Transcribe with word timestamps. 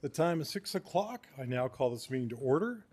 The 0.00 0.08
time 0.08 0.40
is 0.40 0.48
6 0.50 0.74
o'clock. 0.76 1.26
I 1.40 1.44
now 1.44 1.66
call 1.68 1.90
this 1.90 2.08
meeting 2.10 2.28
to 2.30 2.36
order. 2.36 2.84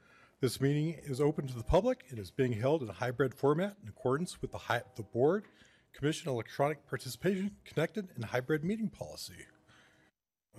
This 0.41 0.59
meeting 0.59 0.95
is 1.03 1.21
open 1.21 1.47
to 1.47 1.53
the 1.55 1.63
public 1.63 2.05
and 2.09 2.19
is 2.19 2.31
being 2.31 2.51
held 2.53 2.81
in 2.81 2.89
a 2.89 2.93
hybrid 2.93 3.33
format 3.33 3.75
in 3.81 3.89
accordance 3.89 4.41
with 4.41 4.51
the, 4.51 4.57
hi- 4.57 4.81
the 4.95 5.03
Board 5.03 5.45
Commission 5.93 6.29
Electronic 6.29 6.87
Participation 6.89 7.51
Connected 7.63 8.09
and 8.15 8.25
Hybrid 8.25 8.63
Meeting 8.63 8.89
Policy. 8.89 9.45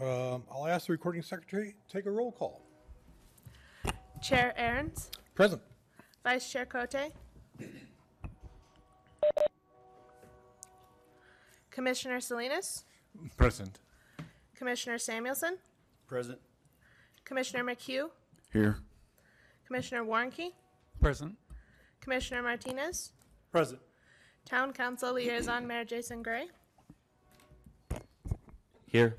Um, 0.00 0.44
I'll 0.50 0.66
ask 0.66 0.86
the 0.86 0.92
recording 0.92 1.22
secretary 1.22 1.74
to 1.88 1.92
take 1.96 2.06
a 2.06 2.10
roll 2.10 2.32
call. 2.32 2.62
Chair 4.22 4.54
Aaron's, 4.56 5.10
Present. 5.34 5.60
Vice 6.24 6.50
Chair 6.50 6.64
Cote, 6.64 7.12
Commissioner 11.70 12.20
Salinas, 12.20 12.84
Present. 13.36 13.78
Commissioner 14.54 14.96
Samuelson, 14.98 15.58
Present. 16.06 16.38
Commissioner 17.24 17.64
McHugh, 17.64 18.10
Here. 18.52 18.76
Commissioner 19.66 20.04
Warnke, 20.04 20.52
Present. 21.00 21.34
Commissioner 22.00 22.42
Martinez, 22.42 23.12
Present. 23.50 23.80
Town 24.44 24.72
Council 24.72 25.14
Liaison 25.14 25.66
Mayor 25.66 25.84
Jason 25.84 26.22
Gray, 26.22 26.46
Here. 28.86 29.16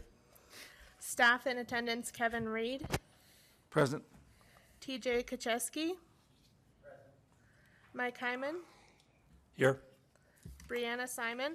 Staff 0.99 1.47
in 1.47 1.57
attendance 1.57 2.09
Kevin 2.11 2.47
Reed, 2.47 2.85
Present. 3.69 4.03
TJ 4.79 5.25
Kacheski, 5.25 5.91
Mike 7.93 8.17
Hyman, 8.17 8.55
Here. 9.55 9.81
Brianna 10.69 11.07
Simon, 11.07 11.53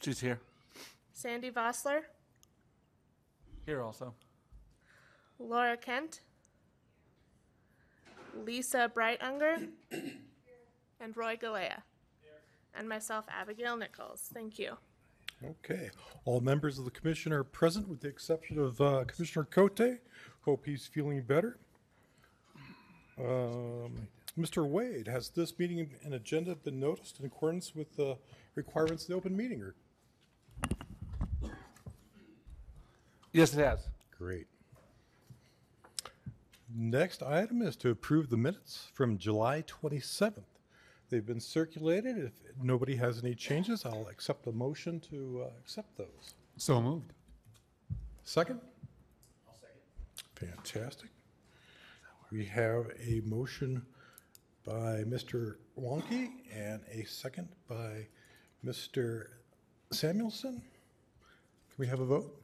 She's 0.00 0.18
here. 0.18 0.40
Sandy 1.12 1.52
Vossler, 1.52 2.00
Here 3.66 3.82
also. 3.82 4.14
Laura 5.38 5.76
Kent, 5.76 6.20
Lisa 8.44 8.90
Breitunger, 8.94 9.68
and 11.00 11.16
Roy 11.16 11.36
Galea. 11.36 11.82
And 12.74 12.88
myself, 12.88 13.26
Abigail 13.28 13.76
Nichols. 13.76 14.30
Thank 14.32 14.58
you. 14.58 14.76
Okay. 15.44 15.90
All 16.24 16.40
members 16.40 16.78
of 16.78 16.84
the 16.84 16.90
commission 16.90 17.32
are 17.32 17.44
present 17.44 17.88
with 17.88 18.00
the 18.00 18.08
exception 18.08 18.58
of 18.58 18.80
uh, 18.80 19.04
Commissioner 19.06 19.44
Cote. 19.44 19.98
Hope 20.42 20.64
he's 20.64 20.86
feeling 20.86 21.22
better. 21.22 21.58
Um, 23.18 24.08
Mr. 24.38 24.66
Wade, 24.66 25.08
has 25.08 25.28
this 25.28 25.58
meeting 25.58 25.90
and 26.02 26.14
agenda 26.14 26.54
been 26.56 26.80
noticed 26.80 27.20
in 27.20 27.26
accordance 27.26 27.74
with 27.74 27.94
the 27.96 28.16
requirements 28.54 29.04
of 29.04 29.08
the 29.10 29.14
open 29.14 29.36
meeting? 29.36 29.72
Yes, 33.32 33.54
it 33.54 33.64
has. 33.64 33.88
Great. 34.16 34.46
Next 36.74 37.22
item 37.22 37.62
is 37.62 37.76
to 37.76 37.90
approve 37.90 38.28
the 38.28 38.36
minutes 38.36 38.88
from 38.94 39.18
July 39.18 39.62
27th. 39.62 40.44
They've 41.08 41.24
been 41.24 41.40
circulated. 41.40 42.16
If 42.18 42.32
nobody 42.62 42.96
has 42.96 43.22
any 43.22 43.34
changes, 43.34 43.84
I'll 43.84 44.08
accept 44.10 44.46
a 44.46 44.52
motion 44.52 45.00
to 45.10 45.44
uh, 45.44 45.50
accept 45.58 45.96
those. 45.96 46.34
So 46.56 46.80
moved. 46.80 47.12
Second? 48.24 48.60
I'll 49.46 49.54
second. 49.54 50.56
Fantastic. 50.56 51.10
We 52.30 52.44
have 52.46 52.86
a 52.98 53.20
motion 53.26 53.84
by 54.64 55.04
Mr. 55.04 55.56
Warnke 55.78 56.30
and 56.54 56.80
a 56.90 57.04
second 57.04 57.48
by 57.68 58.06
Mr. 58.64 59.26
Samuelson. 59.90 60.54
Can 60.54 61.76
we 61.78 61.86
have 61.86 62.00
a 62.00 62.06
vote? 62.06 62.41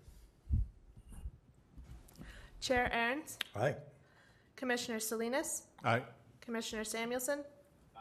Chair 2.61 2.91
Aaron's, 2.93 3.39
Aye. 3.57 3.75
Commissioner 4.57 4.99
Salinas, 5.01 5.63
Aye. 5.85 6.03
Commissioner 6.41 6.85
Samuelson, 6.85 7.41
Aye. 7.97 8.01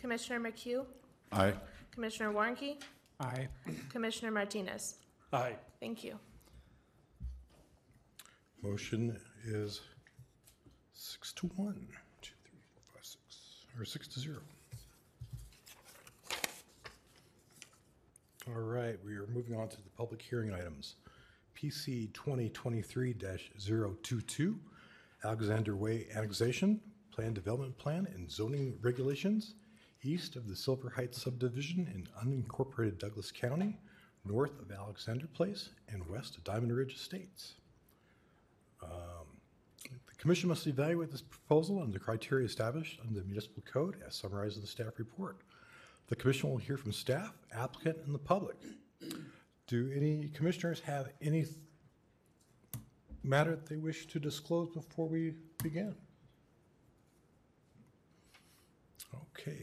Commissioner 0.00 0.40
McHugh, 0.50 0.86
Aye. 1.32 1.54
Commissioner 1.92 2.32
Warnke, 2.32 2.76
Aye. 3.20 3.48
Commissioner 3.90 4.30
Martinez. 4.30 4.96
Aye. 5.32 5.56
Thank 5.80 6.04
you. 6.04 6.18
Motion 8.62 9.18
is 9.44 9.80
six 10.94 11.32
to 11.34 11.46
one. 11.56 11.86
Two, 12.22 12.32
three, 12.44 12.58
four, 12.74 12.82
five, 12.94 13.04
six, 13.04 13.38
or 13.78 13.84
six 13.84 14.08
to 14.08 14.20
zero. 14.20 14.38
All 18.48 18.60
right, 18.62 18.96
we 19.04 19.14
are 19.16 19.26
moving 19.34 19.56
on 19.58 19.68
to 19.68 19.76
the 19.76 19.90
public 19.96 20.22
hearing 20.22 20.52
items. 20.52 20.94
PC 21.56 22.12
2023-022, 22.12 24.58
Alexander 25.24 25.74
Way 25.74 26.06
Annexation, 26.14 26.80
Plan 27.10 27.32
Development 27.32 27.76
Plan 27.78 28.06
and 28.14 28.30
Zoning 28.30 28.78
Regulations, 28.82 29.54
east 30.02 30.36
of 30.36 30.46
the 30.48 30.56
Silver 30.56 30.90
Heights 30.90 31.22
subdivision 31.22 31.88
in 31.94 32.06
unincorporated 32.22 32.98
Douglas 32.98 33.32
County, 33.32 33.78
north 34.24 34.60
of 34.60 34.70
Alexander 34.70 35.26
Place, 35.26 35.70
and 35.88 36.06
west 36.08 36.36
of 36.36 36.44
Diamond 36.44 36.76
Ridge 36.76 36.94
Estates. 36.94 37.54
Um, 38.82 38.90
the 39.82 40.14
commission 40.18 40.50
must 40.50 40.66
evaluate 40.66 41.10
this 41.10 41.22
proposal 41.22 41.80
under 41.80 41.92
the 41.92 41.98
criteria 41.98 42.44
established 42.44 43.00
under 43.00 43.18
the 43.18 43.24
municipal 43.24 43.62
code 43.70 43.96
as 44.06 44.14
summarized 44.14 44.56
in 44.56 44.62
the 44.62 44.68
staff 44.68 44.98
report. 44.98 45.38
The 46.08 46.16
commission 46.16 46.50
will 46.50 46.58
hear 46.58 46.76
from 46.76 46.92
staff, 46.92 47.32
applicant, 47.52 47.96
and 48.04 48.14
the 48.14 48.18
public. 48.18 48.56
Do 49.66 49.90
any 49.94 50.28
commissioners 50.28 50.80
have 50.80 51.08
any 51.20 51.42
th- 51.42 51.56
matter 53.24 53.50
that 53.50 53.66
they 53.66 53.76
wish 53.76 54.06
to 54.06 54.20
disclose 54.20 54.68
before 54.68 55.08
we 55.08 55.34
begin? 55.62 55.94
Okay. 59.32 59.58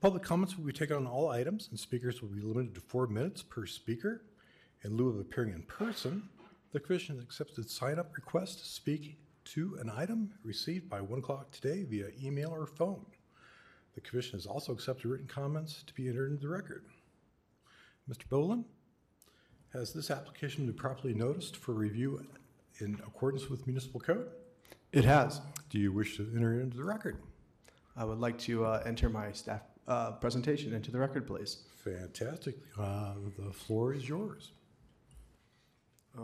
Public 0.00 0.22
comments 0.22 0.56
will 0.56 0.64
be 0.64 0.72
taken 0.72 0.96
on 0.96 1.06
all 1.06 1.28
items, 1.28 1.68
and 1.70 1.78
speakers 1.78 2.22
will 2.22 2.30
be 2.30 2.40
limited 2.40 2.74
to 2.74 2.80
four 2.80 3.06
minutes 3.06 3.42
per 3.42 3.66
speaker. 3.66 4.22
In 4.82 4.96
lieu 4.96 5.10
of 5.10 5.20
appearing 5.20 5.52
in 5.52 5.62
person, 5.62 6.22
the 6.72 6.80
commission 6.80 7.16
has 7.16 7.24
accepted 7.24 7.68
sign-up 7.68 8.16
requests 8.16 8.56
to 8.56 8.66
speak 8.66 9.18
to 9.44 9.76
an 9.80 9.90
item 9.94 10.30
received 10.42 10.88
by 10.88 11.00
1 11.02 11.18
o'clock 11.18 11.50
today 11.50 11.82
via 11.82 12.06
email 12.22 12.50
or 12.50 12.66
phone. 12.66 13.04
The 13.94 14.00
commission 14.00 14.38
has 14.38 14.46
also 14.46 14.72
accepted 14.72 15.06
written 15.06 15.26
comments 15.26 15.82
to 15.86 15.92
be 15.92 16.08
entered 16.08 16.30
into 16.30 16.42
the 16.42 16.48
record. 16.48 16.84
Mr. 18.10 18.28
Boland, 18.28 18.64
has 19.72 19.92
this 19.92 20.10
application 20.10 20.66
been 20.66 20.74
properly 20.74 21.14
noticed 21.14 21.56
for 21.56 21.72
review 21.72 22.20
in 22.80 22.94
accordance 23.06 23.48
with 23.48 23.66
municipal 23.66 24.00
code? 24.00 24.26
It 24.92 25.04
has. 25.04 25.40
Do 25.68 25.78
you 25.78 25.92
wish 25.92 26.16
to 26.16 26.28
enter 26.34 26.58
it 26.58 26.62
into 26.62 26.76
the 26.76 26.84
record? 26.84 27.18
I 27.96 28.04
would 28.04 28.18
like 28.18 28.36
to 28.40 28.64
uh, 28.64 28.82
enter 28.84 29.08
my 29.08 29.30
staff 29.30 29.60
uh, 29.86 30.12
presentation 30.12 30.72
into 30.74 30.90
the 30.90 30.98
record, 30.98 31.26
please. 31.26 31.58
Fantastic. 31.84 32.56
Uh, 32.78 33.14
The 33.38 33.52
floor 33.52 33.94
is 33.94 34.08
yours. 34.08 34.50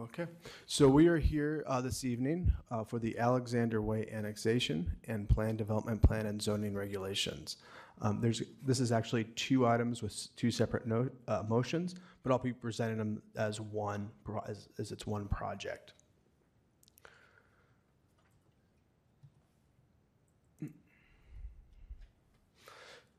Okay. 0.06 0.26
So 0.66 0.88
we 0.88 1.08
are 1.08 1.18
here 1.18 1.64
uh, 1.66 1.80
this 1.80 2.04
evening 2.04 2.52
uh, 2.70 2.84
for 2.84 3.00
the 3.00 3.18
Alexander 3.18 3.82
Way 3.82 4.08
annexation 4.12 4.88
and 5.08 5.28
plan 5.28 5.56
development 5.56 6.00
plan 6.00 6.26
and 6.26 6.40
zoning 6.40 6.74
regulations. 6.74 7.56
Um, 8.00 8.20
there's 8.20 8.40
this 8.64 8.78
is 8.78 8.92
actually 8.92 9.24
two 9.24 9.66
items 9.66 10.02
with 10.02 10.28
two 10.36 10.52
separate 10.52 10.86
no, 10.86 11.08
uh, 11.26 11.42
motions, 11.48 11.96
but 12.22 12.30
I'll 12.30 12.38
be 12.38 12.52
presenting 12.52 12.98
them 12.98 13.20
as 13.34 13.60
one 13.60 14.08
as, 14.46 14.68
as 14.78 14.92
it's 14.92 15.08
one 15.08 15.26
project. 15.26 15.92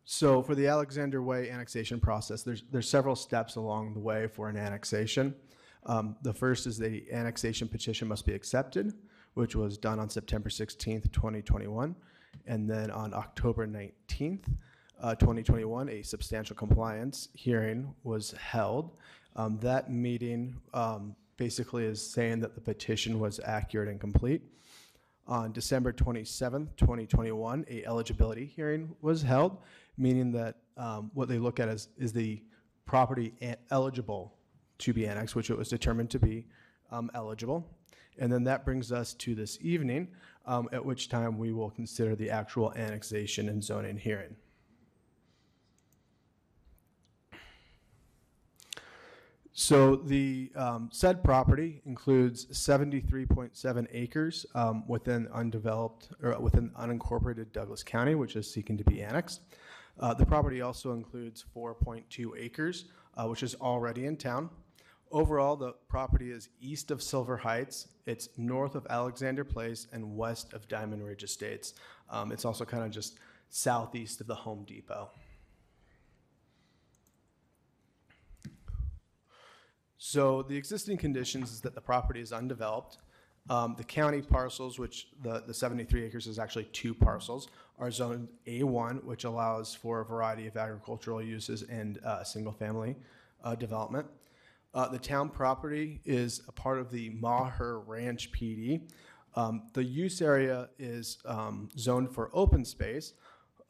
So 0.06 0.42
for 0.42 0.56
the 0.56 0.68
Alexander 0.68 1.22
Way 1.22 1.50
annexation 1.50 2.00
process, 2.00 2.44
there's, 2.44 2.64
there's 2.72 2.88
several 2.88 3.14
steps 3.14 3.58
along 3.58 3.94
the 3.94 4.00
way 4.00 4.28
for 4.28 4.48
an 4.48 4.56
annexation. 4.56 5.36
Um, 5.88 6.18
the 6.22 6.34
first 6.34 6.68
is 6.68 6.78
the 6.78 7.06
annexation 7.12 7.68
petition 7.68 8.08
must 8.08 8.26
be 8.26 8.34
accepted, 8.34 8.94
which 9.34 9.56
was 9.56 9.78
done 9.78 10.00
on 10.00 10.10
September 10.10 10.50
16th, 10.50 11.12
2021. 11.12 11.96
And 12.46 12.70
then 12.70 12.92
on 12.92 13.14
October 13.14 13.66
19th, 13.66 14.44
uh, 15.02 15.16
2021, 15.16 15.90
a 15.90 16.04
substantial 16.04 16.56
compliance 16.56 17.30
hearing 17.34 17.94
was 18.04 18.32
held. 18.32 18.92
Um, 19.36 19.58
that 19.60 19.92
meeting 19.92 20.60
um, 20.74 21.16
basically 21.38 21.86
is 21.86 22.02
saying 22.06 22.40
that 22.42 22.56
the 22.56 22.62
petition 22.62 23.20
was 23.20 23.40
accurate 23.46 23.88
and 23.88 24.00
complete. 24.00 24.42
On 25.28 25.52
December 25.52 25.94
27th, 25.94 26.76
2021, 26.78 27.66
a 27.70 27.86
eligibility 27.86 28.46
hearing 28.46 28.96
was 29.02 29.22
held, 29.22 29.58
meaning 29.98 30.32
that 30.32 30.56
um, 30.78 31.12
what 31.14 31.28
they 31.28 31.38
look 31.38 31.60
at 31.60 31.70
is, 31.70 31.90
is 31.98 32.14
the 32.14 32.42
property 32.86 33.34
eligible 33.70 34.37
to 34.80 34.94
be 34.94 35.06
annexed, 35.06 35.36
which 35.36 35.50
it 35.50 35.58
was 35.58 35.70
determined 35.70 36.10
to 36.12 36.20
be 36.20 36.46
um, 36.92 37.10
eligible. 37.14 37.68
And 38.20 38.32
then 38.32 38.44
that 38.46 38.66
brings 38.66 38.92
us 38.92 39.14
to 39.16 39.36
this 39.36 39.58
evening, 39.62 40.08
um, 40.46 40.70
at 40.72 40.84
which 40.84 41.10
time 41.10 41.38
we 41.38 41.52
will 41.52 41.70
consider 41.70 42.16
the 42.16 42.30
actual 42.30 42.74
annexation 42.76 43.50
and 43.50 43.64
zoning 43.64 43.98
hearing. 43.98 44.36
So 49.60 49.96
the 49.96 50.52
um, 50.56 50.90
said 50.94 51.24
property 51.24 51.82
includes 51.84 52.46
73.7 52.46 53.88
acres 53.92 54.46
um, 54.54 54.88
within 54.88 55.28
undeveloped 55.34 56.10
or 56.22 56.40
within 56.40 56.70
unincorporated 56.80 57.52
Douglas 57.54 57.82
County, 57.82 58.14
which 58.14 58.36
is 58.36 58.50
seeking 58.50 58.78
to 58.78 58.84
be 58.84 59.02
annexed. 59.02 59.42
Uh, 60.00 60.14
the 60.14 60.28
property 60.28 60.62
also 60.62 60.94
includes 60.94 61.44
4.2 61.56 62.32
acres, 62.38 62.86
uh, 63.16 63.26
which 63.26 63.42
is 63.42 63.56
already 63.56 64.06
in 64.06 64.16
town. 64.16 64.52
Overall, 65.12 65.56
the 65.56 65.74
property 65.88 66.32
is 66.32 66.50
east 66.60 66.92
of 66.92 67.02
Silver 67.02 67.38
Heights. 67.38 67.88
It's 68.06 68.30
north 68.38 68.76
of 68.76 68.86
Alexander 68.90 69.46
Place 69.46 69.88
and 69.94 70.18
west 70.18 70.54
of 70.54 70.68
Diamond 70.68 71.06
Ridge 71.06 71.24
Estates. 71.24 71.74
Um, 72.10 72.32
it's 72.32 72.46
also 72.46 72.66
kind 72.66 72.84
of 72.84 72.92
just 72.92 73.18
southeast 73.50 74.20
of 74.22 74.28
the 74.28 74.36
Home 74.36 74.66
Depot. 74.66 75.10
So 79.98 80.42
the 80.44 80.56
existing 80.56 80.98
conditions 80.98 81.52
is 81.52 81.62
that 81.62 81.76
the 81.76 81.82
property 81.82 82.22
is 82.22 82.32
undeveloped. 82.32 82.98
Um, 83.50 83.76
the 83.78 83.84
county 83.84 84.22
parcels, 84.22 84.78
which 84.78 85.08
the, 85.22 85.42
the 85.46 85.54
73 85.54 86.06
acres 86.06 86.28
is 86.28 86.38
actually 86.38 86.66
two 86.66 86.94
parcels, 86.94 87.48
are 87.80 87.92
zoned 87.92 88.28
A1, 88.46 89.04
which 89.06 89.24
allows 89.24 89.74
for 89.74 90.02
a 90.02 90.06
variety 90.06 90.48
of 90.48 90.58
agricultural 90.58 91.22
uses 91.22 91.64
and 91.64 92.00
uh, 92.04 92.24
single-family 92.24 92.98
uh, 93.44 93.56
development. 93.56 94.08
Uh, 94.78 94.88
the 94.88 95.00
town 95.00 95.28
property 95.28 96.00
is 96.06 96.44
a 96.48 96.52
part 96.52 96.78
of 96.78 96.92
the 96.92 97.10
Maher 97.10 97.80
Ranch 97.80 98.32
PD. 98.32 98.82
Um, 99.34 99.64
the 99.74 99.84
use 99.84 100.22
area 100.22 100.70
is 100.78 101.18
um, 101.26 101.70
zoned 101.76 102.14
for 102.14 102.30
open 102.32 102.64
space, 102.64 103.14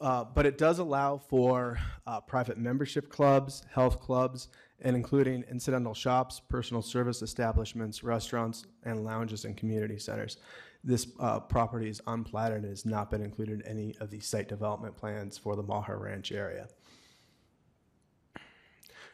uh, 0.01 0.25
but 0.25 0.45
it 0.45 0.57
does 0.57 0.79
allow 0.79 1.17
for 1.17 1.79
uh, 2.05 2.19
private 2.19 2.57
membership 2.57 3.09
clubs, 3.09 3.63
health 3.73 4.01
clubs, 4.01 4.49
and 4.81 4.97
including 4.97 5.45
incidental 5.49 5.93
shops, 5.93 6.41
personal 6.49 6.81
service 6.81 7.21
establishments, 7.21 8.03
restaurants, 8.03 8.65
and 8.83 9.05
lounges 9.05 9.45
and 9.45 9.55
community 9.55 9.97
centers. 9.97 10.35
This 10.83 11.07
uh, 11.21 11.39
property 11.39 11.87
is 11.87 12.01
unplatted 12.07 12.63
and 12.63 12.65
has 12.65 12.85
not 12.85 13.09
been 13.09 13.21
included 13.21 13.61
in 13.61 13.65
any 13.65 13.95
of 14.01 14.09
the 14.09 14.19
site 14.19 14.49
development 14.49 14.97
plans 14.97 15.37
for 15.37 15.55
the 15.55 15.63
Maher 15.63 15.99
Ranch 15.99 16.33
area. 16.33 16.67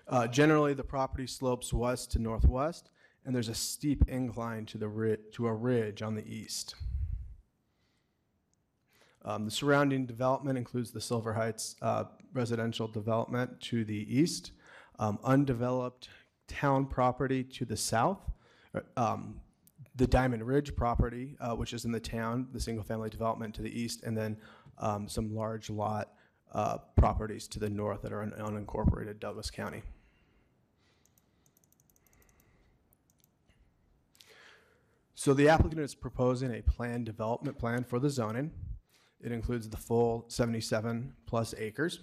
Uh, 0.07 0.27
generally, 0.27 0.73
the 0.73 0.83
property 0.83 1.27
slopes 1.27 1.73
west 1.73 2.11
to 2.11 2.19
northwest, 2.19 2.89
and 3.25 3.33
there's 3.33 3.49
a 3.49 3.55
steep 3.55 4.03
incline 4.07 4.65
to 4.65 4.77
the 4.77 4.87
ri- 4.87 5.17
to 5.31 5.47
a 5.47 5.53
ridge 5.53 6.01
on 6.01 6.15
the 6.15 6.25
east. 6.27 6.75
Um, 9.25 9.45
the 9.45 9.51
surrounding 9.51 10.05
development 10.05 10.57
includes 10.57 10.91
the 10.91 10.99
Silver 10.99 11.33
Heights 11.33 11.77
uh, 11.81 12.05
residential 12.33 12.87
development 12.87 13.61
to 13.61 13.85
the 13.85 14.05
east, 14.13 14.51
um, 14.99 15.17
undeveloped 15.23 16.09
town 16.49 16.85
property 16.85 17.43
to 17.43 17.63
the 17.63 17.77
south, 17.77 18.19
uh, 18.75 18.81
um, 18.97 19.39
the 19.95 20.07
Diamond 20.07 20.45
Ridge 20.45 20.75
property, 20.75 21.37
uh, 21.39 21.55
which 21.55 21.71
is 21.71 21.85
in 21.85 21.91
the 21.91 21.99
town, 21.99 22.47
the 22.51 22.59
single-family 22.59 23.09
development 23.09 23.55
to 23.55 23.61
the 23.61 23.79
east, 23.79 24.03
and 24.03 24.17
then 24.17 24.35
um, 24.79 25.07
some 25.07 25.33
large 25.33 25.69
lot 25.69 26.09
uh, 26.53 26.77
properties 26.95 27.47
to 27.49 27.59
the 27.59 27.69
north 27.69 28.01
that 28.03 28.13
are 28.13 28.21
in 28.21 28.31
unincorporated 28.31 29.19
Douglas 29.19 29.49
County. 29.49 29.81
So 35.15 35.33
the 35.33 35.47
applicant 35.47 35.79
is 35.79 35.95
proposing 35.95 36.53
a 36.53 36.61
planned 36.61 37.05
development 37.05 37.57
plan 37.57 37.83
for 37.83 37.97
the 37.97 38.09
zoning. 38.09 38.51
It 39.23 39.31
includes 39.31 39.69
the 39.69 39.77
full 39.77 40.25
77 40.27 41.13
plus 41.25 41.55
acres. 41.57 41.99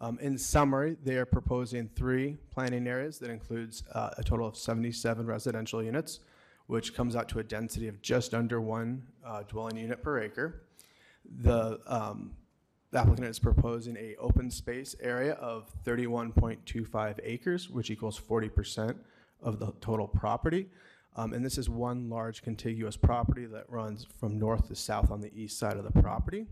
Um, 0.00 0.18
in 0.20 0.38
summary, 0.38 0.96
they 1.02 1.16
are 1.16 1.26
proposing 1.26 1.90
three 1.96 2.36
planning 2.52 2.86
areas 2.86 3.18
that 3.18 3.30
includes 3.30 3.82
uh, 3.92 4.10
a 4.16 4.22
total 4.22 4.46
of 4.46 4.56
77 4.56 5.26
residential 5.26 5.82
units, 5.82 6.20
which 6.68 6.94
comes 6.94 7.16
out 7.16 7.28
to 7.30 7.40
a 7.40 7.42
density 7.42 7.88
of 7.88 8.00
just 8.02 8.32
under 8.34 8.60
one 8.60 9.02
uh, 9.26 9.42
dwelling 9.48 9.76
unit 9.76 10.00
per 10.00 10.20
acre. 10.20 10.62
The 11.42 11.80
um, 11.88 12.30
applicant 12.94 13.26
is 13.28 13.38
proposing 13.38 13.96
a 13.96 14.16
open 14.16 14.50
space 14.50 14.96
area 15.00 15.34
of 15.34 15.70
31.25 15.84 17.18
acres, 17.22 17.68
which 17.68 17.90
equals 17.90 18.18
40% 18.18 18.96
of 19.42 19.58
the 19.58 19.72
total 19.80 20.08
property. 20.08 20.68
Um, 21.16 21.32
and 21.32 21.44
this 21.44 21.58
is 21.58 21.68
one 21.68 22.08
large 22.08 22.42
contiguous 22.42 22.96
property 22.96 23.46
that 23.46 23.68
runs 23.68 24.06
from 24.18 24.38
north 24.38 24.68
to 24.68 24.74
south 24.74 25.10
on 25.10 25.20
the 25.20 25.32
east 25.34 25.58
side 25.58 25.76
of 25.76 25.84
the 25.84 26.02
property. 26.02 26.46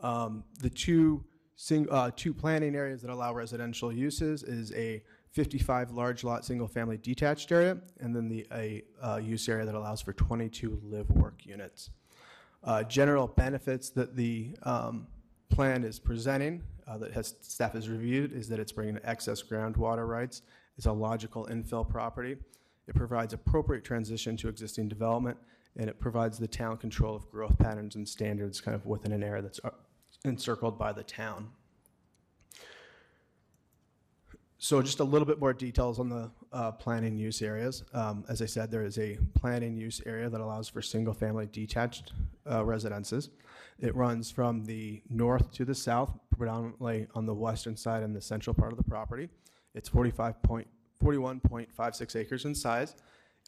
Um, 0.00 0.44
the 0.60 0.70
two 0.70 1.24
sing, 1.56 1.86
uh, 1.90 2.10
two 2.16 2.32
planning 2.32 2.74
areas 2.74 3.02
that 3.02 3.10
allow 3.10 3.34
residential 3.34 3.92
uses 3.92 4.42
is 4.42 4.72
a 4.72 5.02
55 5.32 5.90
large 5.90 6.24
lot 6.24 6.44
single 6.44 6.66
family 6.66 6.96
detached 6.96 7.52
area, 7.52 7.78
and 8.00 8.14
then 8.14 8.28
the 8.28 8.46
a 8.52 8.82
uh, 9.02 9.16
use 9.22 9.48
area 9.48 9.66
that 9.66 9.74
allows 9.74 10.00
for 10.00 10.12
22 10.12 10.80
live 10.84 11.10
work 11.10 11.44
units. 11.44 11.90
Uh, 12.64 12.82
general 12.84 13.26
benefits 13.26 13.90
that 13.90 14.16
the 14.16 14.56
um, 14.62 15.06
plan 15.50 15.84
is 15.84 15.98
presenting 15.98 16.62
uh, 16.86 16.98
that 16.98 17.12
has 17.12 17.34
staff 17.40 17.72
has 17.72 17.88
reviewed 17.88 18.32
is 18.32 18.48
that 18.48 18.58
it's 18.58 18.72
bringing 18.72 18.98
excess 19.04 19.42
groundwater 19.42 20.08
rights. 20.08 20.42
It's 20.76 20.86
a 20.86 20.92
logical 20.92 21.46
infill 21.46 21.88
property. 21.88 22.36
It 22.86 22.94
provides 22.94 23.34
appropriate 23.34 23.84
transition 23.84 24.36
to 24.38 24.48
existing 24.48 24.88
development, 24.88 25.36
and 25.76 25.88
it 25.90 26.00
provides 26.00 26.38
the 26.38 26.48
town 26.48 26.78
control 26.78 27.14
of 27.14 27.30
growth 27.30 27.58
patterns 27.58 27.96
and 27.96 28.08
standards 28.08 28.60
kind 28.60 28.74
of 28.74 28.86
within 28.86 29.12
an 29.12 29.22
area 29.22 29.42
that's 29.42 29.60
uh, 29.64 29.70
encircled 30.24 30.78
by 30.78 30.92
the 30.92 31.02
town. 31.02 31.50
So 34.60 34.82
just 34.82 34.98
a 34.98 35.04
little 35.04 35.26
bit 35.26 35.38
more 35.38 35.52
details 35.52 36.00
on 36.00 36.08
the 36.08 36.30
uh, 36.52 36.72
planning 36.72 37.16
use 37.16 37.42
areas. 37.42 37.84
Um, 37.94 38.24
As 38.28 38.42
I 38.42 38.46
said, 38.46 38.72
there 38.72 38.84
is 38.84 38.98
a 38.98 39.16
planning 39.34 39.76
use 39.76 40.02
area 40.04 40.28
that 40.28 40.40
allows 40.40 40.68
for 40.68 40.82
single-family 40.82 41.48
detached 41.52 42.12
uh, 42.50 42.64
residences. 42.64 43.30
It 43.78 43.94
runs 43.94 44.32
from 44.32 44.64
the 44.64 45.00
north 45.08 45.52
to 45.52 45.64
the 45.64 45.76
south, 45.76 46.10
predominantly 46.36 47.06
on 47.14 47.24
the 47.24 47.34
western 47.34 47.76
side 47.76 48.02
and 48.02 48.16
the 48.16 48.20
central 48.20 48.52
part 48.52 48.72
of 48.72 48.78
the 48.78 48.84
property. 48.84 49.28
It's 49.76 49.88
45 49.88 50.42
point, 50.42 50.66
41.56 51.04 52.16
acres 52.16 52.44
in 52.44 52.52
size. 52.52 52.96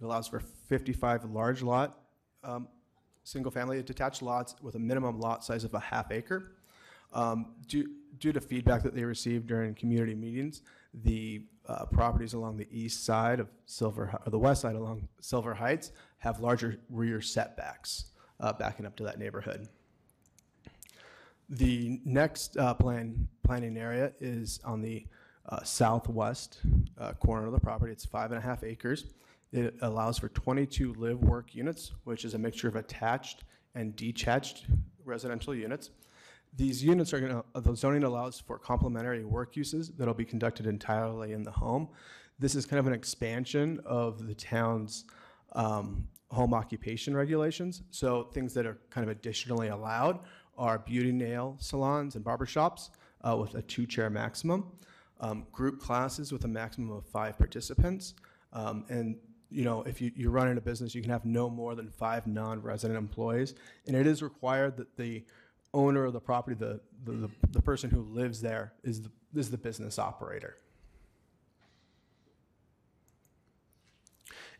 It 0.01 0.05
allows 0.05 0.29
for 0.29 0.39
55 0.39 1.25
large 1.25 1.63
lot, 1.63 1.99
um, 2.45 2.69
single-family 3.25 3.83
detached 3.83 4.23
lots 4.23 4.55
with 4.63 4.77
a 4.77 4.79
minimum 4.79 5.19
lot 5.19 5.45
size 5.45 5.65
of 5.65 5.75
a 5.75 5.81
half 5.81 6.13
acre. 6.13 6.53
Um, 7.13 7.55
due, 7.67 7.91
due 8.21 8.33
to 8.33 8.41
feedback 8.41 8.85
that 8.85 8.95
they 8.95 9.03
received 9.03 9.49
during 9.49 9.75
community 9.75 10.15
meetings, 10.15 10.63
the 10.95 11.43
uh, 11.67 11.85
properties 11.87 12.35
along 12.35 12.57
the 12.57 12.69
east 12.71 13.05
side 13.05 13.41
of 13.41 13.49
Silver, 13.67 14.19
or 14.27 14.31
the 14.31 14.39
west 14.39 14.63
side 14.63 14.75
along 14.75 15.09
Silver 15.21 15.55
Heights 15.55 15.93
have 16.19 16.41
larger 16.41 16.79
rear 16.89 17.21
setbacks 17.21 18.13
uh, 18.41 18.53
backing 18.53 18.87
up 18.87 18.97
to 18.97 19.05
that 19.05 19.19
neighborhood. 19.19 19.69
The 21.49 22.01
next 22.05 22.56
uh, 22.56 22.75
plan, 22.75 23.29
planning 23.44 23.77
area 23.77 24.13
is 24.20 24.61
on 24.65 24.81
the 24.81 25.06
uh, 25.49 25.63
southwest 25.65 26.61
uh, 26.99 27.13
corner 27.15 27.47
of 27.47 27.53
the 27.53 27.61
property. 27.61 27.93
It's 27.93 28.05
five 28.05 28.31
and 28.31 28.39
a 28.39 28.43
half 28.43 28.63
acres. 28.63 29.06
It 29.53 29.75
allows 29.82 30.19
for 30.19 30.29
22 30.29 30.94
live-work 30.94 31.55
units, 31.55 31.93
which 32.05 32.25
is 32.25 32.35
a 32.35 32.39
mixture 32.39 32.69
of 32.69 32.77
attached 32.77 33.43
and 33.75 33.97
detached 33.97 34.67
residential 35.05 35.55
units. 35.55 35.91
These 36.57 36.83
units 36.85 37.13
are 37.15 37.21
going 37.21 37.33
to, 37.33 37.61
the 37.61 37.75
zoning 37.75 38.03
allows 38.05 38.41
for 38.41 38.59
complementary 38.59 39.25
work 39.25 39.57
uses 39.57 39.91
that'll 39.91 40.15
be 40.15 40.25
conducted 40.25 40.67
entirely 40.67 41.33
in 41.33 41.43
the 41.43 41.51
home. 41.51 41.89
This 42.39 42.55
is 42.55 42.67
kind 42.67 42.81
of 42.81 42.87
an 42.87 42.93
expansion 42.93 43.81
of 43.85 44.27
the 44.27 44.35
town's 44.35 45.05
um, 45.53 46.09
home 46.31 46.55
occupation 46.55 47.17
regulations. 47.17 47.83
So 47.91 48.25
things 48.33 48.55
that 48.55 48.67
are 48.67 48.79
kind 48.91 49.05
of 49.09 49.11
additionally 49.11 49.69
allowed 49.69 50.21
are 50.57 50.79
beauty 50.79 51.13
nail 51.13 51.57
salons 51.59 52.15
and 52.15 52.25
barber 52.25 52.47
shops 52.47 52.91
uh, 53.27 53.37
with 53.37 53.55
a 53.55 53.63
two-chair 53.63 54.11
maximum, 54.11 54.67
um, 55.21 55.47
group 55.53 55.81
classes 55.81 56.33
with 56.33 56.45
a 56.45 56.49
maximum 56.49 56.91
of 56.91 57.07
five 57.07 57.39
participants, 57.39 58.15
um, 58.53 58.85
and 58.89 59.17
you 59.51 59.65
know, 59.65 59.83
if 59.83 60.01
you, 60.01 60.13
you're 60.15 60.31
running 60.31 60.57
a 60.59 60.61
business, 60.61 60.95
you 60.95 61.03
can 61.03 61.11
have 61.11 61.25
no 61.25 61.51
more 61.51 61.75
than 61.75 61.91
five 61.91 62.27
non-resident 62.27 62.97
employees, 62.97 63.55
and 63.87 63.97
it 63.97 64.07
is 64.07 64.23
required 64.23 64.77
that 64.77 64.97
the 64.97 65.25
owner 65.72 66.05
of 66.05 66.12
the 66.12 66.20
property, 66.20 66.56
the, 66.56 66.81
the, 67.05 67.12
the, 67.12 67.31
the 67.50 67.62
person 67.62 67.91
who 67.91 68.03
lives 68.03 68.41
there, 68.41 68.72
is 68.82 69.03
the, 69.03 69.10
is 69.34 69.50
the 69.50 69.58
business 69.58 69.98
operator. 69.98 70.56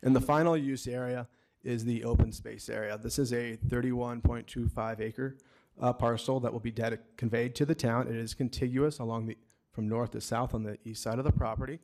And 0.03 0.15
the 0.15 0.21
final 0.21 0.57
use 0.57 0.87
area 0.87 1.27
is 1.63 1.85
the 1.85 2.03
open 2.03 2.31
space 2.31 2.69
area. 2.69 2.97
This 2.97 3.19
is 3.19 3.33
a 3.33 3.57
31.25 3.67 4.99
acre 4.99 5.37
uh, 5.79 5.93
parcel 5.93 6.39
that 6.39 6.51
will 6.51 6.59
be 6.59 6.73
conveyed 7.17 7.55
to 7.55 7.65
the 7.65 7.75
town. 7.75 8.07
It 8.07 8.15
is 8.15 8.33
contiguous 8.33 8.99
along 8.99 9.27
the, 9.27 9.37
from 9.71 9.87
north 9.87 10.11
to 10.11 10.21
south 10.21 10.53
on 10.53 10.63
the 10.63 10.77
east 10.85 11.03
side 11.03 11.19
of 11.19 11.25
the 11.25 11.31
property. 11.31 11.79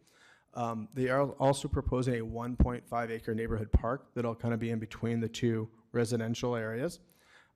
Um, 0.53 0.87
they 0.93 1.09
are 1.09 1.29
also 1.33 1.67
proposing 1.67 2.15
a 2.15 2.25
1.5 2.25 3.11
acre 3.11 3.35
neighborhood 3.35 3.71
park 3.71 4.07
that'll 4.15 4.35
kind 4.35 4.53
of 4.53 4.59
be 4.59 4.71
in 4.71 4.79
between 4.79 5.19
the 5.19 5.27
two 5.27 5.69
residential 5.91 6.55
areas. 6.55 6.99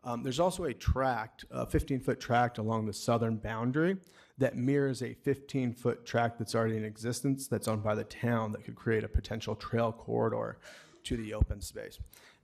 Um, 0.04 0.24
there's 0.24 0.40
also 0.40 0.64
a 0.66 0.74
tract, 0.74 1.46
a 1.52 1.66
15-foot 1.66 2.20
tract 2.20 2.58
along 2.58 2.88
the 2.88 2.94
southern 2.94 3.38
boundary 3.38 3.98
that 4.38 4.56
mirrors 4.56 5.02
a 5.04 5.16
15-foot 5.26 6.06
tract 6.06 6.40
that's 6.40 6.56
already 6.56 6.78
in 6.78 6.84
existence 6.84 7.48
that's 7.48 7.68
owned 7.68 7.84
by 7.84 7.94
the 7.94 8.04
town 8.06 8.52
that 8.54 8.64
could 8.64 8.76
create 8.76 9.04
a 9.04 9.08
potential 9.08 9.56
trail 9.56 9.92
corridor 9.92 10.58
to 11.04 11.18
the 11.18 11.34
open 11.34 11.62
space. 11.62 12.00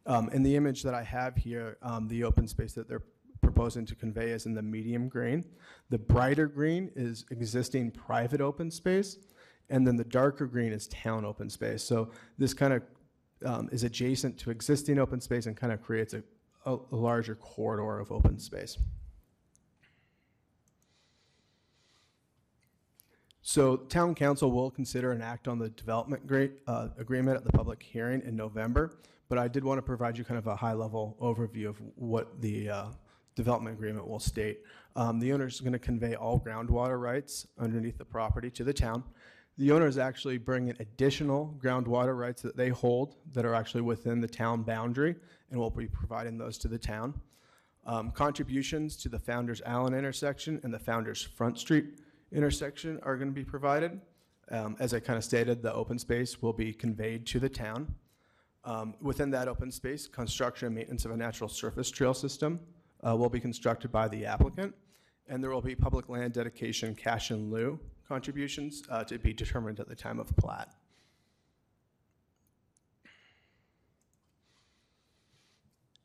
Um, 0.05 0.29
in 0.29 0.43
the 0.43 0.55
image 0.55 0.83
that 0.83 0.93
I 0.93 1.03
have 1.03 1.35
here, 1.35 1.77
um, 1.81 2.07
the 2.07 2.23
open 2.23 2.47
space 2.47 2.73
that 2.73 2.87
they're 2.87 3.03
proposing 3.41 3.85
to 3.85 3.95
convey 3.95 4.29
is 4.29 4.45
in 4.45 4.53
the 4.53 4.61
medium 4.61 5.07
green. 5.09 5.43
The 5.89 5.97
brighter 5.97 6.47
green 6.47 6.91
is 6.95 7.25
existing 7.31 7.91
private 7.91 8.41
open 8.41 8.69
space, 8.69 9.17
and 9.69 9.85
then 9.85 9.95
the 9.95 10.03
darker 10.03 10.45
green 10.45 10.71
is 10.71 10.87
town 10.87 11.25
open 11.25 11.49
space. 11.49 11.83
So 11.83 12.11
this 12.37 12.53
kind 12.53 12.73
of 12.73 12.83
um, 13.45 13.69
is 13.71 13.83
adjacent 13.83 14.37
to 14.39 14.51
existing 14.51 14.97
open 14.99 15.21
space 15.21 15.45
and 15.45 15.55
kind 15.55 15.73
of 15.73 15.81
creates 15.81 16.13
a, 16.13 16.23
a, 16.67 16.77
larger 16.91 17.35
corridor 17.35 17.99
of 17.99 18.11
open 18.11 18.37
space. 18.39 18.77
So 23.41 23.77
town 23.77 24.13
council 24.13 24.51
will 24.51 24.69
consider 24.69 25.13
an 25.13 25.21
act 25.21 25.47
on 25.47 25.57
the 25.57 25.69
development 25.69 26.27
great, 26.27 26.51
uh, 26.67 26.89
agreement 26.97 27.37
at 27.37 27.45
the 27.45 27.51
public 27.51 27.81
hearing 27.81 28.21
in 28.25 28.35
November, 28.35 28.97
but 29.29 29.37
I 29.37 29.47
did 29.47 29.63
want 29.63 29.77
to 29.77 29.81
provide 29.81 30.17
you 30.17 30.25
kind 30.25 30.37
of 30.37 30.47
a 30.47 30.55
high-level 30.55 31.17
overview 31.21 31.69
of 31.69 31.77
what 31.95 32.41
the 32.41 32.69
uh, 32.69 32.85
development 33.35 33.77
agreement 33.77 34.05
will 34.05 34.19
state. 34.19 34.59
Um, 34.97 35.19
The 35.19 35.31
owner 35.31 35.47
is 35.47 35.61
going 35.61 35.73
to 35.73 35.79
convey 35.79 36.15
all 36.15 36.39
groundwater 36.39 36.99
rights 36.99 37.47
underneath 37.57 37.97
the 37.97 38.05
property 38.05 38.49
to 38.51 38.65
the 38.65 38.73
town. 38.73 39.03
The 39.57 39.71
owner 39.71 39.87
is 39.87 39.97
actually 39.97 40.37
bringing 40.37 40.75
additional 40.79 41.57
groundwater 41.63 42.17
rights 42.17 42.41
that 42.41 42.57
they 42.57 42.69
hold 42.69 43.15
that 43.33 43.45
are 43.45 43.55
actually 43.55 43.81
within 43.81 44.21
the 44.21 44.27
town 44.27 44.63
boundary, 44.63 45.15
and 45.49 45.59
we'll 45.59 45.69
be 45.69 45.87
providing 45.87 46.37
those 46.37 46.57
to 46.59 46.67
the 46.67 46.77
town. 46.77 47.13
Um, 47.85 48.11
Contributions 48.11 48.97
to 48.97 49.09
the 49.09 49.19
Founder's 49.19 49.61
Allen 49.65 49.93
intersection 49.93 50.59
and 50.63 50.73
the 50.73 50.79
Founder's 50.79 51.21
Front 51.23 51.57
Street 51.57 51.99
intersection 52.31 52.99
are 53.03 53.15
going 53.15 53.29
to 53.29 53.33
be 53.33 53.45
provided. 53.45 54.01
Um, 54.51 54.75
As 54.79 54.93
I 54.93 54.99
kind 54.99 55.17
of 55.17 55.23
stated, 55.23 55.61
the 55.61 55.73
open 55.73 55.97
space 55.97 56.41
will 56.41 56.53
be 56.53 56.73
conveyed 56.73 57.25
to 57.27 57.39
the 57.39 57.49
town. 57.49 57.95
Um, 58.65 58.95
Within 59.01 59.31
that 59.31 59.47
open 59.47 59.71
space, 59.71 60.07
construction 60.07 60.67
and 60.67 60.75
maintenance 60.75 61.05
of 61.05 61.11
a 61.11 61.17
natural 61.17 61.49
surface 61.49 61.89
trail 61.89 62.13
system 62.13 62.59
uh, 63.07 63.15
will 63.15 63.29
be 63.29 63.39
constructed 63.39 63.91
by 63.91 64.07
the 64.09 64.25
applicant, 64.25 64.75
and 65.29 65.41
there 65.41 65.51
will 65.51 65.61
be 65.61 65.75
public 65.75 66.09
land 66.09 66.33
dedication 66.33 66.93
cash 66.93 67.31
in 67.31 67.49
lieu 67.49 67.79
contributions 68.07 68.83
uh, 68.89 69.03
to 69.03 69.17
be 69.19 69.33
determined 69.33 69.79
at 69.79 69.87
the 69.87 69.95
time 69.95 70.19
of 70.19 70.27
plat. 70.37 70.73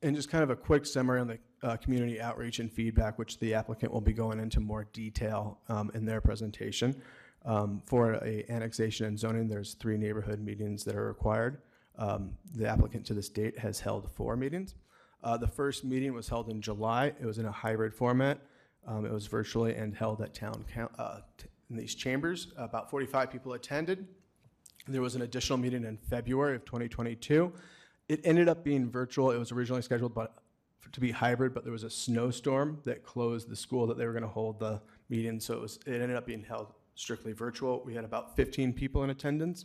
And 0.02 0.16
just 0.16 0.28
kind 0.30 0.42
of 0.42 0.50
a 0.50 0.56
quick 0.56 0.84
summary 0.84 1.20
on 1.20 1.28
the 1.28 1.38
uh, 1.62 1.76
community 1.76 2.20
outreach 2.20 2.58
and 2.58 2.70
feedback, 2.70 3.18
which 3.20 3.38
the 3.38 3.54
applicant 3.54 3.92
will 3.92 4.00
be 4.00 4.12
going 4.12 4.40
into 4.40 4.58
more 4.58 4.84
detail 4.92 5.60
um, 5.68 5.92
in 5.94 6.04
their 6.04 6.20
presentation. 6.20 7.00
Um, 7.44 7.82
For 7.86 8.14
a 8.14 8.44
annexation 8.48 9.06
and 9.06 9.16
zoning, 9.18 9.48
there's 9.48 9.74
three 9.74 9.96
neighborhood 9.96 10.40
meetings 10.40 10.82
that 10.84 10.96
are 10.96 11.06
required. 11.06 11.58
Um, 11.98 12.32
The 12.56 12.66
applicant 12.68 13.06
to 13.06 13.14
this 13.14 13.28
date 13.28 13.58
has 13.58 13.78
held 13.78 14.10
four 14.12 14.36
meetings. 14.36 14.74
Uh, 15.22 15.36
The 15.36 15.46
first 15.46 15.84
meeting 15.84 16.12
was 16.14 16.28
held 16.28 16.48
in 16.48 16.60
July. 16.60 17.06
It 17.20 17.24
was 17.24 17.38
in 17.38 17.46
a 17.46 17.52
hybrid 17.52 17.94
format. 17.94 18.40
Um, 18.86 19.04
It 19.06 19.12
was 19.12 19.28
virtually 19.28 19.76
and 19.76 19.94
held 19.94 20.20
at 20.20 20.34
town, 20.34 20.64
uh, 20.98 21.20
t- 21.38 21.46
in 21.70 21.76
these 21.76 21.94
chambers. 21.94 22.52
About 22.56 22.90
45 22.90 23.30
people 23.30 23.52
attended. 23.52 24.08
There 24.88 25.00
was 25.00 25.14
an 25.14 25.22
additional 25.22 25.58
meeting 25.58 25.84
in 25.84 25.96
February 25.96 26.56
of 26.56 26.64
2022. 26.64 27.52
It 28.08 28.20
ended 28.24 28.48
up 28.48 28.64
being 28.64 28.90
virtual. 28.90 29.30
It 29.30 29.38
was 29.38 29.52
originally 29.52 29.82
scheduled 29.82 30.14
but, 30.14 30.34
to 30.92 31.00
be 31.00 31.10
hybrid, 31.10 31.54
but 31.54 31.64
there 31.64 31.72
was 31.72 31.84
a 31.84 31.90
snowstorm 31.90 32.80
that 32.84 33.02
closed 33.02 33.48
the 33.48 33.56
school 33.56 33.86
that 33.86 33.96
they 33.96 34.06
were 34.06 34.12
going 34.12 34.24
to 34.24 34.28
hold 34.28 34.58
the 34.58 34.80
meeting. 35.08 35.40
So 35.40 35.54
it, 35.54 35.60
was, 35.60 35.78
it 35.86 36.02
ended 36.02 36.16
up 36.16 36.26
being 36.26 36.42
held 36.42 36.72
strictly 36.94 37.32
virtual. 37.32 37.82
We 37.84 37.94
had 37.94 38.04
about 38.04 38.36
15 38.36 38.72
people 38.72 39.02
in 39.04 39.10
attendance. 39.10 39.64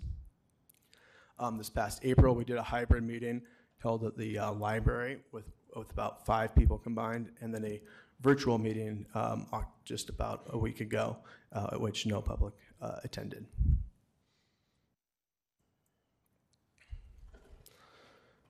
Um, 1.39 1.57
this 1.57 1.69
past 1.69 1.99
April, 2.03 2.33
we 2.33 2.45
did 2.45 2.57
a 2.57 2.63
hybrid 2.63 3.03
meeting 3.03 3.41
held 3.79 4.03
at 4.03 4.17
the 4.17 4.39
uh, 4.39 4.51
library 4.53 5.19
with, 5.31 5.45
with 5.75 5.91
about 5.91 6.25
five 6.25 6.55
people 6.55 6.77
combined, 6.77 7.29
and 7.41 7.53
then 7.53 7.63
a 7.65 7.81
virtual 8.21 8.57
meeting 8.57 9.05
um, 9.13 9.47
just 9.85 10.09
about 10.09 10.47
a 10.49 10.57
week 10.57 10.81
ago, 10.81 11.17
uh, 11.53 11.67
at 11.73 11.79
which 11.79 12.05
no 12.05 12.21
public 12.21 12.53
uh, 12.81 12.97
attended. 13.03 13.45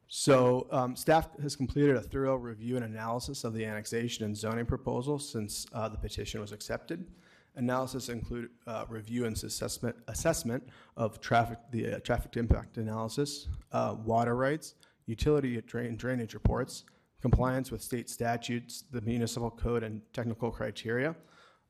So 0.07 0.67
um, 0.71 0.95
staff 0.95 1.29
has 1.41 1.55
completed 1.55 1.97
a 1.97 2.01
thorough 2.01 2.35
review 2.35 2.77
and 2.77 2.85
analysis 2.85 3.43
of 3.43 3.53
the 3.53 3.65
annexation 3.65 4.23
and 4.23 4.35
zoning 4.35 4.65
proposal 4.65 5.19
since 5.19 5.65
uh, 5.73 5.89
the 5.89 5.97
petition 5.97 6.39
was 6.39 6.53
accepted. 6.53 7.07
Analysis 7.55 8.09
include 8.09 8.49
uh, 8.67 8.85
review 8.87 9.25
and 9.25 9.35
assessment, 9.35 9.95
assessment 10.07 10.63
of 10.95 11.19
traffic, 11.19 11.57
the 11.71 11.95
uh, 11.95 11.99
traffic 11.99 12.37
impact 12.37 12.77
analysis, 12.77 13.49
uh, 13.73 13.95
water 14.05 14.35
rights, 14.35 14.75
utility 15.07 15.59
drain, 15.61 15.97
drainage 15.97 16.33
reports, 16.33 16.83
compliance 17.21 17.71
with 17.71 17.81
state 17.81 18.09
statutes, 18.09 18.83
the 18.91 19.01
municipal 19.01 19.49
code 19.49 19.83
and 19.83 20.01
technical 20.13 20.51
criteria, 20.51 21.15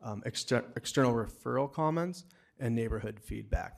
um, 0.03 0.22
exter- 0.25 0.65
external 0.75 1.13
referral 1.13 1.72
comments, 1.72 2.25
and 2.60 2.75
neighborhood 2.75 3.20
feedback. 3.24 3.77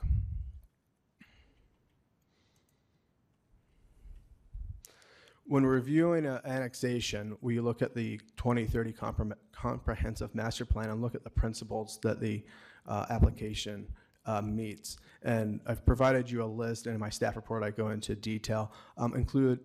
When 5.50 5.66
reviewing 5.66 6.28
an 6.28 6.40
annexation, 6.46 7.36
we 7.42 7.60
look 7.60 7.82
at 7.82 7.96
the 7.96 8.20
2030 8.38 8.94
comprom- 8.94 9.34
comprehensive 9.52 10.36
master 10.36 10.64
plan 10.64 10.92
and 10.92 11.02
look 11.02 11.16
at 11.16 11.24
the 11.24 11.32
principles 11.32 12.00
that 12.04 12.22
the 12.22 12.44
uh, 12.88 13.08
application 13.10 13.88
uh, 14.28 14.44
meets. 14.44 14.98
And 15.24 15.60
I've 15.66 15.84
provided 15.88 16.30
you 16.30 16.44
a 16.44 16.46
list, 16.46 16.86
and 16.86 16.94
in 16.94 17.00
my 17.00 17.10
staff 17.10 17.36
report, 17.36 17.64
I 17.64 17.72
go 17.72 17.90
into 17.90 18.14
detail. 18.14 18.72
Um, 18.96 19.16
Include, 19.16 19.60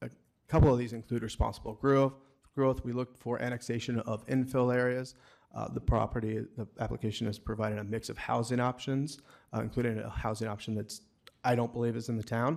a 0.00 0.08
couple 0.48 0.72
of 0.72 0.78
these 0.78 0.94
include 0.94 1.22
responsible 1.22 1.74
growth. 1.74 2.14
Growth, 2.54 2.82
we 2.82 2.94
look 2.94 3.14
for 3.18 3.38
annexation 3.42 4.00
of 4.00 4.26
infill 4.28 4.74
areas. 4.74 5.14
Uh, 5.54 5.68
The 5.68 5.80
property, 5.82 6.38
the 6.56 6.66
application 6.80 7.26
is 7.26 7.38
providing 7.38 7.80
a 7.80 7.84
mix 7.84 8.08
of 8.08 8.16
housing 8.16 8.60
options, 8.60 9.18
uh, 9.54 9.60
including 9.60 9.98
a 9.98 10.08
housing 10.08 10.48
option 10.48 10.74
that's, 10.74 11.02
I 11.44 11.54
don't 11.54 11.74
believe 11.74 11.96
is 11.96 12.08
in 12.08 12.16
the 12.16 12.22
town. 12.22 12.56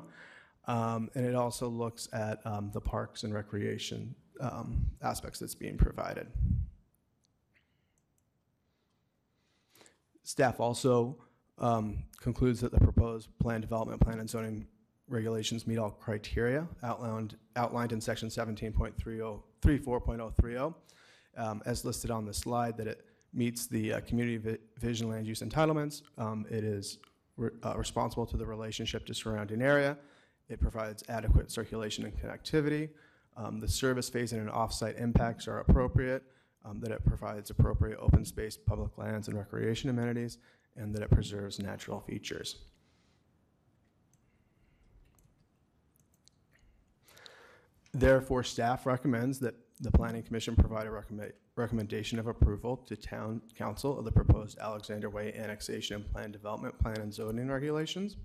Um, 0.67 1.09
and 1.15 1.25
it 1.25 1.33
also 1.35 1.67
looks 1.67 2.07
at 2.13 2.45
um, 2.45 2.69
the 2.73 2.81
parks 2.81 3.23
and 3.23 3.33
recreation 3.33 4.13
um, 4.39 4.85
aspects 5.01 5.39
that's 5.39 5.55
being 5.55 5.77
provided. 5.77 6.27
Staff 10.23 10.59
also 10.59 11.17
um, 11.57 12.03
concludes 12.19 12.61
that 12.61 12.71
the 12.71 12.79
proposed 12.79 13.29
plan 13.39 13.59
development 13.61 13.99
plan 14.01 14.19
and 14.19 14.29
zoning 14.29 14.67
regulations 15.07 15.65
meet 15.67 15.77
all 15.77 15.91
criteria 15.91 16.67
outlined, 16.83 17.37
outlined 17.55 17.91
in 17.91 17.99
section 17.99 18.29
17.3034.030, 18.29 20.73
um, 21.37 21.61
as 21.65 21.83
listed 21.83 22.11
on 22.11 22.25
the 22.25 22.33
slide, 22.33 22.77
that 22.77 22.87
it 22.87 23.05
meets 23.33 23.67
the 23.67 23.93
uh, 23.93 23.99
community 24.01 24.37
vi- 24.37 24.57
vision 24.77 25.09
land 25.09 25.25
use 25.27 25.41
entitlements. 25.41 26.03
Um, 26.17 26.45
It 26.49 26.63
is 26.63 26.99
re- 27.37 27.49
uh, 27.63 27.73
responsible 27.77 28.25
to 28.27 28.37
the 28.37 28.45
relationship 28.45 29.05
to 29.07 29.13
surrounding 29.13 29.61
area. 29.61 29.97
It 30.51 30.59
provides 30.59 31.03
adequate 31.07 31.49
circulation 31.49 32.03
and 32.03 32.13
connectivity. 32.13 32.89
Um, 33.37 33.59
The 33.61 33.67
service 33.67 34.09
phase 34.09 34.33
and 34.33 34.49
off-site 34.49 34.97
impacts 34.97 35.47
are 35.47 35.59
appropriate, 35.59 36.23
um, 36.65 36.81
that 36.81 36.91
it 36.91 37.03
provides 37.05 37.49
appropriate 37.49 37.97
open 37.99 38.25
space, 38.25 38.57
public 38.57 38.97
lands, 38.97 39.29
and 39.29 39.37
recreation 39.37 39.89
amenities, 39.89 40.37
and 40.75 40.93
that 40.93 41.01
it 41.03 41.09
preserves 41.09 41.57
natural 41.59 42.01
features. 42.01 42.57
Therefore, 47.93 48.43
staff 48.43 48.85
recommends 48.85 49.39
that 49.39 49.55
the 49.79 49.91
planning 49.91 50.23
commission 50.23 50.55
provide 50.55 50.85
a 50.85 50.91
recommend, 50.91 51.33
recommendation 51.55 52.19
of 52.19 52.27
approval 52.27 52.77
to 52.77 52.95
town 52.95 53.41
council 53.55 53.97
of 53.97 54.05
the 54.05 54.11
proposed 54.11 54.57
Alexander 54.59 55.09
Way 55.09 55.33
annexation 55.33 55.95
and 55.95 56.11
plan 56.11 56.31
development 56.31 56.77
plan 56.79 56.97
and 56.97 57.13
zoning 57.13 57.49
regulations. 57.49 58.17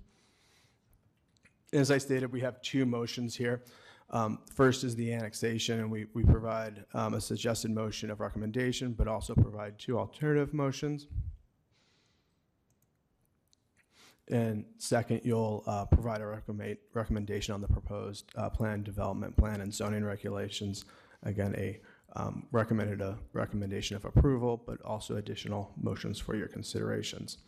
As 1.73 1.91
I 1.91 1.99
stated, 1.99 2.33
we 2.33 2.41
have 2.41 2.63
two 2.63 2.87
motions 2.87 3.35
here. 3.35 3.63
Um, 4.11 4.39
First 4.55 4.85
is 4.85 4.95
the 4.95 5.13
annexation, 5.13 5.81
and 5.81 5.91
we, 5.91 6.07
we 6.15 6.23
provide 6.23 6.85
um, 6.95 7.15
a 7.15 7.21
suggested 7.21 7.73
motion 7.73 8.11
of 8.11 8.21
recommendation, 8.21 8.93
but 8.93 9.09
also 9.09 9.35
provide 9.35 9.79
two 9.79 9.99
alternative 9.99 10.55
motions. 10.55 11.09
And 14.29 14.65
second, 14.79 15.23
you'll 15.25 15.65
uh, 15.67 15.87
provide 15.87 16.21
a 16.21 16.27
recommend, 16.27 16.79
recommendation 16.95 17.55
on 17.55 17.61
the 17.61 17.69
proposed 17.69 18.31
uh, 18.37 18.49
plan 18.51 18.83
development 18.83 19.37
plan 19.37 19.61
and 19.61 19.75
zoning 19.75 20.05
regulations. 20.05 20.85
Again, 21.25 21.55
a 21.57 21.81
um, 22.15 22.47
recommended 22.51 23.01
a 23.03 23.19
recommendation 23.33 23.95
of 23.97 24.05
approval, 24.05 24.63
but 24.67 24.81
also 24.83 25.17
additional 25.17 25.73
motions 25.77 26.19
for 26.19 26.35
your 26.35 26.49
considerations. 26.49 27.39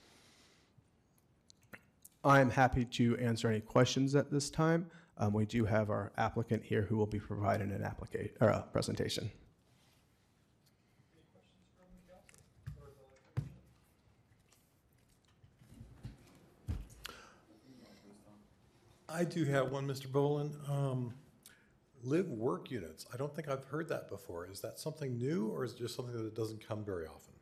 I 2.25 2.41
am 2.41 2.51
happy 2.51 2.85
to 2.85 3.17
answer 3.19 3.49
any 3.49 3.61
questions 3.61 4.15
at 4.15 4.31
this 4.31 4.51
time. 4.51 4.91
Um, 5.19 5.33
we 5.33 5.47
do 5.47 5.65
have 5.65 5.91
our 5.91 6.13
applicant 6.17 6.65
here 6.65 6.83
who 6.83 6.97
will 6.97 7.07
be 7.07 7.21
providing 7.21 7.71
an 7.71 7.83
application 7.83 8.33
or 8.41 8.49
a 8.49 8.65
presentation. 8.73 9.31
I 19.09 19.25
do 19.25 19.45
have 19.47 19.73
one, 19.73 19.87
Mr. 19.87 20.11
Boland. 20.11 20.55
Um, 20.69 21.15
live 22.03 22.29
work 22.29 22.71
units. 22.71 23.07
I 23.13 23.17
don't 23.17 23.35
think 23.35 23.49
I've 23.49 23.65
heard 23.65 23.89
that 23.89 24.09
before. 24.09 24.47
Is 24.47 24.61
that 24.61 24.79
something 24.79 25.17
new 25.17 25.49
or 25.49 25.65
is 25.65 25.73
it 25.73 25.79
just 25.79 25.97
something 25.97 26.15
that 26.23 26.35
doesn't 26.35 26.67
come 26.67 26.85
very 26.85 27.07
often? 27.07 27.38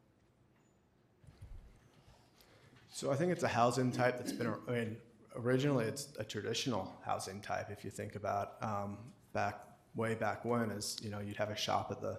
So 2.97 3.11
I 3.11 3.15
think 3.15 3.31
it's 3.31 3.43
a 3.43 3.49
housing 3.49 3.93
type 3.93 4.17
that's 4.17 4.33
been, 4.33 4.55
I 4.67 4.71
mean, 4.71 4.97
originally 5.35 5.85
it's 5.85 6.09
a 6.19 6.25
traditional 6.25 6.97
housing 7.05 7.43
type. 7.43 7.67
If 7.71 7.85
you 7.85 7.91
think 7.91 8.15
about 8.17 8.55
um, 8.62 8.97
back 9.35 9.61
way 9.97 10.15
back 10.15 10.47
when, 10.47 10.71
is 10.71 10.97
you 11.03 11.11
know 11.11 11.19
you'd 11.19 11.37
have 11.37 11.50
a 11.50 11.57
shop 11.57 11.88
at 11.91 12.00
the 12.00 12.19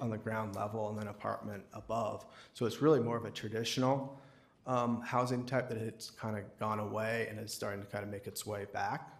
on 0.00 0.08
the 0.08 0.16
ground 0.16 0.56
level 0.56 0.88
and 0.88 0.98
then 0.98 1.08
apartment 1.08 1.62
above. 1.74 2.24
So 2.54 2.64
it's 2.64 2.80
really 2.80 3.00
more 3.00 3.18
of 3.18 3.26
a 3.26 3.30
traditional 3.30 4.18
um, 4.66 5.02
housing 5.02 5.44
type 5.44 5.68
that 5.68 5.76
it's 5.76 6.08
kind 6.08 6.38
of 6.38 6.44
gone 6.58 6.80
away 6.80 7.26
and 7.28 7.38
is 7.38 7.52
starting 7.52 7.82
to 7.82 7.86
kind 7.86 8.02
of 8.02 8.08
make 8.08 8.26
its 8.26 8.46
way 8.46 8.64
back. 8.72 9.10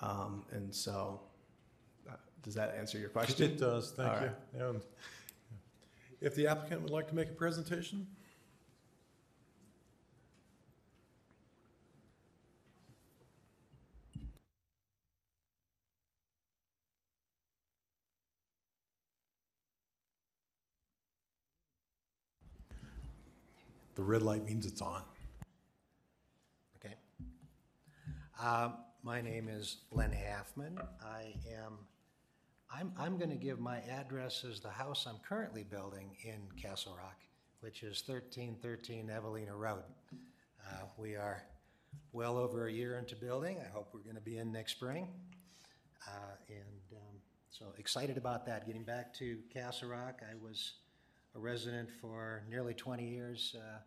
Um, 0.00 0.44
and 0.52 0.74
so, 0.74 1.22
uh, 2.06 2.16
does 2.42 2.52
that 2.52 2.76
answer 2.78 2.98
your 2.98 3.08
question? 3.08 3.52
It 3.52 3.58
does, 3.58 3.92
thank 3.92 4.12
All 4.12 4.20
you. 4.20 4.30
And 4.60 4.82
If 6.20 6.34
the 6.34 6.48
applicant 6.48 6.82
would 6.82 6.90
like 6.90 7.08
to 7.08 7.14
make 7.14 7.30
a 7.30 7.32
presentation? 7.32 8.06
The 23.98 24.04
red 24.04 24.22
light 24.22 24.44
means 24.44 24.64
it's 24.64 24.80
on. 24.80 25.02
Okay. 26.76 26.94
Um, 28.40 28.74
My 29.02 29.20
name 29.20 29.48
is 29.48 29.78
Len 29.90 30.12
Halfman. 30.12 30.78
I 31.04 31.34
am, 31.52 31.78
I'm, 32.72 32.92
I'm 32.96 33.18
going 33.18 33.30
to 33.30 33.36
give 33.36 33.58
my 33.58 33.78
address 33.80 34.44
as 34.48 34.60
the 34.60 34.68
house 34.70 35.04
I'm 35.08 35.18
currently 35.28 35.64
building 35.64 36.10
in 36.22 36.38
Castle 36.62 36.94
Rock, 36.96 37.16
which 37.58 37.82
is 37.82 38.00
1313 38.06 39.10
Evelina 39.10 39.56
Road. 39.56 39.82
Uh, 40.64 40.84
We 40.96 41.16
are 41.16 41.42
well 42.12 42.36
over 42.38 42.68
a 42.68 42.72
year 42.72 42.98
into 42.98 43.16
building. 43.16 43.58
I 43.58 43.68
hope 43.68 43.88
we're 43.92 44.04
going 44.04 44.14
to 44.14 44.22
be 44.22 44.38
in 44.38 44.52
next 44.52 44.76
spring. 44.76 45.08
Uh, 46.06 46.36
And 46.48 46.98
um, 47.00 47.16
so 47.50 47.64
excited 47.78 48.16
about 48.16 48.46
that. 48.46 48.64
Getting 48.64 48.84
back 48.84 49.12
to 49.14 49.38
Castle 49.52 49.88
Rock, 49.88 50.20
I 50.22 50.36
was 50.40 50.74
a 51.34 51.38
resident 51.38 51.90
for 52.00 52.42
nearly 52.48 52.74
20 52.74 53.08
years 53.08 53.54
uh, 53.58 53.78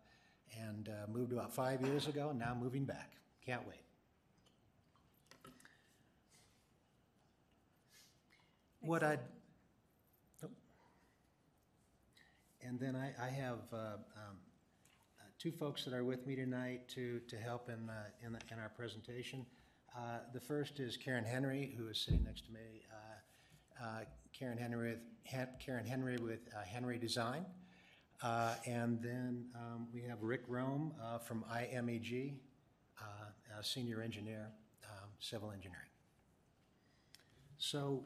and 0.60 0.90
uh, 0.90 1.12
moved 1.12 1.32
about 1.32 1.54
five 1.54 1.82
years 1.82 2.08
ago, 2.08 2.32
now 2.32 2.56
moving 2.60 2.86
back. 2.86 3.12
Can't 3.46 3.66
wait. 3.68 3.78
What 8.82 9.04
I'd, 9.04 9.20
oh. 10.44 10.48
and 12.64 12.80
then 12.80 12.96
I, 12.96 13.14
I 13.24 13.30
have 13.30 13.60
uh, 13.72 13.78
um, 13.78 14.38
uh, 15.20 15.24
two 15.38 15.52
folks 15.52 15.86
that 15.86 15.94
are 15.94 16.04
with 16.04 16.26
me 16.26 16.36
tonight 16.36 16.88
to, 16.90 17.20
to 17.28 17.38
help 17.38 17.70
in, 17.70 17.90
uh, 17.90 17.94
in, 18.26 18.34
the- 18.34 18.40
in 18.52 18.60
our 18.60 18.70
presentation. 18.70 19.46
Uh, 19.96 20.20
The 20.34 20.40
first 20.40 20.80
is 20.80 20.98
Karen 20.98 21.26
Henry, 21.26 21.76
who 21.78 21.88
is 21.90 22.00
sitting 22.00 22.24
next 22.24 22.46
to 22.46 22.52
me. 22.52 22.82
Uh, 22.92 23.84
uh, 23.86 24.00
Karen 24.34 24.58
Henry, 24.58 24.92
with- 24.92 25.60
Karen 25.60 25.86
Henry 25.86 26.18
with 26.18 26.40
uh, 26.56 26.62
Henry 26.62 26.98
Design. 26.98 27.46
Uh, 28.22 28.56
And 28.66 29.02
then 29.02 29.46
um, 29.56 29.88
we 29.94 30.02
have 30.04 30.22
Rick 30.22 30.44
Rome 30.48 30.94
uh, 31.02 31.18
from 31.18 31.44
IMEG, 31.52 32.36
uh, 33.00 33.62
senior 33.62 34.02
engineer, 34.02 34.48
um, 34.86 35.10
civil 35.20 35.52
engineering. 35.52 35.90
So 37.58 38.04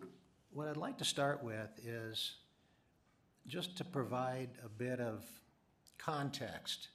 what 0.52 0.68
I'd 0.68 0.78
like 0.78 0.98
to 0.98 1.06
start 1.06 1.44
with 1.44 1.70
is 1.84 2.36
just 3.48 3.78
to 3.78 3.84
provide 3.86 4.50
a 4.64 4.70
bit 4.70 5.00
of 5.00 5.24
context 5.98 6.90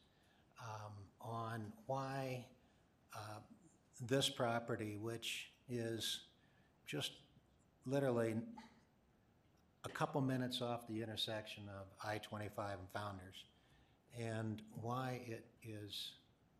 um, 0.62 0.92
on 1.20 1.72
why 1.87 2.46
uh, 3.14 3.40
this 4.00 4.28
property, 4.28 4.96
which 4.96 5.50
is 5.68 6.20
just 6.87 7.12
literally 7.87 8.35
a 9.84 9.88
couple 9.88 10.20
minutes 10.20 10.60
off 10.60 10.86
the 10.88 11.02
intersection 11.02 11.64
of 11.68 11.86
I-25 12.04 12.50
and 12.56 12.88
Founders, 12.92 13.44
and 14.18 14.62
why 14.80 15.20
it 15.26 15.46
is 15.62 16.12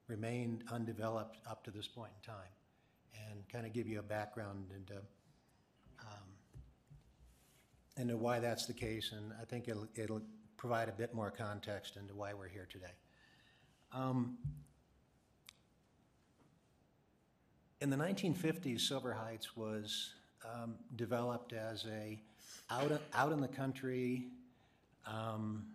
remained 0.07 0.65
undeveloped 0.73 1.39
up 1.49 1.65
to 1.65 1.71
this 1.71 1.87
point 1.87 2.13
in 2.17 2.33
time, 2.33 3.31
and 3.31 3.49
kind 3.49 3.67
of 3.67 3.73
give 3.73 3.87
you 3.87 3.99
a 3.99 4.03
background 4.03 4.67
into 4.75 5.01
um, 6.01 6.29
into 7.97 8.17
why 8.17 8.41
that's 8.41 8.67
the 8.67 8.73
case, 8.73 9.13
and 9.13 9.33
I 9.41 9.45
think 9.45 9.69
it'll, 9.69 9.87
it'll 9.95 10.23
provide 10.57 10.89
a 10.89 10.93
bit 10.93 11.15
more 11.15 11.31
context 11.31 11.97
into 11.97 12.15
why 12.15 12.33
we're 12.33 12.49
here 12.49 12.67
today. 12.71 12.95
Um, 13.93 14.39
In 17.83 17.89
the 17.89 17.97
1950s, 17.97 18.83
Silver 18.83 19.15
Heights 19.15 19.57
was 19.57 20.13
um, 20.45 20.75
developed 20.97 21.55
as 21.55 21.87
a 21.87 22.21
out, 22.71 22.93
out 23.15 23.33
in 23.33 23.41
the 23.41 23.49
country 23.49 24.29
um, 25.07 25.67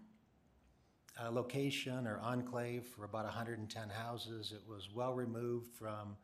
location 1.31 2.07
or 2.07 2.19
enclave 2.19 2.85
for 2.85 3.05
about 3.05 3.25
110 3.25 3.89
houses. 3.89 4.53
It 4.53 4.61
was 4.69 4.89
well 4.93 5.13
removed 5.13 5.73
from 5.73 6.17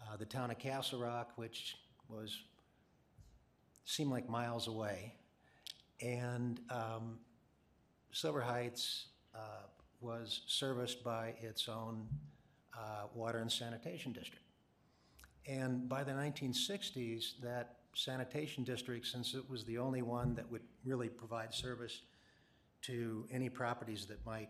uh, 0.00 0.16
the 0.16 0.24
town 0.24 0.50
of 0.50 0.58
Castle 0.58 1.00
Rock, 1.00 1.32
which 1.36 1.76
was 2.08 2.42
seemed 3.84 4.10
like 4.10 4.28
miles 4.28 4.68
away. 4.68 5.14
And 6.00 6.60
um, 6.70 7.18
Silver 8.12 8.40
Heights 8.40 9.06
uh, 9.34 9.66
was 10.00 10.42
serviced 10.46 11.04
by 11.04 11.34
its 11.40 11.68
own 11.68 12.06
uh, 12.76 13.06
water 13.14 13.38
and 13.38 13.50
sanitation 13.50 14.12
district. 14.12 14.44
And 15.46 15.88
by 15.88 16.04
the 16.04 16.12
1960s, 16.12 17.40
that 17.42 17.76
sanitation 17.94 18.64
district, 18.64 19.06
since 19.06 19.34
it 19.34 19.48
was 19.48 19.64
the 19.64 19.78
only 19.78 20.02
one 20.02 20.34
that 20.34 20.50
would 20.50 20.62
really 20.84 21.08
provide 21.08 21.52
service 21.52 22.02
to 22.82 23.26
any 23.30 23.48
properties 23.48 24.06
that 24.06 24.24
might 24.26 24.48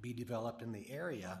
be 0.00 0.12
developed 0.12 0.62
in 0.62 0.72
the 0.72 0.88
area, 0.90 1.40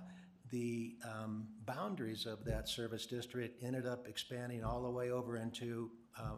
the 0.50 0.96
um, 1.04 1.46
boundaries 1.64 2.26
of 2.26 2.44
that 2.44 2.68
service 2.68 3.06
district 3.06 3.62
ended 3.62 3.86
up 3.86 4.06
expanding 4.06 4.62
all 4.62 4.82
the 4.82 4.90
way 4.90 5.10
over 5.10 5.36
into 5.36 5.90
uh, 6.18 6.36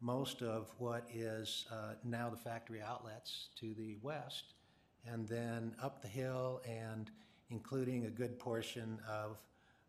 most 0.00 0.42
of 0.42 0.72
what 0.78 1.06
is 1.12 1.66
uh, 1.70 1.94
now 2.02 2.28
the 2.30 2.36
factory 2.36 2.80
outlets 2.82 3.48
to 3.60 3.74
the 3.74 3.96
west, 4.02 4.54
and 5.06 5.28
then 5.28 5.74
up 5.82 6.02
the 6.02 6.08
hill 6.08 6.60
and 6.66 7.10
including 7.50 8.06
a 8.06 8.10
good 8.10 8.38
portion 8.38 8.98
of 9.08 9.38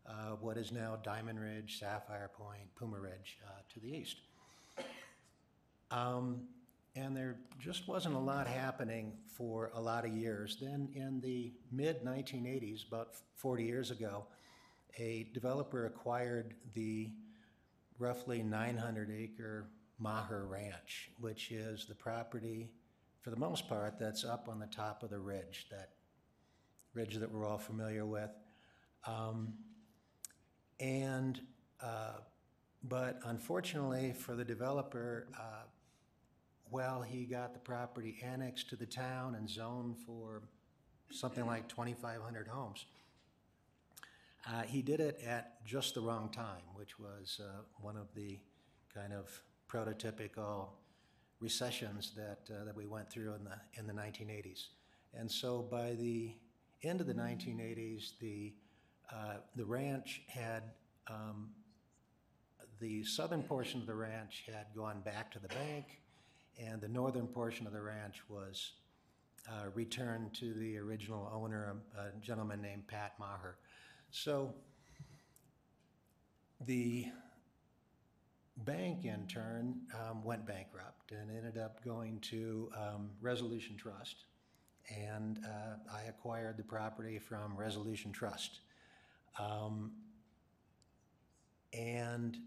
uh, 0.06 0.36
what 0.40 0.56
is 0.56 0.72
now 0.72 0.98
Diamond 1.02 1.40
Ridge, 1.40 1.78
Sapphire 1.78 2.30
Point, 2.36 2.74
Puma 2.76 2.98
Ridge 2.98 3.38
uh, 3.46 3.60
to 3.72 3.80
the 3.80 3.88
east. 3.88 4.16
Um, 5.90 6.42
and 6.96 7.16
there 7.16 7.36
just 7.58 7.88
wasn't 7.88 8.14
a 8.14 8.18
lot 8.18 8.46
happening 8.46 9.12
for 9.26 9.70
a 9.74 9.80
lot 9.80 10.04
of 10.04 10.12
years. 10.12 10.58
Then 10.60 10.88
in 10.94 11.20
the 11.20 11.52
mid 11.72 12.04
1980s, 12.04 12.86
about 12.86 13.16
40 13.36 13.64
years 13.64 13.90
ago, 13.90 14.26
a 14.98 15.28
developer 15.34 15.86
acquired 15.86 16.54
the 16.74 17.10
roughly 17.98 18.42
900 18.42 19.10
acre 19.10 19.68
Maher 19.98 20.46
Ranch, 20.46 21.10
which 21.18 21.50
is 21.50 21.86
the 21.86 21.94
property, 21.94 22.70
for 23.22 23.30
the 23.30 23.36
most 23.36 23.68
part, 23.68 23.98
that's 23.98 24.24
up 24.24 24.48
on 24.48 24.58
the 24.58 24.66
top 24.66 25.02
of 25.02 25.10
the 25.10 25.18
ridge, 25.18 25.66
that 25.70 25.90
ridge 26.92 27.16
that 27.16 27.32
we're 27.32 27.46
all 27.46 27.58
familiar 27.58 28.04
with. 28.04 28.30
Um, 29.06 29.54
and, 30.80 31.40
uh, 31.80 32.18
but 32.82 33.20
unfortunately 33.24 34.12
for 34.12 34.34
the 34.34 34.44
developer, 34.44 35.28
uh, 35.38 35.64
well, 36.70 37.02
he 37.02 37.24
got 37.24 37.52
the 37.52 37.60
property 37.60 38.18
annexed 38.22 38.68
to 38.70 38.76
the 38.76 38.86
town 38.86 39.34
and 39.36 39.48
zoned 39.48 39.96
for 39.98 40.42
something 41.10 41.46
like 41.46 41.68
2,500 41.68 42.48
homes. 42.48 42.86
Uh, 44.50 44.62
He 44.62 44.82
did 44.82 45.00
it 45.00 45.20
at 45.24 45.64
just 45.64 45.94
the 45.94 46.00
wrong 46.00 46.30
time, 46.30 46.62
which 46.74 46.98
was 46.98 47.40
uh, 47.42 47.62
one 47.80 47.96
of 47.96 48.12
the 48.14 48.38
kind 48.92 49.12
of 49.12 49.42
prototypical 49.68 50.68
recessions 51.40 52.12
that, 52.16 52.40
uh, 52.50 52.64
that 52.64 52.76
we 52.76 52.86
went 52.86 53.10
through 53.10 53.34
in 53.34 53.44
the, 53.44 53.56
in 53.78 53.86
the 53.86 53.92
1980s. 53.92 54.68
And 55.14 55.30
so 55.30 55.62
by 55.62 55.92
the 55.92 56.34
end 56.82 57.00
of 57.00 57.06
the 57.06 57.14
1980s, 57.14 58.18
the, 58.20 58.52
uh, 59.12 59.36
the 59.56 59.64
ranch 59.64 60.22
had 60.28 60.62
um, 61.08 61.50
the 62.80 63.04
southern 63.04 63.42
portion 63.42 63.80
of 63.80 63.86
the 63.86 63.94
ranch 63.94 64.44
had 64.46 64.66
gone 64.76 65.00
back 65.00 65.30
to 65.32 65.38
the 65.38 65.48
bank, 65.48 66.00
and 66.58 66.80
the 66.80 66.88
northern 66.88 67.26
portion 67.26 67.66
of 67.66 67.72
the 67.72 67.80
ranch 67.80 68.22
was 68.28 68.72
uh, 69.48 69.68
returned 69.74 70.34
to 70.34 70.54
the 70.54 70.78
original 70.78 71.30
owner, 71.32 71.76
a 71.98 72.20
gentleman 72.20 72.60
named 72.62 72.86
Pat 72.88 73.12
Maher. 73.18 73.56
So 74.10 74.54
the 76.66 77.06
bank, 78.58 79.04
in 79.04 79.26
turn, 79.26 79.80
um, 79.94 80.24
went 80.24 80.46
bankrupt 80.46 81.12
and 81.12 81.30
ended 81.30 81.58
up 81.58 81.84
going 81.84 82.20
to 82.20 82.70
um, 82.76 83.10
Resolution 83.20 83.76
Trust. 83.76 84.24
And 84.94 85.40
uh, 85.44 85.94
I 85.94 86.02
acquired 86.08 86.56
the 86.56 86.62
property 86.62 87.18
from 87.18 87.56
Resolution 87.56 88.12
Trust. 88.12 88.60
Um, 89.38 89.92
And 91.74 92.38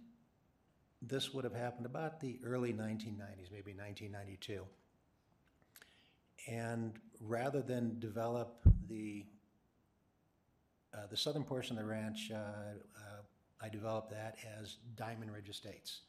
this 1.02 1.34
would 1.34 1.44
have 1.44 1.54
happened 1.54 1.86
about 1.86 2.20
the 2.20 2.40
early 2.44 2.72
1990s, 2.72 3.52
maybe 3.52 3.74
1992. 3.74 4.64
And 6.48 6.94
rather 7.20 7.62
than 7.62 8.00
develop 8.00 8.60
the, 8.88 9.26
uh, 10.94 11.08
the 11.08 11.18
southern 11.18 11.44
portion 11.44 11.78
of 11.78 11.84
the 11.84 11.90
ranch, 11.90 12.32
uh, 12.32 12.38
uh, 12.38 13.22
I 13.62 13.70
developed 13.70 14.12
that 14.12 14.38
as 14.60 14.78
Diamond 14.96 15.32
Ridge 15.32 15.50
Estates 15.50 16.02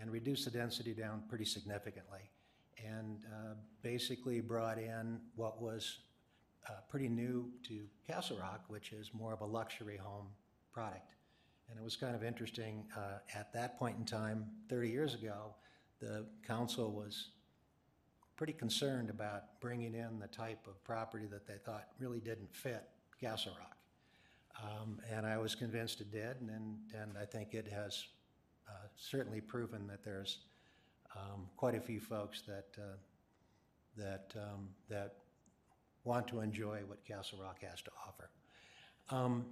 and 0.00 0.10
reduced 0.10 0.44
the 0.46 0.50
density 0.50 0.94
down 0.94 1.22
pretty 1.28 1.44
significantly. 1.44 2.30
And 2.84 3.24
uh, 3.32 3.54
basically 3.82 4.40
brought 4.40 4.78
in 4.78 5.20
what 5.36 5.62
was 5.62 5.98
uh, 6.68 6.72
pretty 6.88 7.08
new 7.08 7.50
to 7.68 7.86
Castle 8.06 8.38
Rock, 8.38 8.64
which 8.68 8.92
is 8.92 9.10
more 9.12 9.32
of 9.32 9.40
a 9.40 9.46
luxury 9.46 9.96
home 9.96 10.28
product. 10.72 11.14
And 11.68 11.78
it 11.78 11.82
was 11.82 11.96
kind 11.96 12.14
of 12.14 12.22
interesting, 12.22 12.84
uh, 12.96 13.18
at 13.34 13.52
that 13.52 13.78
point 13.78 13.96
in 13.98 14.04
time, 14.04 14.46
30 14.68 14.88
years 14.88 15.14
ago, 15.14 15.54
the 16.00 16.26
council 16.46 16.92
was 16.92 17.30
pretty 18.36 18.52
concerned 18.52 19.10
about 19.10 19.60
bringing 19.60 19.94
in 19.94 20.18
the 20.18 20.26
type 20.26 20.66
of 20.66 20.82
property 20.84 21.26
that 21.26 21.46
they 21.46 21.58
thought 21.64 21.88
really 21.98 22.20
didn't 22.20 22.54
fit 22.54 22.84
Castle 23.20 23.52
Rock. 23.58 23.76
Um, 24.62 25.00
And 25.10 25.26
I 25.26 25.38
was 25.38 25.54
convinced 25.54 26.00
it 26.00 26.10
did, 26.10 26.36
and, 26.40 26.78
and 26.94 27.16
I 27.20 27.24
think 27.24 27.54
it 27.54 27.68
has 27.68 28.04
uh, 28.68 28.72
certainly 28.96 29.40
proven 29.40 29.86
that 29.86 30.04
there's 30.04 30.38
um, 31.16 31.46
quite 31.56 31.74
a 31.74 31.80
few 31.80 32.00
folks 32.00 32.42
that, 32.42 32.66
uh, 32.78 32.96
that, 33.96 34.34
um, 34.36 34.68
that 34.88 35.23
want 36.04 36.28
to 36.28 36.40
enjoy 36.40 36.80
what 36.86 37.04
Castle 37.04 37.40
Rock 37.42 37.60
has 37.62 37.82
to 37.82 37.90
offer. 38.06 38.30
Um, 39.10 39.46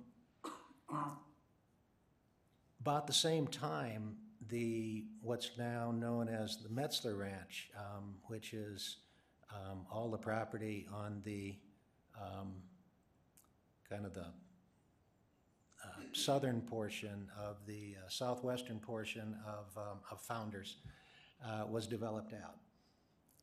About 2.81 3.07
the 3.07 3.13
same 3.13 3.47
time, 3.47 4.17
the, 4.49 5.05
what's 5.23 5.53
now 5.57 5.93
known 5.93 6.29
as 6.29 6.59
the 6.59 6.69
Metzler 6.69 7.17
Ranch, 7.17 7.71
um, 7.79 8.17
which 8.25 8.53
is 8.53 8.97
um, 9.55 9.87
all 9.91 10.11
the 10.11 10.19
property 10.19 10.89
on 10.93 11.23
the, 11.25 11.55
um, 12.21 12.55
kind 13.89 14.05
of 14.05 14.15
the 14.15 14.27
uh, 15.85 16.03
southern 16.13 16.61
portion 16.61 17.29
of 17.39 17.65
the 17.67 17.95
uh, 18.05 18.09
southwestern 18.09 18.81
portion 18.81 19.37
of, 19.47 19.77
um, 19.77 19.99
of 20.11 20.21
Founders, 20.23 20.79
uh, 21.47 21.65
was 21.67 21.87
developed 21.87 22.35
out. 22.35 22.57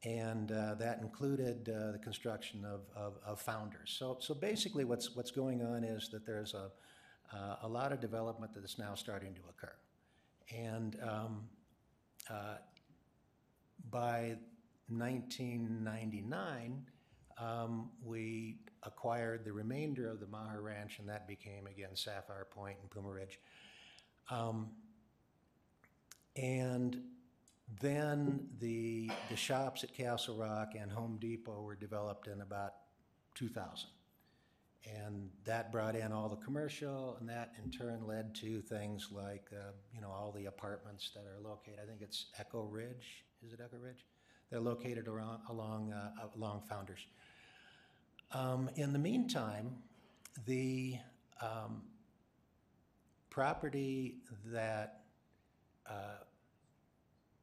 And 0.06 0.52
uh, 0.52 0.76
that 0.76 1.00
included 1.02 1.70
uh, 1.70 1.92
the 1.92 2.00
construction 2.00 2.64
of, 2.64 2.82
of, 2.96 3.18
of 3.26 3.42
Founders. 3.42 3.96
So, 4.00 4.18
so 4.22 4.34
basically, 4.34 4.86
what's, 4.86 5.14
what's 5.16 5.32
going 5.32 5.62
on 5.62 5.84
is 5.84 6.10
that 6.10 6.26
there's 6.26 6.54
a, 6.54 6.72
uh, 7.36 7.58
a 7.64 7.68
lot 7.68 7.92
of 7.92 8.00
development 8.00 8.54
that 8.54 8.64
is 8.64 8.78
now 8.80 8.96
starting 8.96 9.34
to 9.34 9.42
occur. 9.50 9.74
And 10.56 10.98
um, 11.04 11.44
uh, 12.30 12.56
by 13.92 14.38
1999, 14.88 16.86
um, 17.38 17.90
we 18.04 18.58
acquired 18.84 19.46
the 19.46 19.52
remainder 19.52 20.10
of 20.10 20.20
the 20.20 20.28
Maher 20.28 20.62
Ranch, 20.62 21.00
and 21.00 21.08
that 21.10 21.28
became 21.28 21.68
again 21.68 21.96
Sapphire 21.96 22.48
Point 22.50 22.78
and 22.82 22.90
Puma 22.90 23.10
Ridge. 23.10 23.40
Um, 24.30 24.70
and 26.36 27.02
then 27.82 28.48
the 28.60 29.12
the 29.30 29.36
shops 29.36 29.84
at 29.84 29.94
Castle 29.94 30.36
Rock 30.36 30.74
and 30.80 30.92
Home 30.92 31.18
Depot 31.20 31.62
were 31.62 31.76
developed 31.76 32.28
in 32.28 32.42
about 32.42 32.74
2000. 33.36 33.90
And 34.86 35.30
that 35.44 35.72
brought 35.72 35.96
in 35.96 36.12
all 36.12 36.30
the 36.30 36.38
commercial, 36.38 37.18
and 37.20 37.28
that 37.30 37.52
in 37.64 37.70
turn 37.70 38.08
led 38.08 38.34
to 38.36 38.62
things 38.62 39.10
like, 39.12 39.50
uh, 39.52 39.72
you 39.94 40.02
know, 40.02 40.10
all 40.10 40.32
the 40.32 40.46
apartments 40.46 41.12
that 41.14 41.26
are 41.26 41.40
located, 41.44 41.80
I 41.84 41.86
think 41.86 42.02
it's 42.02 42.28
Echo 42.40 42.64
Ridge, 42.64 43.26
is 43.46 43.52
it 43.52 43.60
Echo 43.64 43.78
Ridge? 43.78 44.06
They're 44.50 44.62
located 44.62 45.08
around, 45.08 45.42
along, 45.50 45.92
uh, 45.92 46.12
along 46.36 46.64
Founders. 46.70 47.06
Um, 48.32 48.70
In 48.76 48.94
the 48.94 49.00
meantime, 49.00 49.76
the 50.46 50.98
um, 51.42 51.84
property 53.30 54.18
that, 54.46 55.02
uh, 55.88 56.24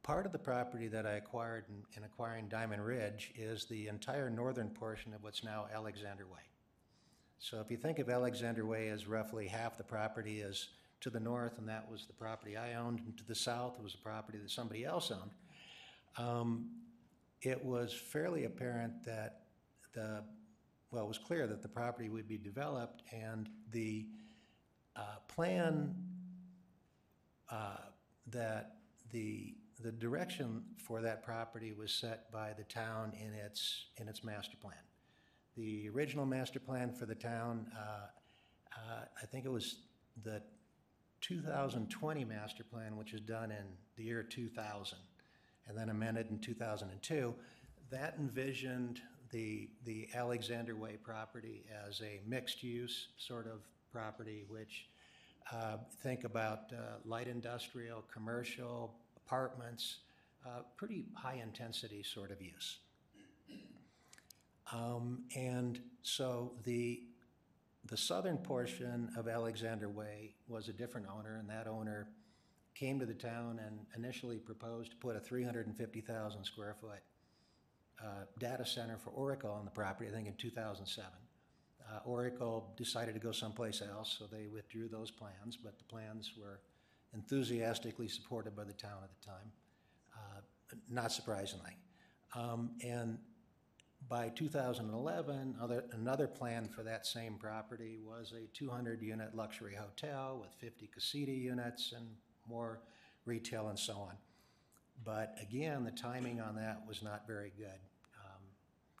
part 0.07 0.25
of 0.25 0.31
the 0.31 0.39
property 0.39 0.87
that 0.87 1.05
I 1.05 1.15
acquired 1.15 1.65
in- 1.67 1.85
in 1.97 2.05
acquiring 2.05 2.47
Diamond 2.47 2.85
Ridge 2.85 3.33
is 3.35 3.65
the 3.65 3.89
entire 3.89 4.29
northern 4.29 4.69
portion 4.69 5.13
of 5.13 5.21
what's 5.21 5.43
now 5.43 5.67
Alexander 5.67 6.25
Way. 6.25 6.43
So 7.39 7.59
if 7.59 7.69
you 7.69 7.75
think 7.75 7.99
of 7.99 8.09
Alexander 8.09 8.65
Way 8.65 8.87
as 8.87 9.05
roughly 9.05 9.49
half 9.49 9.77
the 9.77 9.83
property 9.83 10.39
is 10.39 10.69
to 11.01 11.09
the 11.09 11.19
north, 11.19 11.57
and 11.57 11.67
that 11.67 11.91
was 11.91 12.07
the 12.07 12.13
property 12.13 12.55
I 12.55 12.75
owned, 12.75 13.01
and 13.01 13.17
to 13.17 13.25
the 13.25 13.35
south 13.35 13.81
was 13.81 13.95
a 13.95 13.97
property 13.97 14.37
that 14.37 14.49
somebody 14.49 14.85
else 14.85 15.11
owned, 15.11 15.31
um, 16.15 16.85
it 17.41 17.61
was 17.65 17.93
fairly 17.93 18.45
apparent 18.45 19.03
that 19.03 19.49
the, 19.91 20.23
well, 20.89 21.03
it 21.03 21.07
was 21.09 21.17
clear 21.17 21.47
that 21.47 21.61
the 21.61 21.67
property 21.67 22.07
would 22.07 22.29
be 22.29 22.37
developed, 22.37 23.03
and 23.11 23.49
the 23.71 24.07
uh, 24.95 25.17
plan 25.27 25.93
uh, 27.49 27.89
that 28.27 28.77
the, 29.11 29.53
the 29.79 29.91
direction 29.91 30.63
for 30.77 31.01
that 31.01 31.23
property 31.23 31.71
was 31.71 31.91
set 31.91 32.31
by 32.31 32.53
the 32.57 32.63
town 32.63 33.13
in 33.19 33.33
its, 33.33 33.85
in 33.97 34.07
its 34.07 34.23
master 34.23 34.57
plan. 34.57 34.75
The 35.55 35.89
original 35.89 36.25
master 36.25 36.59
plan 36.59 36.91
for 36.91 37.05
the 37.05 37.15
town, 37.15 37.67
uh, 37.77 38.07
uh, 38.75 39.05
I 39.21 39.25
think 39.25 39.45
it 39.45 39.51
was 39.51 39.77
the 40.23 40.41
2020 41.21 42.25
master 42.25 42.63
plan, 42.63 42.95
which 42.97 43.11
was 43.11 43.21
done 43.21 43.51
in 43.51 43.65
the 43.95 44.03
year 44.03 44.23
2000, 44.23 44.97
and 45.67 45.77
then 45.77 45.89
amended 45.89 46.29
in 46.29 46.39
2002, 46.39 47.33
that 47.89 48.15
envisioned 48.19 49.01
the, 49.31 49.69
the 49.85 50.07
Alexander 50.15 50.75
Way 50.75 50.97
property 51.01 51.65
as 51.87 52.01
a 52.01 52.21
mixed-use 52.27 53.09
sort 53.17 53.47
of 53.47 53.61
property, 53.91 54.45
which, 54.47 54.87
uh, 55.51 55.77
think 56.03 56.23
about 56.23 56.71
uh, 56.73 56.97
light 57.05 57.27
industrial, 57.27 58.03
commercial, 58.13 58.95
apartments, 59.27 59.97
uh, 60.45 60.61
pretty 60.77 61.05
high-intensity 61.15 62.03
sort 62.03 62.31
of 62.31 62.41
use. 62.41 62.79
Um, 64.71 65.23
And 65.35 65.79
so 66.01 66.53
the, 66.63 67.01
the 67.85 67.97
southern 67.97 68.37
portion 68.37 69.09
of 69.17 69.27
Alexander 69.27 69.89
Way 69.89 70.33
was 70.47 70.69
a 70.69 70.73
different 70.73 71.07
owner, 71.07 71.37
and 71.37 71.49
that 71.49 71.67
owner 71.67 72.07
came 72.73 72.99
to 72.99 73.05
the 73.05 73.13
town 73.13 73.59
and 73.65 73.79
initially 73.95 74.37
proposed 74.37 74.91
to 74.91 74.97
put 74.97 75.15
a 75.15 75.19
350,000 75.19 76.43
square 76.43 76.75
foot 76.79 77.01
uh, 78.01 78.25
data 78.39 78.65
center 78.65 78.97
for 78.97 79.09
Oracle 79.09 79.51
on 79.51 79.65
the 79.65 79.71
property, 79.71 80.09
I 80.09 80.13
think 80.13 80.27
in 80.27 80.35
2007. 80.35 81.09
Uh, 81.89 81.99
Oracle 82.05 82.73
decided 82.77 83.13
to 83.13 83.19
go 83.19 83.31
someplace 83.31 83.81
else, 83.81 84.15
so 84.19 84.25
they 84.25 84.47
withdrew 84.47 84.87
those 84.89 85.09
plans, 85.09 85.57
but 85.57 85.77
the 85.77 85.85
plans 85.85 86.33
were 86.37 86.59
enthusiastically 87.17 88.07
supported 88.07 88.55
by 88.55 88.63
the 88.63 88.73
town 88.73 88.99
at 89.03 89.09
the 89.19 89.25
time, 89.25 89.51
uh, 90.15 90.75
not 90.89 91.11
surprisingly. 91.11 91.75
Um, 92.35 92.71
And 92.83 93.17
by 94.07 94.29
2011, 94.29 95.55
other, 95.59 95.83
another 95.91 96.27
plan 96.27 96.69
for 96.69 96.83
that 96.83 97.05
same 97.05 97.35
property 97.35 97.97
was 98.05 98.31
a 98.33 98.47
200-unit 98.55 99.35
luxury 99.35 99.75
hotel 99.75 100.37
with 100.39 100.53
50 100.59 100.87
casita 100.93 101.31
units 101.31 101.93
and 101.97 102.05
more 102.47 102.79
retail 103.25 103.69
and 103.69 103.79
so 103.79 103.93
on. 103.93 104.15
But 105.03 105.35
again, 105.41 105.83
the 105.83 105.91
timing 105.91 106.39
on 106.39 106.55
that 106.55 106.83
was 106.87 107.01
not 107.01 107.25
very 107.27 107.51
good. 107.57 107.79
Um, 108.23 108.43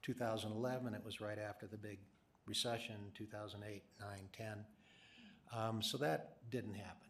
2011, 0.01 0.95
it 0.95 1.05
was 1.05 1.21
right 1.21 1.39
after 1.39 1.67
the 1.67 1.77
big 1.77 1.99
recession, 2.47 2.95
2008, 3.13 3.83
9, 3.99 4.09
10. 4.33 4.65
Um, 5.53 5.81
So 5.81 5.97
that 5.99 6.49
didn't 6.49 6.73
happen. 6.73 7.06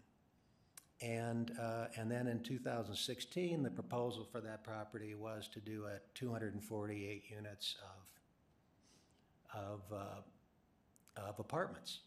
And, 1.01 1.51
uh, 1.61 1.85
and 1.95 2.09
then 2.09 2.27
in 2.27 2.39
2016, 2.41 3.61
the 3.61 3.69
proposal 3.69 4.27
for 4.31 4.41
that 4.41 4.63
property 4.63 5.13
was 5.13 5.47
to 5.49 5.59
do 5.59 5.85
a 5.85 5.99
248 6.15 7.23
units 7.29 7.75
of, 9.53 9.61
of, 9.61 9.81
uh, 9.93 11.21
of 11.29 11.39
apartments. 11.39 11.99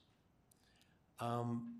Um, 1.20 1.74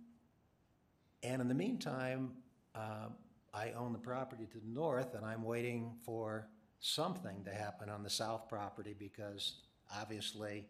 And 1.23 1.43
in 1.43 1.49
the 1.49 1.55
meantime, 1.55 2.33
uh, 2.75 3.09
I 3.53 3.73
own 3.73 3.93
the 3.93 3.99
property 3.99 4.47
to 4.53 4.59
the 4.59 4.69
north, 4.73 5.15
and 5.15 5.25
I'm 5.25 5.43
waiting 5.43 5.99
for 6.05 6.49
something 6.81 7.45
to 7.45 7.51
happen 7.53 7.91
on 7.91 8.03
the 8.03 8.11
south 8.11 8.49
property 8.49 8.95
because 8.99 9.57
obviously 9.95 10.67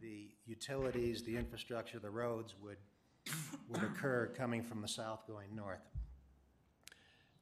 the 0.00 0.30
utilities, 0.46 1.22
the 1.22 1.36
infrastructure, 1.36 2.00
the 2.00 2.10
roads 2.10 2.54
would, 2.60 2.78
would 3.68 3.82
occur 3.82 4.32
coming 4.36 4.62
from 4.62 4.82
the 4.82 4.88
south 4.88 5.26
going 5.26 5.54
north. 5.54 5.86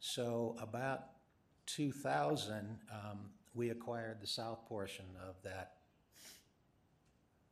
So 0.01 0.57
about 0.61 1.07
2000, 1.67 2.79
um, 2.93 3.31
we 3.55 3.71
acquired 3.71 4.21
the 4.21 4.27
south 4.27 4.67
portion 4.67 5.05
of 5.29 5.35
that 5.43 5.73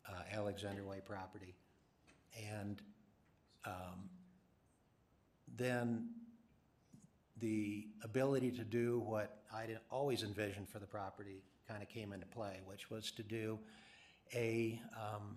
uh, 0.09 0.23
Alexander 0.33 0.85
Way 0.85 1.01
property. 1.05 1.55
And 2.57 2.81
um, 3.65 4.09
then 5.57 6.11
the 7.41 7.87
ability 8.03 8.51
to 8.53 8.65
do 8.65 9.01
what 9.01 9.43
I 9.53 9.67
would 9.67 9.79
always 9.91 10.23
envisioned 10.23 10.69
for 10.69 10.79
the 10.79 10.87
property 10.87 11.43
kind 11.69 11.83
of 11.83 11.89
came 11.89 12.13
into 12.13 12.27
play, 12.27 12.61
which 12.65 12.91
was 12.91 13.11
to 13.13 13.23
do 13.23 13.59
a, 14.35 14.81
um, 14.97 15.37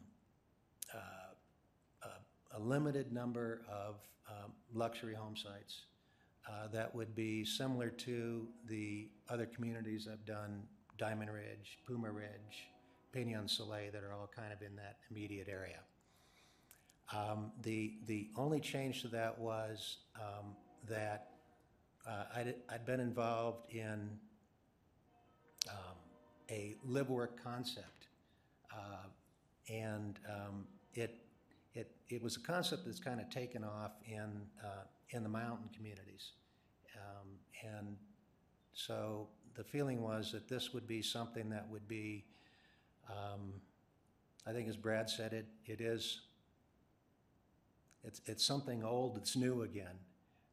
uh, 0.93 0.97
a, 2.55 2.59
limited 2.59 3.11
number 3.11 3.61
of 3.69 3.95
um, 4.29 4.51
luxury 4.73 5.13
home 5.13 5.35
sites 5.35 5.83
uh, 6.47 6.67
that 6.71 6.93
would 6.93 7.15
be 7.15 7.45
similar 7.45 7.89
to 7.89 8.47
the 8.67 9.09
other 9.29 9.45
communities 9.45 10.07
I've 10.11 10.25
done, 10.25 10.63
Diamond 10.97 11.31
Ridge, 11.31 11.79
Puma 11.85 12.11
Ridge, 12.11 12.69
Pinion 13.11 13.47
Soleil, 13.47 13.91
that 13.91 14.03
are 14.03 14.13
all 14.13 14.29
kind 14.35 14.51
of 14.53 14.61
in 14.61 14.75
that 14.75 14.97
immediate 15.09 15.47
area. 15.49 15.79
Um, 17.13 17.51
The, 17.61 17.93
the 18.07 18.29
only 18.37 18.59
change 18.59 19.01
to 19.01 19.07
that 19.09 19.37
was 19.37 19.97
um, 20.15 20.55
that 20.87 21.31
uh, 22.07 22.23
I'd, 22.35 22.55
I'd 22.69 22.85
been 22.85 22.99
involved 22.99 23.71
in 23.73 24.09
um, 25.69 25.97
a 26.49 26.75
live-work 26.85 27.41
concept. 27.43 28.07
Uh, 28.73 29.07
And 29.69 30.19
um, 30.27 30.65
it, 30.93 31.20
it, 31.73 31.91
it 32.09 32.21
was 32.21 32.37
a 32.37 32.41
concept 32.41 32.85
that's 32.85 32.99
kind 32.99 33.19
of 33.19 33.29
taken 33.29 33.63
off 33.63 33.91
in, 34.05 34.41
uh, 34.63 34.83
in 35.09 35.23
the 35.23 35.29
mountain 35.29 35.69
communities. 35.75 36.33
Um, 36.95 37.39
And 37.63 37.97
so 38.73 39.27
the 39.55 39.63
feeling 39.63 40.01
was 40.01 40.31
that 40.31 40.47
this 40.47 40.73
would 40.73 40.87
be 40.87 41.01
something 41.01 41.49
that 41.49 41.69
would 41.69 41.87
be, 41.87 42.25
um, 43.09 43.53
I 44.47 44.51
think 44.51 44.67
as 44.69 44.77
Brad 44.77 45.09
said, 45.09 45.33
it, 45.33 45.45
it 45.65 45.81
is, 45.81 46.21
it's, 48.03 48.21
it's 48.25 48.45
something 48.45 48.83
old 48.83 49.15
that's 49.15 49.35
new 49.35 49.61
again, 49.61 49.99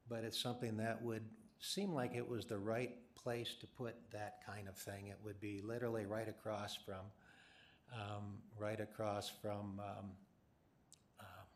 but 0.09 0.25
it's 0.25 0.41
something 0.41 0.77
that 0.77 1.03
would 1.03 1.25
seem 1.61 1.93
like 1.93 2.15
it 2.15 2.29
was 2.29 2.45
the 2.45 2.59
right 2.59 2.95
place 3.15 3.55
to 3.61 3.67
put 3.67 3.95
that 4.13 4.45
kind 4.47 4.69
of 4.69 4.77
thing. 4.77 5.09
It 5.09 5.19
would 5.25 5.41
be 5.41 5.63
literally 5.63 6.07
right 6.07 6.29
across 6.29 6.77
from, 6.77 7.07
um, 7.95 8.39
right 8.59 8.81
across 8.81 9.31
from, 9.43 9.81
um, 9.81 10.11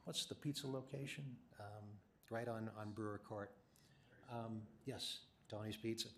what's 0.04 0.24
the 0.26 0.34
pizza 0.34 0.66
location? 0.66 1.24
Um, 1.60 1.84
right 2.30 2.48
on, 2.48 2.70
on 2.78 2.90
Brewer 2.92 3.20
Court. 3.28 3.50
Um, 4.32 4.62
yes, 4.86 5.18
Tony's 5.48 5.76
Pizza. 5.76 6.08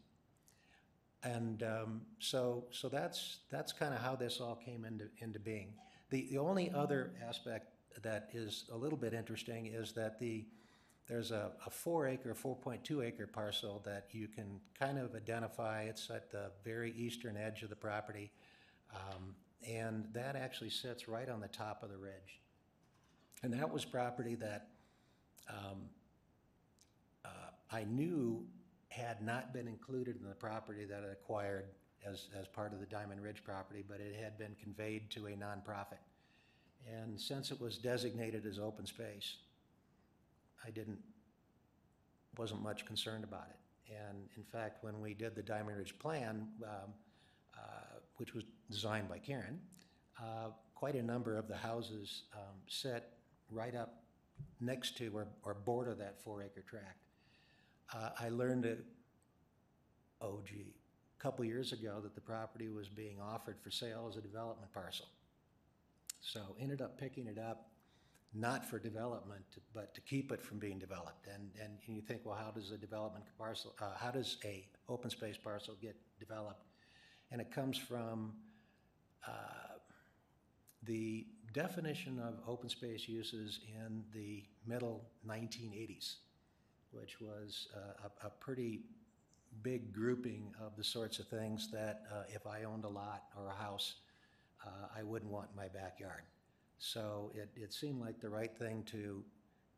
And 1.25 1.63
um, 1.63 2.03
so, 2.19 2.65
so 2.71 2.89
that's, 2.89 3.39
that's 3.51 3.73
kind 3.73 3.95
of 3.95 4.01
how 4.01 4.15
this 4.15 4.41
all 4.41 4.55
came 4.55 4.85
into, 4.85 5.07
into 5.19 5.39
being. 5.39 5.73
The, 6.11 6.29
the 6.31 6.39
only 6.39 6.71
other 6.71 7.13
aspect 7.27 7.69
that 8.03 8.29
is 8.33 8.65
a 8.73 8.77
little 8.77 8.99
bit 8.99 9.15
interesting 9.15 9.67
is 9.67 9.93
that 9.93 10.19
the, 10.19 10.45
there's 11.09 11.31
a, 11.31 11.53
a 11.67 11.71
four 11.71 12.07
acre, 12.07 12.35
4.2 12.35 13.05
acre 13.05 13.27
parcel 13.27 13.83
that 13.87 14.09
you 14.13 14.29
can 14.29 14.61
kind 14.79 14.99
of 14.99 15.15
identify. 15.15 15.83
It's 15.83 16.11
at 16.11 16.31
the 16.31 16.51
very 16.63 16.93
eastern 16.93 17.37
edge 17.37 17.63
of 17.63 17.71
the 17.71 17.77
property. 17.77 18.31
Um, 18.95 19.35
and 19.67 20.07
that 20.13 20.37
actually 20.37 20.71
sits 20.71 21.09
right 21.09 21.29
on 21.29 21.41
the 21.41 21.49
top 21.49 21.83
of 21.83 21.91
the 21.91 21.97
ridge. 21.97 22.41
And 23.45 23.53
that 23.53 23.71
was 23.71 23.85
property 23.85 24.37
that 24.37 24.69
um, 25.51 25.83
uh, 27.27 27.29
I 27.71 27.85
knew 27.85 28.43
had 28.89 29.21
not 29.21 29.53
been 29.53 29.69
included 29.69 30.17
in 30.17 30.27
the 30.27 30.35
property 30.35 30.87
that 30.87 31.05
I 31.07 31.13
acquired 31.13 31.67
as, 32.11 32.29
as 32.41 32.49
part 32.49 32.73
of 32.73 32.81
the 32.81 32.87
Diamond 32.87 33.23
Ridge 33.23 33.45
property, 33.45 33.85
but 33.87 34.01
it 34.01 34.17
had 34.19 34.39
been 34.39 34.57
conveyed 34.63 35.11
to 35.11 35.27
a 35.27 35.33
nonprofit. 35.33 36.01
And 36.91 37.21
since 37.21 37.51
it 37.51 37.61
was 37.61 37.77
designated 37.77 38.47
as 38.47 38.59
open 38.59 38.87
space, 38.87 39.37
I 40.67 40.71
didn't, 40.71 41.01
wasn't 42.39 42.63
much 42.63 42.87
concerned 42.87 43.25
about 43.25 43.49
it. 43.51 43.93
And 44.09 44.27
in 44.39 44.43
fact, 44.43 44.83
when 44.83 45.03
we 45.03 45.13
did 45.13 45.35
the 45.35 45.43
Diamond 45.43 45.77
Ridge 45.77 45.99
plan, 45.99 46.49
um, 46.63 46.95
uh, 47.55 47.99
which 48.17 48.33
was 48.33 48.45
designed 48.71 49.11
by 49.11 49.19
Karen, 49.19 49.61
uh, 50.19 50.49
quite 50.75 50.95
a 50.95 51.03
number 51.03 51.37
of 51.37 51.47
the 51.47 51.57
houses 51.57 52.23
um, 52.35 52.55
sit 52.69 53.11
right 53.51 53.75
up 53.75 54.05
next 54.61 54.97
to 54.99 55.11
or, 55.15 55.27
or 55.43 55.55
border 55.55 55.95
that 55.95 56.23
four 56.23 56.43
acre 56.43 56.65
tract. 56.69 56.99
Uh, 57.93 58.11
I 58.19 58.29
learned, 58.29 58.65
a, 58.65 58.77
oh 60.21 60.43
gee, 60.47 60.75
a 61.19 61.23
couple 61.23 61.45
years 61.45 61.73
ago 61.73 62.01
that 62.03 62.15
the 62.15 62.21
property 62.21 62.69
was 62.69 62.89
being 62.89 63.19
offered 63.21 63.57
for 63.63 63.71
sale 63.71 64.07
as 64.11 64.17
a 64.17 64.21
development 64.21 64.73
parcel. 64.73 65.07
So 66.21 66.57
ended 66.59 66.81
up 66.81 66.99
picking 66.99 67.27
it 67.27 67.39
up, 67.39 67.69
not 68.33 68.65
for 68.65 68.79
development, 68.79 69.45
but 69.75 69.95
to 69.95 70.01
keep 70.01 70.33
it 70.33 70.43
from 70.43 70.59
being 70.59 70.79
developed. 70.79 71.27
And, 71.33 71.51
and 71.63 71.79
you 71.87 72.01
think, 72.01 72.23
well, 72.25 72.37
how 72.37 72.51
does 72.51 72.73
a 72.73 72.79
development 72.79 73.27
parcel, 73.39 73.75
uh, 73.81 73.95
how 73.97 74.11
does 74.11 74.39
a 74.45 74.67
open 74.89 75.11
space 75.11 75.37
parcel 75.37 75.77
get 75.81 75.97
developed? 76.19 76.65
And 77.31 77.41
it 77.41 77.53
comes 77.53 77.77
from 77.77 78.33
uh, 79.27 79.31
the 80.85 81.27
definition 81.55 82.19
of 82.19 82.35
open 82.47 82.69
space 82.69 83.09
uses 83.09 83.61
in 83.69 84.03
the 84.13 84.43
middle 84.67 85.05
1980s, 85.27 86.17
which 86.91 87.21
was 87.21 87.69
uh, 87.75 88.09
a, 88.23 88.27
a 88.27 88.31
pretty 88.31 88.83
big 89.63 89.93
grouping 89.93 90.53
of 90.61 90.77
the 90.77 90.83
sorts 90.83 91.21
of 91.21 91.29
things 91.29 91.71
that 91.71 92.03
uh, 92.13 92.25
if 92.29 92.47
I 92.47 92.65
owned 92.65 92.85
a 92.85 92.89
lot 92.89 93.23
or 93.39 93.47
a 93.47 93.55
house, 93.55 93.95
uh, 94.67 94.89
I 94.99 95.05
wouldn't 95.05 95.31
want 95.31 95.49
in 95.51 95.57
my 95.57 95.69
backyard. 95.69 96.23
So 96.79 97.31
it, 97.35 97.49
it 97.55 97.73
seemed 97.73 98.01
like 98.01 98.21
the 98.21 98.29
right 98.29 98.55
thing 98.57 98.83
to, 98.91 99.23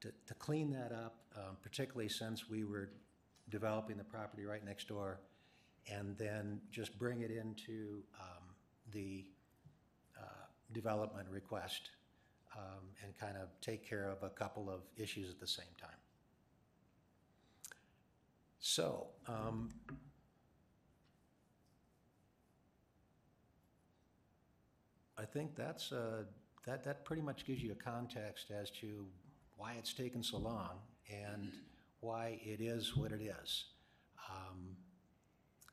to, 0.01 0.13
to 0.27 0.35
clean 0.35 0.71
that 0.71 0.93
up, 0.93 1.19
um, 1.37 1.59
particularly 1.63 2.09
since 2.09 2.49
we 2.49 2.65
were 2.65 2.91
developing 3.51 3.99
the 3.99 4.05
property 4.05 4.47
right 4.47 4.65
next 4.65 4.89
door, 4.89 5.21
and 5.93 6.17
then 6.17 6.61
just 6.73 6.99
bring 6.99 7.21
it 7.21 7.31
into 7.31 8.03
um, 8.19 8.55
the 8.93 9.27
development 10.73 11.29
request 11.31 11.91
um, 12.57 12.85
and 13.03 13.17
kind 13.19 13.37
of 13.37 13.49
take 13.61 13.89
care 13.89 14.11
of 14.11 14.23
a 14.23 14.31
couple 14.31 14.71
of 14.71 14.81
issues 14.97 15.31
at 15.31 15.39
the 15.39 15.47
same 15.47 15.75
time. 15.81 15.91
So, 18.59 19.07
um, 19.29 19.71
I 25.19 25.25
think 25.25 25.55
that's, 25.55 25.93
uh, 25.93 26.25
that, 26.67 26.85
that 26.85 27.05
pretty 27.05 27.23
much 27.23 27.47
gives 27.47 27.63
you 27.63 27.73
a 27.73 27.75
context 27.75 28.51
as 28.51 28.71
to 28.81 29.07
why 29.57 29.75
it's 29.79 29.93
taken 29.93 30.23
so 30.23 30.39
long 30.39 30.81
and 31.11 31.53
why 32.01 32.41
it 32.45 32.61
is 32.61 32.97
what 32.97 33.13
it 33.13 33.23
is. 33.23 33.65
Um, 34.31 34.77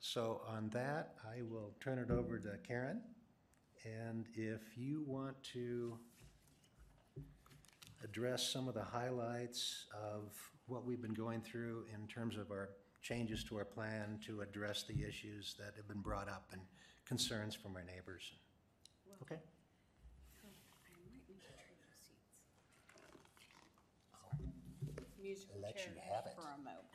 So 0.06 0.42
on 0.48 0.70
that, 0.72 1.16
I 1.26 1.44
will 1.44 1.74
turn 1.80 1.98
it 1.98 2.12
over 2.12 2.38
to 2.38 2.58
Karen. 2.68 3.02
And 3.86 4.26
if 4.36 4.78
you 4.78 5.04
want 5.06 5.36
to 5.54 5.98
address 8.04 8.52
some 8.52 8.68
of 8.68 8.74
the 8.74 8.84
highlights 8.84 9.88
of 9.94 10.34
what 10.68 10.86
we've 10.86 11.02
been 11.02 11.14
going 11.14 11.42
through 11.42 11.86
in 11.94 12.08
terms 12.08 12.38
of 12.38 12.52
our 12.52 12.70
changes 13.02 13.44
to 13.44 13.58
our 13.58 13.66
plan 13.66 14.20
to 14.26 14.42
address 14.42 14.84
the 14.84 15.04
issues 15.04 15.56
that 15.60 15.74
have 15.76 15.88
been 15.88 16.00
brought 16.00 16.30
up 16.30 16.46
and 16.54 16.62
concerns 17.06 17.54
from 17.56 17.76
our 17.76 17.84
neighbors. 17.84 18.32
Okay? 19.22 19.36
I 19.36 20.48
might 20.48 21.12
need 21.12 21.26
to 21.28 21.34
trade 21.46 21.80
seats. 22.00 22.32
Musical 25.22 25.56
Let 25.62 25.76
you 25.76 25.92
have 26.14 26.26
it. 26.26 26.34
For 26.36 26.48
a 26.48 26.58
moment. 26.58 26.93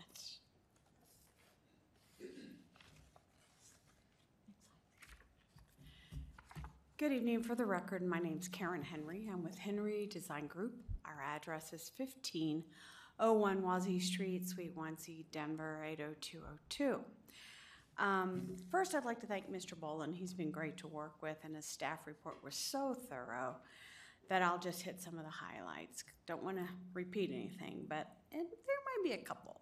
Good 6.98 7.12
evening. 7.12 7.44
For 7.44 7.54
the 7.54 7.64
record, 7.64 8.02
my 8.04 8.18
name's 8.18 8.48
Karen 8.48 8.82
Henry. 8.82 9.30
I'm 9.32 9.44
with 9.44 9.56
Henry 9.56 10.08
Design 10.11 10.48
Group. 10.48 10.74
Our 11.04 11.22
address 11.22 11.72
is 11.72 11.92
1501 11.96 13.62
Wazee 13.62 14.02
Street, 14.02 14.48
Suite 14.48 14.76
1C, 14.76 15.26
Denver 15.30 15.84
80202. 15.87 16.98
Um, 17.98 18.48
First, 18.68 18.96
I'd 18.96 19.04
like 19.04 19.20
to 19.20 19.28
thank 19.28 19.48
Mr. 19.48 19.78
Boland. 19.78 20.16
He's 20.16 20.34
been 20.34 20.50
great 20.50 20.76
to 20.78 20.88
work 20.88 21.22
with, 21.22 21.37
and 21.44 21.54
his 21.54 21.66
staff 21.66 22.04
report 22.04 22.38
was 22.42 22.56
so 22.56 22.96
thorough 23.08 23.54
that 24.28 24.42
I'll 24.42 24.58
just 24.58 24.82
hit 24.82 25.00
some 25.00 25.18
of 25.18 25.24
the 25.24 25.30
highlights. 25.30 26.02
Don't 26.26 26.42
want 26.42 26.56
to 26.56 26.66
repeat 26.94 27.30
anything, 27.32 27.84
but 27.88 28.08
there 28.32 28.40
might 28.42 29.04
be 29.04 29.12
a 29.12 29.24
couple. 29.24 29.57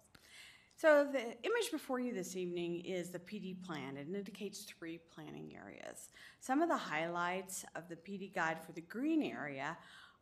So 0.79 1.07
the 1.11 1.21
image 1.21 1.71
before 1.71 1.99
you 1.99 2.13
this 2.13 2.35
evening 2.35 2.81
is 2.81 3.09
the 3.09 3.17
PD 3.17 3.59
plan. 3.65 3.97
It 3.97 4.05
indicates 4.13 4.63
three 4.63 4.99
planning 5.11 5.55
areas. 5.55 6.09
Some 6.39 6.61
of 6.61 6.69
the 6.69 6.77
highlights 6.77 7.65
of 7.75 7.89
the 7.89 7.95
PD 7.95 8.31
guide 8.31 8.59
for 8.63 8.73
the 8.73 8.81
green 8.81 9.23
area 9.23 9.75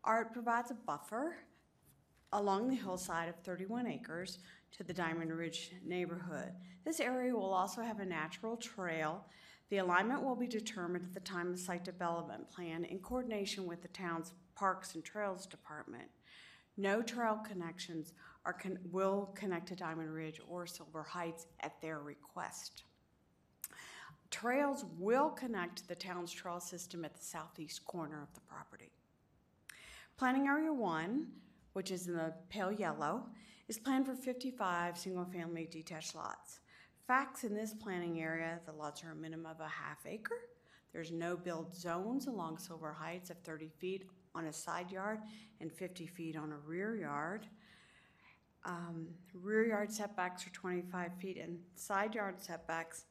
are 0.06 0.22
it 0.22 0.32
provides 0.32 0.72
a 0.72 0.76
buffer 0.76 1.36
along 2.32 2.70
the 2.70 2.76
hillside 2.76 3.28
of 3.28 3.36
31 3.44 3.86
acres 3.86 4.40
to 4.78 4.86
the 4.86 4.94
Diamond 4.94 5.34
Ridge 5.34 5.74
neighborhood. 5.86 6.54
This 6.86 7.02
area 7.02 7.34
will 7.34 7.54
also 7.54 7.82
have 7.82 8.00
a 8.00 8.06
natural 8.06 8.56
trail. 8.56 9.26
The 9.70 9.80
alignment 9.80 10.24
will 10.24 10.38
be 10.38 10.48
determined 10.48 11.04
at 11.04 11.14
the 11.14 11.20
time 11.20 11.52
of 11.52 11.60
site 11.60 11.84
development 11.84 12.50
plan 12.50 12.86
in 12.86 13.00
coordination 13.00 13.66
with 13.66 13.82
the 13.82 13.90
town's 13.90 14.32
Parks 14.56 14.96
and 14.96 15.04
Trails 15.04 15.46
Department. 15.46 16.08
No 16.78 17.02
trail 17.02 17.42
connections 17.46 18.14
are 18.46 18.54
con- 18.54 18.80
will 18.92 19.32
connect 19.36 19.68
to 19.68 19.76
Diamond 19.76 20.14
Ridge 20.14 20.40
or 20.48 20.68
Silver 20.68 21.04
Heights 21.04 21.48
at 21.62 21.82
their 21.82 22.00
request. 22.00 22.84
Trails 24.32 24.86
will 25.00 25.30
connect 25.30 25.78
to 25.78 25.88
the 25.88 25.96
town's 25.96 26.32
trail 26.32 26.60
system 26.60 27.06
at 27.06 27.16
the 27.16 27.24
southeast 27.24 27.86
corner 27.86 28.22
of 28.22 28.34
the 28.34 28.42
property. 28.42 28.92
Planning 30.18 30.48
Area 30.48 30.72
1, 30.72 31.28
which 31.74 31.92
is 31.92 32.08
in 32.08 32.16
the 32.16 32.34
pale 32.50 32.72
yellow, 32.72 33.26
is 33.68 33.80
planned 33.80 34.06
for 34.06 34.16
55 34.16 34.98
single-family 34.98 35.68
detached 35.72 36.16
lots. 36.16 36.60
Facts 37.08 37.44
in 37.44 37.56
this 37.56 37.74
planning 37.74 38.22
area, 38.22 38.60
the 38.66 38.72
lots 38.72 39.04
are 39.04 39.12
a 39.12 39.16
minimum 39.16 39.46
of 39.46 39.60
a 39.60 39.68
half 39.68 40.06
acre. 40.06 40.40
There's 40.92 41.12
no 41.12 41.36
build 41.36 41.76
zones 41.76 42.28
along 42.28 42.58
Silver 42.58 42.94
Heights 42.94 43.30
of 43.30 43.38
30 43.40 43.70
feet 43.78 44.06
on 44.34 44.46
a 44.46 44.54
side 44.54 44.92
yard 44.92 45.20
and 45.60 45.72
50 45.72 46.08
feet 46.08 46.36
on 46.36 46.52
a 46.52 46.58
rear 46.58 46.96
yard. 46.96 47.48
Um, 48.66 49.08
Rear 49.34 49.68
yard 49.68 49.92
setbacks 49.92 50.46
are 50.48 50.50
25 50.50 51.12
feet 51.20 51.38
and 51.38 51.60
side 51.76 52.16
yard 52.16 52.36
setbacks 52.42 53.06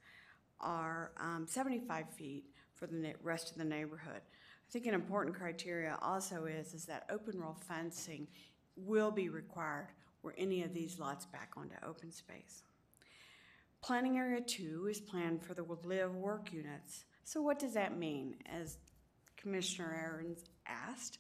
are 0.61 1.13
um, 1.21 1.47
75 1.49 2.11
feet 2.11 2.45
for 2.75 2.87
the 2.87 3.15
rest 3.23 3.51
of 3.51 3.59
the 3.59 3.65
neighborhood. 3.65 4.21
I 4.21 4.73
think 4.73 4.87
an 4.87 4.95
important 4.95 5.37
criteria 5.37 5.97
also 6.03 6.47
is, 6.47 6.75
is 6.75 6.87
that 6.87 7.07
open 7.11 7.39
rail 7.39 7.57
fencing 7.69 8.27
will 8.77 9.11
be 9.11 9.29
required 9.29 9.89
where 10.23 10.35
any 10.39 10.63
of 10.63 10.75
these 10.75 10.99
lots 10.99 11.27
back 11.27 11.51
onto 11.57 11.75
open 11.87 12.11
space. 12.11 12.63
Planning 13.83 14.17
area 14.17 14.41
two 14.41 14.89
is 14.91 14.99
planned 14.99 15.43
for 15.43 15.55
the 15.55 15.63
live 15.85 16.15
work 16.15 16.53
units. 16.53 17.05
So 17.23 17.43
what 17.43 17.59
does 17.59 17.75
that 17.75 17.99
mean? 17.99 18.37
As 18.51 18.79
Commissioner 19.37 19.95
Aaron's 20.03 20.45
asked, 20.67 21.19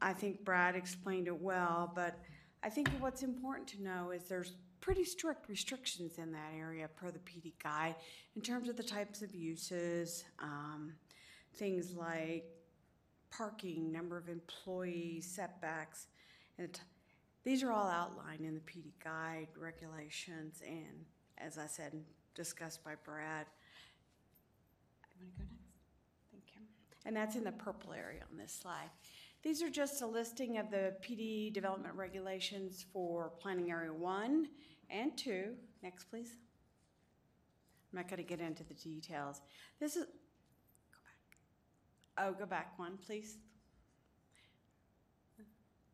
I 0.00 0.14
think 0.14 0.44
Brad 0.44 0.74
explained 0.74 1.28
it 1.28 1.40
well, 1.40 1.92
but 1.94 2.18
I 2.62 2.68
think 2.68 2.88
what's 2.98 3.22
important 3.22 3.68
to 3.68 3.82
know 3.82 4.10
is 4.10 4.24
there's 4.24 4.52
pretty 4.80 5.04
strict 5.04 5.48
restrictions 5.48 6.18
in 6.18 6.32
that 6.32 6.52
area 6.56 6.88
per 6.88 7.10
the 7.10 7.18
PD 7.20 7.52
guide 7.62 7.94
in 8.36 8.42
terms 8.42 8.68
of 8.68 8.76
the 8.76 8.82
types 8.82 9.22
of 9.22 9.34
uses, 9.34 10.24
um, 10.40 10.92
things 11.54 11.94
like 11.94 12.44
parking, 13.30 13.92
number 13.92 14.16
of 14.16 14.28
employees, 14.28 15.26
setbacks, 15.26 16.06
and 16.58 16.80
these 17.44 17.62
are 17.62 17.70
all 17.70 17.88
outlined 17.88 18.40
in 18.40 18.54
the 18.54 18.60
PD 18.60 18.92
guide 19.02 19.48
regulations 19.56 20.60
and, 20.66 21.04
as 21.38 21.56
I 21.56 21.66
said, 21.66 21.92
discussed 22.34 22.84
by 22.84 22.94
Brad. 23.04 23.46
You 25.18 25.26
want 25.26 25.34
to 25.34 25.38
go 25.38 25.44
next? 25.50 25.80
Thank 26.30 26.44
you. 26.54 26.62
And 27.06 27.16
that's 27.16 27.36
in 27.36 27.44
the 27.44 27.52
purple 27.52 27.92
area 27.92 28.22
on 28.30 28.36
this 28.36 28.52
slide. 28.52 28.90
These 29.42 29.62
are 29.62 29.70
just 29.70 30.02
a 30.02 30.06
listing 30.06 30.58
of 30.58 30.70
the 30.70 30.94
PD 31.00 31.52
development 31.52 31.94
regulations 31.94 32.84
for 32.92 33.30
planning 33.40 33.70
area 33.70 33.92
one 33.92 34.48
and 34.90 35.16
two. 35.16 35.54
Next, 35.82 36.04
please. 36.04 36.36
I'm 37.92 37.98
not 37.98 38.08
going 38.08 38.18
to 38.18 38.28
get 38.28 38.40
into 38.40 38.64
the 38.64 38.74
details. 38.74 39.40
This 39.80 39.96
is, 39.96 40.04
go 40.04 40.98
back. 41.04 42.26
Oh, 42.26 42.32
go 42.38 42.46
back 42.46 42.78
one, 42.78 42.98
please. 43.04 43.38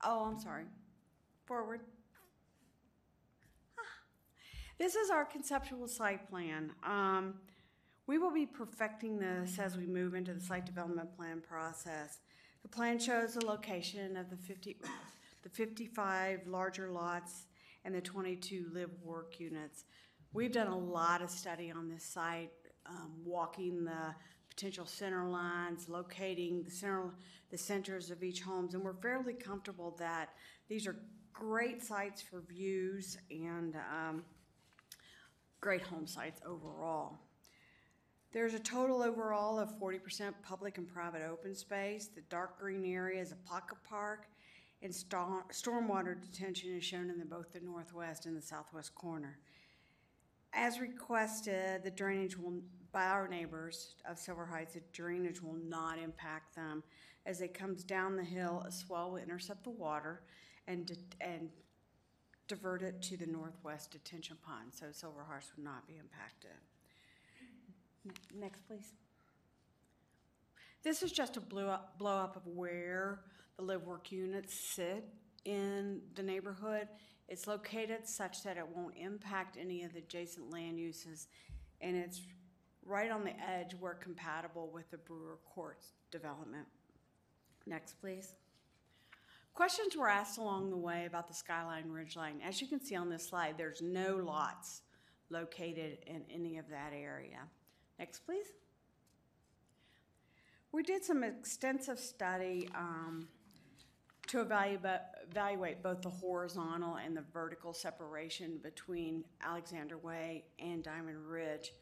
Oh, 0.03 0.25
I'm 0.25 0.39
sorry. 0.39 0.65
Forward. 1.45 1.81
Ah. 3.79 3.83
This 4.79 4.95
is 4.95 5.11
our 5.11 5.25
conceptual 5.25 5.87
site 5.87 6.29
plan. 6.29 6.73
Um, 6.83 7.35
we 8.07 8.19
will 8.19 8.33
be 8.33 8.47
perfecting 8.47 9.19
this 9.19 9.59
as 9.59 9.77
we 9.77 9.87
move 9.87 10.15
into 10.15 10.35
the 10.35 10.41
site 10.41 10.67
development 10.67 11.17
plan 11.17 11.41
process. 11.41 12.19
The 12.65 12.69
plan 12.71 12.99
shows 12.99 13.35
the 13.35 13.45
location 13.45 14.17
of 14.17 14.31
the 14.31 14.39
50, 14.39 14.79
the 15.43 15.49
55 15.51 16.47
larger 16.47 16.91
lots 16.91 17.45
and 17.85 17.95
the 17.95 18.01
22 18.01 18.71
live-work 18.73 19.39
units. 19.39 19.85
We've 20.33 20.51
done 20.51 20.69
a 20.69 20.77
lot 20.77 21.21
of 21.21 21.29
study 21.29 21.71
on 21.71 21.91
this 21.91 22.03
site, 22.03 22.51
um, 22.87 23.13
walking 23.23 23.85
the 23.85 24.15
potential 24.49 24.87
center 24.87 25.29
lines, 25.29 25.91
locating 25.91 26.63
the 26.63 26.71
center, 26.71 27.13
the 27.51 27.59
centers 27.59 28.11
of 28.11 28.25
each 28.25 28.41
homes, 28.41 28.73
and 28.73 28.83
we're 28.83 28.95
fairly 28.95 29.35
comfortable 29.35 29.95
that 29.99 30.31
these 30.67 30.87
are 30.87 30.97
great 31.35 31.83
sites 31.83 32.23
for 32.23 32.41
views 32.41 33.19
and 33.31 33.77
um, 33.77 34.25
great 35.61 35.83
home 35.83 36.07
sites 36.07 36.41
overall. 36.47 37.19
There's 38.35 38.55
a 38.55 38.59
total 38.59 39.01
overall 39.01 39.61
of 39.61 39.79
forty 39.79 40.01
percent 40.01 40.35
public 40.43 40.77
and 40.77 40.89
private 40.89 41.23
open 41.23 41.55
space. 41.55 42.09
The 42.09 42.23
dark 42.23 42.59
green 42.59 42.85
area 42.85 43.23
is 43.23 43.31
a 43.31 43.37
pocket 43.49 43.79
park, 43.89 44.27
and 44.83 44.93
storm, 44.93 45.45
stormwater 45.53 46.21
detention 46.21 46.77
is 46.77 46.83
shown 46.83 47.11
in 47.11 47.19
the, 47.21 47.25
both 47.25 47.53
the 47.53 47.61
northwest 47.61 48.27
and 48.27 48.37
the 48.37 48.43
southwest 48.43 48.93
corner. 48.97 49.39
As 50.53 50.81
requested, 50.81 51.85
the 51.85 51.93
drainage 51.93 52.37
will, 52.37 52.61
by 52.91 53.05
our 53.05 53.29
neighbors 53.29 53.95
of 54.05 54.19
Silver 54.19 54.47
Heights, 54.47 54.75
the 54.75 54.83
drainage 54.93 55.41
will 55.41 55.55
not 55.69 56.01
impact 56.01 56.57
them. 56.57 56.83
As 57.27 57.41
it 57.41 57.55
comes 57.55 57.85
down 57.85 58.17
the 58.17 58.25
hill, 58.25 58.65
a 58.67 58.73
swale 58.73 59.13
will 59.13 59.19
intercept 59.19 59.63
the 59.63 59.71
water 59.71 60.23
and, 60.67 60.91
and 61.21 61.51
divert 62.49 62.83
it 62.83 63.01
to 63.03 63.17
the 63.17 63.27
northwest 63.27 63.93
detention 63.93 64.39
pond, 64.45 64.71
so 64.73 64.87
Silver 64.91 65.23
Heights 65.23 65.53
would 65.57 65.65
not 65.65 65.87
be 65.87 65.99
impacted. 65.99 66.51
Ne- 68.05 68.41
Next, 68.41 68.67
please. 68.67 68.93
This 70.83 71.03
is 71.03 71.13
just 71.13 71.37
a 71.37 71.41
blow 71.41 71.69
up, 71.69 71.99
blow 71.99 72.17
up 72.17 72.37
of 72.37 72.47
where 72.47 73.21
the 73.57 73.63
live 73.63 73.87
work 73.87 74.13
units 74.13 74.55
sit 74.55 75.05
in 75.45 76.03
the 76.15 76.23
neighborhood. 76.23 76.89
It's 77.29 77.47
located 77.47 78.07
such 78.07 78.43
that 78.43 78.59
it 78.59 78.67
won't 78.69 78.95
impact 78.97 79.57
any 79.59 79.83
of 79.85 79.95
the 79.95 80.01
adjacent 80.01 80.51
land 80.51 80.79
uses, 80.79 81.29
and 81.81 81.97
it's 81.97 82.21
right 82.85 83.11
on 83.11 83.25
the 83.25 83.33
edge 83.41 83.75
where 83.81 83.95
compatible 83.95 84.71
with 84.73 84.91
the 84.91 84.99
Brewer 84.99 85.39
Court 85.55 85.87
development. 86.11 86.67
Next, 87.67 87.95
please. 88.01 88.35
Questions 89.55 89.97
were 89.97 90.09
asked 90.09 90.37
along 90.37 90.71
the 90.71 90.77
way 90.77 91.07
about 91.07 91.29
the 91.29 91.35
Skyline 91.35 91.85
Ridgeline. 91.89 92.43
As 92.47 92.61
you 92.61 92.67
can 92.67 92.81
see 92.81 92.97
on 92.97 93.09
this 93.09 93.29
slide, 93.29 93.55
there's 93.57 93.81
no 93.81 94.17
lots 94.17 94.83
located 95.31 95.99
in 96.07 96.25
any 96.31 96.59
of 96.59 96.69
that 96.69 96.93
area. 96.93 97.39
Next, 97.99 98.21
please. 98.21 98.47
We 100.73 100.83
did 100.83 101.05
some 101.05 101.23
extensive 101.23 102.01
study 102.01 102.69
um, 102.75 103.29
to 104.27 104.41
evaluate, 104.41 105.83
both 105.83 106.03
the 106.03 106.11
horizontal 106.11 106.97
and 106.97 107.17
the 107.17 107.25
vertical 107.33 107.73
separation 107.73 108.59
between 108.63 109.25
Alexander 109.41 109.99
Way 109.99 110.45
and 110.59 110.83
Diamond 110.83 111.29
Ridge. 111.29 111.73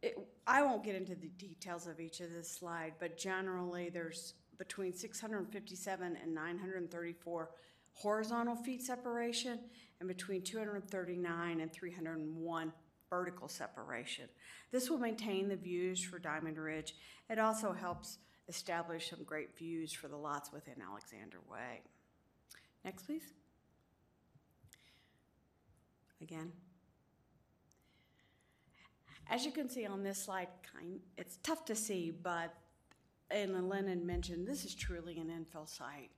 It, 0.00 0.16
I 0.46 0.62
won't 0.62 0.82
get 0.82 0.96
into 0.96 1.14
the 1.14 1.28
details 1.28 1.86
of 1.86 2.00
each 2.00 2.20
of 2.20 2.32
this 2.32 2.50
slide, 2.50 2.94
but 2.98 3.18
generally 3.18 3.90
there's 3.90 4.34
between 4.56 4.94
657 4.94 6.16
and 6.22 6.34
934 6.34 7.50
horizontal 7.94 8.56
feet 8.56 8.82
separation 8.82 9.60
and 10.00 10.08
between 10.08 10.42
239 10.42 11.60
and 11.60 11.72
301 11.72 12.72
vertical 13.12 13.46
separation. 13.46 14.24
This 14.70 14.88
will 14.88 14.96
maintain 14.96 15.46
the 15.46 15.56
views 15.56 16.02
for 16.02 16.18
Diamond 16.18 16.56
Ridge. 16.56 16.94
It 17.28 17.38
also 17.38 17.74
helps 17.74 18.16
establish 18.48 19.10
some 19.10 19.22
great 19.22 19.54
views 19.54 19.92
for 19.92 20.08
the 20.08 20.16
lots 20.16 20.50
within 20.50 20.76
Alexander 20.80 21.36
Way. 21.46 21.82
Next, 22.86 23.02
please. 23.02 23.34
Again. 26.22 26.52
As 29.28 29.44
you 29.44 29.52
can 29.52 29.68
see 29.68 29.84
on 29.84 30.02
this 30.02 30.24
slide, 30.24 30.48
kind, 30.74 30.98
it's 31.18 31.36
tough 31.42 31.66
to 31.66 31.74
see, 31.74 32.12
but, 32.22 32.54
and 33.30 33.68
Lennon 33.68 34.06
mentioned, 34.06 34.48
this 34.48 34.64
is 34.64 34.74
truly 34.74 35.18
an 35.18 35.28
infill 35.28 35.68
site. 35.68 36.10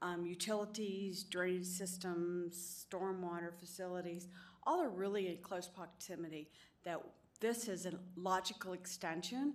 Um, 0.00 0.24
utilities, 0.24 1.22
drainage 1.24 1.66
systems, 1.66 2.86
stormwater 2.90 3.52
facilities, 3.52 4.28
all 4.66 4.80
are 4.80 4.90
really 4.90 5.28
in 5.28 5.38
close 5.38 5.68
proximity, 5.68 6.48
that 6.84 7.00
this 7.40 7.68
is 7.68 7.86
a 7.86 7.92
logical 8.16 8.72
extension 8.72 9.54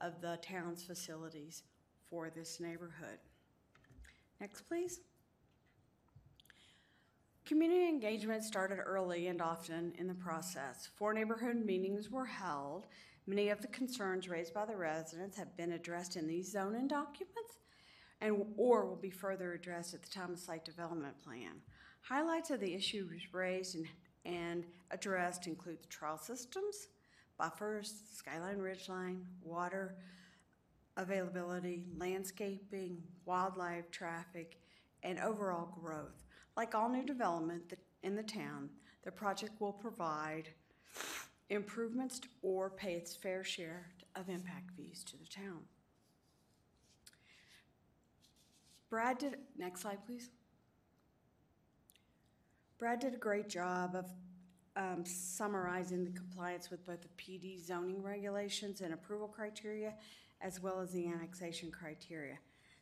of 0.00 0.20
the 0.20 0.38
town's 0.42 0.82
facilities 0.82 1.62
for 2.08 2.30
this 2.30 2.60
neighborhood. 2.60 3.18
Next, 4.40 4.62
please. 4.62 5.00
Community 7.44 7.88
engagement 7.88 8.44
started 8.44 8.78
early 8.78 9.26
and 9.26 9.42
often 9.42 9.92
in 9.98 10.06
the 10.06 10.14
process. 10.14 10.88
Four 10.96 11.12
neighborhood 11.12 11.56
meetings 11.56 12.10
were 12.10 12.26
held. 12.26 12.86
Many 13.26 13.48
of 13.48 13.60
the 13.60 13.68
concerns 13.68 14.28
raised 14.28 14.54
by 14.54 14.66
the 14.66 14.76
residents 14.76 15.36
have 15.36 15.56
been 15.56 15.72
addressed 15.72 16.16
in 16.16 16.26
these 16.26 16.52
zoning 16.52 16.88
documents 16.88 17.58
and 18.20 18.44
or 18.56 18.86
will 18.86 18.96
be 18.96 19.10
further 19.10 19.52
addressed 19.52 19.94
at 19.94 20.02
the 20.02 20.10
time 20.10 20.32
of 20.32 20.38
site 20.38 20.64
development 20.64 21.18
plan. 21.24 21.60
Highlights 22.02 22.50
of 22.50 22.60
the 22.60 22.74
issues 22.74 23.32
raised 23.32 23.76
and, 23.76 23.86
and 24.30 24.64
addressed 24.90 25.46
include 25.46 25.82
the 25.82 25.88
trail 25.88 26.16
systems, 26.16 26.88
buffers, 27.38 28.02
skyline 28.14 28.58
ridgeline, 28.58 29.22
water 29.42 29.96
availability, 30.96 31.86
landscaping, 31.96 32.98
wildlife, 33.24 33.90
traffic, 33.90 34.58
and 35.02 35.18
overall 35.18 35.74
growth. 35.80 36.24
Like 36.56 36.74
all 36.74 36.88
new 36.88 37.04
development 37.04 37.72
in 38.02 38.14
the 38.14 38.22
town, 38.22 38.68
the 39.04 39.10
project 39.10 39.60
will 39.60 39.72
provide 39.72 40.50
improvements 41.48 42.20
or 42.42 42.70
pay 42.70 42.94
its 42.94 43.16
fair 43.16 43.42
share 43.42 43.90
of 44.14 44.28
impact 44.28 44.70
fees 44.76 45.02
to 45.04 45.16
the 45.16 45.26
town. 45.26 45.60
Brad 48.90 49.18
did, 49.18 49.36
next 49.56 49.82
slide, 49.82 50.04
please. 50.04 50.30
Brad 52.80 52.98
did 52.98 53.12
a 53.12 53.18
great 53.18 53.50
job 53.50 53.94
of 53.94 54.06
um, 54.74 55.04
summarizing 55.04 56.02
the 56.02 56.12
compliance 56.12 56.70
with 56.70 56.86
both 56.86 57.02
the 57.02 57.08
PD 57.22 57.62
zoning 57.62 58.02
regulations 58.02 58.80
and 58.80 58.94
approval 58.94 59.28
criteria, 59.28 59.92
as 60.40 60.62
well 60.62 60.80
as 60.80 60.90
the 60.90 61.06
annexation 61.06 61.70
criteria. 61.70 62.38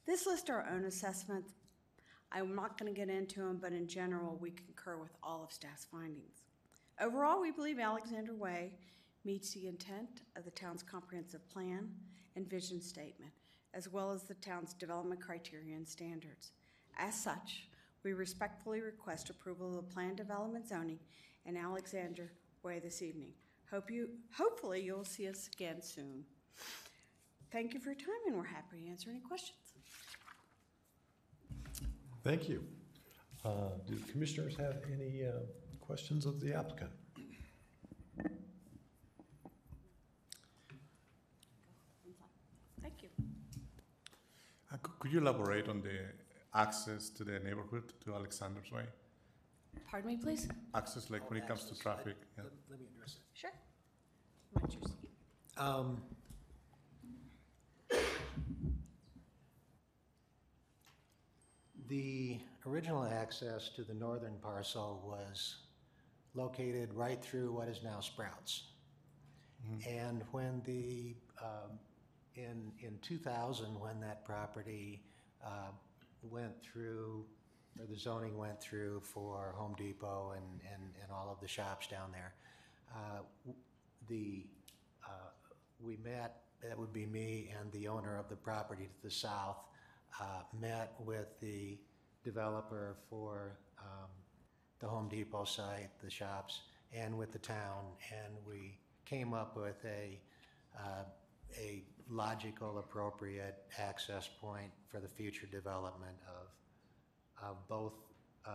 This 0.06 0.24
lists 0.24 0.48
our 0.50 0.64
own 0.72 0.84
assessments. 0.84 1.54
I'm 2.30 2.54
not 2.54 2.78
going 2.78 2.94
to 2.94 2.96
get 2.96 3.10
into 3.10 3.40
them, 3.40 3.58
but 3.60 3.72
in 3.72 3.88
general, 3.88 4.38
we 4.40 4.52
concur 4.52 4.98
with 4.98 5.10
all 5.20 5.42
of 5.42 5.50
staff's 5.50 5.86
findings. 5.90 6.44
Overall, 7.00 7.40
we 7.40 7.50
believe 7.50 7.80
Alexander 7.80 8.34
Way 8.34 8.74
meets 9.24 9.52
the 9.52 9.66
intent 9.66 10.22
of 10.36 10.44
the 10.44 10.52
town's 10.52 10.84
comprehensive 10.84 11.48
plan 11.48 11.88
and 12.36 12.48
vision 12.48 12.80
statement, 12.80 13.32
as 13.74 13.88
well 13.88 14.12
as 14.12 14.22
the 14.22 14.34
town's 14.34 14.74
development 14.74 15.20
criteria 15.20 15.74
and 15.74 15.88
standards. 15.88 16.52
As 16.96 17.20
such, 17.20 17.67
we 18.08 18.14
respectfully 18.14 18.80
request 18.80 19.28
approval 19.28 19.68
of 19.78 19.86
the 19.86 19.92
plan 19.94 20.14
development 20.14 20.66
zoning 20.66 20.98
in 21.44 21.58
Alexander 21.58 22.32
Way 22.62 22.78
this 22.78 23.02
evening. 23.02 23.32
Hope 23.70 23.90
you, 23.90 24.08
hopefully 24.34 24.80
you'll 24.80 25.04
see 25.04 25.28
us 25.28 25.50
again 25.52 25.82
soon. 25.82 26.24
Thank 27.52 27.74
you 27.74 27.80
for 27.80 27.90
your 27.90 27.98
time, 27.98 28.22
and 28.26 28.34
we're 28.34 28.44
happy 28.44 28.80
to 28.82 28.90
answer 28.90 29.10
any 29.10 29.20
questions. 29.20 29.58
Thank 32.24 32.48
you. 32.48 32.64
Uh, 33.44 33.50
Do 33.86 33.96
commissioners 34.10 34.56
have 34.56 34.78
any 34.90 35.26
uh, 35.26 35.32
questions 35.78 36.24
of 36.24 36.40
the 36.40 36.54
applicant? 36.54 36.90
Thank 42.82 43.02
you. 43.02 43.08
Uh, 44.72 44.76
cou- 44.82 44.92
Could 44.98 45.12
you 45.12 45.18
elaborate 45.18 45.68
on 45.68 45.82
the 45.82 45.96
access 46.54 47.08
to 47.10 47.24
the 47.24 47.38
neighborhood, 47.40 47.92
to 48.04 48.14
Alexander's 48.14 48.70
Way? 48.72 48.84
Pardon 49.90 50.10
me, 50.10 50.16
please? 50.16 50.48
Access, 50.74 51.10
like 51.10 51.28
when 51.30 51.38
it 51.38 51.46
comes 51.46 51.60
to 51.64 51.68
Access, 51.70 51.82
traffic? 51.82 52.16
yeah. 52.36 52.44
Let 52.44 52.52
let 52.70 52.80
me 52.80 52.86
address 52.94 53.16
it. 53.16 53.22
Sure. 53.34 53.50
What's 54.52 54.74
your 54.74 54.82
seat? 54.84 55.10
Um, 55.58 56.02
The 61.88 62.38
original 62.66 63.04
access 63.04 63.70
to 63.70 63.82
the 63.82 63.94
northern 63.94 64.34
parcel 64.42 65.02
was 65.06 65.56
located 66.34 66.92
right 66.92 67.22
through 67.22 67.52
what 67.52 67.68
is 67.68 67.82
now 67.82 68.00
Sprouts. 68.00 68.64
And 69.88 70.22
when 70.32 70.62
the, 70.64 71.16
um, 71.42 71.78
in, 72.34 72.72
in 72.80 72.98
2000, 73.02 73.80
when 73.80 74.00
that 74.00 74.24
property 74.24 75.02
uh, 75.44 75.70
went 76.22 76.52
through, 76.62 77.24
or 77.78 77.86
the 77.86 77.98
zoning 77.98 78.36
went 78.36 78.60
through 78.60 79.00
for 79.04 79.54
Home 79.56 79.74
Depot 79.76 80.34
and, 80.36 80.60
and, 80.72 80.82
and 81.02 81.12
all 81.12 81.30
of 81.30 81.40
the 81.40 81.48
shops 81.48 81.86
down 81.86 82.10
there, 82.12 82.34
uh, 82.94 83.20
the, 84.08 84.46
uh, 85.04 85.30
we 85.80 85.96
met, 86.04 86.42
that 86.62 86.78
would 86.78 86.92
be 86.92 87.06
me 87.06 87.52
and 87.58 87.70
the 87.72 87.86
owner 87.86 88.18
of 88.18 88.28
the 88.28 88.36
property 88.36 88.84
to 88.84 89.02
the 89.02 89.10
south, 89.10 89.58
uh, 90.20 90.42
met 90.60 90.94
with 91.04 91.28
the 91.40 91.78
developer 92.24 92.96
for 93.08 93.58
um, 93.80 94.08
the 94.80 94.86
Home 94.86 95.08
Depot 95.08 95.44
site, 95.44 95.90
the 96.02 96.10
shops, 96.10 96.62
and 96.92 97.16
with 97.16 97.32
the 97.32 97.38
town, 97.38 97.84
and 98.12 98.34
we 98.46 98.78
came 99.04 99.34
up 99.34 99.56
with 99.56 99.76
a, 99.84 100.18
uh, 100.78 101.04
a 101.58 101.84
logical, 102.10 102.78
appropriate 102.78 103.58
access 103.78 104.28
point 104.40 104.70
for 104.90 105.00
the 105.00 105.08
future 105.08 105.46
development 105.46 106.16
of, 107.42 107.56
both 107.68 107.94
um, 108.46 108.54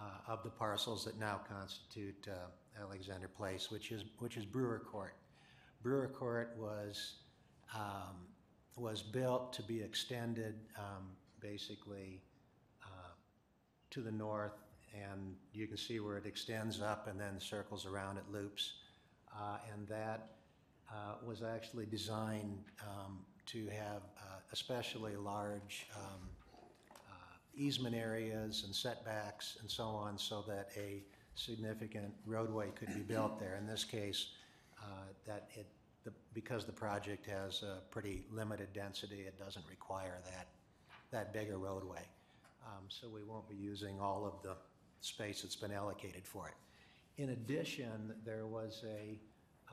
uh, 0.00 0.32
of 0.32 0.42
the 0.42 0.50
parcels 0.50 1.04
that 1.04 1.18
now 1.18 1.40
constitute 1.48 2.26
uh, 2.28 2.82
Alexander 2.82 3.28
Place, 3.28 3.70
which 3.70 3.92
is, 3.92 4.04
which 4.18 4.36
is 4.36 4.44
Brewer 4.44 4.82
Court. 4.90 5.14
Brewer 5.82 6.08
Court 6.08 6.56
was, 6.58 7.16
um, 7.74 8.26
was 8.76 9.02
built 9.02 9.52
to 9.52 9.62
be 9.62 9.80
extended 9.82 10.54
um, 10.78 11.10
basically 11.40 12.22
uh, 12.82 13.12
to 13.90 14.00
the 14.00 14.10
north, 14.10 14.58
and 14.94 15.36
you 15.52 15.66
can 15.66 15.76
see 15.76 16.00
where 16.00 16.16
it 16.16 16.26
extends 16.26 16.80
up 16.80 17.06
and 17.06 17.20
then 17.20 17.38
circles 17.38 17.86
around, 17.86 18.16
it 18.16 18.24
loops. 18.32 18.74
Uh, 19.32 19.58
And 19.72 19.86
that 19.88 20.33
uh, 20.94 21.14
was 21.26 21.42
actually 21.42 21.86
designed 21.86 22.58
um, 22.82 23.18
to 23.46 23.66
have 23.66 24.02
uh, 24.18 24.38
especially 24.52 25.16
large 25.16 25.86
um, 25.96 26.20
uh, 26.94 27.12
easement 27.56 27.94
areas 27.96 28.62
and 28.64 28.74
setbacks 28.74 29.56
and 29.60 29.70
so 29.70 29.84
on, 29.84 30.16
so 30.18 30.44
that 30.46 30.68
a 30.76 31.02
significant 31.34 32.12
roadway 32.26 32.68
could 32.78 32.94
be 32.94 33.00
built 33.00 33.40
there. 33.40 33.56
In 33.56 33.66
this 33.66 33.82
case, 33.84 34.28
uh, 34.80 34.86
that 35.26 35.48
it, 35.54 35.66
the- 36.04 36.12
because 36.32 36.64
the 36.64 36.72
project 36.72 37.26
has 37.26 37.62
a 37.62 37.80
pretty 37.90 38.24
limited 38.30 38.68
density, 38.72 39.22
it 39.22 39.36
doesn't 39.38 39.64
require 39.68 40.18
that, 40.26 40.46
that 41.10 41.32
big 41.32 41.50
a 41.50 41.56
roadway. 41.56 42.02
Um, 42.66 42.84
So 42.88 43.08
we 43.08 43.22
won't 43.24 43.48
be 43.48 43.56
using 43.56 44.00
all 44.00 44.24
of 44.26 44.42
the 44.42 44.56
space 45.00 45.42
that's 45.42 45.56
been 45.56 45.72
allocated 45.72 46.26
for 46.26 46.48
it. 46.48 46.54
In 47.22 47.30
addition, 47.30 48.14
there 48.24 48.46
was 48.46 48.84
a, 48.86 49.18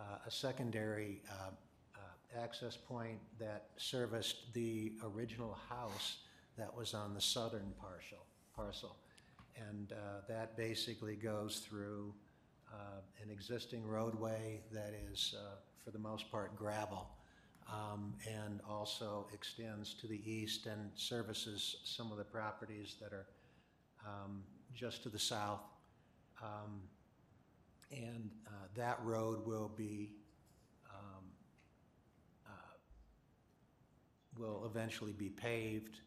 uh, 0.01 0.17
a 0.25 0.31
secondary 0.31 1.21
uh, 1.29 1.51
uh, 1.95 2.41
access 2.41 2.75
point 2.75 3.19
that 3.39 3.67
serviced 3.77 4.53
the 4.53 4.93
original 5.03 5.57
house 5.69 6.17
that 6.57 6.75
was 6.75 6.93
on 6.93 7.13
the 7.13 7.21
southern 7.21 7.73
partial, 7.79 8.25
parcel. 8.55 8.95
And 9.69 9.91
uh, 9.91 10.21
that 10.27 10.57
basically 10.57 11.15
goes 11.15 11.59
through 11.59 12.13
uh, 12.73 13.01
an 13.21 13.29
existing 13.29 13.85
roadway 13.85 14.61
that 14.71 14.93
is, 15.11 15.35
for 15.83 15.91
the 15.91 15.99
most 15.99 16.31
part, 16.31 16.55
gravel, 16.55 17.09
um, 17.69 18.13
and 18.27 18.59
also 18.67 19.27
extends 19.33 19.93
to 19.95 20.07
the 20.07 20.21
east 20.29 20.65
and 20.65 20.89
services 20.95 21.77
some 21.83 22.11
of 22.11 22.17
the 22.17 22.23
properties 22.23 22.95
that 23.01 23.13
are 23.13 23.27
um, 24.05 24.43
just 24.73 25.03
to 25.03 25.09
the 25.09 25.19
south. 25.19 25.61
Um, 26.41 26.81
And 27.91 28.29
uh, 28.47 28.51
that 28.75 28.99
road 29.03 29.45
will 29.45 29.71
be, 29.75 30.11
um, 30.89 31.23
uh, 32.47 32.77
will 34.37 34.65
eventually 34.65 35.11
be 35.11 35.29
paved, 35.29 35.99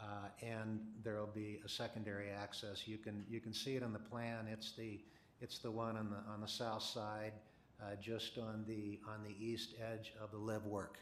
uh, 0.00 0.28
and 0.42 0.80
there'll 1.04 1.26
be 1.26 1.60
a 1.64 1.68
secondary 1.68 2.30
access. 2.30 2.88
You 2.88 2.98
can, 2.98 3.24
you 3.28 3.40
can 3.40 3.52
see 3.52 3.76
it 3.76 3.82
on 3.82 3.92
the 3.92 3.98
plan. 3.98 4.46
It's 4.50 4.72
the, 4.72 5.00
it's 5.40 5.58
the 5.58 5.70
one 5.70 5.96
on 5.96 6.10
the, 6.10 6.32
on 6.32 6.40
the 6.40 6.48
south 6.48 6.82
side, 6.82 7.32
uh, 7.82 7.96
just 8.00 8.38
on 8.38 8.64
the, 8.66 8.98
on 9.06 9.22
the 9.22 9.34
east 9.38 9.74
edge 9.92 10.12
of 10.22 10.30
the 10.30 10.38
live 10.38 10.64
work. 10.66 10.98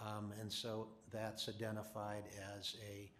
Um, 0.00 0.32
And 0.40 0.50
so 0.50 0.88
that's 1.12 1.48
identified 1.48 2.24
as 2.56 2.76
a, 2.90 3.10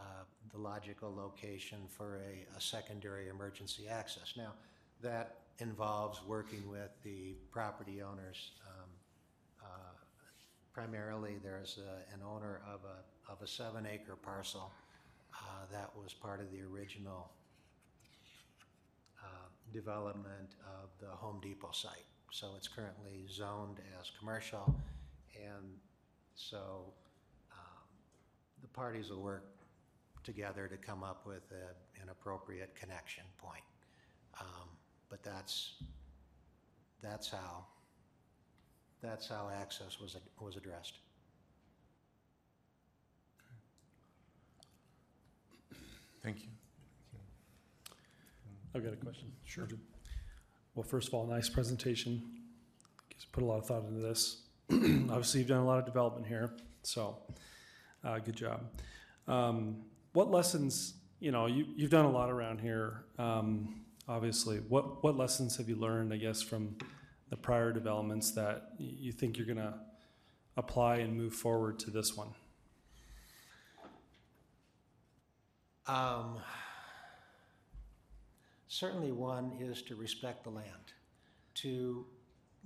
uh, 0.00 0.24
the 0.52 0.58
logical 0.58 1.14
location 1.14 1.78
for 1.88 2.16
a, 2.16 2.56
a 2.56 2.60
secondary 2.60 3.28
emergency 3.28 3.86
access. 3.88 4.34
Now, 4.36 4.54
that 5.02 5.40
involves 5.58 6.20
working 6.26 6.68
with 6.70 6.90
the 7.02 7.34
property 7.50 8.02
owners. 8.02 8.52
Um, 8.66 8.90
uh, 9.62 9.68
Primarily, 10.72 11.38
there's 11.42 11.78
a- 11.78 12.04
an 12.12 12.22
owner 12.22 12.60
of 12.66 12.80
a, 12.84 13.32
of 13.32 13.40
a 13.40 13.46
seven-acre 13.46 14.16
parcel 14.16 14.70
uh, 15.32 15.64
that 15.72 15.90
was 15.96 16.12
part 16.12 16.38
of 16.38 16.50
the 16.50 16.60
original 16.60 17.30
uh, 19.22 19.48
development 19.72 20.50
of 20.82 20.90
the 21.00 21.08
Home 21.16 21.40
Depot 21.40 21.70
site. 21.72 22.04
So 22.30 22.48
it's 22.58 22.68
currently 22.68 23.24
zoned 23.30 23.80
as 23.98 24.10
commercial, 24.18 24.74
and 25.34 25.78
so 26.34 26.92
um, 27.52 27.86
the 28.60 28.68
parties 28.68 29.08
will 29.08 29.22
work 29.22 29.46
together 30.24 30.68
to 30.68 30.76
come 30.76 31.02
up 31.02 31.26
with 31.26 31.44
a, 31.52 32.02
an 32.02 32.10
appropriate 32.10 32.74
connection 32.78 33.24
point. 33.38 33.64
Um, 34.40 34.65
But 35.08 35.22
that's, 35.22 35.74
that's 37.02 37.30
how, 37.30 37.66
that's 39.02 39.28
how 39.28 39.50
access 39.60 40.00
was, 40.00 40.16
was 40.40 40.56
addressed. 40.56 40.98
Thank 46.22 46.42
you. 46.42 46.48
I've 48.74 48.82
got 48.82 48.92
a 48.92 48.96
question. 48.96 49.30
Sure. 49.44 49.68
Well, 50.74 50.82
first 50.82 51.08
of 51.08 51.14
all, 51.14 51.24
nice 51.24 51.48
presentation. 51.48 52.20
Guess 53.10 53.26
put 53.30 53.42
a 53.42 53.46
lot 53.46 53.58
of 53.58 53.66
thought 53.66 53.84
into 53.88 54.00
this. 54.00 54.42
Obviously, 54.70 55.40
you've 55.40 55.48
done 55.48 55.60
a 55.60 55.64
lot 55.64 55.78
of 55.78 55.86
development 55.86 56.26
here, 56.26 56.50
so 56.82 57.16
uh, 58.04 58.18
good 58.18 58.36
job. 58.36 58.64
Um, 59.28 59.84
what 60.12 60.30
lessons, 60.30 60.94
you 61.20 61.30
know, 61.30 61.46
you, 61.46 61.66
you've 61.76 61.90
done 61.90 62.04
a 62.04 62.10
lot 62.10 62.28
around 62.28 62.60
here. 62.60 63.04
Um, 63.18 63.85
obviously, 64.08 64.58
what 64.58 65.02
what 65.02 65.16
lessons 65.16 65.56
have 65.56 65.68
you 65.68 65.76
learned? 65.76 66.12
I 66.12 66.16
guess 66.16 66.42
from 66.42 66.76
the 67.28 67.36
prior 67.36 67.72
developments 67.72 68.30
that 68.32 68.70
you 68.78 69.12
think 69.12 69.36
you're 69.36 69.46
gonna 69.46 69.80
apply 70.56 70.96
and 70.96 71.16
move 71.16 71.34
forward 71.34 71.78
to 71.80 71.90
this 71.90 72.16
one. 72.16 72.28
Um, 75.86 76.40
Certainly 78.68 79.12
one 79.12 79.52
is 79.58 79.80
to 79.84 79.94
respect 79.94 80.44
the 80.44 80.50
land, 80.50 80.92
to 81.54 82.04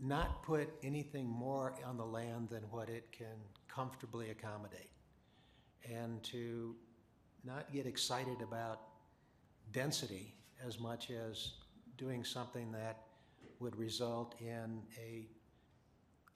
not 0.02 0.42
put 0.42 0.68
anything 0.82 1.26
more 1.26 1.74
on 1.86 1.96
the 1.96 2.04
land 2.04 2.48
than 2.48 2.62
what 2.64 2.88
it 2.88 3.12
can 3.12 3.36
comfortably 3.68 4.30
accommodate, 4.30 4.90
and 5.88 6.20
to 6.24 6.74
not 7.44 7.72
get 7.72 7.86
excited 7.86 8.42
about 8.42 8.80
density 9.70 10.34
as 10.66 10.78
much 10.78 11.10
as 11.10 11.52
doing 11.96 12.24
something 12.24 12.72
that 12.72 13.02
would 13.58 13.76
result 13.76 14.34
in 14.40 14.82
a, 14.98 15.26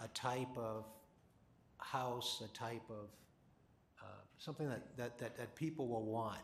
a 0.02 0.08
type 0.08 0.56
of 0.56 0.84
house, 1.78 2.42
a 2.44 2.48
type 2.56 2.82
of, 2.90 3.08
uh, 4.02 4.06
something 4.38 4.68
that, 4.68 4.96
that, 4.96 5.18
that, 5.18 5.36
that 5.36 5.54
people 5.54 5.88
will 5.88 6.04
want. 6.04 6.40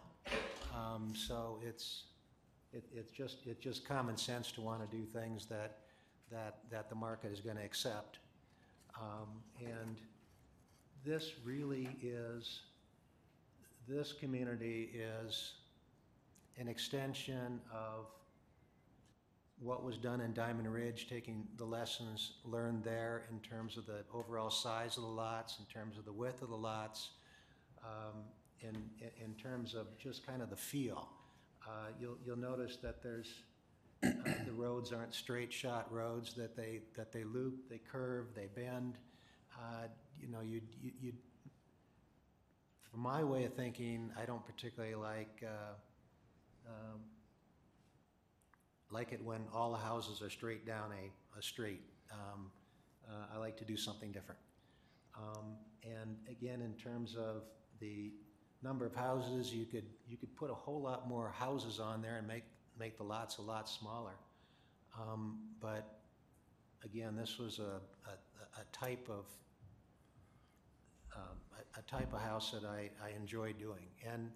Um, 0.74 1.12
so 1.14 1.58
it's, 1.66 2.04
it, 2.72 2.84
it's 2.94 3.10
just, 3.10 3.38
it's 3.46 3.62
just 3.62 3.86
common 3.86 4.16
sense 4.16 4.52
to 4.52 4.60
want 4.60 4.88
to 4.88 4.96
do 4.96 5.04
things 5.04 5.46
that, 5.46 5.78
that, 6.30 6.58
that 6.70 6.88
the 6.88 6.94
market 6.94 7.32
is 7.32 7.40
going 7.40 7.56
to 7.56 7.64
accept. 7.64 8.18
Um, 8.96 9.28
and 9.60 9.96
this 11.04 11.32
really 11.44 11.88
is, 12.02 12.60
this 13.88 14.12
community 14.12 14.90
is 14.94 15.54
an 16.60 16.68
extension 16.68 17.58
of 17.72 18.06
what 19.58 19.82
was 19.82 19.96
done 19.96 20.20
in 20.20 20.32
Diamond 20.34 20.72
Ridge, 20.72 21.08
taking 21.08 21.44
the 21.56 21.64
lessons 21.64 22.32
learned 22.44 22.84
there 22.84 23.24
in 23.30 23.40
terms 23.40 23.76
of 23.76 23.86
the 23.86 24.04
overall 24.12 24.50
size 24.50 24.96
of 24.96 25.02
the 25.02 25.08
lots, 25.08 25.58
in 25.58 25.64
terms 25.66 25.98
of 25.98 26.04
the 26.04 26.12
width 26.12 26.42
of 26.42 26.50
the 26.50 26.56
lots, 26.56 27.10
um, 27.82 28.20
in, 28.60 28.76
in- 29.24 29.34
terms 29.42 29.74
of 29.74 29.86
just 29.98 30.26
kind 30.26 30.42
of 30.42 30.50
the 30.50 30.56
feel. 30.56 31.08
Uh, 31.66 31.88
You'll, 31.98 32.16
you'll 32.26 32.36
notice 32.36 32.76
that 32.82 33.02
there's, 33.02 33.32
uh, 34.02 34.08
the 34.44 34.52
roads 34.52 34.92
aren't 34.92 35.14
straight 35.14 35.50
shot 35.52 35.90
roads, 35.90 36.34
that 36.34 36.54
they, 36.56 36.80
that 36.94 37.10
they 37.10 37.24
loop, 37.24 37.68
they 37.70 37.80
curve, 37.90 38.26
they 38.34 38.48
bend. 38.54 38.96
Uh, 39.58 39.86
You 40.20 40.28
know, 40.28 40.40
you, 40.42 40.60
you, 40.82 40.90
you- 41.00 41.12
from 42.90 43.00
my 43.00 43.22
way 43.24 43.44
of 43.44 43.54
thinking, 43.54 44.10
I 44.20 44.24
don't 44.26 44.44
particularly 44.44 44.94
like, 44.96 45.42
uh, 45.44 45.74
um, 46.66 47.00
like 48.90 49.12
it 49.12 49.24
when 49.24 49.40
all 49.54 49.70
the 49.70 49.78
houses 49.78 50.20
are 50.22 50.30
straight 50.30 50.66
down 50.66 50.90
a, 50.92 51.38
a 51.38 51.42
street. 51.42 51.82
Um, 52.12 52.50
uh, 53.08 53.34
I 53.34 53.38
like 53.38 53.56
to 53.58 53.64
do 53.64 53.76
something 53.76 54.12
different. 54.12 54.40
Um, 55.16 55.56
And 55.82 56.16
again, 56.28 56.60
in 56.60 56.74
terms 56.74 57.16
of 57.16 57.42
the 57.80 58.12
number 58.62 58.84
of 58.84 58.94
houses, 58.94 59.54
you 59.54 59.64
could, 59.64 59.86
you 60.06 60.16
could 60.16 60.34
put 60.36 60.50
a 60.50 60.54
whole 60.54 60.82
lot 60.82 61.08
more 61.08 61.30
houses 61.30 61.80
on 61.80 62.02
there 62.02 62.18
and 62.18 62.26
make, 62.26 62.44
make 62.78 62.96
the 62.96 63.04
lots 63.04 63.38
a 63.38 63.42
lot 63.42 63.68
smaller. 63.68 64.16
Um, 64.98 65.38
But 65.60 65.84
again, 66.84 67.16
this 67.16 67.38
was 67.38 67.58
a, 67.58 67.80
a, 68.10 68.14
a 68.60 68.64
type 68.72 69.08
of, 69.08 69.24
um, 71.16 71.36
a, 71.58 71.80
a 71.80 71.82
type 71.82 72.12
of 72.12 72.20
house 72.20 72.50
that 72.50 72.64
I, 72.64 72.90
I 73.02 73.10
enjoy 73.16 73.52
doing. 73.52 73.86
And, 74.12 74.30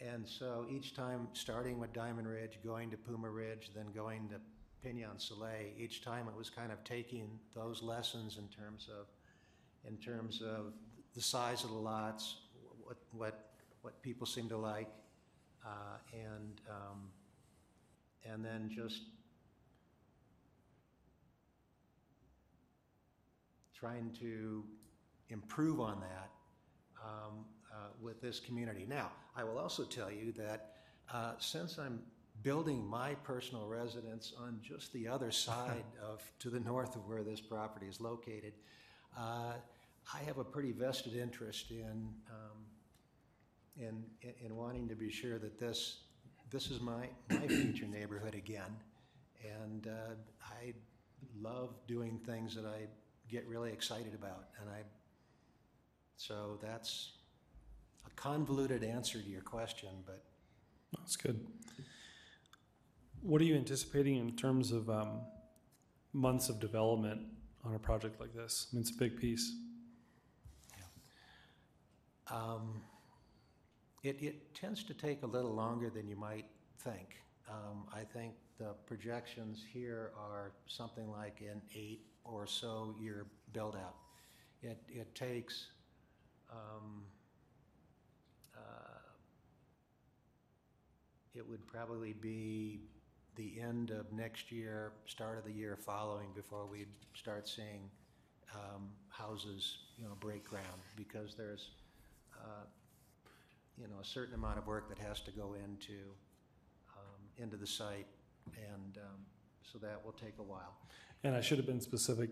and 0.00 0.26
so 0.28 0.66
each 0.68 0.94
time, 0.94 1.28
starting 1.32 1.78
with 1.78 1.92
Diamond 1.92 2.28
Ridge, 2.28 2.58
going 2.64 2.90
to 2.90 2.96
Puma 2.96 3.30
Ridge, 3.30 3.70
then 3.74 3.86
going 3.94 4.28
to 4.28 4.36
Pinion 4.82 5.18
Soleil, 5.18 5.72
each 5.78 6.02
time 6.02 6.28
it 6.28 6.36
was 6.36 6.50
kind 6.50 6.70
of 6.70 6.82
taking 6.84 7.38
those 7.54 7.82
lessons 7.82 8.38
in 8.38 8.48
terms 8.48 8.88
of, 8.90 9.06
in 9.88 9.96
terms 9.96 10.42
of 10.42 10.72
the 11.14 11.22
size 11.22 11.64
of 11.64 11.70
the 11.70 11.76
lots, 11.76 12.36
what, 12.82 12.98
what, 13.12 13.50
what 13.82 14.02
people 14.02 14.26
seem 14.26 14.48
to 14.48 14.56
like, 14.56 14.88
uh, 15.64 15.98
and, 16.12 16.60
um, 16.68 17.08
and 18.30 18.44
then 18.44 18.70
just 18.74 19.02
trying 23.78 24.10
to 24.20 24.64
improve 25.30 25.80
on 25.80 26.00
that 26.00 26.30
um, 27.02 27.44
uh, 27.72 27.88
with 28.00 28.20
this 28.20 28.40
community. 28.40 28.86
Now, 28.88 29.10
I 29.36 29.44
will 29.44 29.58
also 29.58 29.84
tell 29.84 30.10
you 30.10 30.32
that 30.32 30.72
uh, 31.12 31.32
since 31.38 31.78
I'm 31.78 32.00
building 32.42 32.86
my 32.86 33.14
personal 33.16 33.66
residence 33.66 34.32
on 34.38 34.60
just 34.62 34.92
the 34.92 35.08
other 35.08 35.30
side 35.46 35.84
of, 36.02 36.22
to 36.40 36.50
the 36.50 36.60
north 36.60 36.94
of 36.96 37.06
where 37.08 37.22
this 37.22 37.40
property 37.40 37.86
is 37.86 38.00
located, 38.00 38.52
uh, 39.18 39.54
I 40.12 40.18
have 40.26 40.38
a 40.38 40.44
pretty 40.44 40.72
vested 40.72 41.16
interest 41.16 41.70
in, 41.70 42.08
um, 42.30 42.58
in, 43.76 44.04
in- 44.22 44.46
in 44.46 44.56
wanting 44.56 44.88
to 44.88 44.94
be 44.94 45.10
sure 45.10 45.38
that 45.38 45.58
this, 45.58 46.02
this 46.50 46.70
is 46.70 46.80
my, 46.80 47.08
my 47.30 47.46
future 47.48 47.86
neighborhood 47.86 48.34
again. 48.34 48.76
And 49.60 49.86
uh, 49.88 50.14
I 50.42 50.74
love 51.40 51.74
doing 51.86 52.20
things 52.26 52.54
that 52.54 52.66
I 52.66 52.86
get 53.28 53.46
really 53.48 53.72
excited 53.72 54.14
about. 54.14 54.48
And 54.60 54.70
I, 54.70 54.82
so 56.16 56.58
that's 56.62 57.12
a 58.06 58.10
convoluted 58.16 58.82
answer 58.84 59.20
to 59.20 59.28
your 59.28 59.42
question, 59.42 59.90
but 60.06 60.22
That's 60.98 61.16
good. 61.16 61.46
What 63.20 63.40
are 63.40 63.44
you 63.44 63.54
anticipating 63.56 64.16
in 64.16 64.36
terms 64.36 64.70
of 64.70 64.88
um, 64.90 65.20
months 66.12 66.48
of 66.48 66.60
development 66.60 67.22
on 67.64 67.74
a 67.74 67.78
project 67.78 68.20
like 68.20 68.34
this? 68.34 68.68
I 68.70 68.76
mean, 68.76 68.82
it's 68.82 68.90
a 68.90 68.98
big 68.98 69.16
piece. 69.16 69.56
Um, 72.30 72.82
It, 74.02 74.22
it 74.22 74.54
tends 74.54 74.84
to 74.84 74.94
take 74.94 75.22
a 75.22 75.26
little 75.26 75.54
longer 75.54 75.88
than 75.90 76.06
you 76.06 76.16
might 76.16 76.44
think. 76.80 77.16
Um, 77.48 77.86
I 77.92 78.04
think 78.04 78.34
the 78.58 78.74
projections 78.86 79.64
here 79.72 80.12
are 80.16 80.52
something 80.66 81.10
like 81.10 81.40
an 81.40 81.62
eight 81.74 82.02
or 82.24 82.46
so 82.46 82.94
year 83.00 83.26
build-out. 83.52 83.96
It, 84.62 84.78
it 84.88 85.14
takes, 85.14 85.68
um, 86.50 87.04
it 91.34 91.48
would 91.48 91.66
probably 91.66 92.12
be 92.12 92.80
the 93.36 93.60
end 93.60 93.90
of 93.90 94.12
next 94.12 94.52
year, 94.52 94.92
start 95.06 95.38
of 95.38 95.44
the 95.44 95.52
year 95.52 95.76
following 95.76 96.28
before 96.34 96.66
we'd 96.66 96.86
start 97.14 97.48
seeing 97.48 97.90
um, 98.54 98.88
houses, 99.08 99.78
you 99.98 100.04
know, 100.04 100.14
break 100.20 100.44
ground, 100.44 100.80
because 100.96 101.34
there's, 101.34 101.70
uh, 102.40 102.64
you 103.76 103.88
know, 103.88 103.96
a 104.00 104.04
certain 104.04 104.34
amount 104.34 104.58
of 104.58 104.66
work 104.66 104.88
that 104.88 104.98
has 104.98 105.20
to 105.22 105.32
go 105.32 105.54
into, 105.54 105.98
um, 106.96 107.20
into 107.38 107.56
the 107.56 107.66
site, 107.66 108.06
and 108.56 108.98
um, 108.98 109.18
so 109.62 109.78
that 109.78 110.00
will 110.04 110.12
take 110.12 110.34
a 110.38 110.42
while. 110.42 110.76
And 111.24 111.34
I 111.34 111.40
should 111.40 111.56
have 111.58 111.66
been 111.66 111.80
specific, 111.80 112.30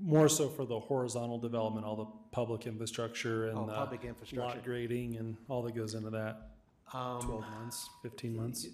more 0.00 0.28
so 0.28 0.48
for 0.48 0.64
the 0.64 0.80
horizontal 0.80 1.38
development, 1.38 1.86
all 1.86 1.96
the 1.96 2.06
public 2.32 2.66
infrastructure 2.66 3.52
Oh, 3.54 3.60
and 3.60 3.68
the 3.68 3.74
public 3.74 4.04
infrastructure. 4.04 4.56
lot 4.56 4.64
grading 4.64 5.16
and 5.16 5.36
all 5.48 5.62
that 5.62 5.76
goes 5.76 5.94
into 5.94 6.10
that. 6.10 6.48
Um, 6.94 7.20
12 7.22 7.40
months, 7.40 7.90
15 8.02 8.36
months. 8.36 8.66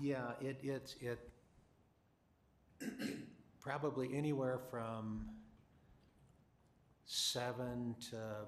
Yeah, 0.00 0.30
it, 0.40 0.58
it's, 0.62 0.96
it, 1.00 1.18
probably 3.60 4.14
anywhere 4.14 4.60
from 4.70 5.26
seven 7.04 7.94
to 8.10 8.46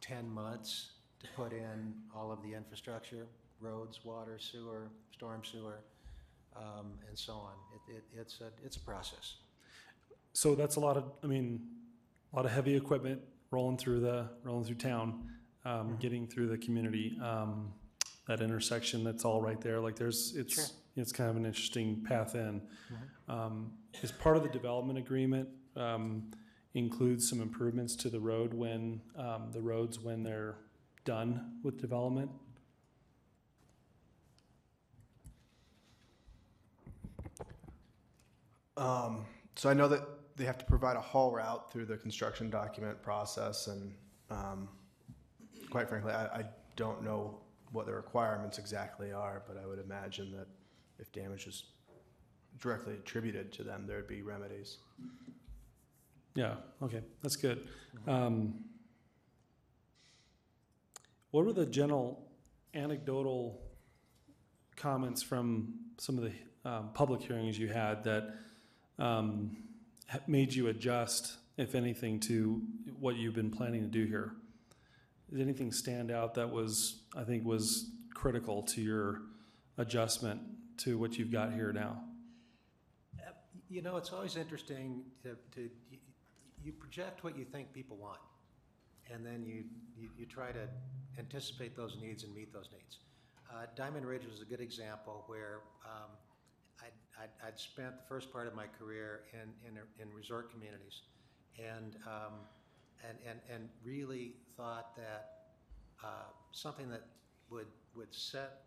10 0.00 0.28
months 0.28 0.92
to 1.20 1.26
put 1.36 1.52
in 1.52 1.94
all 2.14 2.32
of 2.32 2.42
the 2.42 2.54
infrastructure, 2.54 3.26
roads, 3.60 4.00
water, 4.04 4.38
sewer, 4.38 4.88
storm 5.12 5.42
sewer, 5.44 5.80
um, 6.56 6.92
and 7.08 7.18
so 7.18 7.34
on. 7.34 7.52
It, 7.74 7.96
it, 7.96 8.04
it's 8.20 8.40
a, 8.40 8.50
it's 8.64 8.76
a 8.76 8.80
process. 8.80 9.36
So 10.32 10.54
that's 10.54 10.76
a 10.76 10.80
lot 10.80 10.96
of, 10.96 11.04
I 11.22 11.26
mean, 11.26 11.60
a 12.32 12.36
lot 12.36 12.46
of 12.46 12.52
heavy 12.52 12.74
equipment 12.74 13.20
rolling 13.50 13.76
through 13.76 14.00
the, 14.00 14.28
rolling 14.44 14.64
through 14.64 14.76
town, 14.76 15.28
um, 15.64 15.98
getting 16.00 16.26
through 16.26 16.48
the 16.48 16.58
community. 16.58 17.18
Um, 17.22 17.72
that 18.28 18.40
intersection 18.40 19.04
that's 19.04 19.24
all 19.24 19.40
right 19.40 19.60
there. 19.60 19.80
Like 19.80 19.96
there's, 19.96 20.34
it's, 20.36 20.74
it's 20.96 21.12
kind 21.12 21.30
of 21.30 21.36
an 21.36 21.46
interesting 21.46 22.02
path 22.06 22.34
in. 22.34 22.62
Um, 23.28 23.72
Is 24.02 24.12
part 24.12 24.36
of 24.36 24.42
the 24.42 24.48
development 24.48 24.98
agreement, 24.98 25.48
um, 25.76 26.30
includes 26.74 27.28
some 27.28 27.40
improvements 27.40 27.96
to 27.96 28.08
the 28.08 28.20
road 28.20 28.54
when, 28.54 29.00
um, 29.16 29.50
the 29.52 29.60
roads 29.60 29.98
when 29.98 30.22
they're 30.22 30.56
done 31.04 31.58
with 31.62 31.80
development? 31.80 32.30
Um, 38.76 39.26
so 39.56 39.68
I 39.68 39.74
know 39.74 39.88
that 39.88 40.02
they 40.36 40.44
have 40.44 40.58
to 40.58 40.64
provide 40.64 40.96
a 40.96 41.00
haul 41.00 41.32
route 41.32 41.70
through 41.70 41.84
the 41.84 41.96
construction 41.96 42.50
document 42.50 43.02
process, 43.02 43.66
and 43.66 43.94
um, 44.30 44.68
quite 45.70 45.88
frankly, 45.88 46.12
I, 46.12 46.24
I 46.24 46.44
don't 46.76 47.04
know 47.04 47.41
what 47.72 47.86
the 47.86 47.92
requirements 47.92 48.58
exactly 48.58 49.12
are, 49.12 49.42
but 49.46 49.56
I 49.56 49.66
would 49.66 49.78
imagine 49.78 50.30
that 50.32 50.46
if 50.98 51.10
damage 51.12 51.46
is 51.46 51.64
directly 52.60 52.94
attributed 52.94 53.50
to 53.52 53.64
them, 53.64 53.86
there'd 53.86 54.06
be 54.06 54.22
remedies. 54.22 54.78
Yeah, 56.34 56.54
okay, 56.82 57.02
that's 57.22 57.36
good. 57.36 57.66
Um, 58.06 58.64
What 61.32 61.46
were 61.46 61.54
the 61.54 61.64
general 61.64 62.28
anecdotal 62.74 63.58
comments 64.76 65.22
from 65.22 65.74
some 65.96 66.18
of 66.18 66.24
the 66.24 66.32
um, 66.70 66.90
public 66.92 67.22
hearings 67.22 67.58
you 67.58 67.68
had 67.68 68.04
that 68.04 68.34
um, 68.98 69.56
made 70.26 70.52
you 70.52 70.68
adjust, 70.68 71.38
if 71.56 71.74
anything, 71.74 72.20
to 72.20 72.60
what 73.00 73.16
you've 73.16 73.34
been 73.34 73.50
planning 73.50 73.80
to 73.80 73.88
do 73.88 74.04
here? 74.04 74.34
Did 75.32 75.40
anything 75.40 75.72
stand 75.72 76.10
out 76.10 76.34
that 76.34 76.50
was, 76.50 77.04
I 77.16 77.24
think, 77.24 77.46
was 77.46 77.90
critical 78.12 78.62
to 78.64 78.82
your 78.82 79.22
adjustment 79.78 80.42
to 80.78 80.98
what 80.98 81.16
you've 81.16 81.32
got 81.32 81.54
here 81.54 81.72
now? 81.72 82.02
You 83.70 83.80
know, 83.80 83.96
it's 83.96 84.12
always 84.12 84.36
interesting 84.36 85.04
to, 85.22 85.30
to, 85.54 85.70
you- 85.90 85.98
you 86.62 86.72
project 86.72 87.24
what 87.24 87.36
you 87.38 87.46
think 87.46 87.72
people 87.72 87.96
want, 87.96 88.20
and 89.10 89.24
then 89.24 89.42
you, 89.46 89.64
you, 89.96 90.10
you 90.18 90.26
try 90.26 90.52
to 90.52 90.68
anticipate 91.18 91.74
those 91.74 91.96
needs 92.00 92.24
and 92.24 92.34
meet 92.34 92.52
those 92.52 92.68
needs. 92.70 92.98
Uh, 93.50 93.64
Diamond 93.74 94.04
Ridge 94.06 94.26
was 94.30 94.42
a 94.42 94.44
good 94.44 94.60
example 94.60 95.24
where 95.28 95.60
um, 95.86 96.10
I'd, 96.80 97.22
I'd, 97.22 97.48
I'd 97.48 97.58
spent 97.58 97.96
the 97.96 98.04
first 98.06 98.30
part 98.30 98.46
of 98.46 98.54
my 98.54 98.66
career 98.78 99.22
in, 99.32 99.48
in, 99.66 99.78
in 99.98 100.14
resort 100.14 100.52
communities, 100.52 101.00
and, 101.58 101.96
um, 102.06 102.34
and, 103.08 103.16
and, 103.26 103.40
and 103.52 103.68
really 103.82 104.34
thought 104.56 104.96
that 104.96 105.30
uh, 106.02 106.30
something 106.52 106.88
that 106.90 107.02
would, 107.50 107.66
would 107.96 108.12
set, 108.14 108.64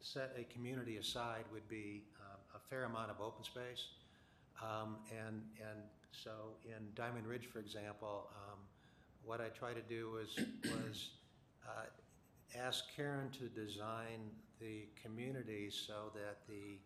set 0.00 0.34
a 0.38 0.44
community 0.52 0.96
aside 0.96 1.44
would 1.52 1.68
be 1.68 2.02
um, 2.20 2.38
a 2.54 2.58
fair 2.68 2.84
amount 2.84 3.10
of 3.10 3.20
open 3.20 3.44
space. 3.44 3.88
Um, 4.62 4.96
and, 5.10 5.42
and 5.60 5.80
so 6.12 6.30
in 6.64 6.86
Diamond 6.94 7.26
Ridge, 7.26 7.46
for 7.46 7.60
example, 7.60 8.30
um, 8.34 8.58
what 9.24 9.40
I 9.40 9.48
try 9.48 9.72
to 9.72 9.82
do 9.82 10.10
was, 10.10 10.36
was 10.64 11.10
uh, 11.66 11.84
ask 12.58 12.84
Karen 12.94 13.30
to 13.30 13.48
design 13.48 14.30
the 14.60 14.88
community 15.02 15.70
so 15.70 16.10
that 16.14 16.38
the, 16.48 16.78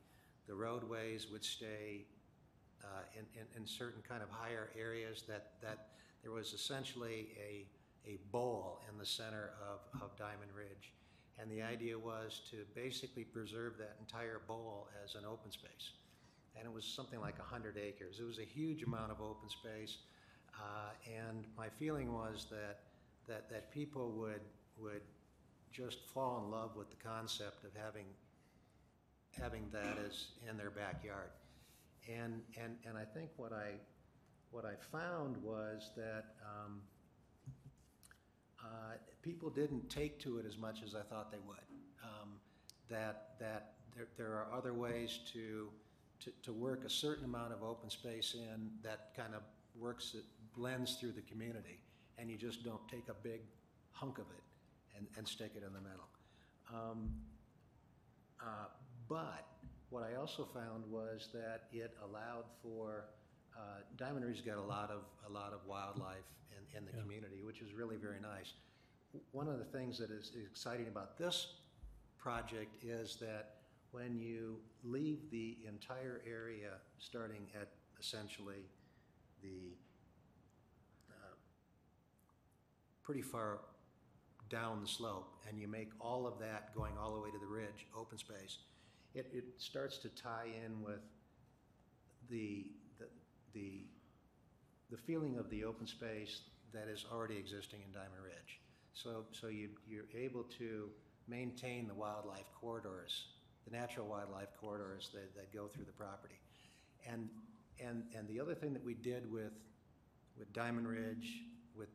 the 0.47 0.55
roadways 0.55 1.29
would 1.31 1.45
stay 1.45 2.05
uh, 2.85 3.03
in, 3.15 3.25
in, 3.41 3.63
in 3.63 3.67
certain 3.67 4.03
kind 4.07 4.23
of 4.23 4.29
higher 4.31 4.69
areas, 4.79 5.25
that, 5.27 5.53
that 5.63 5.89
there 6.23 6.33
was 6.33 6.53
essentially 6.53 7.29
a, 7.39 7.67
a 8.07 8.19
bowl 8.31 8.81
in 8.91 8.99
the 8.99 9.07
center 9.07 9.53
of, 9.63 10.03
of 10.03 10.17
Diamond 10.17 10.51
Ridge. 10.57 10.93
And 11.39 11.51
the 11.51 11.63
idea 11.63 11.99
was 11.99 12.43
to 12.51 12.59
basically 12.75 13.25
preserve 13.25 13.79
that 13.79 13.97
entire 14.01 14.41
bowl 14.47 14.89
as 15.05 15.15
an 15.15 15.25
open 15.25 15.51
space 15.51 15.93
and 16.57 16.67
it 16.67 16.73
was 16.73 16.85
something 16.85 17.21
like 17.21 17.39
100 17.39 17.77
acres. 17.77 18.19
It 18.21 18.25
was 18.25 18.39
a 18.39 18.45
huge 18.45 18.83
amount 18.83 19.11
of 19.11 19.21
open 19.21 19.49
space, 19.49 19.99
uh, 20.59 20.91
and 21.07 21.45
my 21.57 21.69
feeling 21.69 22.13
was 22.13 22.47
that, 22.51 22.81
that, 23.27 23.51
that 23.51 23.73
people 23.73 24.13
would, 24.13 24.41
would 24.79 25.03
just 25.73 25.99
fall 26.13 26.43
in 26.45 26.51
love 26.51 26.77
with 26.77 26.91
the 26.91 26.97
concept 26.97 27.65
of 27.65 27.71
having, 27.75 28.07
having 29.33 29.65
that 29.73 29.99
as 30.07 30.27
in 30.49 30.57
their 30.57 30.71
backyard. 30.71 31.31
And, 32.09 32.43
and, 32.61 32.77
and 32.87 32.97
I 32.97 33.05
think 33.05 33.31
what 33.37 33.53
I, 33.53 33.73
what 34.51 34.65
I 34.65 34.75
found 34.93 35.37
was 35.43 35.91
that 35.97 36.37
um, 36.45 36.83
uh, 38.65 38.95
people 39.23 39.51
didn't 39.51 39.89
take 39.91 40.19
to 40.21 40.39
it 40.39 40.47
as 40.47 40.57
much 40.57 40.83
as 40.85 40.95
I 40.95 41.03
thought 41.03 41.31
they 41.31 41.39
would. 41.47 41.57
Um, 42.03 42.31
that 42.89 43.31
that 43.39 43.75
there, 43.97 44.09
there 44.17 44.33
are 44.33 44.47
other 44.57 44.73
ways 44.73 45.21
to, 45.33 45.69
to 46.21 46.33
to 46.43 46.53
work 46.53 46.85
a 46.85 46.91
certain 46.91 47.25
amount 47.25 47.53
of 47.53 47.63
open 47.63 47.91
space 47.91 48.35
in 48.35 48.71
that 48.83 49.11
kind 49.17 49.35
of 49.35 49.43
works 49.79 50.15
it 50.15 50.25
blends 50.57 50.95
through 50.95 51.13
the 51.13 51.23
community, 51.23 51.81
and 52.19 52.31
you 52.31 52.37
just 52.37 52.65
don't 52.65 52.87
take 52.89 53.09
a 53.09 53.15
big 53.23 53.41
hunk 53.93 54.19
of 54.19 54.27
it 54.37 54.43
and, 54.97 55.07
and 55.17 55.27
stick 55.27 55.53
it 55.57 55.63
in 55.67 55.73
the 55.73 55.81
middle. 55.81 56.09
Um, 56.73 57.11
uh, 58.41 58.67
but 59.09 59.47
what 59.91 60.03
I 60.03 60.17
also 60.17 60.49
found 60.55 60.85
was 60.91 61.29
that 61.33 61.65
it 61.73 61.97
allowed 62.03 62.45
for 62.63 63.05
uh, 63.57 63.61
Diamond 63.97 64.25
Ridge's 64.25 64.43
got 64.43 64.59
a 64.59 64.63
lot 64.63 64.91
of 64.91 65.03
a 65.27 65.31
lot 65.31 65.53
of 65.53 65.61
wildlife 65.67 66.25
in, 66.51 66.79
in 66.79 66.85
the 66.85 66.93
Yeah. 66.93 67.03
community, 67.03 67.43
which 67.43 67.61
is 67.61 67.73
really 67.75 67.97
very 67.97 68.21
nice. 68.21 68.53
One 69.33 69.49
of 69.49 69.59
the 69.59 69.65
things 69.65 69.99
that 69.99 70.11
is 70.11 70.33
exciting 70.51 70.89
about 70.89 71.17
this 71.17 71.55
project 72.19 72.83
is 72.83 73.17
that 73.17 73.57
when 73.93 74.19
you 74.19 74.59
leave 74.83 75.31
the 75.31 75.59
entire 75.69 76.21
area, 76.27 76.73
starting 76.99 77.47
at 77.55 77.69
essentially 78.01 78.65
the 79.41 79.77
uh, 81.11 81.35
pretty 83.05 83.23
far 83.23 83.61
down 84.51 84.81
the 84.81 84.89
slope, 84.89 85.39
and 85.49 85.61
you 85.61 85.69
make 85.69 85.91
all 86.01 86.27
of 86.27 86.39
that 86.41 86.75
going 86.75 86.99
all 86.99 87.15
the 87.15 87.21
way 87.21 87.31
to 87.31 87.39
the 87.39 87.47
ridge, 87.47 87.87
open 87.97 88.19
space, 88.19 88.59
it, 89.15 89.31
it 89.33 89.45
starts 89.59 89.97
to 89.99 90.09
tie 90.09 90.49
in 90.65 90.83
with 90.83 91.01
the, 92.29 92.67
the, 93.55 93.87
the, 94.91 94.97
feeling 94.97 95.37
of 95.39 95.49
the 95.51 95.65
open 95.65 95.87
space 95.87 96.41
that 96.73 96.89
is 96.89 97.07
already 97.13 97.37
existing 97.37 97.81
in 97.87 97.93
Diamond 97.93 98.23
Ridge. 98.23 98.61
So, 98.93 99.25
so 99.33 99.49
you, 99.49 99.71
you're 99.89 100.05
able 100.17 100.45
to 100.59 100.89
maintain 101.29 101.89
the 101.89 101.95
wildlife 101.95 102.51
corridors, 102.61 103.27
the 103.65 103.77
natural 103.77 104.07
wildlife 104.07 104.49
corridors 104.61 105.11
that, 105.15 105.35
that 105.35 105.53
go 105.53 105.67
through 105.67 105.85
the 105.85 105.93
property. 105.93 106.41
And, 107.11 107.29
and, 107.81 108.05
and 108.17 108.29
the 108.29 108.41
other 108.41 108.55
thing 108.55 108.73
that 108.73 108.85
we 108.85 108.95
did 108.95 109.31
with, 109.31 109.53
with 110.39 110.53
Diamond 110.53 110.89
Ridge, 110.89 111.43
with 111.77 111.89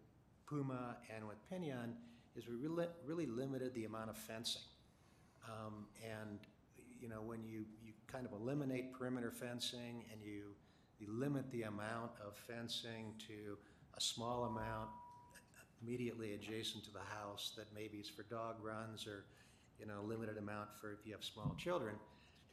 Puma, 0.48 0.98
and 1.16 1.28
with 1.28 1.38
Pinion 1.50 1.94
is 2.36 2.48
we 2.48 2.56
really, 2.56 2.88
really 3.06 3.26
limited 3.26 3.74
the 3.74 3.86
amount 3.86 4.10
of 4.10 4.18
fencing. 4.18 4.62
Um, 5.46 5.86
and, 6.04 6.40
you 7.00 7.10
know, 7.10 7.22
when 7.22 7.44
you, 7.44 7.66
you 7.84 7.94
kind 8.08 8.26
of 8.26 8.34
eliminate 8.34 8.94
perimeter 8.94 9.32
fencing 9.32 10.06
and 10.12 10.22
you, 10.22 10.54
you 11.00 11.08
limit 11.10 11.50
the 11.52 11.64
amount 11.64 12.12
of 12.26 12.36
fencing 12.48 13.14
to 13.28 13.58
a 13.98 14.02
small 14.02 14.46
amount 14.46 14.90
immediately 15.82 16.34
adjacent 16.34 16.84
to 16.84 16.92
the 16.92 17.00
house 17.00 17.54
that 17.56 17.66
maybe 17.74 17.98
is 17.98 18.10
for 18.10 18.24
dog 18.24 18.56
runs 18.62 19.08
or, 19.08 19.24
you 19.80 19.86
know, 19.86 20.02
a 20.02 20.06
limited 20.06 20.38
amount 20.38 20.68
for 20.80 20.92
if 20.92 21.06
you 21.06 21.14
have 21.14 21.24
small 21.24 21.56
children, 21.58 21.96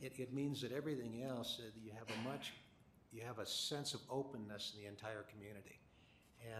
it, 0.00 0.12
it 0.16 0.32
means 0.32 0.60
that 0.62 0.72
everything 0.72 1.24
else, 1.24 1.60
uh, 1.60 1.70
you 1.82 1.90
have 1.92 2.08
a 2.16 2.28
much, 2.28 2.52
you 3.12 3.22
have 3.26 3.38
a 3.38 3.46
sense 3.46 3.94
of 3.94 4.00
openness 4.10 4.74
in 4.76 4.82
the 4.82 4.88
entire 4.88 5.24
community. 5.32 5.80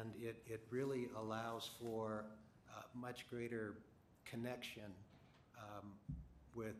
And 0.00 0.12
it, 0.20 0.42
it 0.46 0.66
really 0.70 1.08
allows 1.16 1.70
for 1.80 2.24
uh, 2.74 2.82
much 2.94 3.28
greater 3.30 3.74
connection 4.24 4.90
um, 5.58 5.92
with 6.54 6.74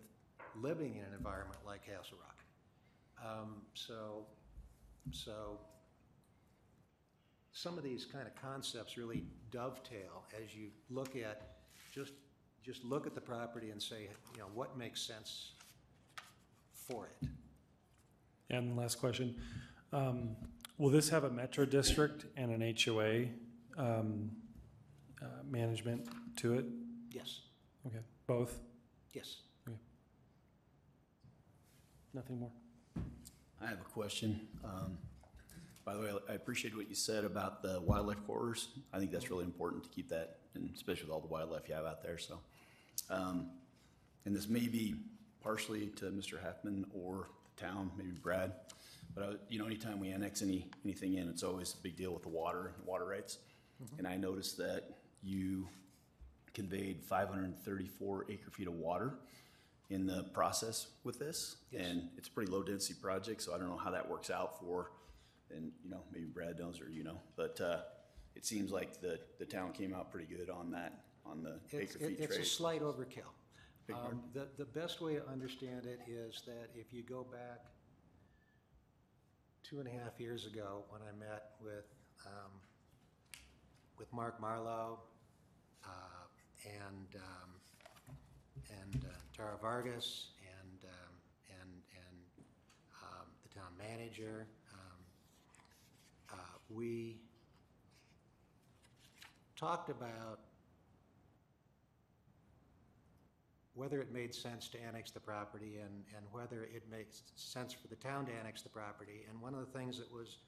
living 0.57 0.97
in 0.97 1.05
an 1.05 1.13
environment 1.17 1.59
like 1.65 1.87
Castle 1.87 2.19
Rock. 2.21 2.37
Um, 3.25 3.63
so, 3.75 4.27
so 5.11 5.59
some 7.53 7.79
of 7.79 7.85
these 7.85 8.05
kind 8.05 8.27
of 8.27 8.35
concepts 8.41 8.97
really 8.97 9.25
dovetail 9.51 10.25
as 10.43 10.55
you 10.55 10.69
look 10.91 11.17
at, 11.17 11.57
just, 11.93 12.13
just 12.63 12.85
look 12.85 13.07
at 13.07 13.15
the 13.15 13.21
property 13.21 13.71
and 13.71 13.83
say, 13.83 14.09
you 14.35 14.39
know, 14.39 14.49
what 14.55 14.77
makes 14.77 15.01
sense 15.01 15.53
for 16.75 17.07
it? 17.07 17.29
And 18.51 18.77
last 18.77 18.99
question, 19.01 19.37
um, 19.93 20.37
will 20.79 20.91
this 20.91 21.09
have 21.09 21.25
a 21.25 21.31
metro 21.31 21.65
district 21.65 22.27
and 22.37 22.51
an 22.51 22.75
HOA, 22.85 23.27
um, 23.79 24.31
uh, 25.23 25.27
management 25.51 26.07
to 26.37 26.55
it? 26.55 26.67
Yes, 27.11 27.41
Okay, 27.87 28.01
both? 28.27 28.59
yes. 29.15 29.37
Okay. 29.67 29.79
Nothing 32.13 32.41
more? 32.41 32.51
I 33.63 33.67
have 33.67 33.81
a 33.81 33.85
question. 33.85 34.41
Um, 34.65 34.99
By 35.85 35.95
the 35.95 36.01
way, 36.01 36.11
I 36.29 36.33
appreciate 36.35 36.77
what 36.77 36.89
you 36.89 36.95
said 36.95 37.25
about 37.25 37.63
the 37.63 37.81
wildlife 37.81 38.25
corridors. 38.27 38.69
I 38.93 38.99
think 38.99 39.13
that's 39.13 39.31
really 39.31 39.45
important 39.45 39.85
to 39.85 39.89
keep 39.91 40.09
that, 40.11 40.39
and 40.55 40.69
especially 40.75 41.05
with 41.05 41.13
all 41.13 41.21
the 41.21 41.29
wildlife 41.29 41.69
you 41.69 41.75
have 41.75 41.87
out 41.87 42.03
there, 42.03 42.19
so. 42.19 42.39
um, 43.09 43.51
and 44.25 44.35
this 44.35 44.49
may 44.49 44.67
be 44.67 44.97
partially 45.41 45.87
to 45.97 46.07
Mr. 46.07 46.43
Hackman 46.43 46.85
or 46.93 47.29
the 47.55 47.63
town, 47.63 47.93
maybe 47.97 48.11
Brad, 48.21 48.53
but, 49.15 49.23
uh, 49.25 49.33
you 49.49 49.59
know, 49.61 49.67
anytime 49.67 50.01
we 50.01 50.11
annex 50.11 50.43
any, 50.43 50.67
anything 50.85 51.15
in, 51.15 51.29
it's 51.29 51.45
always 51.45 51.75
a 51.75 51.83
big 51.83 51.97
deal 51.97 52.13
with 52.13 52.23
the 52.23 52.29
water, 52.29 52.73
and 52.77 52.87
water 52.87 53.07
rights. 53.07 53.39
And 53.99 54.07
I 54.07 54.17
noticed 54.17 54.59
that 54.59 54.97
you 55.23 55.69
conveyed 56.53 57.01
534 57.03 58.27
acre 58.29 58.51
feet 58.51 58.67
of 58.67 58.75
water 58.75 59.15
in 59.91 60.07
the 60.07 60.25
process 60.33 60.89
with 61.05 61.19
this. 61.19 61.57
And 61.77 62.09
it's 62.17 62.29
a 62.29 62.31
pretty 62.31 62.51
low-density 62.51 62.95
project, 63.01 63.43
so 63.43 63.55
I 63.55 63.59
don't 63.59 63.69
know 63.69 63.77
how 63.77 63.91
that 63.91 64.09
works 64.09 64.31
out 64.31 64.61
for, 64.61 64.91
and, 65.55 65.71
you 65.85 65.91
know, 65.91 66.03
maybe 66.13 66.27
Brad 66.27 66.59
knows 66.59 66.81
or 66.81 66.89
you 66.91 67.05
know, 67.05 67.21
but 67.37 67.61
uh, 67.61 67.79
it 68.35 68.45
seems 68.45 68.73
like 68.73 69.01
the, 69.01 69.21
the 69.39 69.45
town 69.45 69.73
came 69.73 69.95
out 69.95 70.11
pretty 70.11 70.27
good 70.27 70.51
on 70.51 70.71
that, 70.73 71.05
on 71.25 71.43
the 71.43 71.61
It's, 71.71 71.95
acre 71.97 71.99
feet 72.09 72.19
it- 72.19 72.25
it's 72.25 72.37
a 72.39 72.45
slight 72.45 72.83
overkill. 72.83 73.31
Um. 73.95 74.25
The, 74.35 74.49
the 74.59 74.65
best 74.65 75.01
way 75.01 75.15
to 75.15 75.29
understand 75.29 75.87
it 75.87 76.01
is 76.11 76.43
that 76.47 76.71
if 76.75 76.93
you 76.93 77.05
go 77.05 77.23
back 77.23 77.67
two 79.63 79.79
and 79.79 79.87
a 79.87 79.93
half 79.93 80.19
years 80.19 80.45
ago, 80.45 80.83
when 80.89 81.03
I 81.03 81.13
met 81.17 81.51
with, 81.63 81.85
um, 82.27 82.51
with 83.97 84.13
Mark 84.13 84.41
Marlowe, 84.41 84.99
uh, 85.85 85.89
and, 86.65 87.15
um, 87.15 88.17
and 88.83 89.05
uh, 89.05 89.16
Tara 89.37 89.59
Vargas, 89.61 90.29
and, 90.41 90.79
um, 90.85 91.15
and, 91.61 91.71
and, 91.93 92.19
um, 93.03 93.27
the 93.43 93.55
town 93.55 93.69
manager, 93.77 94.47
um, 94.73 94.99
uh, 96.33 96.59
we 96.71 97.19
talked 99.57 99.91
about 99.91 100.41
whether 103.75 104.01
it 104.01 104.11
made 104.11 104.35
sense 104.35 104.69
to 104.69 104.79
annex 104.83 105.11
the 105.11 105.21
property 105.21 105.81
and, 105.85 106.05
and 106.17 106.25
whether 106.33 106.63
it 106.65 106.85
makes 106.91 107.21
sense 107.35 107.75
for 107.75 107.89
the 107.89 107.97
town 107.97 108.25
to 108.25 108.33
annex 108.33 108.63
the 108.63 108.71
property. 108.71 109.27
And 109.29 109.39
one 109.43 109.53
of 109.53 109.61
the 109.61 109.79
things 109.79 109.99
that 109.99 110.11
was 110.11 110.39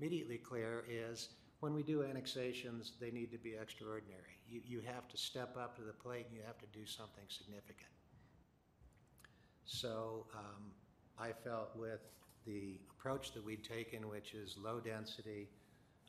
immediately 0.00 0.38
clear 0.38 0.84
is 0.88 1.28
when 1.60 1.74
we 1.74 1.82
do 1.82 2.02
annexations, 2.02 2.92
they 2.98 3.10
need 3.10 3.30
to 3.32 3.38
be 3.38 3.56
extraordinary. 3.60 4.40
You, 4.48 4.62
you 4.64 4.80
have 4.86 5.06
to 5.08 5.18
step 5.18 5.54
up 5.58 5.76
to 5.76 5.82
the 5.82 5.92
plate 5.92 6.24
and 6.28 6.34
you 6.34 6.42
have 6.46 6.58
to 6.60 6.66
do 6.72 6.86
something 6.86 7.24
significant. 7.28 7.90
So 9.68 10.24
um, 10.34 10.72
I 11.18 11.30
felt 11.44 11.76
with 11.76 12.00
the 12.46 12.80
approach 12.90 13.32
that 13.34 13.44
we'd 13.44 13.62
taken, 13.62 14.08
which 14.08 14.32
is 14.32 14.56
low 14.56 14.80
density, 14.80 15.46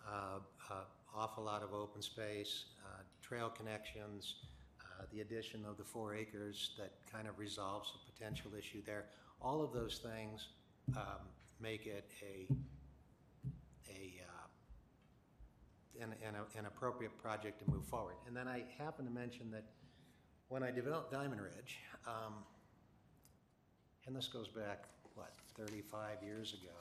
uh, 0.07 0.39
uh, 0.72 0.74
awful 1.14 1.43
lot 1.43 1.62
of 1.62 1.74
open 1.74 2.01
space, 2.01 2.64
uh, 2.86 3.01
trail 3.22 3.49
connections, 3.49 4.36
uh, 4.82 5.03
the 5.12 5.20
addition 5.20 5.66
of 5.70 5.76
the 5.78 5.84
four 5.84 6.16
acres 6.16 6.72
that 6.78 6.93
kind 7.12 7.28
of 7.28 7.38
resolves 7.38 7.91
a 7.95 8.12
potential 8.12 8.51
issue 8.57 8.82
there. 8.86 9.07
All 9.41 9.62
of 9.62 9.74
those 9.74 9.97
things 9.97 10.47
um, 10.95 11.28
make 11.60 11.86
it 11.86 12.10
a, 12.24 12.47
a, 13.89 14.22
uh, 14.24 16.01
an, 16.01 16.14
an, 16.26 16.36
an 16.57 16.66
appropriate 16.66 17.22
project 17.22 17.60
to 17.66 17.70
move 17.70 17.84
forward. 17.84 18.16
And 18.26 18.34
then 18.34 18.47
I 18.47 18.64
happen 18.78 19.03
to 19.03 19.12
mention 19.12 19.51
that 19.51 19.66
when 20.47 20.64
I 20.64 20.72
developed 20.72 21.12
Diamond 21.12 21.41
Ridge, 21.41 21.80
um, 22.07 22.36
and 24.05 24.15
this 24.15 24.27
goes 24.27 24.47
back, 24.47 24.85
what, 25.15 25.33
35 25.57 26.23
years 26.23 26.53
ago, 26.53 26.75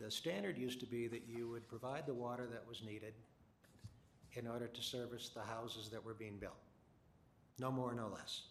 the 0.00 0.10
standard 0.10 0.56
used 0.56 0.80
to 0.80 0.86
be 0.86 1.08
that 1.08 1.22
you 1.28 1.48
would 1.48 1.68
provide 1.68 2.06
the 2.06 2.14
water 2.14 2.46
that 2.50 2.66
was 2.68 2.82
needed 2.82 3.14
in 4.34 4.46
order 4.46 4.68
to 4.68 4.82
service 4.82 5.30
the 5.30 5.42
houses 5.42 5.88
that 5.90 6.04
were 6.04 6.14
being 6.14 6.38
built. 6.38 6.58
No 7.58 7.72
more, 7.72 7.92
no 7.92 8.08
less. 8.08 8.42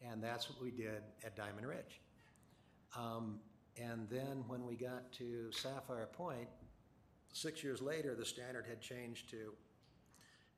And 0.00 0.22
that's 0.22 0.48
what 0.48 0.62
we 0.62 0.70
did 0.70 1.02
at 1.24 1.36
Diamond 1.36 1.66
Ridge. 1.66 2.00
Um, 2.96 3.40
and 3.76 4.08
then 4.08 4.44
when 4.46 4.64
we 4.64 4.74
got 4.74 5.12
to 5.14 5.52
Sapphire 5.52 6.08
Point, 6.12 6.48
six 7.32 7.62
years 7.62 7.82
later, 7.82 8.14
the 8.14 8.24
standard 8.24 8.66
had 8.66 8.80
changed 8.80 9.28
to 9.30 9.52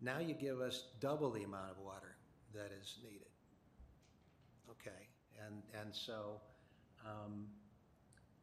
now 0.01 0.21
you 0.21 0.35
give 0.35 0.61
us 0.61 0.85
double 1.01 1.31
the 1.31 1.43
amount 1.43 1.71
of 1.71 1.79
water 1.79 2.15
that 2.55 2.71
is 2.81 2.99
needed. 3.03 3.28
And, 5.49 5.63
and 5.81 5.95
so, 5.95 6.41
um, 7.07 7.47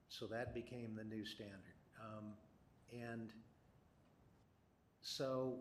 so 0.10 0.26
that 0.28 0.54
became 0.54 0.96
the 0.98 1.04
new 1.04 1.26
standard. 1.26 1.78
Um, 2.02 2.34
and 2.92 3.32
so 5.02 5.58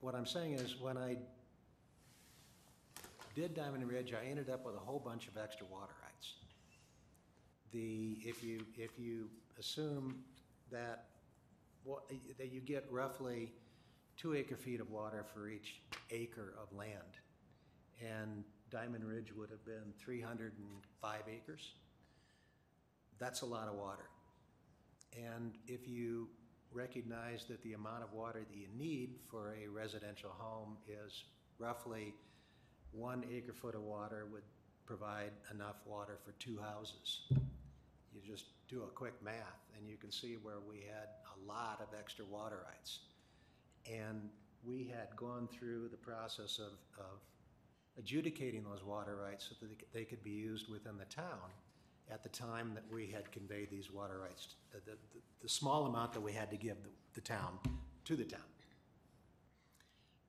what 0.00 0.14
I'm 0.14 0.26
saying 0.26 0.54
is 0.54 0.76
when 0.80 0.96
I 0.96 1.16
did 3.34 3.54
Diamond 3.54 3.86
Ridge, 3.86 4.14
I 4.14 4.26
ended 4.28 4.48
up 4.48 4.64
with 4.64 4.74
a 4.74 4.78
whole 4.78 4.98
bunch 4.98 5.28
of 5.28 5.36
extra 5.36 5.66
water 5.66 5.92
rights. 6.02 6.34
The, 7.72 8.18
if 8.22 8.42
you, 8.42 8.64
if 8.76 8.98
you 8.98 9.28
assume 9.58 10.16
that, 10.72 11.04
what, 11.84 12.04
that 12.38 12.50
you 12.50 12.60
get 12.60 12.86
roughly 12.90 13.52
two 14.16 14.34
acre 14.34 14.56
feet 14.56 14.80
of 14.80 14.90
water 14.90 15.24
for 15.34 15.48
each 15.48 15.82
acre 16.10 16.54
of 16.60 16.76
land, 16.76 17.18
and 18.00 18.44
Diamond 18.70 19.04
Ridge 19.04 19.32
would 19.36 19.50
have 19.50 19.64
been 19.64 19.92
three 19.98 20.20
hundred 20.20 20.52
and 20.58 20.68
five 21.00 21.22
acres, 21.28 21.72
that's 23.18 23.42
a 23.42 23.46
lot 23.46 23.68
of 23.68 23.74
water. 23.74 24.08
And 25.16 25.54
if 25.66 25.88
you 25.88 26.28
recognize 26.72 27.44
that 27.46 27.60
the 27.62 27.72
amount 27.72 28.04
of 28.04 28.12
water 28.12 28.40
that 28.48 28.56
you 28.56 28.68
need 28.78 29.16
for 29.28 29.54
a 29.62 29.68
residential 29.68 30.30
home 30.30 30.76
is 30.88 31.24
roughly 31.58 32.14
one 32.92 33.24
acre 33.32 33.52
foot 33.52 33.74
of 33.74 33.82
water 33.82 34.26
would 34.32 34.44
provide 34.86 35.32
enough 35.52 35.76
water 35.84 36.18
for 36.24 36.32
two 36.32 36.58
houses. 36.60 37.22
You 37.30 38.20
just 38.24 38.46
do 38.68 38.82
a 38.82 38.86
quick 38.86 39.14
math 39.22 39.60
and 39.76 39.88
you 39.88 39.96
can 39.96 40.12
see 40.12 40.36
where 40.42 40.60
we 40.68 40.78
had 40.78 41.08
a 41.36 41.48
lot 41.48 41.80
of 41.80 41.98
extra 41.98 42.24
water 42.24 42.60
rights. 42.66 43.00
And 43.90 44.28
we 44.64 44.84
had 44.84 45.14
gone 45.16 45.48
through 45.52 45.88
the 45.88 45.96
process 45.96 46.58
of, 46.58 46.72
of 46.98 47.20
adjudicating 48.00 48.64
those 48.64 48.82
water 48.82 49.16
rights 49.16 49.48
so 49.48 49.54
that 49.60 49.92
they 49.92 50.04
could- 50.04 50.24
be 50.24 50.30
used 50.30 50.68
within 50.68 50.96
the 50.96 51.04
town 51.04 51.52
at 52.10 52.22
the 52.22 52.28
time 52.28 52.74
that 52.74 52.82
we 52.90 53.06
had 53.06 53.30
conveyed 53.30 53.70
these 53.70 53.92
water 53.92 54.18
rights, 54.18 54.48
the, 54.72 54.80
the, 54.90 54.96
the 55.42 55.48
small 55.48 55.86
amount 55.86 56.12
that 56.12 56.20
we 56.20 56.32
had 56.32 56.50
to 56.50 56.56
give 56.56 56.82
the, 56.82 56.90
the 57.14 57.20
town, 57.20 57.58
to 58.04 58.16
the 58.16 58.24
town. 58.24 58.40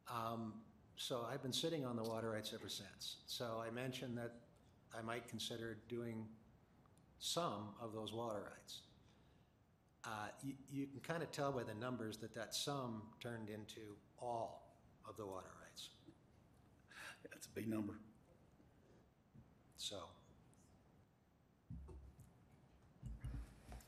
Um, 0.07 0.53
so 0.97 1.25
I've 1.31 1.41
been 1.41 1.53
sitting 1.53 1.85
on 1.85 1.95
the 1.95 2.03
water 2.03 2.29
rights 2.31 2.53
ever 2.53 2.69
since. 2.69 3.17
So 3.25 3.63
I 3.65 3.71
mentioned 3.71 4.17
that 4.17 4.33
I 4.97 5.01
might 5.01 5.27
consider 5.27 5.77
doing 5.87 6.27
some 7.19 7.69
of 7.81 7.93
those 7.93 8.13
water 8.13 8.43
rights. 8.51 8.81
Uh, 10.03 10.27
you, 10.43 10.53
you 10.71 10.87
can 10.87 10.99
kind 10.99 11.23
of 11.23 11.31
tell 11.31 11.51
by 11.51 11.63
the 11.63 11.73
numbers 11.75 12.17
that 12.17 12.33
that 12.35 12.53
sum 12.53 13.03
turned 13.19 13.49
into 13.49 13.95
all 14.19 14.75
of 15.07 15.15
the 15.17 15.25
water 15.25 15.47
rights. 15.47 15.60
That's 17.41 17.47
a 17.47 17.55
big 17.55 17.67
number. 17.67 17.95
So, 19.77 19.97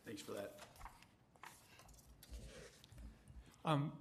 Thanks 0.06 0.22
for 0.22 0.34
that. 0.34 0.60
Um, 3.66 3.92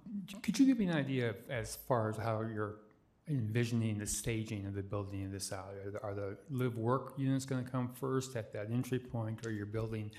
could 0.41 0.59
you 0.59 0.65
give 0.65 0.79
me 0.79 0.85
an 0.85 0.95
idea 0.95 1.29
of, 1.29 1.35
as 1.49 1.75
far 1.75 2.09
as 2.09 2.17
how 2.17 2.41
you're 2.41 2.75
envisioning 3.29 3.97
the 3.97 4.05
staging 4.05 4.65
of 4.65 4.73
the 4.73 4.83
building 4.83 5.25
of 5.25 5.31
this 5.31 5.53
out? 5.53 5.73
Are 5.85 5.91
the, 5.91 6.01
are 6.03 6.13
the 6.13 6.37
live 6.49 6.77
work 6.77 7.13
units 7.17 7.45
going 7.45 7.63
to 7.63 7.71
come 7.71 7.87
first 7.87 8.35
at 8.35 8.51
that 8.53 8.69
entry 8.71 8.99
point, 8.99 9.45
or 9.45 9.51
you're 9.51 9.65
building 9.65 10.11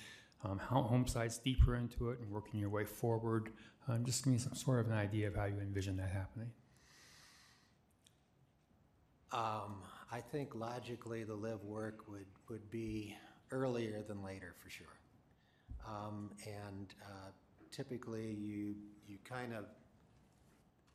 um, 0.45 0.59
home 0.59 1.07
sites 1.07 1.39
deeper 1.39 1.77
into 1.77 2.11
it 2.11 2.19
and 2.21 2.31
working 2.31 2.59
your 2.59 2.71
way 2.71 2.85
forward? 2.85 3.51
Um, 3.87 4.05
just 4.05 4.25
give 4.25 4.33
me 4.33 4.39
some 4.39 4.55
sort 4.55 4.81
of 4.81 4.91
an 4.91 4.97
idea 4.97 5.29
of 5.29 5.37
how 5.37 5.45
you 5.45 5.61
envision 5.61 5.97
that 5.99 6.11
happening. 6.11 6.51
Um, 9.35 9.83
I 10.13 10.21
think 10.21 10.55
logically 10.55 11.25
the 11.25 11.35
live 11.35 11.65
work 11.65 12.05
would, 12.09 12.27
would 12.49 12.71
be 12.71 13.17
earlier 13.51 14.03
than 14.07 14.23
later 14.23 14.55
for 14.63 14.71
sure. 14.71 14.87
Um, 15.87 16.31
and 16.47 16.95
uh, 17.03 17.31
typically 17.73 18.33
you, 18.41 18.77
you 19.09 19.19
kind 19.25 19.53
of 19.53 19.65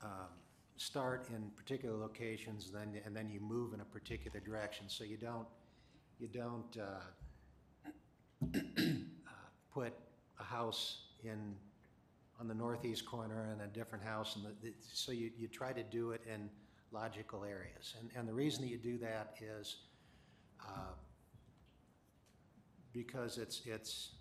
um, 0.02 0.30
start 0.78 1.28
in 1.36 1.52
particular 1.58 1.98
locations 1.98 2.72
then, 2.72 3.02
and 3.06 3.14
then 3.14 3.30
you 3.30 3.42
move 3.42 3.74
in 3.74 3.82
a 3.82 3.86
particular 3.86 4.40
direction. 4.40 4.86
So 4.88 5.04
you 5.04 5.18
don't, 5.18 5.48
you 6.18 6.30
don't 6.30 6.78
uh, 6.80 7.02
uh, 8.56 8.92
put 9.74 9.94
a 10.40 10.44
house 10.44 11.02
in, 11.26 11.56
on 12.40 12.48
the 12.48 12.56
northeast 12.56 13.06
corner 13.06 13.50
and 13.52 13.62
a 13.62 13.68
different 13.68 14.02
house, 14.02 14.38
and 14.38 14.74
so 14.94 15.12
you, 15.12 15.30
you 15.38 15.50
try 15.50 15.74
to 15.74 15.84
do 15.84 16.12
it 16.12 16.22
in 16.26 16.50
logical 16.92 17.44
areas. 17.44 17.96
And, 18.00 18.10
and 18.16 18.28
the 18.28 18.34
reason 18.34 18.64
that 18.64 18.70
you 18.70 18.78
do 18.78 18.98
that 19.00 19.36
is 19.42 19.78
uh, 20.62 20.94
because 22.94 23.38
it's, 23.38 23.62
it's, 23.66 24.12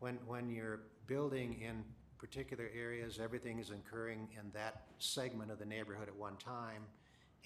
when, 0.00 0.18
when 0.26 0.50
you're 0.50 0.80
building 1.06 1.60
in 1.60 1.82
particular 2.18 2.68
areas, 2.74 3.18
everything 3.22 3.58
is 3.58 3.70
occurring 3.70 4.28
in 4.38 4.50
that 4.52 4.82
segment 4.98 5.50
of 5.50 5.58
the 5.58 5.64
neighborhood 5.64 6.08
at 6.08 6.16
one 6.16 6.36
time, 6.36 6.82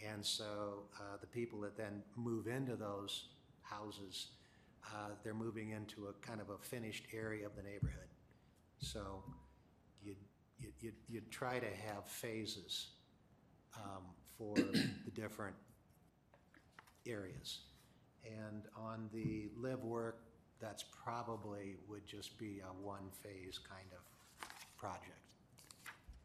And 0.06 0.24
so 0.24 0.82
uh, 0.98 1.16
the 1.20 1.26
people 1.26 1.60
that 1.60 1.76
then 1.76 2.02
move 2.16 2.46
into 2.46 2.76
those 2.76 3.24
houses, 3.62 4.28
uh, 4.86 5.10
they're 5.24 5.34
moving 5.34 5.70
into 5.70 6.06
a 6.06 6.12
kind 6.26 6.40
of 6.40 6.50
a 6.50 6.58
finished 6.58 7.04
area 7.12 7.46
of 7.46 7.56
the 7.56 7.62
neighborhood. 7.62 8.08
So 8.80 9.24
you'd- 10.02 10.18
you'd, 10.80 10.94
you'd 11.08 11.30
try 11.30 11.58
to 11.58 11.66
have 11.66 12.06
phases 12.06 12.88
um, 13.76 14.02
for 14.38 14.54
the 14.54 15.10
different 15.14 15.56
areas. 17.06 17.58
And 18.24 18.62
on 18.76 19.10
the 19.12 19.50
live 19.56 19.82
work, 19.84 20.20
that's 20.60 20.84
probably 21.04 21.76
would 21.88 22.06
just 22.06 22.38
be 22.38 22.60
a 22.60 22.72
one-phase 22.84 23.58
kind 23.58 23.88
of 23.92 24.48
project. 24.76 25.20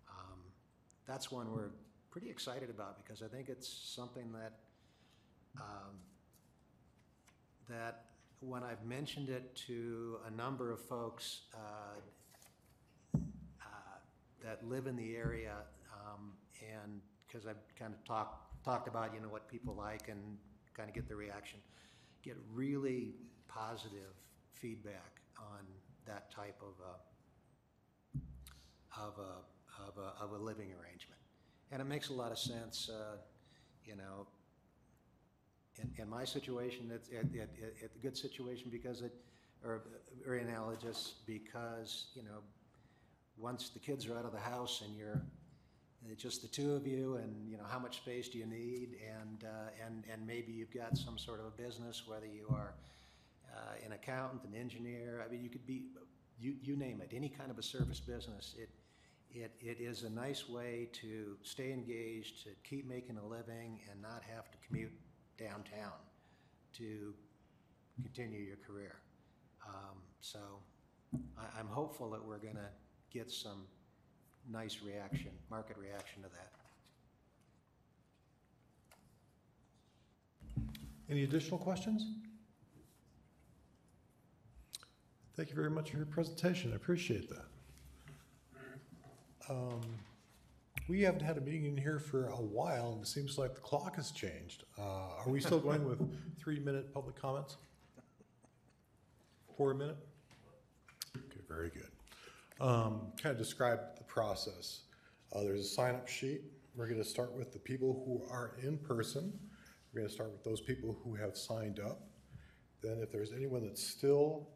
Um, 0.10 0.40
That's 1.08 1.32
one 1.32 1.52
we're 1.52 1.72
pretty 2.12 2.30
excited 2.30 2.70
about 2.70 3.04
because 3.04 3.22
I 3.22 3.28
think 3.28 3.50
it's 3.50 3.68
something 3.96 4.32
that, 4.34 4.54
um, 5.60 5.96
that 7.70 8.06
when 8.40 8.64
I've 8.64 8.84
mentioned 8.86 9.30
it 9.30 9.56
to 9.68 10.18
a 10.28 10.32
number 10.32 10.72
of 10.72 10.82
folks 10.82 11.42
uh, 11.54 12.00
uh, 13.16 13.20
that 14.44 14.68
live 14.68 14.88
in 14.88 14.96
the 14.96 15.16
area, 15.16 15.56
um, 15.94 16.34
and 16.62 17.02
because 17.34 17.48
I've 17.48 17.58
kind 17.78 17.94
of 17.94 18.04
talked, 18.06 18.64
talked 18.64 18.88
about, 18.88 19.14
you 19.14 19.22
know, 19.22 19.28
what 19.28 19.48
people 19.48 19.74
like 19.76 20.08
and 20.08 20.20
kind 20.76 20.88
of 20.88 20.96
get 20.96 21.08
the 21.08 21.16
reaction, 21.16 21.60
get 22.24 22.38
really 22.54 23.16
positive 23.48 24.14
feedback 24.52 25.22
on 25.40 25.66
that 26.06 26.32
type 26.32 26.62
of 26.62 26.74
a, 28.20 29.02
of 29.02 29.14
a, 29.18 29.82
of 29.82 29.98
a, 29.98 30.24
of 30.24 30.40
a 30.40 30.44
living 30.44 30.68
arrangement. 30.68 31.20
And 31.72 31.82
it 31.82 31.86
makes 31.86 32.10
a 32.10 32.14
lot 32.14 32.32
of 32.32 32.38
sense, 32.38 32.90
uh, 32.90 33.18
you 33.84 33.96
know, 33.96 34.28
in, 35.82 35.90
in 36.04 36.10
my 36.10 36.24
situation, 36.24 36.92
it's, 36.94 37.10
it, 37.10 37.26
it, 37.34 37.50
it, 37.82 37.92
a 37.96 38.00
good 38.00 38.16
situation 38.16 38.68
because 38.72 39.02
it, 39.02 39.14
or 39.66 39.82
very 40.24 40.42
analogous 40.42 41.16
because, 41.26 42.08
you 42.14 42.22
know, 42.22 42.42
once 43.38 43.70
the 43.70 43.80
kids 43.80 44.06
are 44.06 44.16
out 44.18 44.26
of 44.26 44.34
the 44.34 44.40
house 44.40 44.84
and 44.86 44.96
you're 44.96 45.16
uh, 45.16 45.43
just 46.18 46.42
the 46.42 46.48
two 46.48 46.74
of 46.74 46.86
you 46.86 47.16
and, 47.16 47.50
you 47.50 47.58
know, 47.58 47.64
how 47.68 47.80
much 47.80 47.98
space 47.98 48.30
do 48.30 48.38
you 48.38 48.46
need? 48.46 48.98
And, 49.22 49.44
uh, 49.44 49.86
and, 49.86 50.04
and 50.12 50.26
maybe 50.26 50.52
you've 50.52 50.74
got 50.74 50.98
some 50.98 51.18
sort 51.18 51.40
of 51.40 51.46
a 51.46 51.52
business, 51.52 52.04
whether 52.06 52.26
you 52.26 52.46
are 52.50 52.74
uh, 53.56 53.86
an 53.86 53.94
accountant, 53.94 54.44
an 54.44 54.60
engineer, 54.60 55.24
I 55.26 55.32
mean, 55.32 55.44
you 55.44 55.50
could 55.50 55.66
be, 55.66 55.84
you, 56.40 56.56
you 56.62 56.76
name 56.76 57.02
it, 57.02 57.12
any 57.16 57.30
kind 57.30 57.52
of 57.52 57.58
a 57.58 57.64
service 57.64 58.00
business. 58.00 58.56
It, 58.58 58.70
it, 59.32 59.52
it 59.60 59.82
is 59.82 60.04
a 60.04 60.10
nice 60.10 60.48
way 60.48 60.90
to 60.94 61.38
stay 61.44 61.72
engaged, 61.72 62.44
to 62.44 62.50
keep 62.64 62.88
making 62.88 63.18
a 63.18 63.26
living 63.26 63.80
and 63.90 64.02
not 64.02 64.22
have 64.36 64.52
to 64.52 64.58
commute 64.68 64.92
downtown 65.38 65.94
to 66.78 67.14
continue 68.02 68.40
your 68.40 68.58
career. 68.58 68.96
Um, 69.68 69.98
so 70.20 70.40
I, 71.38 71.60
I'm 71.60 71.68
hopeful 71.68 72.10
that 72.12 72.24
we're 72.24 72.38
going 72.38 72.56
to 72.56 72.70
get 73.12 73.32
some 73.32 73.66
nice 74.52 74.80
reaction, 74.86 75.32
market 75.50 75.78
reaction 75.78 76.22
to 76.24 76.30
that. 76.30 76.52
Any 81.10 81.24
additional 81.24 81.58
questions? 81.60 82.06
Thank 85.36 85.50
you 85.50 85.56
very 85.56 85.70
much 85.70 85.92
for 85.92 85.98
your 85.98 86.06
presentation. 86.06 86.72
I 86.72 86.76
appreciate 86.76 87.30
that. 87.30 87.46
Um, 89.50 89.82
We 90.90 91.02
haven't 91.02 91.22
had 91.22 91.38
a 91.38 91.42
meeting 91.42 91.64
in 91.66 91.78
here 91.78 91.98
for 91.98 92.26
a 92.28 92.42
while, 92.42 92.92
and 92.94 93.02
it 93.02 93.08
seems 93.08 93.38
like 93.38 93.56
the 93.56 93.62
clock 93.62 93.96
has 93.96 94.12
changed. 94.12 94.66
Uh, 94.78 94.82
Are 94.82 95.30
we 95.30 95.40
still 95.40 95.60
going 95.70 95.86
with 95.86 96.00
three-minute 96.40 96.94
public 96.94 97.16
comments? 97.16 97.56
Four 99.58 99.74
minute? 99.76 99.98
Okay, 101.16 101.40
very 101.48 101.70
good. 101.70 101.90
Kind 102.60 103.12
of 103.26 103.38
describe 103.38 103.80
the 103.98 104.03
process. 104.14 104.82
Uh, 105.34 105.42
There's 105.42 105.62
a 105.62 105.64
sign-up 105.64 106.08
sheet. 106.08 106.42
We're 106.76 106.86
going 106.88 107.02
to 107.02 107.08
start 107.08 107.34
with 107.36 107.52
the 107.52 107.60
people 107.60 108.04
who 108.06 108.22
are 108.32 108.56
in 108.62 108.78
person. 108.78 109.34
We're 109.92 110.02
going 110.02 110.10
to 110.10 110.14
start 110.14 110.32
with 110.32 110.44
those 110.44 110.62
people 110.62 110.96
who 111.04 111.16
have 111.16 111.36
signed 111.36 111.80
up. 111.80 112.02
Then 112.84 113.00
if 113.02 113.12
there's 113.12 113.34
anyone 113.34 113.66
that's 113.66 113.84
still 113.84 114.50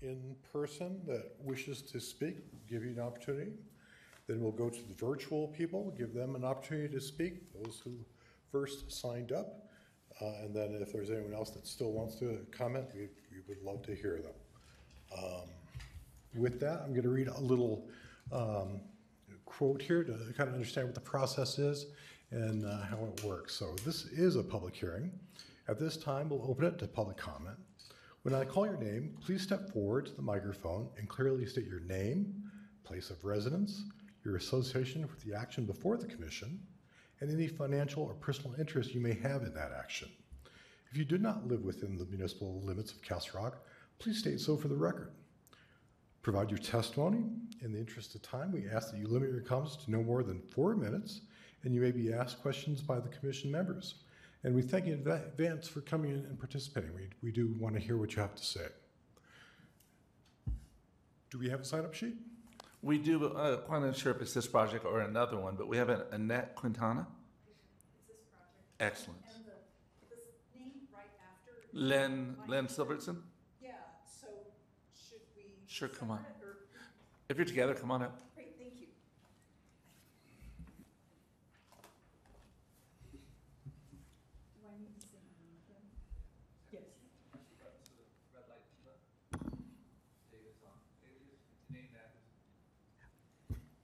in 0.00 0.34
person 0.50 1.00
that 1.06 1.32
wishes 1.42 1.82
to 1.82 2.00
speak, 2.00 2.36
give 2.68 2.84
you 2.84 2.90
an 2.90 3.00
opportunity. 3.00 3.52
Then 4.28 4.40
we'll 4.40 4.52
go 4.52 4.70
to 4.70 4.82
the 4.88 4.94
virtual 4.94 5.48
people, 5.48 5.94
give 5.96 6.14
them 6.14 6.34
an 6.34 6.44
opportunity 6.44 6.92
to 6.94 7.00
speak, 7.00 7.52
those 7.52 7.80
who 7.84 7.92
first 8.50 8.90
signed 8.90 9.30
up. 9.32 9.68
Uh, 10.22 10.44
And 10.44 10.56
then 10.56 10.78
if 10.80 10.90
there's 10.92 11.10
anyone 11.10 11.34
else 11.34 11.50
that 11.50 11.66
still 11.66 11.92
wants 11.92 12.14
to 12.16 12.46
comment, 12.50 12.86
we, 12.94 13.08
we 13.30 13.42
would 13.46 13.62
love 13.62 13.82
to 13.82 13.94
hear 13.94 14.22
them. 14.22 14.36
Um, 15.22 15.48
With 16.34 16.60
that, 16.60 16.80
I'm 16.82 16.90
going 16.90 17.02
to 17.02 17.10
read 17.10 17.28
a 17.28 17.40
little 17.40 17.88
um, 18.32 18.80
quote 19.44 19.80
here 19.80 20.04
to 20.04 20.12
kind 20.36 20.48
of 20.48 20.54
understand 20.54 20.86
what 20.86 20.94
the 20.94 21.00
process 21.00 21.58
is 21.58 21.86
and 22.30 22.66
uh, 22.66 22.82
how 22.82 22.98
it 23.04 23.24
works. 23.24 23.54
So 23.54 23.74
this 23.84 24.06
is 24.06 24.36
a 24.36 24.42
public 24.42 24.74
hearing. 24.74 25.10
At 25.68 25.78
this 25.78 25.96
time, 25.96 26.28
we'll 26.28 26.48
open 26.48 26.64
it 26.64 26.78
to 26.78 26.86
public 26.86 27.16
comment. 27.16 27.56
When 28.22 28.34
I 28.34 28.44
call 28.44 28.66
your 28.66 28.76
name, 28.76 29.16
please 29.24 29.42
step 29.42 29.72
forward 29.72 30.06
to 30.06 30.14
the 30.14 30.22
microphone 30.22 30.88
and 30.98 31.08
clearly 31.08 31.46
state 31.46 31.66
your 31.66 31.80
name, 31.80 32.34
place 32.84 33.10
of 33.10 33.24
residence, 33.24 33.84
your 34.24 34.36
association 34.36 35.02
with 35.02 35.20
the 35.24 35.34
action 35.34 35.64
before 35.64 35.96
the 35.96 36.06
commission, 36.06 36.60
and 37.20 37.32
any 37.32 37.46
financial 37.46 38.02
or 38.02 38.14
personal 38.14 38.58
interest 38.58 38.94
you 38.94 39.00
may 39.00 39.14
have 39.14 39.42
in 39.42 39.54
that 39.54 39.72
action. 39.78 40.08
If 40.90 40.98
you 40.98 41.04
do 41.04 41.18
not 41.18 41.46
live 41.46 41.62
within 41.62 41.96
the 41.96 42.06
municipal 42.06 42.60
limits 42.64 42.92
of 42.92 43.02
Castle 43.02 43.40
Rock, 43.40 43.58
please 43.98 44.18
state 44.18 44.40
so 44.40 44.56
for 44.56 44.68
the 44.68 44.76
record. 44.76 45.12
Provide 46.26 46.50
your 46.50 46.58
testimony. 46.58 47.22
In 47.62 47.72
the 47.72 47.78
interest 47.78 48.16
of 48.16 48.22
time, 48.22 48.50
we 48.50 48.68
ask 48.68 48.90
that 48.90 48.98
you 48.98 49.06
limit 49.06 49.30
your 49.30 49.42
comments 49.42 49.76
to 49.76 49.90
no 49.92 50.02
more 50.02 50.24
than 50.24 50.40
four 50.40 50.74
minutes, 50.74 51.20
and 51.62 51.72
you 51.72 51.80
may 51.80 51.92
be 51.92 52.12
asked 52.12 52.42
questions 52.42 52.80
by 52.80 52.98
the 52.98 53.08
commission 53.10 53.48
members. 53.48 54.02
And 54.42 54.52
we 54.52 54.60
thank 54.60 54.86
you 54.86 54.94
in 54.94 55.08
advance 55.08 55.68
for 55.68 55.82
coming 55.82 56.10
in 56.10 56.16
and 56.16 56.36
participating. 56.36 56.92
We, 56.96 57.10
we 57.22 57.30
do 57.30 57.54
want 57.60 57.76
to 57.76 57.80
hear 57.80 57.96
what 57.96 58.16
you 58.16 58.22
have 58.22 58.34
to 58.34 58.44
say. 58.44 58.66
Do 61.30 61.38
we 61.38 61.48
have 61.48 61.60
a 61.60 61.64
sign-up 61.64 61.94
sheet? 61.94 62.16
We 62.82 62.98
do, 62.98 63.26
uh, 63.26 63.58
quite 63.58 63.82
not 63.82 63.96
sure 63.96 64.12
if 64.12 64.20
it's 64.20 64.34
this 64.34 64.48
project 64.48 64.84
or 64.84 65.02
another 65.02 65.38
one, 65.38 65.54
but 65.54 65.68
we 65.68 65.76
have 65.76 65.90
an 65.90 66.02
Annette 66.10 66.56
Quintana. 66.56 67.06
Excellent. 68.80 69.20
And 69.32 69.44
the, 69.44 69.52
the 70.10 70.58
name 70.58 70.72
right 70.92 71.04
after. 71.22 71.52
Len, 71.72 72.34
Len 72.48 72.66
Silverston? 72.66 73.22
Yeah, 73.62 73.74
so 74.20 74.26
should 74.92 75.20
we? 75.36 75.44
Sure, 75.76 75.88
come 75.88 76.10
on. 76.10 76.24
If 77.28 77.36
you're 77.36 77.44
together, 77.44 77.74
come 77.74 77.90
on 77.90 78.02
up. 78.02 78.18
Great, 78.34 78.54
thank 78.58 78.80
you. 78.80 78.86
Do 84.54 84.66
I 84.66 84.78
need 84.80 84.98
to 84.98 85.06
say 85.06 85.18
my 85.20 85.36
name 85.44 85.52
again? 85.68 85.84
Yes. 86.72 86.84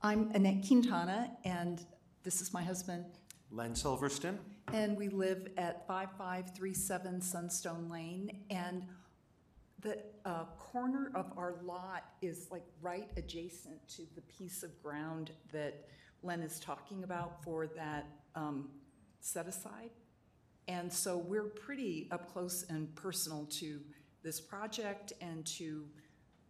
I'm 0.01 0.31
Annette 0.35 0.67
Quintana, 0.67 1.33
and 1.45 1.85
this 2.23 2.41
is 2.41 2.55
my 2.55 2.63
husband, 2.63 3.05
Len 3.51 3.75
Silverston? 3.75 4.39
and 4.73 4.97
we 4.97 5.11
live 5.11 5.49
at 5.59 5.87
5537 5.87 7.21
Sunstone 7.21 7.91
Lane. 7.91 8.45
And 8.49 8.87
the 9.83 9.99
uh, 10.25 10.45
corner 10.59 11.11
of 11.15 11.27
our 11.37 11.57
lot 11.65 12.05
is 12.23 12.49
like 12.51 12.65
right 12.81 13.09
adjacent 13.17 13.87
to 13.89 14.03
the 14.15 14.21
piece 14.23 14.63
of 14.63 14.83
ground 14.83 15.33
that 15.53 15.89
Len 16.23 16.41
is 16.41 16.61
talking 16.61 17.03
about 17.03 17.43
for 17.43 17.67
that 17.67 18.07
um, 18.35 18.71
set 19.21 19.47
aside. 19.47 19.91
And 20.69 20.93
so 20.93 21.19
we're 21.19 21.49
pretty 21.49 22.09
up 22.13 22.33
close 22.33 22.65
and 22.69 22.95
personal 22.95 23.47
to 23.51 23.81
this 24.23 24.41
project 24.41 25.13
and 25.21 25.45
to, 25.47 25.85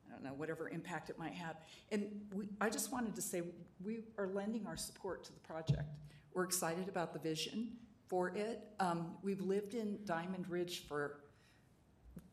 I 0.07 0.13
don't 0.13 0.23
know, 0.23 0.35
whatever 0.35 0.69
impact 0.69 1.09
it 1.09 1.19
might 1.19 1.33
have. 1.33 1.57
And 1.91 2.21
we, 2.35 2.49
I 2.61 2.69
just 2.69 2.93
wanted 2.93 3.15
to 3.15 3.23
say, 3.23 3.43
we 3.83 4.01
are 4.19 4.27
lending 4.27 4.67
our 4.67 4.77
support 4.77 5.25
to 5.25 5.33
the 5.33 5.41
project. 5.41 5.89
We're 6.35 6.45
excited 6.45 6.89
about 6.89 7.15
the 7.15 7.19
vision 7.19 7.73
for 8.09 8.29
it. 8.29 8.61
Um, 8.79 9.13
we've 9.23 9.41
lived 9.41 9.75
in 9.75 9.99
Diamond 10.05 10.49
Ridge 10.51 10.87
for, 10.87 11.22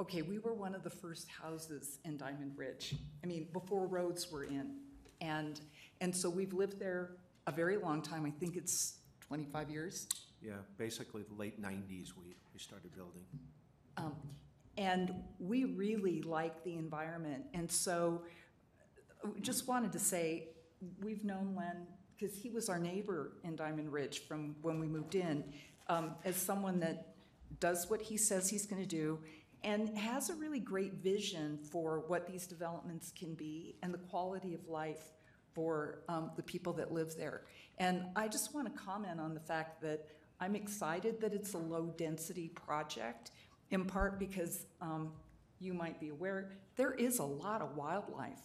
okay, 0.01 0.21
we 0.21 0.39
were 0.39 0.53
one 0.53 0.73
of 0.75 0.83
the 0.83 0.89
first 0.89 1.27
houses 1.29 1.99
in 2.05 2.17
Diamond 2.17 2.53
Ridge. 2.57 2.95
I 3.23 3.27
mean, 3.27 3.47
before 3.53 3.85
roads 3.87 4.31
were 4.31 4.43
in. 4.45 4.75
And, 5.21 5.59
and 6.01 6.15
so 6.15 6.29
we've 6.29 6.53
lived 6.53 6.79
there 6.79 7.11
a 7.47 7.51
very 7.51 7.77
long 7.77 8.01
time. 8.01 8.25
I 8.25 8.31
think 8.31 8.55
it's 8.55 8.99
25 9.21 9.69
years. 9.69 10.07
Yeah, 10.41 10.53
basically 10.77 11.23
the 11.23 11.35
late 11.35 11.59
nineties, 11.59 12.15
we, 12.15 12.35
we 12.53 12.59
started 12.59 12.95
building. 12.95 13.23
Um, 13.97 14.15
And 14.77 15.13
we 15.39 15.65
really 15.65 16.21
like 16.21 16.63
the 16.63 16.75
environment. 16.75 17.43
And 17.53 17.69
so 17.69 18.21
just 19.41 19.67
wanted 19.67 19.91
to 19.91 19.99
say, 19.99 20.49
we've 21.01 21.25
known 21.25 21.53
Len, 21.57 21.85
because 22.17 22.37
he 22.37 22.49
was 22.49 22.69
our 22.69 22.79
neighbor 22.79 23.33
in 23.43 23.55
Diamond 23.57 23.91
Ridge 23.91 24.19
from 24.27 24.55
when 24.61 24.79
we 24.79 24.87
moved 24.87 25.15
in. 25.15 25.43
um, 25.89 26.11
as 26.23 26.35
someone 26.37 26.79
that 26.79 27.15
does 27.59 27.89
what 27.89 27.99
he 28.01 28.15
says 28.15 28.47
he's 28.49 28.65
going 28.67 28.81
to 28.81 28.87
do 28.87 29.17
and 29.63 29.97
has 29.97 30.29
a 30.29 30.35
really 30.35 30.59
great 30.59 30.93
vision 30.95 31.59
for 31.71 32.03
what 32.07 32.25
these 32.27 32.47
developments 32.47 33.11
can 33.17 33.33
be 33.33 33.75
and 33.83 33.93
the 33.93 33.97
quality 33.97 34.53
of 34.53 34.67
life 34.67 35.11
for 35.53 36.03
um, 36.07 36.31
the 36.35 36.43
people 36.43 36.73
that 36.73 36.91
live 36.91 37.15
there. 37.17 37.43
And 37.77 38.03
I 38.15 38.27
just 38.27 38.53
want 38.53 38.73
to 38.73 38.79
comment 38.79 39.19
on 39.19 39.33
the 39.33 39.39
fact 39.39 39.81
that 39.81 40.07
I'm 40.39 40.55
excited 40.55 41.19
that 41.21 41.33
it's 41.33 41.53
a 41.53 41.57
low-density 41.57 42.49
project, 42.49 43.31
in 43.71 43.85
part 43.85 44.19
because 44.19 44.65
um, 44.81 45.11
you 45.59 45.73
might 45.73 45.99
be 45.99 46.09
aware, 46.09 46.51
there 46.75 46.93
is 46.93 47.19
a 47.19 47.25
lot 47.25 47.61
of 47.61 47.75
wildlife 47.75 48.41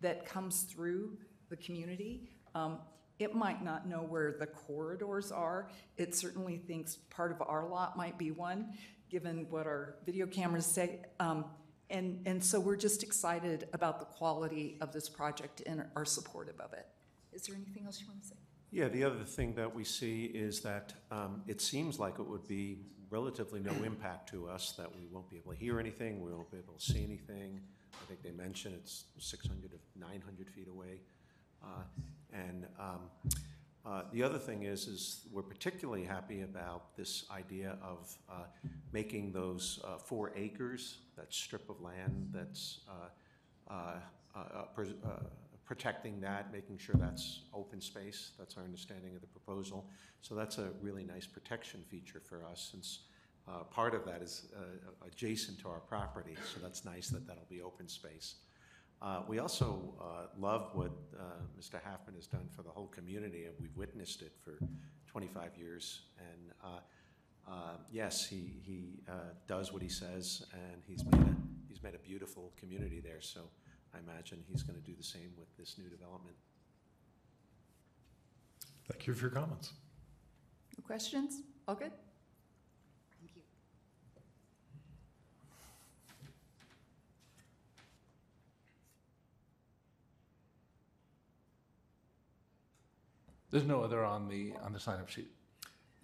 that 0.00 0.26
comes 0.26 0.62
through 0.62 1.16
the 1.48 1.56
community. 1.56 2.28
Um, 2.54 2.78
It 3.18 3.34
might 3.34 3.62
not 3.62 3.86
know 3.86 4.02
where 4.02 4.32
the 4.32 4.46
corridors 4.46 5.30
are. 5.30 5.68
It 5.96 6.14
certainly 6.14 6.56
thinks 6.56 6.96
part 7.10 7.32
of 7.32 7.42
our 7.46 7.68
lot 7.68 7.96
might 7.96 8.16
be 8.16 8.30
one, 8.30 8.72
given 9.10 9.46
what 9.50 9.66
our 9.66 9.96
video 10.06 10.26
cameras 10.26 10.66
say. 10.66 11.00
Um, 11.18 11.44
And, 11.92 12.22
and 12.24 12.42
so 12.42 12.60
we're 12.60 12.76
just 12.76 13.02
excited 13.02 13.66
about 13.72 13.98
the 13.98 14.04
quality 14.04 14.76
of 14.80 14.92
this 14.92 15.08
project 15.08 15.60
and 15.66 15.84
are 15.96 16.04
supportive 16.04 16.60
of 16.60 16.72
it. 16.72 16.86
Is 17.32 17.42
there 17.42 17.56
anything 17.56 17.84
else 17.84 18.00
you 18.00 18.06
want 18.06 18.22
to 18.22 18.28
say? 18.28 18.36
Yeah, 18.70 18.86
the 18.86 19.02
other 19.02 19.24
thing 19.24 19.54
that 19.54 19.74
we 19.74 19.82
see 19.82 20.26
is 20.26 20.60
that 20.60 20.92
um, 21.10 21.42
it 21.48 21.60
seems 21.60 21.98
like 21.98 22.20
it 22.20 22.26
would 22.32 22.46
be 22.46 22.78
relatively 23.10 23.58
no 23.58 23.72
impact 23.90 24.28
to 24.30 24.48
us, 24.48 24.72
that 24.78 24.88
we 24.94 25.02
won't 25.10 25.28
be 25.28 25.36
able 25.36 25.52
to 25.52 25.58
hear 25.58 25.80
anything, 25.80 26.22
we 26.22 26.32
won't 26.32 26.50
be 26.52 26.58
able 26.58 26.74
to 26.74 26.84
see 26.92 27.02
anything. 27.02 27.60
I 27.92 28.04
think 28.06 28.22
they 28.22 28.30
mentioned 28.30 28.76
it's 28.76 29.06
600 29.18 29.72
to 29.72 29.78
900 29.98 30.48
feet 30.48 30.68
away. 30.68 31.00
Uh, 31.60 31.82
And 32.32 32.66
um, 32.78 33.10
uh, 33.86 34.02
the 34.12 34.22
other 34.22 34.38
thing 34.38 34.64
is, 34.64 34.86
is 34.86 35.26
we're 35.32 35.42
particularly 35.42 36.04
happy 36.04 36.42
about 36.42 36.94
this 36.96 37.24
idea 37.30 37.78
of 37.82 38.14
uh, 38.30 38.44
making 38.92 39.32
those 39.32 39.80
uh, 39.84 39.96
four 39.96 40.32
acres, 40.36 40.98
that 41.16 41.32
strip 41.32 41.68
of 41.70 41.80
land 41.80 42.28
that's 42.30 42.80
uh, 42.88 43.72
uh, 43.72 43.94
uh, 44.36 45.10
protecting 45.64 46.20
that, 46.20 46.52
making 46.52 46.76
sure 46.76 46.94
that's 46.98 47.40
open 47.54 47.80
space. 47.80 48.32
That's 48.38 48.56
our 48.56 48.64
understanding 48.64 49.14
of 49.14 49.22
the 49.22 49.28
proposal. 49.28 49.88
So 50.20 50.34
that's 50.34 50.58
a 50.58 50.70
really 50.82 51.04
nice 51.04 51.26
protection 51.26 51.82
feature 51.88 52.20
for 52.20 52.44
us, 52.44 52.68
since 52.70 53.00
part 53.70 53.94
of 53.94 54.04
that 54.04 54.22
is 54.22 54.46
adjacent 55.06 55.58
to 55.60 55.68
our 55.68 55.80
property. 55.80 56.36
So 56.54 56.60
that's 56.60 56.84
nice 56.84 57.08
that 57.08 57.26
that'll 57.26 57.46
be 57.48 57.62
open 57.62 57.88
space. 57.88 58.34
Uh, 59.02 59.22
We 59.28 59.38
also 59.38 59.94
uh, 60.00 60.26
love 60.38 60.70
what 60.74 60.90
uh, 61.18 61.22
Mr. 61.58 61.80
Halfman 61.80 62.14
has 62.16 62.26
done 62.26 62.48
for 62.54 62.62
the 62.62 62.68
whole 62.68 62.88
community, 62.88 63.44
and 63.46 63.54
we've 63.58 63.74
witnessed 63.76 64.20
it 64.22 64.32
for 64.44 64.58
25 65.06 65.56
years. 65.56 66.02
And 66.18 66.52
uh, 66.62 66.80
uh, 67.50 67.76
yes, 67.90 68.26
he, 68.26 68.60
he 68.62 69.00
uh, 69.08 69.32
does 69.46 69.72
what 69.72 69.82
he 69.82 69.88
says, 69.88 70.44
and 70.52 70.82
he's 70.86 71.04
made 71.04 71.22
a, 71.22 71.36
he's 71.68 71.82
made 71.82 71.94
a 71.94 71.98
beautiful 71.98 72.52
community 72.58 73.00
there. 73.00 73.20
So 73.20 73.40
I 73.94 73.98
imagine 73.98 74.42
he's 74.46 74.62
going 74.62 74.78
to 74.78 74.84
do 74.84 74.94
the 74.96 75.04
same 75.04 75.32
with 75.38 75.48
this 75.56 75.78
new 75.78 75.88
development. 75.88 76.36
Thank 78.90 79.06
you 79.06 79.14
for 79.14 79.22
your 79.22 79.30
comments. 79.30 79.72
No 80.78 80.84
questions? 80.84 81.40
All 81.66 81.74
good? 81.74 81.92
Thank 83.20 83.36
you. 83.36 83.42
There's 93.50 93.64
no 93.64 93.82
other 93.82 94.04
on 94.04 94.28
the, 94.28 94.52
on 94.62 94.72
the 94.72 94.78
sign-up 94.78 95.08
sheet. 95.08 95.30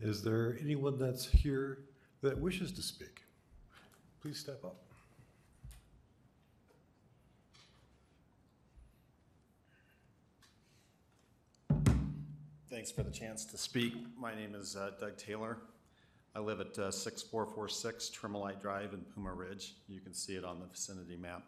Is 0.01 0.23
there 0.23 0.59
anyone 0.61 0.99
that's 0.99 1.27
here 1.27 1.79
that 2.23 2.39
wishes 2.39 2.73
to 2.73 2.83
speak? 2.83 3.23
Please 4.21 4.39
step 4.39 4.65
up. 4.65 4.77
Thanks 12.69 12.91
for 12.91 13.05
the 13.05 13.11
chance 13.11 13.45
to 13.47 13.57
speak. 13.57 13.95
My 14.19 14.35
name 14.35 14.55
is 14.55 14.77
uh, 14.77 14.91
Doug 15.01 15.17
Taylor. 15.17 15.59
I 16.35 16.41
live 16.41 16.61
at 16.61 16.79
uh, 16.79 16.91
6446 16.91 18.11
Tremolite 18.11 18.61
Drive 18.61 18.93
in 18.93 19.01
Puma 19.15 19.33
Ridge. 19.33 19.77
You 19.89 20.01
can 20.01 20.13
see 20.13 20.35
it 20.35 20.45
on 20.45 20.61
the 20.61 20.67
vicinity 20.67 21.17
map. 21.17 21.45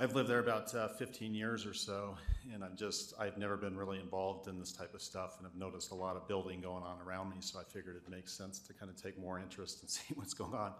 I've 0.00 0.14
lived 0.14 0.30
there 0.30 0.38
about 0.38 0.72
uh, 0.76 0.86
15 0.86 1.34
years 1.34 1.66
or 1.66 1.74
so, 1.74 2.16
and 2.54 2.62
I'm 2.62 2.76
just, 2.76 3.14
I've 3.18 3.36
never 3.36 3.56
been 3.56 3.76
really 3.76 3.98
involved 3.98 4.46
in 4.46 4.56
this 4.56 4.70
type 4.70 4.94
of 4.94 5.02
stuff, 5.02 5.38
and 5.38 5.46
I've 5.46 5.56
noticed 5.56 5.90
a 5.90 5.94
lot 5.96 6.14
of 6.14 6.28
building 6.28 6.60
going 6.60 6.84
on 6.84 7.00
around 7.04 7.30
me, 7.30 7.38
so 7.40 7.58
I 7.58 7.64
figured 7.64 7.96
it 7.96 8.08
makes 8.08 8.32
sense 8.32 8.60
to 8.60 8.72
kind 8.72 8.92
of 8.92 9.02
take 9.02 9.18
more 9.18 9.40
interest 9.40 9.80
and 9.80 9.90
see 9.90 10.14
what's 10.14 10.34
going 10.34 10.54
on, 10.54 10.72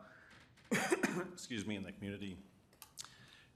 excuse 1.32 1.66
me, 1.66 1.74
in 1.74 1.82
the 1.82 1.90
community. 1.90 2.38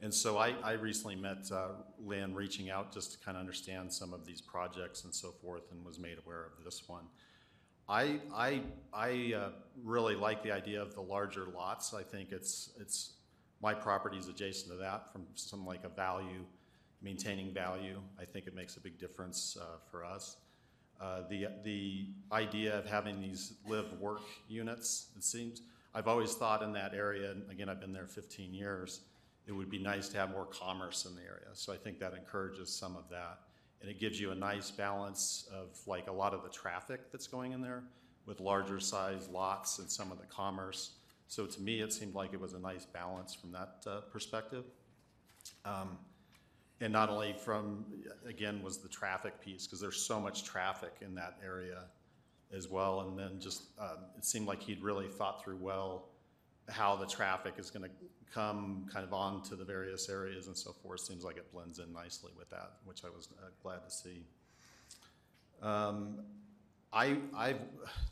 And 0.00 0.12
so 0.12 0.36
I, 0.36 0.54
I 0.64 0.72
recently 0.72 1.14
met 1.14 1.48
uh, 1.52 1.68
Lynn 2.04 2.34
reaching 2.34 2.68
out 2.68 2.92
just 2.92 3.12
to 3.12 3.24
kind 3.24 3.36
of 3.36 3.40
understand 3.40 3.92
some 3.92 4.12
of 4.12 4.26
these 4.26 4.40
projects 4.40 5.04
and 5.04 5.14
so 5.14 5.30
forth 5.30 5.70
and 5.70 5.84
was 5.84 5.96
made 5.96 6.18
aware 6.26 6.42
of 6.42 6.64
this 6.64 6.88
one. 6.88 7.04
I, 7.88 8.18
I, 8.34 8.62
I 8.92 9.34
uh, 9.36 9.48
really 9.84 10.16
like 10.16 10.42
the 10.42 10.50
idea 10.50 10.82
of 10.82 10.96
the 10.96 11.02
larger 11.02 11.46
lots. 11.54 11.94
I 11.94 12.02
think 12.02 12.32
it's, 12.32 12.70
it's, 12.80 13.12
my 13.62 13.72
property 13.72 14.18
is 14.18 14.28
adjacent 14.28 14.70
to 14.72 14.76
that 14.78 15.12
from 15.12 15.24
some 15.34 15.64
like 15.64 15.84
a 15.84 15.88
value, 15.88 16.44
maintaining 17.00 17.54
value. 17.54 18.00
I 18.20 18.24
think 18.24 18.46
it 18.46 18.54
makes 18.54 18.76
a 18.76 18.80
big 18.80 18.98
difference 18.98 19.56
uh, 19.60 19.78
for 19.90 20.04
us. 20.04 20.36
Uh, 21.00 21.22
the, 21.28 21.46
the 21.64 22.06
idea 22.32 22.78
of 22.78 22.86
having 22.86 23.20
these 23.20 23.54
live-work 23.66 24.22
units, 24.48 25.08
it 25.16 25.24
seems, 25.24 25.62
I've 25.94 26.06
always 26.06 26.34
thought 26.34 26.62
in 26.62 26.72
that 26.74 26.94
area, 26.94 27.32
and 27.32 27.48
again, 27.50 27.68
I've 27.68 27.80
been 27.80 27.92
there 27.92 28.06
15 28.06 28.52
years, 28.52 29.00
it 29.46 29.52
would 29.52 29.70
be 29.70 29.78
nice 29.78 30.08
to 30.10 30.18
have 30.18 30.30
more 30.30 30.46
commerce 30.46 31.04
in 31.04 31.16
the 31.16 31.22
area. 31.22 31.48
So 31.54 31.72
I 31.72 31.76
think 31.76 31.98
that 31.98 32.14
encourages 32.14 32.70
some 32.70 32.96
of 32.96 33.08
that. 33.10 33.40
And 33.80 33.90
it 33.90 33.98
gives 33.98 34.20
you 34.20 34.30
a 34.30 34.34
nice 34.34 34.70
balance 34.70 35.48
of 35.52 35.76
like 35.86 36.06
a 36.06 36.12
lot 36.12 36.34
of 36.34 36.44
the 36.44 36.48
traffic 36.48 37.10
that's 37.10 37.26
going 37.26 37.50
in 37.52 37.60
there 37.60 37.82
with 38.26 38.38
larger 38.38 38.78
size 38.78 39.28
lots 39.28 39.80
and 39.80 39.90
some 39.90 40.12
of 40.12 40.20
the 40.20 40.26
commerce. 40.26 40.92
So 41.32 41.46
to 41.46 41.60
me, 41.62 41.80
it 41.80 41.94
seemed 41.94 42.14
like 42.14 42.34
it 42.34 42.40
was 42.42 42.52
a 42.52 42.58
nice 42.58 42.84
balance 42.84 43.32
from 43.34 43.52
that 43.52 43.76
uh, 43.86 44.00
perspective. 44.12 44.64
Um, 45.64 45.96
and 46.82 46.92
not 46.92 47.08
only 47.08 47.32
from, 47.32 47.86
again, 48.28 48.62
was 48.62 48.82
the 48.82 48.88
traffic 48.90 49.40
piece, 49.40 49.66
because 49.66 49.80
there's 49.80 49.96
so 49.96 50.20
much 50.20 50.44
traffic 50.44 50.92
in 51.00 51.14
that 51.14 51.38
area 51.42 51.84
as 52.54 52.68
well. 52.68 53.00
And 53.00 53.18
then 53.18 53.40
just, 53.40 53.62
um, 53.80 54.04
it 54.18 54.26
seemed 54.26 54.46
like 54.46 54.62
he'd 54.62 54.82
really 54.82 55.08
thought 55.08 55.42
through 55.42 55.56
well 55.56 56.10
how 56.68 56.96
the 56.96 57.06
traffic 57.06 57.54
is 57.56 57.70
going 57.70 57.88
to 57.88 57.90
come 58.30 58.84
kind 58.92 59.06
of 59.06 59.14
on 59.14 59.42
to 59.44 59.56
the 59.56 59.64
various 59.64 60.10
areas 60.10 60.48
and 60.48 60.56
so 60.56 60.72
forth. 60.82 61.00
Seems 61.00 61.24
like 61.24 61.38
it 61.38 61.50
blends 61.50 61.78
in 61.78 61.90
nicely 61.94 62.32
with 62.36 62.50
that, 62.50 62.72
which 62.84 63.06
I 63.06 63.08
was 63.08 63.30
uh, 63.42 63.46
glad 63.62 63.82
to 63.84 63.90
see. 63.90 64.26
Um, 65.62 66.18
I, 66.92 67.16
I've, 67.34 67.60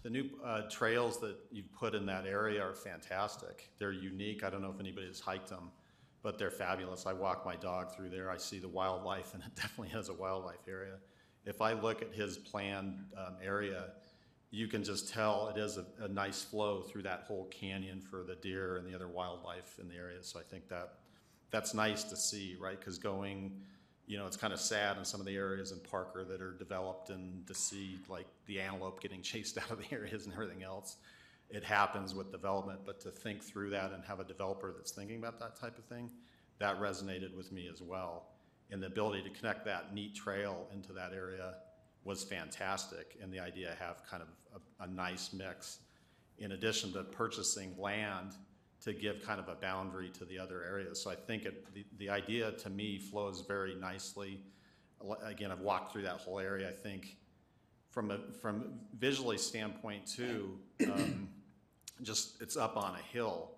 the 0.02 0.10
new 0.10 0.30
uh, 0.44 0.62
trails 0.70 1.20
that 1.20 1.36
you've 1.52 1.70
put 1.72 1.94
in 1.94 2.06
that 2.06 2.26
area 2.26 2.62
are 2.62 2.74
fantastic. 2.74 3.70
They're 3.78 3.92
unique. 3.92 4.42
I 4.42 4.48
don't 4.48 4.62
know 4.62 4.70
if 4.70 4.80
anybody 4.80 5.06
has 5.06 5.20
hiked 5.20 5.50
them, 5.50 5.70
but 6.22 6.38
they're 6.38 6.50
fabulous. 6.50 7.04
I 7.06 7.12
walk 7.12 7.44
my 7.44 7.56
dog 7.56 7.94
through 7.94 8.08
there. 8.08 8.30
I 8.30 8.38
see 8.38 8.58
the 8.58 8.68
wildlife, 8.68 9.34
and 9.34 9.42
it 9.42 9.54
definitely 9.54 9.90
has 9.90 10.08
a 10.08 10.14
wildlife 10.14 10.66
area. 10.66 10.94
If 11.44 11.60
I 11.60 11.74
look 11.74 12.02
at 12.02 12.12
his 12.14 12.38
planned 12.38 13.04
um, 13.16 13.36
area, 13.42 13.90
you 14.50 14.66
can 14.66 14.82
just 14.82 15.12
tell 15.12 15.48
it 15.54 15.58
is 15.58 15.76
a, 15.76 15.84
a 16.02 16.08
nice 16.08 16.42
flow 16.42 16.80
through 16.80 17.02
that 17.02 17.24
whole 17.26 17.46
canyon 17.46 18.00
for 18.00 18.24
the 18.24 18.34
deer 18.36 18.76
and 18.76 18.86
the 18.86 18.94
other 18.94 19.08
wildlife 19.08 19.78
in 19.78 19.88
the 19.88 19.94
area. 19.94 20.22
So 20.22 20.40
I 20.40 20.42
think 20.42 20.68
that 20.68 20.94
that's 21.50 21.74
nice 21.74 22.04
to 22.04 22.16
see, 22.16 22.56
right? 22.58 22.78
Because 22.78 22.98
going, 22.98 23.52
you 24.10 24.18
know, 24.18 24.26
it's 24.26 24.36
kind 24.36 24.52
of 24.52 24.58
sad 24.58 24.98
in 24.98 25.04
some 25.04 25.20
of 25.20 25.26
the 25.26 25.36
areas 25.36 25.70
in 25.70 25.78
Parker 25.78 26.24
that 26.24 26.42
are 26.42 26.50
developed 26.50 27.10
and 27.10 27.46
to 27.46 27.54
see 27.54 27.96
like 28.08 28.26
the 28.46 28.60
antelope 28.60 29.00
getting 29.00 29.22
chased 29.32 29.56
out 29.56 29.70
of 29.70 29.78
the 29.78 29.94
areas 29.94 30.24
and 30.26 30.34
everything 30.34 30.64
else. 30.64 30.96
It 31.48 31.62
happens 31.62 32.12
with 32.12 32.32
development, 32.32 32.80
but 32.84 32.98
to 33.02 33.10
think 33.10 33.40
through 33.40 33.70
that 33.70 33.92
and 33.92 34.02
have 34.04 34.18
a 34.18 34.24
developer 34.24 34.72
that's 34.76 34.90
thinking 34.90 35.18
about 35.18 35.38
that 35.38 35.54
type 35.60 35.78
of 35.78 35.84
thing, 35.84 36.10
that 36.58 36.80
resonated 36.80 37.36
with 37.36 37.52
me 37.52 37.68
as 37.72 37.82
well. 37.82 38.26
And 38.72 38.82
the 38.82 38.88
ability 38.88 39.22
to 39.22 39.30
connect 39.30 39.64
that 39.66 39.94
neat 39.94 40.16
trail 40.16 40.66
into 40.74 40.92
that 40.92 41.12
area 41.12 41.54
was 42.02 42.24
fantastic, 42.24 43.16
and 43.22 43.32
the 43.32 43.38
idea 43.38 43.68
to 43.68 43.76
have 43.76 44.02
kind 44.08 44.22
of 44.22 44.28
a, 44.80 44.84
a 44.84 44.86
nice 44.88 45.32
mix, 45.32 45.78
in 46.38 46.52
addition 46.52 46.92
to 46.94 47.04
purchasing 47.04 47.76
land 47.78 48.32
to 48.82 48.92
give 48.92 49.22
kind 49.24 49.38
of 49.38 49.48
a 49.48 49.54
boundary 49.54 50.08
to 50.10 50.24
the 50.24 50.38
other 50.38 50.64
areas. 50.64 51.02
So 51.02 51.10
I 51.10 51.14
think 51.14 51.44
it, 51.44 51.72
the, 51.74 51.84
the 51.98 52.08
idea 52.08 52.52
to 52.52 52.70
me 52.70 52.98
flows 52.98 53.44
very 53.46 53.74
nicely. 53.74 54.40
Again, 55.22 55.50
I've 55.50 55.60
walked 55.60 55.92
through 55.92 56.02
that 56.02 56.18
whole 56.20 56.38
area. 56.38 56.68
I 56.68 56.72
think 56.72 57.16
from 57.90 58.10
a 58.10 58.18
from 58.40 58.80
visually 58.98 59.38
standpoint 59.38 60.06
too, 60.06 60.58
um, 60.90 61.28
just 62.02 62.40
it's 62.40 62.56
up 62.56 62.76
on 62.76 62.94
a 62.94 63.02
hill. 63.12 63.52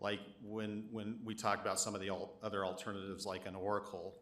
Like 0.00 0.20
when 0.42 0.84
when 0.90 1.18
we 1.24 1.34
talk 1.34 1.60
about 1.60 1.78
some 1.78 1.94
of 1.94 2.00
the 2.00 2.08
al- 2.08 2.34
other 2.42 2.64
alternatives, 2.64 3.26
like 3.26 3.46
an 3.46 3.54
Oracle, 3.54 4.14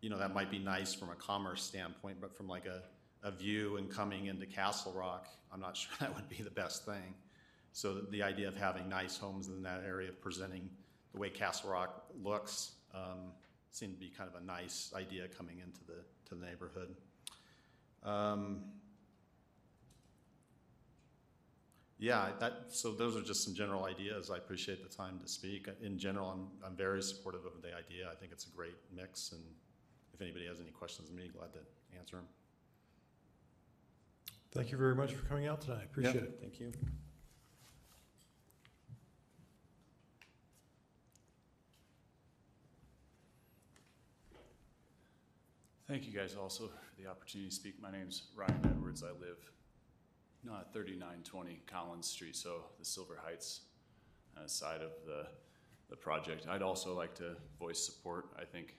you 0.00 0.10
know, 0.10 0.18
that 0.18 0.34
might 0.34 0.50
be 0.50 0.58
nice 0.58 0.92
from 0.94 1.10
a 1.10 1.14
commerce 1.14 1.62
standpoint, 1.62 2.18
but 2.20 2.36
from 2.36 2.46
like 2.48 2.66
a 2.66 2.82
a 3.22 3.30
view 3.30 3.78
and 3.78 3.90
coming 3.90 4.26
into 4.26 4.46
Castle 4.46 4.92
Rock, 4.92 5.28
I'm 5.52 5.60
not 5.60 5.76
sure 5.78 5.92
that 6.00 6.14
would 6.14 6.28
be 6.28 6.42
the 6.42 6.50
best 6.50 6.84
thing. 6.84 7.14
So 7.72 8.00
the- 8.00 8.22
idea 8.22 8.48
of 8.48 8.56
having 8.56 8.88
nice 8.88 9.16
homes 9.16 9.48
in 9.48 9.62
that 9.62 9.84
area, 9.84 10.10
presenting 10.12 10.68
the 11.12 11.18
way 11.18 11.30
Castle 11.30 11.70
Rock 11.70 12.04
looks, 12.22 12.72
um, 12.94 13.32
seemed 13.70 13.94
to 13.94 14.00
be 14.00 14.08
kind 14.08 14.28
of 14.28 14.40
a 14.40 14.44
nice 14.44 14.92
idea 14.94 15.28
coming 15.28 15.58
into 15.60 15.84
the, 15.84 16.04
to 16.28 16.34
the 16.34 16.46
neighborhood. 16.46 16.94
Um, 18.02 18.64
Yeah, 21.98 22.28
that, 22.38 22.66
so 22.68 22.92
those 22.92 23.16
are 23.16 23.22
just 23.22 23.42
some 23.44 23.54
general 23.54 23.84
ideas. 23.84 24.30
I 24.30 24.36
appreciate 24.36 24.88
the 24.88 24.94
time 24.94 25.18
to 25.18 25.28
speak. 25.28 25.68
In 25.82 25.98
general, 25.98 26.28
I'm, 26.30 26.46
I'm 26.64 26.76
very 26.76 27.02
supportive 27.02 27.44
of 27.44 27.60
the 27.60 27.68
idea. 27.68 28.08
I 28.10 28.14
think 28.14 28.30
it's 28.30 28.46
a 28.46 28.50
great 28.50 28.76
mix, 28.94 29.32
and 29.32 29.42
if 30.14 30.22
anybody 30.22 30.46
has 30.46 30.60
any 30.60 30.70
questions 30.70 31.10
me, 31.10 31.28
glad 31.36 31.52
to 31.54 31.58
answer 31.98 32.16
them. 32.16 32.26
Thank 34.52 34.70
you 34.70 34.78
very 34.78 34.94
much 34.94 35.12
for 35.12 35.26
coming 35.26 35.48
out 35.48 35.60
tonight. 35.60 35.80
I 35.80 35.84
appreciate 35.84 36.22
it. 36.22 36.38
Thank 36.40 36.60
you. 36.60 36.72
Thank 45.88 46.06
you 46.06 46.12
guys 46.12 46.36
also 46.38 46.66
for 46.66 47.02
the 47.02 47.08
opportunity 47.08 47.48
to 47.48 47.56
speak. 47.56 47.80
My 47.80 47.90
name's 47.90 48.24
Ryan 48.36 48.60
Edwards. 48.62 49.02
I 49.02 49.08
live 49.18 49.38
uh, 50.46 50.64
3920 50.70 51.62
Collins 51.66 52.06
Street, 52.06 52.36
so 52.36 52.64
the 52.78 52.84
Silver 52.84 53.18
Heights 53.24 53.62
uh, 54.36 54.46
side 54.46 54.82
of 54.82 54.90
the, 55.06 55.24
the 55.88 55.96
project. 55.96 56.46
I'd 56.46 56.60
also 56.60 56.94
like 56.94 57.14
to 57.14 57.36
voice 57.58 57.82
support. 57.82 58.26
I 58.38 58.44
think, 58.44 58.74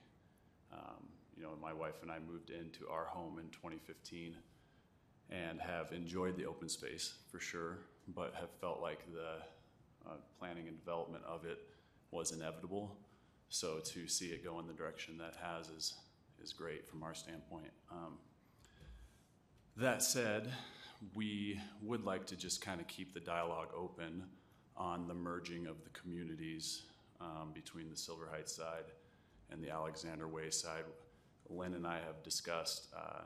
um, 0.71 1.07
you 1.35 1.41
know, 1.41 1.53
my 1.59 1.73
wife 1.73 1.95
and 2.03 2.11
I 2.11 2.19
moved 2.19 2.51
into 2.51 2.87
our 2.87 3.05
home 3.05 3.39
in 3.39 3.49
2015 3.49 4.35
and 5.31 5.59
have 5.59 5.91
enjoyed 5.91 6.37
the 6.37 6.45
open 6.45 6.69
space 6.69 7.15
for 7.31 7.39
sure, 7.39 7.79
but 8.13 8.35
have 8.39 8.51
felt 8.61 8.81
like 8.81 9.11
the 9.11 10.07
uh, 10.07 10.17
planning 10.37 10.67
and 10.67 10.77
development 10.77 11.23
of 11.27 11.43
it 11.43 11.57
was 12.11 12.33
inevitable. 12.33 12.95
So 13.49 13.79
to 13.79 14.07
see 14.07 14.27
it 14.27 14.43
go 14.43 14.59
in 14.59 14.67
the 14.67 14.73
direction 14.73 15.17
that 15.17 15.33
has 15.41 15.69
is 15.69 15.95
is 16.41 16.53
great 16.53 16.87
from 16.87 17.03
our 17.03 17.13
standpoint. 17.13 17.71
Um, 17.91 18.17
that 19.77 20.01
said, 20.01 20.51
we 21.13 21.59
would 21.81 22.03
like 22.03 22.25
to 22.27 22.35
just 22.35 22.61
kind 22.61 22.81
of 22.81 22.87
keep 22.87 23.13
the 23.13 23.19
dialogue 23.19 23.69
open 23.75 24.23
on 24.75 25.07
the 25.07 25.13
merging 25.13 25.67
of 25.67 25.83
the 25.83 25.89
communities 25.89 26.83
um, 27.21 27.51
between 27.53 27.89
the 27.89 27.97
Silver 27.97 28.27
Heights 28.31 28.55
side 28.55 28.85
and 29.51 29.63
the 29.63 29.69
Alexander 29.69 30.27
Way 30.27 30.49
side. 30.49 30.83
Lynn 31.49 31.73
and 31.73 31.87
I 31.87 31.95
have 31.95 32.21
discussed, 32.23 32.87
uh, 32.95 33.21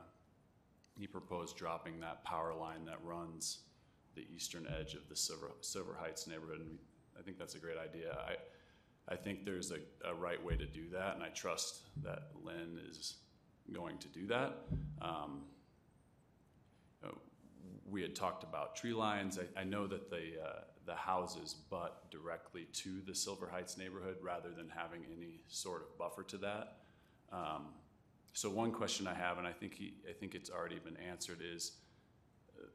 he 0.98 1.06
proposed 1.06 1.56
dropping 1.56 2.00
that 2.00 2.24
power 2.24 2.54
line 2.54 2.84
that 2.86 2.98
runs 3.04 3.60
the 4.14 4.26
eastern 4.34 4.66
edge 4.78 4.94
of 4.94 5.08
the 5.08 5.16
Silver, 5.16 5.50
Silver 5.60 5.96
Heights 6.00 6.26
neighborhood. 6.26 6.60
And 6.60 6.78
I 7.18 7.22
think 7.22 7.38
that's 7.38 7.54
a 7.54 7.58
great 7.58 7.76
idea. 7.76 8.16
I, 8.26 8.36
I 9.08 9.16
think 9.16 9.44
there's 9.44 9.70
a, 9.70 9.78
a 10.08 10.14
right 10.14 10.42
way 10.42 10.56
to 10.56 10.66
do 10.66 10.88
that, 10.92 11.14
and 11.14 11.22
I 11.22 11.28
trust 11.28 11.80
that 12.02 12.30
Lynn 12.42 12.78
is 12.88 13.16
going 13.72 13.98
to 13.98 14.08
do 14.08 14.26
that. 14.28 14.56
Um, 15.02 15.42
we 17.90 18.02
had 18.02 18.14
talked 18.14 18.42
about 18.42 18.76
tree 18.76 18.92
lines. 18.92 19.38
I, 19.38 19.60
I 19.60 19.64
know 19.64 19.86
that 19.86 20.10
the 20.10 20.42
uh, 20.42 20.60
the 20.86 20.94
houses 20.94 21.54
butt 21.70 22.10
directly 22.10 22.66
to 22.72 23.00
the 23.06 23.14
Silver 23.14 23.48
Heights 23.48 23.78
neighborhood 23.78 24.16
rather 24.22 24.50
than 24.50 24.68
having 24.68 25.02
any 25.16 25.40
sort 25.48 25.82
of 25.82 25.96
buffer 25.98 26.22
to 26.24 26.36
that. 26.38 26.76
Um, 27.32 27.68
so 28.32 28.50
one 28.50 28.70
question 28.70 29.06
I 29.06 29.14
have, 29.14 29.38
and 29.38 29.46
I 29.46 29.52
think 29.52 29.74
he, 29.74 29.94
I 30.08 30.12
think 30.12 30.34
it's 30.34 30.50
already 30.50 30.78
been 30.78 30.96
answered, 30.96 31.38
is 31.40 31.72
uh, 32.58 32.66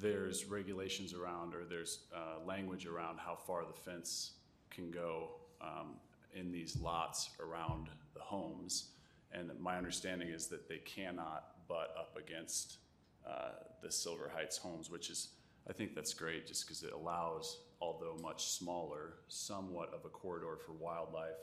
there's 0.00 0.46
regulations 0.46 1.14
around 1.14 1.54
or 1.54 1.64
there's 1.64 2.06
uh, 2.14 2.44
language 2.44 2.86
around 2.86 3.18
how 3.18 3.36
far 3.36 3.64
the 3.64 3.72
fence 3.72 4.32
can 4.74 4.90
go 4.90 5.30
um, 5.60 5.94
in 6.34 6.50
these 6.50 6.76
lots 6.76 7.30
around 7.40 7.88
the 8.14 8.20
homes. 8.20 8.90
And 9.32 9.50
my 9.60 9.76
understanding 9.76 10.28
is 10.28 10.46
that 10.48 10.68
they 10.68 10.78
cannot 10.78 11.44
butt 11.68 11.94
up 11.98 12.16
against 12.18 12.78
uh, 13.26 13.52
the 13.82 13.90
Silver 13.90 14.30
Heights 14.34 14.58
homes, 14.58 14.90
which 14.90 15.10
is, 15.10 15.28
I 15.68 15.72
think 15.72 15.94
that's 15.94 16.14
great 16.14 16.46
just 16.46 16.66
because 16.66 16.82
it 16.82 16.92
allows, 16.92 17.58
although 17.80 18.16
much 18.20 18.48
smaller, 18.50 19.14
somewhat 19.28 19.92
of 19.94 20.04
a 20.04 20.08
corridor 20.08 20.58
for 20.66 20.72
wildlife 20.72 21.38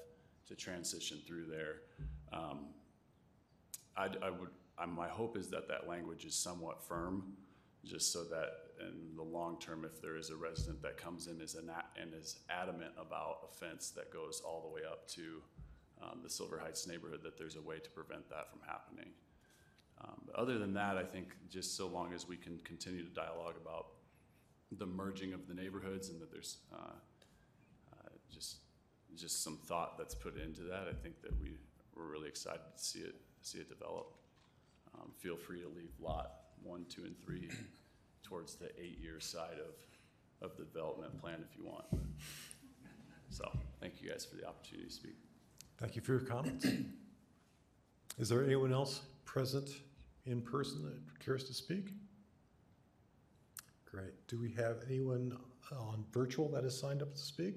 to 0.47 0.55
transition 0.55 1.19
through 1.25 1.45
there. 1.45 1.81
Um, 2.33 2.67
I'd, 3.95 4.17
I 4.21 4.29
would, 4.29 4.49
I, 4.77 4.85
my 4.85 5.07
hope 5.07 5.37
is 5.37 5.49
that 5.49 5.67
that 5.67 5.87
language 5.87 6.25
is 6.25 6.35
somewhat 6.35 6.83
firm, 6.83 7.33
just 7.85 8.11
so 8.11 8.23
that 8.25 8.49
in 8.79 9.15
the 9.15 9.23
long 9.23 9.59
term, 9.59 9.85
if 9.85 10.01
there 10.01 10.17
is 10.17 10.29
a 10.29 10.35
resident 10.35 10.81
that 10.81 10.97
comes 10.97 11.27
in 11.27 11.41
is 11.41 11.55
an, 11.55 11.71
and 12.01 12.13
is 12.13 12.39
adamant 12.49 12.91
about 12.99 13.49
a 13.49 13.53
fence 13.53 13.89
that 13.91 14.11
goes 14.11 14.41
all 14.45 14.61
the 14.61 14.73
way 14.73 14.81
up 14.89 15.07
to 15.07 15.41
um, 16.01 16.19
the 16.23 16.29
Silver 16.29 16.59
Heights 16.59 16.87
neighborhood, 16.87 17.21
that 17.23 17.37
there's 17.37 17.55
a 17.55 17.61
way 17.61 17.79
to 17.79 17.89
prevent 17.89 18.29
that 18.29 18.49
from 18.49 18.59
happening. 18.65 19.09
Um, 20.01 20.21
but 20.25 20.35
other 20.35 20.57
than 20.57 20.73
that, 20.73 20.97
I 20.97 21.03
think 21.03 21.35
just 21.49 21.75
so 21.75 21.87
long 21.87 22.13
as 22.13 22.27
we 22.27 22.37
can 22.37 22.57
continue 22.59 23.03
to 23.03 23.13
dialogue 23.13 23.55
about 23.61 23.87
the 24.71 24.85
merging 24.85 25.33
of 25.33 25.47
the 25.47 25.53
neighborhoods 25.53 26.09
and 26.09 26.21
that 26.21 26.31
there's 26.31 26.57
uh, 26.73 26.93
uh, 27.93 28.09
just 28.33 28.57
just 29.15 29.43
some 29.43 29.57
thought 29.65 29.97
that's 29.97 30.13
put 30.15 30.37
into 30.37 30.61
that, 30.61 30.87
I 30.87 30.93
think 30.93 31.21
that 31.23 31.37
we 31.41 31.57
we're 31.95 32.05
really 32.05 32.29
excited 32.29 32.61
to 32.77 32.83
see 32.83 32.99
it 32.99 33.15
see 33.41 33.59
it 33.59 33.67
develop. 33.67 34.13
Um, 34.95 35.11
feel 35.17 35.35
free 35.35 35.61
to 35.61 35.67
leave 35.67 35.91
lot 35.99 36.38
one, 36.63 36.85
two, 36.89 37.03
and 37.03 37.15
three 37.23 37.49
towards 38.23 38.55
the 38.55 38.67
eight-year 38.79 39.19
side 39.19 39.57
of, 39.59 40.47
of 40.47 40.57
the 40.57 40.63
development 40.63 41.19
plan 41.21 41.43
if 41.49 41.57
you 41.57 41.65
want. 41.65 41.85
So, 43.29 43.49
thank 43.79 44.01
you 44.01 44.09
guys 44.09 44.25
for 44.25 44.37
the 44.37 44.47
opportunity 44.47 44.87
to 44.87 44.93
speak. 44.93 45.15
Thank 45.77 45.95
you 45.95 46.01
for 46.01 46.13
your 46.13 46.21
comments. 46.21 46.65
Is 48.17 48.29
there 48.29 48.43
anyone 48.43 48.73
else 48.73 49.01
present 49.25 49.69
in 50.25 50.41
person 50.41 50.83
that 50.83 51.23
cares 51.23 51.45
to 51.45 51.53
speak? 51.53 51.93
Great. 53.89 54.13
Do 54.27 54.39
we 54.39 54.51
have 54.51 54.77
anyone 54.87 55.37
on 55.71 56.03
virtual 56.11 56.49
that 56.49 56.63
has 56.63 56.77
signed 56.77 57.01
up 57.01 57.13
to 57.13 57.21
speak? 57.21 57.55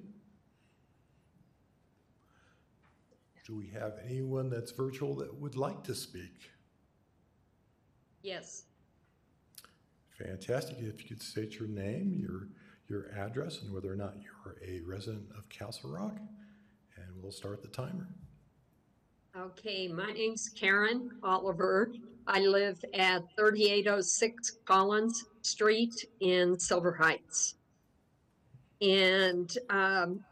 Do 3.47 3.57
we 3.57 3.67
have 3.69 3.99
anyone 4.09 4.49
that's 4.49 4.71
virtual 4.71 5.17
that 5.17 5.35
would 5.35 5.57
like 5.57 5.83
to 5.85 5.95
speak? 5.95 6.51
Yes. 8.23 8.65
Fantastic. 10.19 10.79
If 10.79 11.03
you 11.03 11.09
could 11.09 11.23
state 11.23 11.59
your 11.59 11.69
name, 11.69 12.17
your 12.21 12.49
your 12.89 13.11
address, 13.17 13.63
and 13.63 13.73
whether 13.73 13.91
or 13.91 13.97
not 13.97 14.15
you're 14.21 14.57
a 14.67 14.81
resident 14.81 15.25
of 15.37 15.49
Castle 15.49 15.91
Rock, 15.91 16.17
and 16.97 17.23
we'll 17.23 17.33
start 17.33 17.63
the 17.63 17.69
timer. 17.69 18.09
Okay, 19.35 19.89
my 19.89 20.13
name's 20.13 20.51
Karen 20.51 21.11
Oliver. 21.23 21.91
I 22.27 22.41
live 22.41 22.85
at 22.93 23.23
3806 23.39 24.59
Collins 24.67 25.25
Street 25.41 25.95
in 26.21 26.59
Silver 26.59 26.93
Heights. 26.93 27.55
And 28.83 29.51
um, 29.71 30.23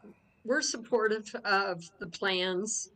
we're 0.45 0.61
supportive 0.61 1.33
of 1.45 1.83
the 1.99 2.07
plans 2.07 2.89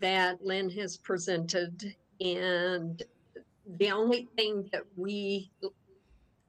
that 0.00 0.44
Lynn 0.44 0.68
has 0.70 0.98
presented. 0.98 1.94
And 2.20 3.02
the 3.78 3.90
only 3.90 4.28
thing 4.36 4.68
that 4.72 4.82
we 4.96 5.50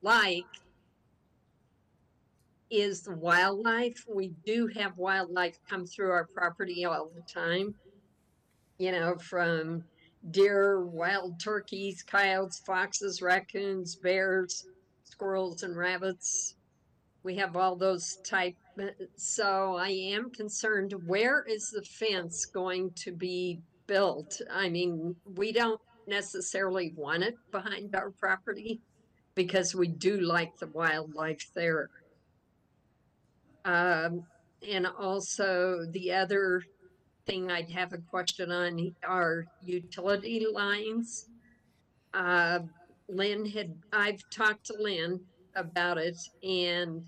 like 0.04 0.46
is 2.70 3.02
the 3.02 3.16
wildlife. 3.16 4.04
We 4.14 4.34
do 4.46 4.68
have 4.76 4.98
wildlife 4.98 5.58
come 5.70 5.86
through 5.86 6.12
our 6.12 6.28
property 6.34 6.86
all 6.86 7.10
the 7.16 7.22
time. 7.22 7.76
You 8.78 8.92
know, 8.92 9.16
from 9.16 9.84
deer, 10.32 10.84
wild 10.86 11.40
turkeys, 11.40 12.04
coyotes, 12.04 12.62
foxes, 12.66 13.22
raccoons, 13.22 13.96
bears, 13.96 14.66
squirrels, 15.04 15.64
and 15.64 15.78
rabbits. 15.78 16.56
We 17.24 17.36
have 17.38 17.56
all 17.56 17.76
those 17.76 18.18
type. 18.26 18.56
So 19.16 19.76
I 19.78 19.90
am 19.90 20.32
concerned. 20.32 20.94
Where 21.06 21.44
is 21.48 21.70
the 21.70 21.84
fence 21.84 22.46
going 22.46 22.92
to 23.04 23.12
be 23.12 23.62
built? 23.88 24.42
I 24.52 24.70
mean, 24.70 25.16
we 25.36 25.52
don't 25.54 25.80
necessarily 26.08 26.92
want 26.98 27.24
it 27.24 27.36
behind 27.52 27.96
our 27.96 28.12
property 28.12 28.82
because 29.36 29.74
we 29.74 29.88
do 29.88 30.20
like 30.20 30.58
the 30.58 30.68
wildlife 30.68 31.50
there. 31.54 31.90
Um, 33.66 34.26
and 34.68 34.88
also 34.88 35.86
the 35.92 36.12
other 36.14 36.64
thing 37.26 37.52
I'd 37.52 37.72
have 37.72 37.94
a 37.94 37.98
question 37.98 38.52
on 38.52 38.94
are 39.04 39.46
utility 39.62 40.46
lines. 40.52 41.28
Uh, 42.14 42.60
Lynn 43.08 43.46
had, 43.46 43.74
I've 43.92 44.22
talked 44.30 44.66
to 44.68 44.76
Lynn 44.80 45.22
about 45.56 45.98
it 45.98 46.18
and 46.42 47.06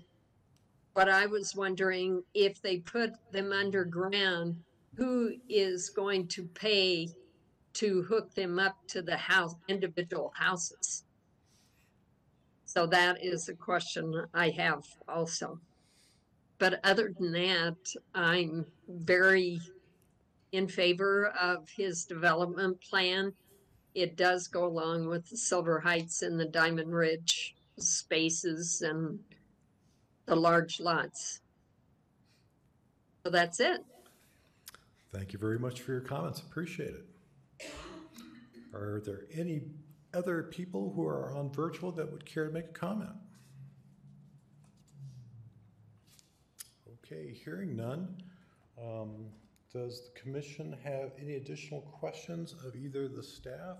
but 0.96 1.10
I 1.10 1.26
was 1.26 1.54
wondering 1.54 2.22
if 2.32 2.62
they 2.62 2.78
put 2.78 3.10
them 3.30 3.52
underground, 3.52 4.56
who 4.96 5.34
is 5.46 5.90
going 5.90 6.26
to 6.28 6.44
pay 6.44 7.10
to 7.74 8.02
hook 8.04 8.34
them 8.34 8.58
up 8.58 8.76
to 8.88 9.02
the 9.02 9.18
house, 9.18 9.54
individual 9.68 10.32
houses. 10.34 11.04
So 12.76 12.84
that 12.88 13.24
is 13.24 13.48
a 13.48 13.54
question 13.54 14.26
I 14.34 14.50
have 14.50 14.84
also. 15.08 15.58
But 16.58 16.78
other 16.84 17.10
than 17.18 17.32
that, 17.32 17.76
I'm 18.14 18.66
very 18.86 19.58
in 20.52 20.68
favor 20.68 21.28
of 21.40 21.70
his 21.74 22.04
development 22.04 22.78
plan. 22.82 23.32
It 23.94 24.18
does 24.18 24.46
go 24.46 24.66
along 24.66 25.08
with 25.08 25.26
the 25.30 25.38
Silver 25.38 25.80
Heights 25.80 26.20
and 26.20 26.38
the 26.38 26.44
Diamond 26.44 26.94
Ridge 26.94 27.54
spaces 27.78 28.82
and 28.82 29.20
the 30.26 30.36
large 30.36 30.78
lots. 30.78 31.40
So 33.24 33.30
that's 33.30 33.58
it. 33.58 33.80
Thank 35.14 35.32
you 35.32 35.38
very 35.38 35.58
much 35.58 35.80
for 35.80 35.92
your 35.92 36.02
comments. 36.02 36.40
Appreciate 36.40 36.92
it. 36.92 37.70
Are 38.74 39.00
there 39.02 39.22
any 39.34 39.62
other 40.16 40.42
people 40.42 40.92
who 40.96 41.06
are 41.06 41.32
on 41.34 41.50
virtual 41.50 41.92
that 41.92 42.10
would 42.10 42.24
care 42.24 42.46
to 42.46 42.52
make 42.52 42.64
a 42.64 42.68
comment? 42.68 43.10
Okay, 47.04 47.32
hearing 47.32 47.76
none. 47.76 48.16
Um, 48.82 49.26
Does 49.72 50.08
the 50.08 50.20
commission 50.20 50.76
have 50.82 51.12
any 51.20 51.34
additional 51.34 51.82
questions 51.82 52.54
of 52.64 52.74
either 52.74 53.08
the 53.08 53.22
staff 53.22 53.76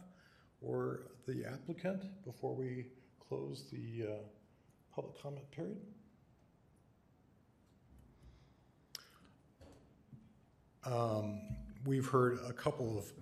or 0.61 1.09
the 1.27 1.45
applicant 1.45 2.05
before 2.25 2.55
we 2.55 2.87
close 3.19 3.65
the 3.73 4.07
uh, 4.07 4.15
public 4.95 5.21
comment 5.21 5.51
period? 5.51 5.81
Um, 10.85 11.41
We've 11.85 12.07
heard 12.07 12.41
a 12.49 12.53
couple 12.53 12.99
of 12.99 13.13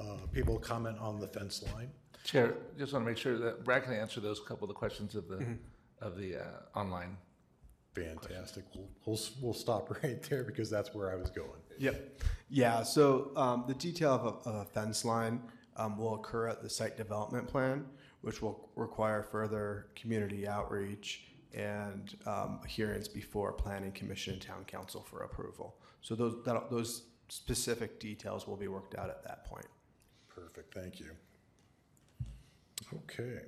uh, 0.00 0.26
people 0.32 0.58
comment 0.58 0.98
on 0.98 1.20
the 1.20 1.28
fence 1.28 1.62
line. 1.74 1.90
Chair, 2.26 2.54
just 2.76 2.92
want 2.92 3.04
to 3.04 3.10
make 3.10 3.18
sure 3.18 3.38
that 3.38 3.64
Brad 3.64 3.84
can 3.84 3.92
answer 3.92 4.20
those 4.20 4.40
couple 4.40 4.64
of 4.64 4.68
the 4.68 4.74
questions 4.74 5.14
of 5.14 5.28
the, 5.28 5.56
of 6.00 6.18
the 6.18 6.36
uh, 6.36 6.78
online. 6.78 7.16
Fantastic. 7.94 8.64
We'll, 8.74 8.88
we'll, 9.04 9.18
we'll 9.40 9.54
stop 9.54 9.90
right 10.02 10.20
there 10.24 10.42
because 10.42 10.68
that's 10.68 10.92
where 10.92 11.10
I 11.10 11.14
was 11.14 11.30
going. 11.30 11.60
Yep. 11.78 12.22
Yeah, 12.50 12.82
so 12.82 13.30
um, 13.36 13.64
the 13.68 13.74
detail 13.74 14.12
of 14.12 14.24
a, 14.24 14.48
of 14.48 14.54
a 14.56 14.64
fence 14.64 15.04
line 15.04 15.40
um, 15.76 15.96
will 15.96 16.16
occur 16.16 16.48
at 16.48 16.62
the 16.62 16.68
site 16.68 16.96
development 16.96 17.46
plan, 17.46 17.84
which 18.22 18.42
will 18.42 18.70
require 18.74 19.22
further 19.22 19.86
community 19.94 20.48
outreach 20.48 21.22
and 21.54 22.16
um, 22.26 22.60
hearings 22.66 23.08
before 23.08 23.52
planning 23.52 23.92
commission 23.92 24.34
and 24.34 24.42
town 24.42 24.64
council 24.66 25.06
for 25.08 25.22
approval. 25.22 25.76
So 26.02 26.14
those, 26.14 26.42
that, 26.44 26.70
those 26.70 27.04
specific 27.28 28.00
details 28.00 28.46
will 28.46 28.56
be 28.56 28.68
worked 28.68 28.96
out 28.96 29.10
at 29.10 29.22
that 29.24 29.44
point. 29.44 29.66
Perfect, 30.28 30.74
thank 30.74 31.00
you. 31.00 31.10
Okay. 32.94 33.40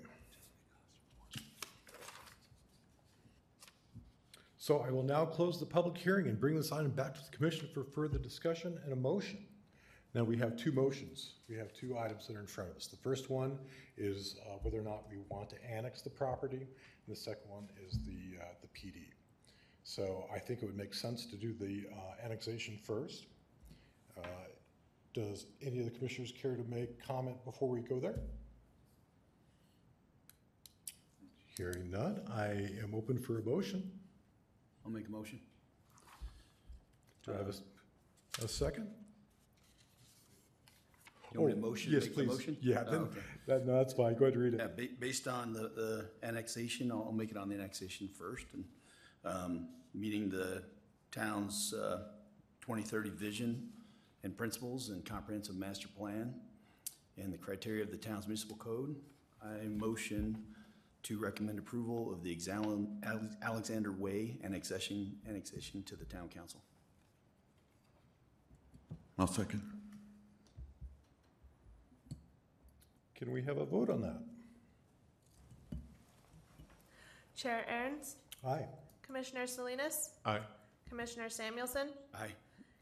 So 4.59 4.81
I 4.81 4.91
will 4.91 5.03
now 5.03 5.25
close 5.25 5.59
the 5.59 5.67
public 5.67 5.97
hearing 5.97 6.27
and 6.27 6.39
bring 6.39 6.57
this 6.57 6.73
item 6.73 6.91
back 6.91 7.15
to 7.15 7.21
the 7.21 7.35
commission 7.35 7.69
for 7.73 7.85
further 7.85 8.19
discussion 8.19 8.79
and 8.85 8.93
a 8.93 8.97
motion. 8.97 9.39
Now, 10.15 10.25
we 10.25 10.37
have 10.39 10.57
two 10.57 10.73
motions. 10.73 11.35
We 11.49 11.57
have 11.57 11.73
two 11.73 11.97
items 11.97 12.27
that 12.27 12.37
are 12.37 12.41
in 12.41 12.47
front 12.47 12.71
of 12.71 12.77
us. 12.77 12.87
The 12.87 12.97
first 12.97 13.31
one 13.31 13.59
is 13.97 14.37
uh, 14.47 14.57
whether 14.63 14.79
or 14.79 14.83
not 14.83 15.05
we 15.09 15.19
want 15.29 15.49
to 15.51 15.57
annex 15.65 16.03
the 16.03 16.11
property, 16.11 16.57
and 16.57 17.09
the 17.09 17.17
second 17.17 17.49
one 17.49 17.69
is 17.87 17.99
the, 18.05 18.39
uh, 18.41 18.45
the 18.61 18.69
PD. 18.69 19.13
So 19.85 20.27
I 20.35 20.39
think 20.39 20.63
it 20.63 20.67
would 20.67 20.77
make 20.77 20.93
sense 20.93 21.27
to 21.27 21.37
do 21.37 21.55
the 21.55 21.85
uh, 21.91 22.25
annexation 22.25 22.79
first. 22.83 23.27
Uh, 24.19 24.27
Does 25.15 25.47
any 25.63 25.79
of 25.79 25.85
the 25.85 25.91
commissioners 25.91 26.33
care 26.33 26.57
to 26.57 26.65
make 26.65 27.03
comment 27.03 27.43
before 27.45 27.69
we 27.69 27.81
go 27.81 28.01
there? 28.01 28.19
Hearing 31.59 31.91
none, 31.91 32.21
I 32.33 32.51
am 32.81 32.95
open 32.95 33.19
for 33.19 33.41
a 33.41 33.43
motion. 33.43 33.91
I'll 34.87 34.93
make 34.93 35.09
a 35.09 35.11
motion. 35.11 35.41
Do 37.25 37.33
I 37.35 37.37
have 37.39 37.47
a 37.47 37.49
s- 37.49 37.63
a, 38.41 38.47
second? 38.47 38.87
You 41.35 41.41
want 41.41 41.57
me 41.57 41.61
to 41.61 41.67
Oh, 41.67 41.71
motion, 41.71 41.93
yes, 41.93 42.05
make 42.05 42.11
the 42.11 42.15
please. 42.23 42.29
motion? 42.29 42.57
Yeah, 42.63 42.85
Oh, 42.87 42.91
then- 42.93 43.01
okay. 43.01 43.21
that, 43.47 43.67
no, 43.67 43.73
that's 43.77 43.93
fine. 43.93 44.15
Go 44.15 44.27
ahead 44.27 44.35
and 44.35 44.43
read 44.45 44.53
Yeah, 44.55 44.67
it. 44.67 44.77
ba- 44.77 44.97
based 45.01 45.27
on 45.27 45.53
the, 45.53 45.63
the 45.71 46.11
annexation, 46.23 46.93
I'll, 46.93 47.03
I'll 47.07 47.13
make 47.13 47.33
it 47.33 47.37
on 47.37 47.49
the 47.49 47.57
annexation 47.57 48.07
first 48.07 48.47
and, 48.55 48.65
um, 49.25 49.69
meeting 49.93 50.29
the 50.31 50.63
town's, 51.11 51.75
uh, 51.75 52.13
twenty 52.61 52.83
thirty 52.83 53.11
vision 53.11 53.73
and 54.23 54.37
principles 54.37 54.91
and 54.91 55.05
comprehensive 55.05 55.57
master 55.57 55.89
plan 55.89 56.41
and 57.17 57.33
the 57.33 57.39
criteria 57.39 57.83
of 57.83 57.91
the 57.91 57.97
town's 57.97 58.29
municipal 58.29 58.57
code. 58.59 58.95
I 59.43 59.65
motion 59.67 60.55
to 61.05 61.19
recommend 61.19 61.59
approval 61.59 62.13
of 62.13 62.23
the 62.23 62.35
Exal- 62.35 62.89
Ale- 63.07 63.31
Alexander 63.43 63.93
Way 63.93 64.39
annexation, 64.45 65.17
annexation 65.29 65.83
to 65.85 65.97
the 65.97 66.05
town 66.05 66.29
council. 66.29 66.61
I'll 69.19 69.27
second. 69.27 69.63
Can 73.15 73.33
we 73.33 73.43
have 73.43 73.59
a 73.59 73.65
vote 73.65 73.91
on 73.91 74.01
that? 74.03 74.21
Chair 77.35 77.65
Aaron's, 77.69 78.17
Aye. 78.45 78.67
Commissioner 79.03 79.47
Salinas, 79.47 80.11
Aye. 80.25 80.41
Commissioner 80.89 81.29
Samuelson, 81.29 81.89
Aye. 82.15 82.33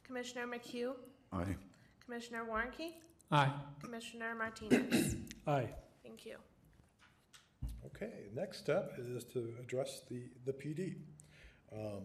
Commissioner 0.04 0.46
McHugh, 0.46 0.94
Aye. 1.32 1.56
Commissioner 2.04 2.44
Warnke, 2.44 2.92
Aye. 3.30 3.50
Commissioner 3.82 4.34
Martinez. 4.34 5.16
Aye. 5.46 5.68
Thank 6.02 6.24
you. 6.26 6.36
Okay, 7.86 8.10
next 8.34 8.58
step 8.58 8.94
is 8.98 9.24
to 9.24 9.54
address 9.60 10.02
the, 10.10 10.22
the 10.44 10.52
PD. 10.52 10.96
Um, 11.72 12.02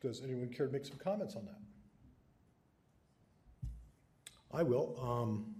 Does 0.00 0.22
anyone 0.22 0.48
care 0.50 0.66
to 0.66 0.72
make 0.72 0.84
some 0.86 0.98
comments 0.98 1.34
on 1.34 1.46
that? 1.46 1.58
I 4.52 4.62
will. 4.62 4.98
Um, 5.02 5.54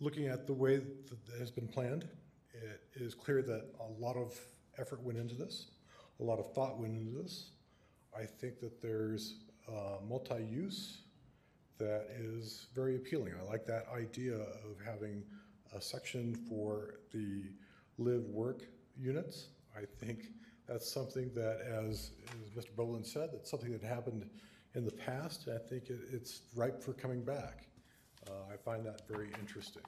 Looking 0.00 0.28
at 0.28 0.46
the 0.46 0.52
way 0.52 0.76
that 0.76 1.40
has 1.40 1.50
been 1.50 1.66
planned, 1.66 2.06
it 2.52 2.80
is 2.94 3.14
clear 3.14 3.42
that 3.42 3.64
a 3.80 4.00
lot 4.00 4.14
of 4.16 4.38
effort 4.78 5.02
went 5.02 5.18
into 5.18 5.34
this, 5.34 5.66
a 6.20 6.22
lot 6.22 6.38
of 6.38 6.52
thought 6.54 6.78
went 6.78 6.94
into 6.94 7.10
this. 7.20 7.50
I 8.16 8.24
think 8.24 8.60
that 8.60 8.80
there's 8.80 9.40
uh, 9.68 9.96
multi-use 10.08 10.98
that 11.78 12.06
is 12.16 12.68
very 12.76 12.94
appealing. 12.94 13.34
I 13.40 13.50
like 13.50 13.66
that 13.66 13.86
idea 13.92 14.34
of 14.34 14.78
having 14.84 15.24
a 15.74 15.80
section 15.80 16.34
for 16.34 17.00
the 17.12 17.44
live-work 17.98 18.62
units. 18.96 19.48
I 19.76 19.84
think 20.00 20.28
that's 20.66 20.90
something 20.90 21.30
that, 21.34 21.60
as, 21.60 22.12
as 22.42 22.50
Mr. 22.50 22.74
Boland 22.76 23.06
said, 23.06 23.30
that's 23.32 23.50
something 23.50 23.72
that 23.72 23.82
happened 23.82 24.28
in 24.74 24.84
the 24.84 24.92
past. 24.92 25.48
I 25.48 25.58
think 25.58 25.90
it, 25.90 26.00
it's 26.12 26.42
ripe 26.54 26.82
for 26.82 26.92
coming 26.92 27.22
back. 27.22 27.66
Uh, 28.28 28.52
I 28.52 28.56
find 28.56 28.84
that 28.86 29.08
very 29.08 29.28
interesting. 29.40 29.82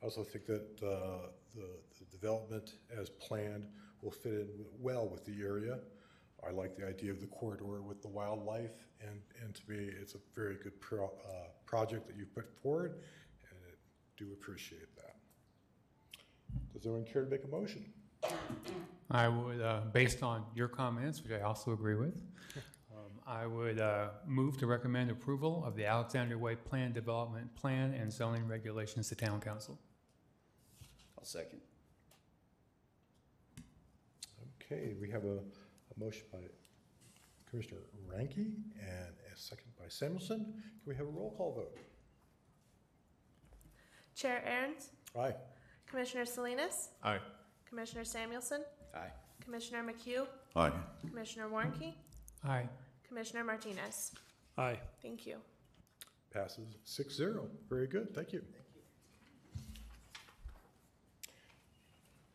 I 0.00 0.04
also 0.04 0.22
think 0.22 0.46
that 0.46 0.82
uh, 0.82 1.28
the, 1.54 1.68
the 1.98 2.04
development 2.10 2.74
as 2.96 3.10
planned 3.10 3.66
will 4.02 4.10
fit 4.10 4.32
in 4.32 4.48
well 4.80 5.08
with 5.08 5.24
the 5.24 5.40
area. 5.42 5.78
I 6.46 6.50
like 6.50 6.76
the 6.76 6.86
idea 6.86 7.12
of 7.12 7.20
the 7.20 7.28
corridor 7.28 7.82
with 7.82 8.02
the 8.02 8.08
wildlife, 8.08 8.86
and, 9.00 9.20
and 9.42 9.54
to 9.54 9.62
me, 9.68 9.90
it's 10.00 10.14
a 10.14 10.18
very 10.34 10.56
good 10.56 10.80
pro, 10.80 11.06
uh, 11.06 11.48
project 11.66 12.08
that 12.08 12.16
you've 12.16 12.34
put 12.34 12.52
forward, 12.62 12.94
and 13.48 13.58
I 13.64 13.74
do 14.16 14.32
appreciate 14.32 14.94
that. 14.96 15.11
Does 16.72 16.86
anyone 16.86 17.04
care 17.04 17.24
to 17.24 17.30
make 17.30 17.44
a 17.44 17.48
motion? 17.48 17.84
I 19.10 19.28
would, 19.28 19.60
uh, 19.60 19.80
based 19.92 20.22
on 20.22 20.44
your 20.54 20.68
comments, 20.68 21.22
which 21.22 21.32
I 21.32 21.40
also 21.42 21.72
agree 21.72 21.96
with, 21.96 22.22
um, 22.92 23.10
I 23.26 23.46
would 23.46 23.78
uh, 23.78 24.08
move 24.26 24.56
to 24.58 24.66
recommend 24.66 25.10
approval 25.10 25.64
of 25.66 25.76
the 25.76 25.84
Alexander 25.84 26.38
Way 26.38 26.56
Plan 26.56 26.92
Development 26.92 27.54
Plan 27.54 27.92
and 27.92 28.10
zoning 28.12 28.46
regulations 28.46 29.08
to 29.08 29.14
Town 29.14 29.40
Council. 29.40 29.78
I'll 31.18 31.24
second. 31.24 31.60
Okay, 34.64 34.94
we 35.00 35.10
have 35.10 35.24
a, 35.24 35.38
a 35.38 35.98
motion 35.98 36.22
by 36.32 36.38
Commissioner 37.50 37.80
Warnke 38.08 38.54
and 38.80 39.14
a 39.30 39.36
second 39.36 39.72
by 39.78 39.84
Samuelson. 39.88 40.38
Can 40.38 40.86
we 40.86 40.94
have 40.96 41.06
a 41.06 41.10
roll 41.10 41.34
call 41.36 41.54
vote? 41.54 41.76
Chair 44.14 44.42
Aaron's, 44.46 44.90
Aye. 45.18 45.34
Commissioner 45.92 46.24
Salinas, 46.24 46.88
Aye. 47.04 47.18
Commissioner 47.68 48.02
Samuelson, 48.04 48.62
Aye. 48.94 49.10
Commissioner 49.44 49.82
McHugh, 49.84 50.26
Aye. 50.56 50.72
Commissioner 51.06 51.48
Warnke, 51.50 51.92
Aye. 52.44 52.66
Commissioner 53.06 53.44
Martinez. 53.44 54.12
Aye. 54.56 54.78
Thank 55.02 55.26
you. 55.26 55.36
Passes 56.32 56.64
six 56.84 57.14
zero. 57.14 57.46
Very 57.68 57.86
good, 57.86 58.14
thank 58.14 58.32
you. 58.32 58.42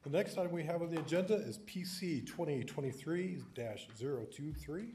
The 0.03 0.11
next 0.11 0.37
item 0.37 0.51
we 0.51 0.63
have 0.63 0.83
on 0.83 0.91
the 0.91 0.99
agenda 0.99 1.33
is 1.33 1.57
PC 1.59 2.27
twenty 2.27 2.63
twenty-three 2.63 3.41
23 3.55 4.89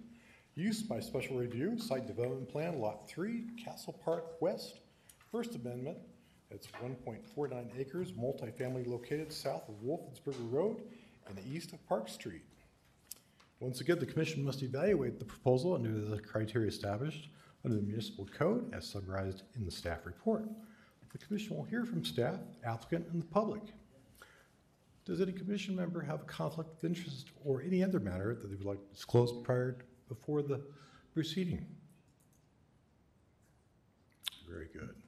Use 0.55 0.82
by 0.82 1.01
special 1.01 1.36
review, 1.36 1.76
site 1.80 2.06
development 2.06 2.48
plan, 2.48 2.78
lot 2.78 3.09
three, 3.09 3.47
Castle 3.62 3.98
Park 4.05 4.40
West, 4.40 4.78
First 5.32 5.56
Amendment, 5.56 5.97
it's 6.52 6.68
1.49 6.82 7.66
acres, 7.78 8.12
multifamily 8.12 8.86
located 8.86 9.32
south 9.32 9.68
of 9.68 9.74
Wolfensberger 9.82 10.52
Road 10.52 10.82
and 11.28 11.38
east 11.50 11.72
of 11.72 11.86
Park 11.88 12.08
Street. 12.08 12.42
Once 13.60 13.80
again, 13.80 13.98
the 13.98 14.06
commission 14.06 14.44
must 14.44 14.62
evaluate 14.62 15.18
the 15.18 15.24
proposal 15.24 15.74
under 15.74 15.92
the 15.92 16.18
criteria 16.18 16.68
established 16.68 17.28
under 17.64 17.76
the 17.76 17.82
municipal 17.82 18.26
code 18.36 18.72
as 18.74 18.86
summarized 18.86 19.42
in 19.54 19.64
the 19.64 19.70
staff 19.70 20.04
report. 20.04 20.44
The 21.12 21.18
commission 21.18 21.56
will 21.56 21.64
hear 21.64 21.84
from 21.84 22.04
staff, 22.04 22.38
applicant, 22.64 23.06
and 23.12 23.22
the 23.22 23.26
public. 23.26 23.62
Does 25.04 25.20
any 25.20 25.32
commission 25.32 25.76
member 25.76 26.00
have 26.00 26.22
a 26.22 26.24
conflict 26.24 26.70
of 26.78 26.84
interest 26.84 27.30
or 27.44 27.62
any 27.62 27.84
other 27.84 28.00
matter 28.00 28.34
that 28.34 28.48
they 28.48 28.54
would 28.54 28.66
like 28.66 28.80
to 28.80 28.94
disclose 28.94 29.32
prior, 29.44 29.76
before 30.08 30.42
the 30.42 30.60
proceeding? 31.12 31.66
Very 34.48 34.68
good. 34.72 35.01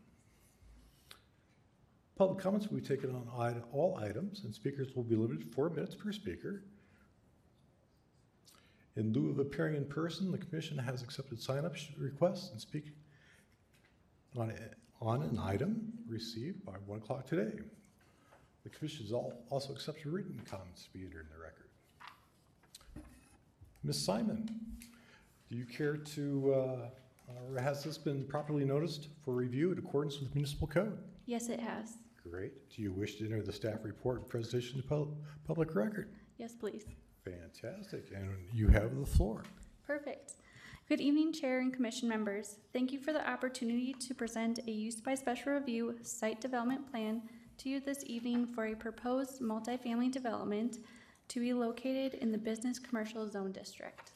Public 2.16 2.38
comments 2.38 2.68
will 2.68 2.78
be 2.78 2.86
taken 2.86 3.10
on 3.10 3.62
all 3.72 3.98
items, 4.00 4.44
and 4.44 4.54
speakers 4.54 4.94
will 4.94 5.02
be 5.02 5.16
limited 5.16 5.40
to 5.48 5.54
four 5.54 5.68
minutes 5.68 5.96
per 5.96 6.12
speaker. 6.12 6.62
In 8.96 9.12
lieu 9.12 9.30
of 9.30 9.40
appearing 9.40 9.74
in 9.74 9.84
person, 9.84 10.30
the 10.30 10.38
commission 10.38 10.78
has 10.78 11.02
accepted 11.02 11.42
sign-up 11.42 11.74
requests 11.98 12.52
and 12.52 12.60
speak 12.60 12.92
on, 14.36 14.52
on 15.02 15.22
an 15.22 15.40
item 15.40 15.92
received 16.08 16.64
by 16.64 16.74
one 16.86 16.98
o'clock 16.98 17.26
today. 17.26 17.58
The 18.62 18.70
commission 18.70 19.04
has 19.04 19.12
al- 19.12 19.40
also 19.50 19.72
accepted 19.72 20.06
written 20.06 20.40
comments 20.48 20.84
to 20.84 20.90
be 20.92 21.04
entered 21.04 21.26
in 21.26 21.36
the 21.36 21.42
record. 21.42 21.68
Ms. 23.82 24.04
Simon, 24.04 24.48
do 25.50 25.56
you 25.56 25.64
care 25.64 25.96
to, 25.96 26.54
uh, 26.54 26.88
or 27.50 27.60
has 27.60 27.82
this 27.82 27.98
been 27.98 28.24
properly 28.24 28.64
noticed 28.64 29.08
for 29.24 29.34
review 29.34 29.72
in 29.72 29.78
accordance 29.78 30.20
with 30.20 30.32
municipal 30.36 30.68
code? 30.68 30.96
Yes, 31.26 31.48
it 31.48 31.58
has. 31.58 31.96
Great. 32.30 32.70
Do 32.70 32.82
you 32.82 32.92
wish 32.92 33.16
to 33.16 33.24
enter 33.26 33.42
the 33.42 33.52
staff 33.52 33.84
report 33.84 34.20
and 34.20 34.28
presentation 34.28 34.80
to 34.80 34.86
pub- 34.86 35.14
public 35.46 35.74
record? 35.74 36.08
Yes, 36.38 36.54
please. 36.54 36.84
Fantastic. 37.24 38.10
And 38.14 38.30
you 38.52 38.68
have 38.68 38.98
the 38.98 39.06
floor. 39.06 39.42
Perfect. 39.86 40.34
Good 40.88 41.00
evening, 41.00 41.32
Chair 41.32 41.60
and 41.60 41.72
Commission 41.72 42.08
members. 42.08 42.56
Thank 42.72 42.92
you 42.92 42.98
for 42.98 43.12
the 43.12 43.28
opportunity 43.28 43.94
to 43.94 44.14
present 44.14 44.58
a 44.66 44.70
use 44.70 44.96
by 45.00 45.14
special 45.14 45.52
review 45.52 45.96
site 46.02 46.40
development 46.40 46.90
plan 46.90 47.22
to 47.58 47.68
you 47.68 47.80
this 47.80 48.04
evening 48.06 48.46
for 48.46 48.66
a 48.66 48.74
proposed 48.74 49.40
multifamily 49.40 50.10
development 50.10 50.78
to 51.28 51.40
be 51.40 51.52
located 51.52 52.14
in 52.14 52.32
the 52.32 52.38
Business 52.38 52.78
Commercial 52.78 53.28
Zone 53.28 53.52
District. 53.52 54.12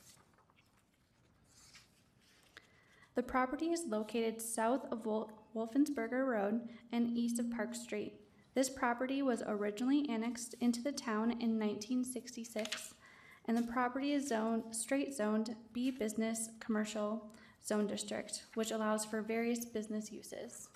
The 3.15 3.23
property 3.23 3.67
is 3.73 3.85
located 3.87 4.41
south 4.41 4.87
of 4.93 5.07
Wol- 5.07 5.31
Wolfensberger 5.59 6.25
Road 6.25 6.69
and 6.93 7.17
east 7.17 7.41
of 7.41 7.51
Park 7.51 7.75
Street. 7.75 8.15
This 8.55 8.71
property 8.71 9.23
was 9.23 9.43
originally 9.45 10.09
annexed 10.09 10.55
into 10.61 10.81
the 10.81 10.93
town 10.93 11.33
in 11.33 11.59
1966, 11.59 12.95
and 13.47 13.57
the 13.57 13.63
property 13.63 14.13
is 14.13 14.29
zoned, 14.29 14.63
straight 14.71 15.15
zoned 15.15 15.57
B 15.73 15.91
Business 15.91 16.51
Commercial 16.61 17.27
Zone 17.67 17.89
District, 17.89 18.45
which 18.55 18.71
allows 18.71 19.05
for 19.05 19.21
various 19.21 19.65
business 19.65 20.13
uses. 20.13 20.69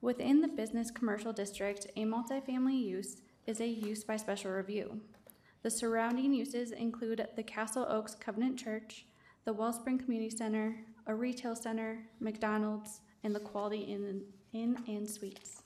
Within 0.00 0.40
the 0.40 0.48
Business 0.48 0.92
Commercial 0.92 1.32
District, 1.32 1.86
a 1.96 2.04
multifamily 2.04 2.80
use 2.80 3.22
is 3.46 3.60
a 3.60 3.66
use 3.66 4.04
by 4.04 4.16
special 4.16 4.52
review. 4.52 5.00
The 5.62 5.70
surrounding 5.70 6.32
uses 6.32 6.70
include 6.70 7.26
the 7.34 7.42
Castle 7.42 7.84
Oaks 7.88 8.14
Covenant 8.14 8.58
Church, 8.58 9.06
the 9.44 9.52
Wellspring 9.52 9.98
Community 9.98 10.30
Center, 10.30 10.76
a 11.08 11.14
retail 11.14 11.56
center, 11.56 11.98
McDonald's, 12.20 13.00
and 13.24 13.34
the 13.34 13.40
Quality 13.40 13.80
Inn, 14.52 14.76
and 14.86 15.08
Suites. 15.08 15.62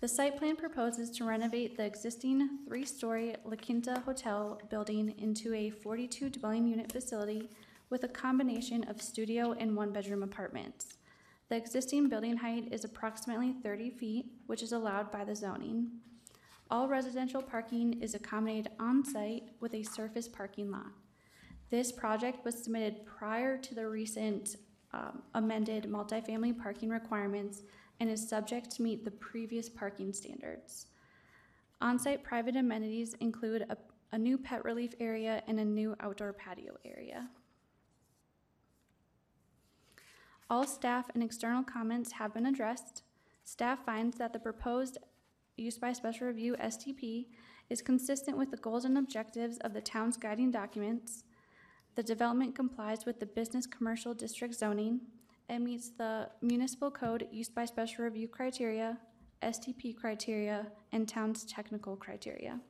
The 0.00 0.08
site 0.08 0.36
plan 0.36 0.54
proposes 0.54 1.10
to 1.12 1.24
renovate 1.24 1.76
the 1.76 1.84
existing 1.84 2.60
three-story 2.68 3.34
La 3.44 3.56
Quinta 3.56 4.00
Hotel 4.04 4.60
building 4.70 5.14
into 5.18 5.52
a 5.54 5.70
42 5.70 6.30
dwelling 6.30 6.68
unit 6.68 6.92
facility 6.92 7.50
with 7.90 8.04
a 8.04 8.08
combination 8.08 8.84
of 8.84 9.02
studio 9.02 9.56
and 9.58 9.74
one-bedroom 9.74 10.22
apartments. 10.22 10.98
The 11.48 11.56
existing 11.56 12.08
building 12.10 12.36
height 12.36 12.68
is 12.70 12.84
approximately 12.84 13.54
30 13.62 13.90
feet, 13.90 14.26
which 14.46 14.62
is 14.62 14.72
allowed 14.72 15.10
by 15.10 15.24
the 15.24 15.34
zoning. 15.34 15.90
All 16.70 16.86
residential 16.86 17.42
parking 17.42 18.00
is 18.02 18.14
accommodated 18.14 18.70
on-site 18.78 19.44
with 19.58 19.72
a 19.72 19.82
surface 19.82 20.28
parking 20.28 20.70
lot. 20.70 20.92
This 21.70 21.92
project 21.92 22.44
was 22.44 22.62
submitted 22.62 23.04
prior 23.04 23.58
to 23.58 23.74
the 23.74 23.86
recent 23.86 24.56
um, 24.92 25.22
amended 25.34 25.84
multifamily 25.84 26.58
parking 26.58 26.88
requirements 26.88 27.62
and 28.00 28.08
is 28.08 28.26
subject 28.26 28.70
to 28.70 28.82
meet 28.82 29.04
the 29.04 29.10
previous 29.10 29.68
parking 29.68 30.12
standards. 30.12 30.86
On-site 31.80 32.24
private 32.24 32.56
amenities 32.56 33.14
include 33.20 33.66
a, 33.68 33.76
a 34.12 34.18
new 34.18 34.38
pet 34.38 34.64
relief 34.64 34.94
area 34.98 35.42
and 35.46 35.60
a 35.60 35.64
new 35.64 35.94
outdoor 36.00 36.32
patio 36.32 36.76
area. 36.84 37.28
All 40.50 40.66
staff 40.66 41.10
and 41.12 41.22
external 41.22 41.62
comments 41.62 42.12
have 42.12 42.32
been 42.32 42.46
addressed. 42.46 43.02
Staff 43.44 43.84
finds 43.84 44.16
that 44.16 44.32
the 44.32 44.38
proposed 44.38 44.96
use 45.56 45.76
by 45.76 45.92
special 45.92 46.26
review 46.26 46.56
SDP 46.58 47.26
is 47.68 47.82
consistent 47.82 48.38
with 48.38 48.50
the 48.50 48.56
goals 48.56 48.86
and 48.86 48.96
objectives 48.96 49.58
of 49.58 49.74
the 49.74 49.80
town's 49.82 50.16
guiding 50.16 50.50
documents. 50.50 51.24
The 51.98 52.04
development 52.04 52.54
complies 52.54 53.04
with 53.04 53.18
the 53.18 53.26
business 53.26 53.66
commercial 53.66 54.14
district 54.14 54.54
zoning 54.54 55.00
and 55.48 55.64
meets 55.64 55.90
the 55.90 56.30
municipal 56.40 56.92
code 56.92 57.26
use 57.32 57.48
by 57.48 57.64
special 57.64 58.04
review 58.04 58.28
criteria, 58.28 58.98
SDP 59.42 59.96
criteria, 59.96 60.68
and 60.92 61.08
town's 61.08 61.44
technical 61.44 61.96
criteria. 61.96 62.60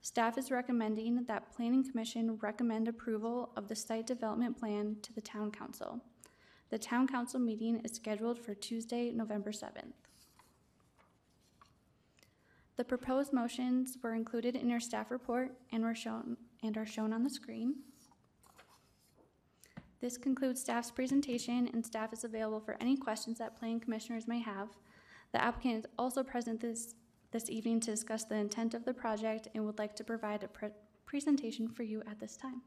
Staff 0.00 0.38
is 0.38 0.52
recommending 0.52 1.24
that 1.24 1.52
Planning 1.52 1.90
Commission 1.90 2.38
recommend 2.40 2.86
approval 2.86 3.50
of 3.56 3.66
the 3.66 3.74
site 3.74 4.06
development 4.06 4.56
plan 4.56 4.94
to 5.02 5.12
the 5.12 5.20
town 5.20 5.50
council. 5.50 6.00
The 6.70 6.78
town 6.78 7.08
council 7.08 7.40
meeting 7.40 7.80
is 7.84 7.96
scheduled 7.96 8.38
for 8.38 8.54
Tuesday, 8.54 9.10
November 9.10 9.50
7th. 9.50 9.90
The 12.76 12.84
proposed 12.84 13.32
motions 13.32 13.98
were 14.00 14.14
included 14.14 14.54
in 14.54 14.70
your 14.70 14.78
staff 14.78 15.10
report 15.10 15.50
and 15.72 15.82
were 15.82 15.96
shown, 15.96 16.36
and 16.62 16.78
are 16.78 16.86
shown 16.86 17.12
on 17.12 17.24
the 17.24 17.30
screen. 17.30 17.74
This 20.02 20.18
concludes 20.18 20.60
staff's 20.60 20.90
presentation, 20.90 21.70
and 21.72 21.86
staff 21.86 22.12
is 22.12 22.24
available 22.24 22.58
for 22.58 22.76
any 22.80 22.96
questions 22.96 23.38
that 23.38 23.56
planning 23.56 23.78
commissioners 23.78 24.26
may 24.26 24.40
have. 24.40 24.70
The 25.30 25.40
applicant 25.40 25.76
is 25.76 25.86
also 25.96 26.24
present 26.24 26.60
this, 26.60 26.96
this 27.30 27.48
evening 27.48 27.78
to 27.82 27.92
discuss 27.92 28.24
the 28.24 28.34
intent 28.34 28.74
of 28.74 28.84
the 28.84 28.92
project 28.92 29.46
and 29.54 29.64
would 29.64 29.78
like 29.78 29.94
to 29.94 30.02
provide 30.02 30.42
a 30.42 30.48
pre- 30.48 30.70
presentation 31.06 31.68
for 31.68 31.84
you 31.84 32.02
at 32.10 32.18
this 32.18 32.36
time. 32.36 32.62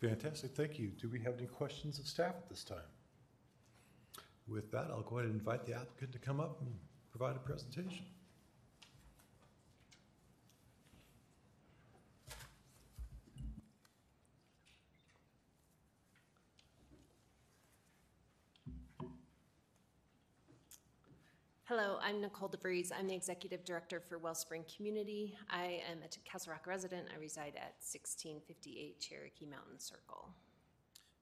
Fantastic, 0.00 0.56
thank 0.56 0.80
you. 0.80 0.88
Do 1.00 1.08
we 1.08 1.20
have 1.20 1.38
any 1.38 1.46
questions 1.46 2.00
of 2.00 2.08
staff 2.08 2.34
at 2.36 2.48
this 2.48 2.64
time? 2.64 2.90
With 4.48 4.68
that, 4.72 4.88
I'll 4.90 5.02
go 5.02 5.18
ahead 5.18 5.30
and 5.30 5.38
invite 5.38 5.64
the 5.64 5.74
applicant 5.74 6.10
to 6.10 6.18
come 6.18 6.40
up 6.40 6.60
and 6.60 6.74
provide 7.12 7.36
a 7.36 7.38
presentation. 7.38 8.04
Hello, 21.74 21.96
I'm 22.02 22.20
Nicole 22.20 22.50
DeVries. 22.50 22.92
I'm 22.92 23.08
the 23.08 23.14
Executive 23.14 23.64
Director 23.64 23.98
for 23.98 24.18
Wellspring 24.18 24.66
Community. 24.76 25.34
I 25.48 25.80
am 25.90 26.00
a 26.04 26.28
Castle 26.30 26.52
Rock 26.52 26.66
resident. 26.66 27.08
I 27.10 27.18
reside 27.18 27.54
at 27.56 27.80
1658 27.80 29.00
Cherokee 29.00 29.46
Mountain 29.46 29.80
Circle. 29.80 30.28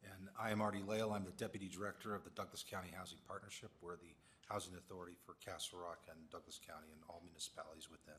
And 0.03 0.27
I 0.37 0.51
am 0.51 0.61
Artie 0.61 0.83
Lael. 0.85 1.13
I'm 1.13 1.25
the 1.25 1.31
Deputy 1.31 1.69
Director 1.69 2.17
of 2.17 2.25
the 2.25 2.31
Douglas 2.31 2.65
County 2.69 2.89
Housing 2.93 3.21
Partnership. 3.29 3.71
We're 3.81 3.95
the 3.95 4.11
housing 4.49 4.75
authority 4.75 5.15
for 5.25 5.37
Castle 5.39 5.79
Rock 5.79 6.01
and 6.11 6.19
Douglas 6.33 6.59
County 6.67 6.89
and 6.93 7.01
all 7.09 7.23
municipalities 7.25 7.87
within. 7.89 8.19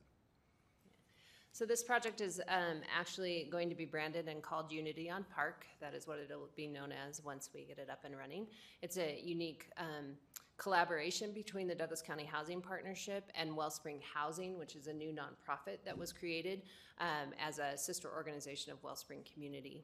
So 1.51 1.65
this 1.65 1.83
project 1.83 2.21
is 2.21 2.39
um, 2.47 2.79
actually 2.97 3.49
going 3.51 3.67
to 3.67 3.75
be 3.75 3.83
branded 3.83 4.29
and 4.29 4.41
called 4.41 4.71
Unity 4.71 5.09
on 5.09 5.25
Park. 5.35 5.65
That 5.81 5.93
is 5.93 6.07
what 6.07 6.17
it'll 6.17 6.47
be 6.55 6.67
known 6.67 6.93
as 6.93 7.21
once 7.25 7.49
we 7.53 7.65
get 7.65 7.77
it 7.77 7.89
up 7.89 8.05
and 8.05 8.17
running. 8.17 8.47
It's 8.81 8.95
a 8.95 9.19
unique 9.21 9.65
um, 9.75 10.15
collaboration 10.61 11.31
between 11.31 11.67
the 11.67 11.73
Douglas 11.73 12.03
County 12.03 12.23
Housing 12.23 12.61
Partnership 12.61 13.31
and 13.33 13.55
Wellspring 13.57 13.99
Housing, 14.13 14.59
which 14.59 14.75
is 14.75 14.85
a 14.85 14.93
new 14.93 15.11
nonprofit 15.11 15.77
that 15.85 15.97
was 15.97 16.13
created 16.13 16.61
um, 16.99 17.33
as 17.43 17.57
a 17.57 17.75
sister 17.75 18.07
organization 18.15 18.71
of 18.71 18.81
Wellspring 18.83 19.21
Community. 19.33 19.83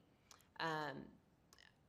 Um, 0.59 0.97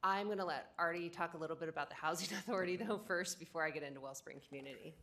I'm 0.03 0.27
going 0.27 0.39
to 0.39 0.45
let 0.47 0.71
Artie 0.79 1.11
talk 1.11 1.35
a 1.35 1.37
little 1.37 1.55
bit 1.55 1.69
about 1.69 1.91
the 1.91 1.97
Housing 1.97 2.35
Authority 2.39 2.77
though 2.77 2.99
first 3.07 3.39
before 3.39 3.63
I 3.63 3.71
get 3.71 3.83
into 3.83 4.01
Wellspring 4.01 4.41
Community. 4.49 4.95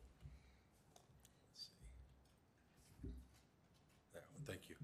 Thank 4.47 4.61
you. 4.67 4.75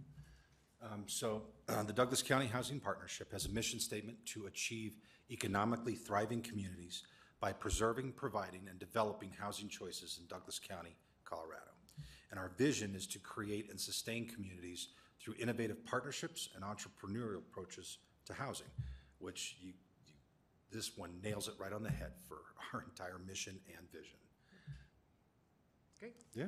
Um, 0.84 1.06
So 1.08 1.42
uh, 1.70 1.82
the 1.88 1.94
Douglas 1.94 2.22
County 2.22 2.46
Housing 2.46 2.80
Partnership 2.80 3.32
has 3.32 3.48
a 3.48 3.50
mission 3.50 3.80
statement 3.80 4.24
to 4.28 4.46
achieve 4.46 4.98
economically 5.32 5.96
thriving 5.96 6.42
communities 6.42 7.04
by 7.42 7.52
preserving, 7.52 8.14
providing, 8.14 8.62
and 8.70 8.80
developing 8.80 9.32
housing 9.38 9.68
choices 9.68 10.20
in 10.22 10.28
Douglas 10.28 10.60
County, 10.60 10.96
Colorado. 11.26 11.66
And 12.30 12.40
our 12.40 12.52
vision 12.58 12.96
is 12.96 13.08
to 13.08 13.20
create 13.20 13.70
and 13.70 13.80
sustain 13.80 14.28
communities 14.28 14.90
through 15.20 15.34
innovative 15.40 15.84
partnerships 15.86 16.50
and 16.56 16.64
entrepreneurial 16.64 17.40
approaches 17.40 17.98
to 18.26 18.34
housing, 18.34 18.68
which 19.20 19.58
you, 19.60 19.70
you- 19.70 20.14
this 20.72 20.96
one 20.98 21.12
nails 21.22 21.50
it 21.50 21.56
right 21.60 21.74
on 21.74 21.84
the 21.84 21.90
head 21.92 22.14
for 22.30 22.38
our 22.74 22.84
entire 22.84 23.20
mission 23.28 23.60
and 23.78 23.92
vision. 23.92 24.16
Great. 26.00 26.16
Yeah. 26.34 26.46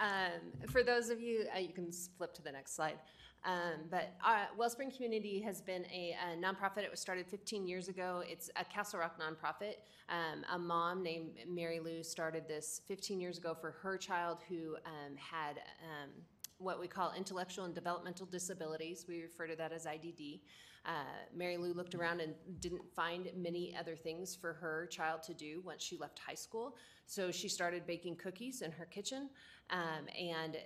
Um, 0.00 0.68
for 0.70 0.82
those 0.82 1.10
of 1.10 1.20
you, 1.20 1.44
uh, 1.54 1.58
you 1.58 1.68
can 1.74 1.92
flip 2.16 2.32
to 2.34 2.42
the 2.42 2.50
next 2.50 2.74
slide. 2.74 2.98
Um, 3.44 3.86
but 3.90 4.14
uh, 4.24 4.44
Wellspring 4.56 4.92
Community 4.92 5.40
has 5.40 5.60
been 5.60 5.84
a, 5.86 6.14
a 6.32 6.36
nonprofit. 6.36 6.84
It 6.84 6.90
was 6.90 7.00
started 7.00 7.26
15 7.26 7.66
years 7.66 7.88
ago. 7.88 8.22
It's 8.26 8.50
a 8.56 8.64
Castle 8.64 9.00
Rock 9.00 9.20
nonprofit. 9.20 9.74
Um, 10.08 10.44
a 10.52 10.58
mom 10.58 11.02
named 11.02 11.30
Mary 11.48 11.80
Lou 11.80 12.02
started 12.02 12.46
this 12.46 12.82
15 12.86 13.20
years 13.20 13.38
ago 13.38 13.56
for 13.60 13.72
her 13.82 13.96
child 13.96 14.38
who 14.48 14.76
um, 14.86 15.16
had 15.16 15.58
um, 15.82 16.10
what 16.58 16.78
we 16.78 16.86
call 16.86 17.12
intellectual 17.16 17.64
and 17.64 17.74
developmental 17.74 18.26
disabilities. 18.26 19.06
We 19.08 19.22
refer 19.22 19.48
to 19.48 19.56
that 19.56 19.72
as 19.72 19.86
IDD. 19.86 20.40
Uh, 20.84 20.90
Mary 21.34 21.56
Lou 21.56 21.72
looked 21.72 21.94
around 21.94 22.20
and 22.20 22.34
didn't 22.60 22.82
find 22.94 23.28
many 23.36 23.74
other 23.78 23.94
things 23.94 24.34
for 24.34 24.54
her 24.54 24.86
child 24.86 25.22
to 25.24 25.34
do 25.34 25.62
once 25.64 25.82
she 25.82 25.96
left 25.96 26.18
high 26.18 26.34
school. 26.34 26.76
So 27.06 27.30
she 27.30 27.48
started 27.48 27.86
baking 27.86 28.16
cookies 28.16 28.62
in 28.62 28.72
her 28.72 28.86
kitchen. 28.86 29.30
Um, 29.70 30.06
and 30.18 30.56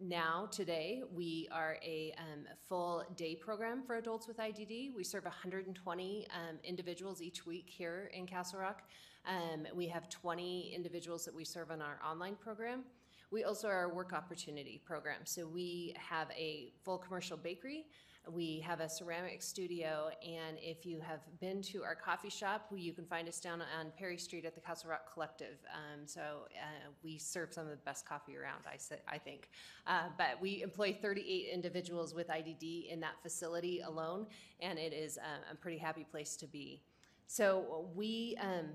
now, 0.00 0.48
today, 0.50 1.02
we 1.14 1.48
are 1.52 1.78
a 1.84 2.12
um, 2.18 2.46
full 2.68 3.04
day 3.16 3.36
program 3.36 3.82
for 3.86 3.94
adults 3.96 4.26
with 4.26 4.38
IDD. 4.38 4.92
We 4.94 5.04
serve 5.04 5.24
120 5.24 6.26
um, 6.34 6.56
individuals 6.64 7.22
each 7.22 7.46
week 7.46 7.66
here 7.68 8.10
in 8.12 8.26
Castle 8.26 8.58
Rock. 8.58 8.82
Um, 9.26 9.66
we 9.72 9.86
have 9.86 10.08
20 10.08 10.72
individuals 10.74 11.24
that 11.24 11.34
we 11.34 11.44
serve 11.44 11.70
on 11.70 11.80
our 11.80 12.00
online 12.04 12.34
program. 12.34 12.82
We 13.30 13.44
also 13.44 13.68
are 13.68 13.84
a 13.84 13.88
work 13.88 14.12
opportunity 14.12 14.82
program. 14.84 15.20
So 15.24 15.46
we 15.46 15.94
have 15.96 16.28
a 16.36 16.72
full 16.84 16.98
commercial 16.98 17.36
bakery. 17.36 17.86
We 18.32 18.60
have 18.60 18.80
a 18.80 18.88
ceramic 18.88 19.42
studio, 19.42 20.08
and 20.26 20.56
if 20.58 20.86
you 20.86 20.98
have 21.00 21.20
been 21.40 21.60
to 21.62 21.82
our 21.82 21.94
coffee 21.94 22.30
shop, 22.30 22.68
you 22.74 22.94
can 22.94 23.04
find 23.04 23.28
us 23.28 23.38
down 23.38 23.60
on 23.60 23.92
Perry 23.98 24.16
Street 24.16 24.46
at 24.46 24.54
the 24.54 24.62
Castle 24.62 24.90
Rock 24.90 25.12
Collective. 25.12 25.58
Um, 25.72 26.06
so 26.06 26.20
uh, 26.20 26.90
we 27.02 27.18
serve 27.18 27.52
some 27.52 27.64
of 27.64 27.70
the 27.70 27.84
best 27.84 28.08
coffee 28.08 28.36
around, 28.36 28.62
I, 28.66 28.78
say, 28.78 29.00
I 29.06 29.18
think. 29.18 29.50
Uh, 29.86 30.04
but 30.16 30.40
we 30.40 30.62
employ 30.62 30.96
38 31.00 31.52
individuals 31.52 32.14
with 32.14 32.28
IDD 32.28 32.90
in 32.90 32.98
that 33.00 33.22
facility 33.22 33.80
alone, 33.80 34.26
and 34.60 34.78
it 34.78 34.94
is 34.94 35.18
uh, 35.18 35.52
a 35.52 35.54
pretty 35.54 35.78
happy 35.78 36.06
place 36.10 36.34
to 36.36 36.46
be. 36.46 36.80
So 37.26 37.90
we 37.94 38.38
um, 38.40 38.70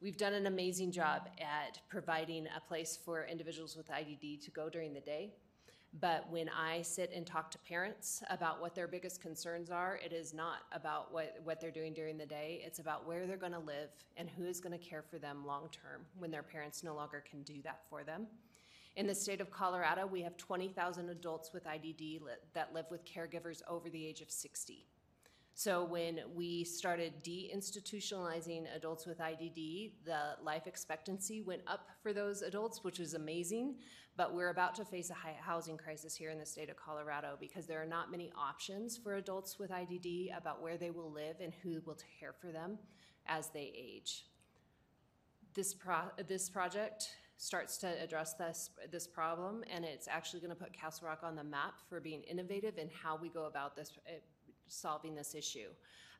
we've 0.00 0.16
done 0.16 0.32
an 0.32 0.46
amazing 0.46 0.92
job 0.92 1.28
at 1.38 1.78
providing 1.88 2.46
a 2.56 2.60
place 2.60 2.98
for 3.04 3.26
individuals 3.26 3.76
with 3.76 3.90
IDD 3.90 4.40
to 4.44 4.50
go 4.50 4.70
during 4.70 4.94
the 4.94 5.00
day. 5.00 5.34
But 6.00 6.30
when 6.30 6.48
I 6.50 6.82
sit 6.82 7.10
and 7.14 7.26
talk 7.26 7.50
to 7.50 7.58
parents 7.58 8.22
about 8.30 8.60
what 8.60 8.74
their 8.74 8.86
biggest 8.86 9.20
concerns 9.20 9.70
are, 9.70 9.98
it 10.04 10.12
is 10.12 10.32
not 10.32 10.58
about 10.70 11.12
what, 11.12 11.40
what 11.42 11.60
they're 11.60 11.70
doing 11.70 11.92
during 11.92 12.16
the 12.18 12.26
day. 12.26 12.62
It's 12.64 12.78
about 12.78 13.06
where 13.06 13.26
they're 13.26 13.36
going 13.36 13.52
to 13.52 13.58
live 13.58 13.90
and 14.16 14.28
who 14.28 14.44
is 14.44 14.60
going 14.60 14.78
to 14.78 14.84
care 14.84 15.02
for 15.02 15.18
them 15.18 15.44
long 15.46 15.68
term 15.72 16.02
when 16.18 16.30
their 16.30 16.42
parents 16.42 16.84
no 16.84 16.94
longer 16.94 17.24
can 17.28 17.42
do 17.42 17.62
that 17.62 17.80
for 17.88 18.04
them. 18.04 18.26
In 18.96 19.06
the 19.06 19.14
state 19.14 19.40
of 19.40 19.50
Colorado, 19.50 20.06
we 20.06 20.22
have 20.22 20.36
20,000 20.36 21.08
adults 21.08 21.52
with 21.52 21.64
IDD 21.64 22.20
that 22.54 22.74
live 22.74 22.86
with 22.90 23.04
caregivers 23.04 23.62
over 23.68 23.88
the 23.88 24.04
age 24.04 24.20
of 24.20 24.30
60. 24.30 24.84
So 25.58 25.82
when 25.82 26.20
we 26.36 26.62
started 26.62 27.14
deinstitutionalizing 27.24 28.72
adults 28.76 29.06
with 29.06 29.18
IDD, 29.18 29.90
the 30.04 30.36
life 30.40 30.68
expectancy 30.68 31.42
went 31.42 31.62
up 31.66 31.88
for 32.00 32.12
those 32.12 32.42
adults, 32.42 32.84
which 32.84 33.00
was 33.00 33.14
amazing. 33.14 33.74
But 34.16 34.36
we're 34.36 34.50
about 34.50 34.76
to 34.76 34.84
face 34.84 35.10
a 35.10 35.42
housing 35.42 35.76
crisis 35.76 36.14
here 36.14 36.30
in 36.30 36.38
the 36.38 36.46
state 36.46 36.70
of 36.70 36.76
Colorado 36.76 37.36
because 37.40 37.66
there 37.66 37.82
are 37.82 37.86
not 37.86 38.08
many 38.08 38.30
options 38.38 38.96
for 38.96 39.16
adults 39.16 39.58
with 39.58 39.72
IDD 39.72 40.28
about 40.38 40.62
where 40.62 40.76
they 40.76 40.92
will 40.92 41.10
live 41.10 41.34
and 41.42 41.52
who 41.64 41.82
will 41.84 41.98
care 42.20 42.32
for 42.40 42.52
them 42.52 42.78
as 43.26 43.50
they 43.50 43.72
age. 43.76 44.26
This 45.54 45.74
pro, 45.74 46.02
this 46.28 46.48
project 46.48 47.08
starts 47.36 47.78
to 47.78 48.00
address 48.00 48.34
this, 48.34 48.70
this 48.92 49.08
problem, 49.08 49.64
and 49.68 49.84
it's 49.84 50.06
actually 50.06 50.38
gonna 50.38 50.54
put 50.54 50.72
Castle 50.72 51.08
Rock 51.08 51.24
on 51.24 51.34
the 51.34 51.42
map 51.42 51.80
for 51.88 51.98
being 51.98 52.22
innovative 52.22 52.78
in 52.78 52.88
how 53.02 53.16
we 53.16 53.28
go 53.28 53.46
about 53.46 53.74
this, 53.74 53.90
uh, 54.06 54.18
solving 54.68 55.14
this 55.14 55.34
issue. 55.34 55.68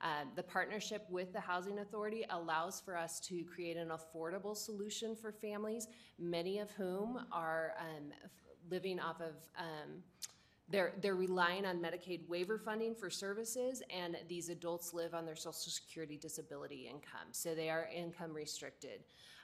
Um, 0.01 0.29
the 0.37 0.43
partnership 0.43 1.07
with 1.11 1.33
the 1.33 1.41
Housing 1.41 1.81
Authority 1.81 2.25
allows 2.31 2.81
for 2.81 2.97
us 2.97 3.19
to 3.20 3.43
create 3.43 3.77
an 3.77 3.89
affordable 3.89 4.57
solution 4.57 5.16
for 5.16 5.33
families, 5.33 5.89
many 6.19 6.61
of 6.61 6.70
whom 6.73 7.27
are 7.33 7.75
um, 7.81 8.12
living 8.70 9.01
off 9.01 9.20
of 9.20 9.35
um, 9.59 10.03
they're, 10.70 10.93
they're 11.01 11.15
relying 11.15 11.65
on 11.65 11.79
Medicaid 11.79 12.29
waiver 12.29 12.59
funding 12.59 12.95
for 12.95 13.09
services, 13.09 13.83
and 13.91 14.19
these 14.29 14.51
adults 14.51 14.93
live 14.93 15.15
on 15.15 15.25
their 15.25 15.35
Social 15.35 15.53
Security 15.53 16.19
disability 16.19 16.87
income, 16.89 17.29
so 17.33 17.55
they 17.55 17.70
are 17.70 17.89
income 17.95 18.35
restricted. 18.35 19.01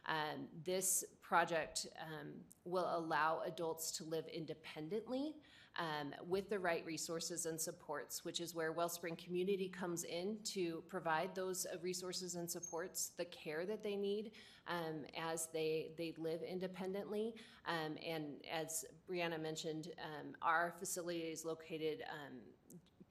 Um, 0.07 0.49
this 0.65 1.05
project 1.23 1.87
um, 2.01 2.33
will 2.65 2.91
allow 2.95 3.41
adults 3.47 3.91
to 3.93 4.05
live 4.05 4.27
independently 4.33 5.35
um, 5.77 6.15
with 6.29 6.49
the 6.49 6.59
right 6.59 6.85
resources 6.87 7.47
and 7.47 7.61
supports, 7.61 8.25
which 8.25 8.41
is 8.41 8.55
where 8.55 8.73
Wellspring 8.73 9.17
Community 9.17 9.69
comes 9.69 10.05
in 10.05 10.39
to 10.45 10.83
provide 10.89 11.35
those 11.35 11.67
uh, 11.67 11.77
resources 11.83 12.37
and 12.37 12.49
supports, 12.49 13.13
the 13.17 13.25
care 13.25 13.67
that 13.67 13.83
they 13.83 13.97
need 13.97 14.33
um, 14.69 15.05
as 15.21 15.49
they, 15.53 15.91
they 15.99 16.15
live 16.17 16.43
independently. 16.43 17.35
Um, 17.67 17.97
and 18.07 18.25
as 18.53 18.85
Brianna 19.11 19.41
mentioned, 19.41 19.89
um, 20.03 20.35
our 20.43 20.75
facility 20.79 21.21
is 21.21 21.45
located 21.45 22.03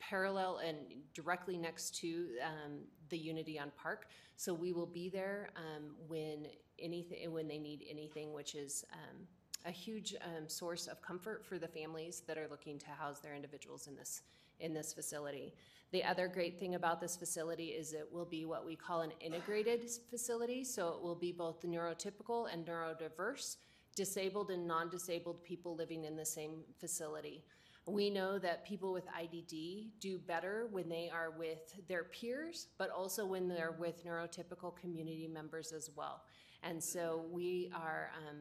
parallel 0.09 0.57
and 0.57 0.77
directly 1.13 1.57
next 1.57 1.95
to 1.97 2.27
um, 2.43 2.79
the 3.09 3.17
Unity 3.17 3.59
on 3.59 3.71
Park. 3.81 4.07
So 4.35 4.53
we 4.53 4.73
will 4.73 4.85
be 4.85 5.09
there 5.09 5.49
um, 5.55 5.95
when 6.07 6.47
anything, 6.79 7.31
when 7.31 7.47
they 7.47 7.59
need 7.59 7.85
anything, 7.89 8.33
which 8.33 8.55
is 8.55 8.83
um, 8.93 9.27
a 9.65 9.71
huge 9.71 10.15
um, 10.21 10.47
source 10.47 10.87
of 10.87 11.01
comfort 11.01 11.45
for 11.45 11.57
the 11.57 11.67
families 11.67 12.23
that 12.27 12.37
are 12.37 12.47
looking 12.49 12.77
to 12.79 12.89
house 12.89 13.19
their 13.19 13.35
individuals 13.35 13.87
in 13.87 13.95
this 13.95 14.21
in 14.59 14.73
this 14.73 14.93
facility. 14.93 15.53
The 15.91 16.03
other 16.03 16.27
great 16.27 16.59
thing 16.59 16.75
about 16.75 17.01
this 17.01 17.15
facility 17.15 17.67
is 17.67 17.93
it 17.93 18.07
will 18.11 18.25
be 18.25 18.45
what 18.45 18.65
we 18.65 18.75
call 18.75 19.01
an 19.01 19.11
integrated 19.19 19.89
facility. 20.09 20.63
So 20.63 20.89
it 20.89 21.01
will 21.01 21.15
be 21.15 21.31
both 21.31 21.61
neurotypical 21.63 22.51
and 22.51 22.65
neurodiverse, 22.65 23.57
disabled 23.95 24.51
and 24.51 24.67
non-disabled 24.67 25.43
people 25.43 25.75
living 25.75 26.05
in 26.05 26.15
the 26.15 26.25
same 26.25 26.63
facility. 26.79 27.43
We 27.85 28.09
know 28.09 28.39
that 28.39 28.65
people 28.65 28.93
with 28.93 29.03
IDD 29.07 29.89
do 29.99 30.17
better 30.17 30.67
when 30.71 30.87
they 30.87 31.09
are 31.13 31.31
with 31.31 31.73
their 31.87 32.05
peers, 32.05 32.67
but 32.77 32.89
also 32.89 33.25
when 33.25 33.49
they're 33.49 33.75
with 33.77 34.05
neurotypical 34.05 34.75
community 34.77 35.27
members 35.27 35.73
as 35.73 35.89
well. 35.95 36.23
And 36.63 36.81
so 36.81 37.25
we 37.29 37.71
are 37.75 38.11
um, 38.17 38.37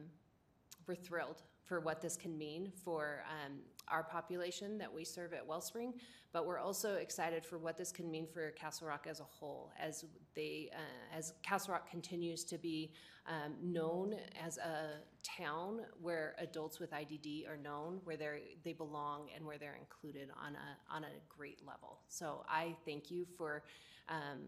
we're 0.87 0.95
thrilled 0.95 1.43
for 1.65 1.81
what 1.81 2.01
this 2.01 2.15
can 2.15 2.37
mean 2.37 2.71
for 2.83 3.23
um, 3.29 3.59
our 3.87 4.03
population 4.03 4.77
that 4.77 4.91
we 4.91 5.03
serve 5.03 5.33
at 5.33 5.45
Wellspring, 5.45 5.93
but 6.31 6.45
we're 6.45 6.59
also 6.59 6.95
excited 6.95 7.45
for 7.45 7.57
what 7.57 7.77
this 7.77 7.91
can 7.91 8.09
mean 8.09 8.25
for 8.25 8.51
Castle 8.51 8.87
Rock 8.87 9.07
as 9.09 9.19
a 9.19 9.23
whole, 9.23 9.71
as 9.79 10.05
they, 10.35 10.69
uh, 10.73 11.17
as 11.17 11.33
Castle 11.43 11.73
Rock 11.73 11.89
continues 11.89 12.43
to 12.45 12.57
be 12.57 12.91
um, 13.27 13.53
known 13.61 14.15
as 14.43 14.57
a 14.57 14.99
town 15.23 15.81
where 16.01 16.35
adults 16.39 16.79
with 16.79 16.91
IDD 16.91 17.47
are 17.47 17.57
known, 17.57 18.01
where 18.03 18.17
they 18.17 18.57
they 18.63 18.73
belong, 18.73 19.29
and 19.33 19.45
where 19.45 19.57
they're 19.57 19.77
included 19.79 20.29
on 20.45 20.55
a 20.55 20.93
on 20.93 21.05
a 21.05 21.07
great 21.29 21.65
level. 21.65 21.99
So 22.09 22.43
I 22.49 22.75
thank 22.85 23.09
you 23.11 23.25
for. 23.37 23.63
Um, 24.09 24.41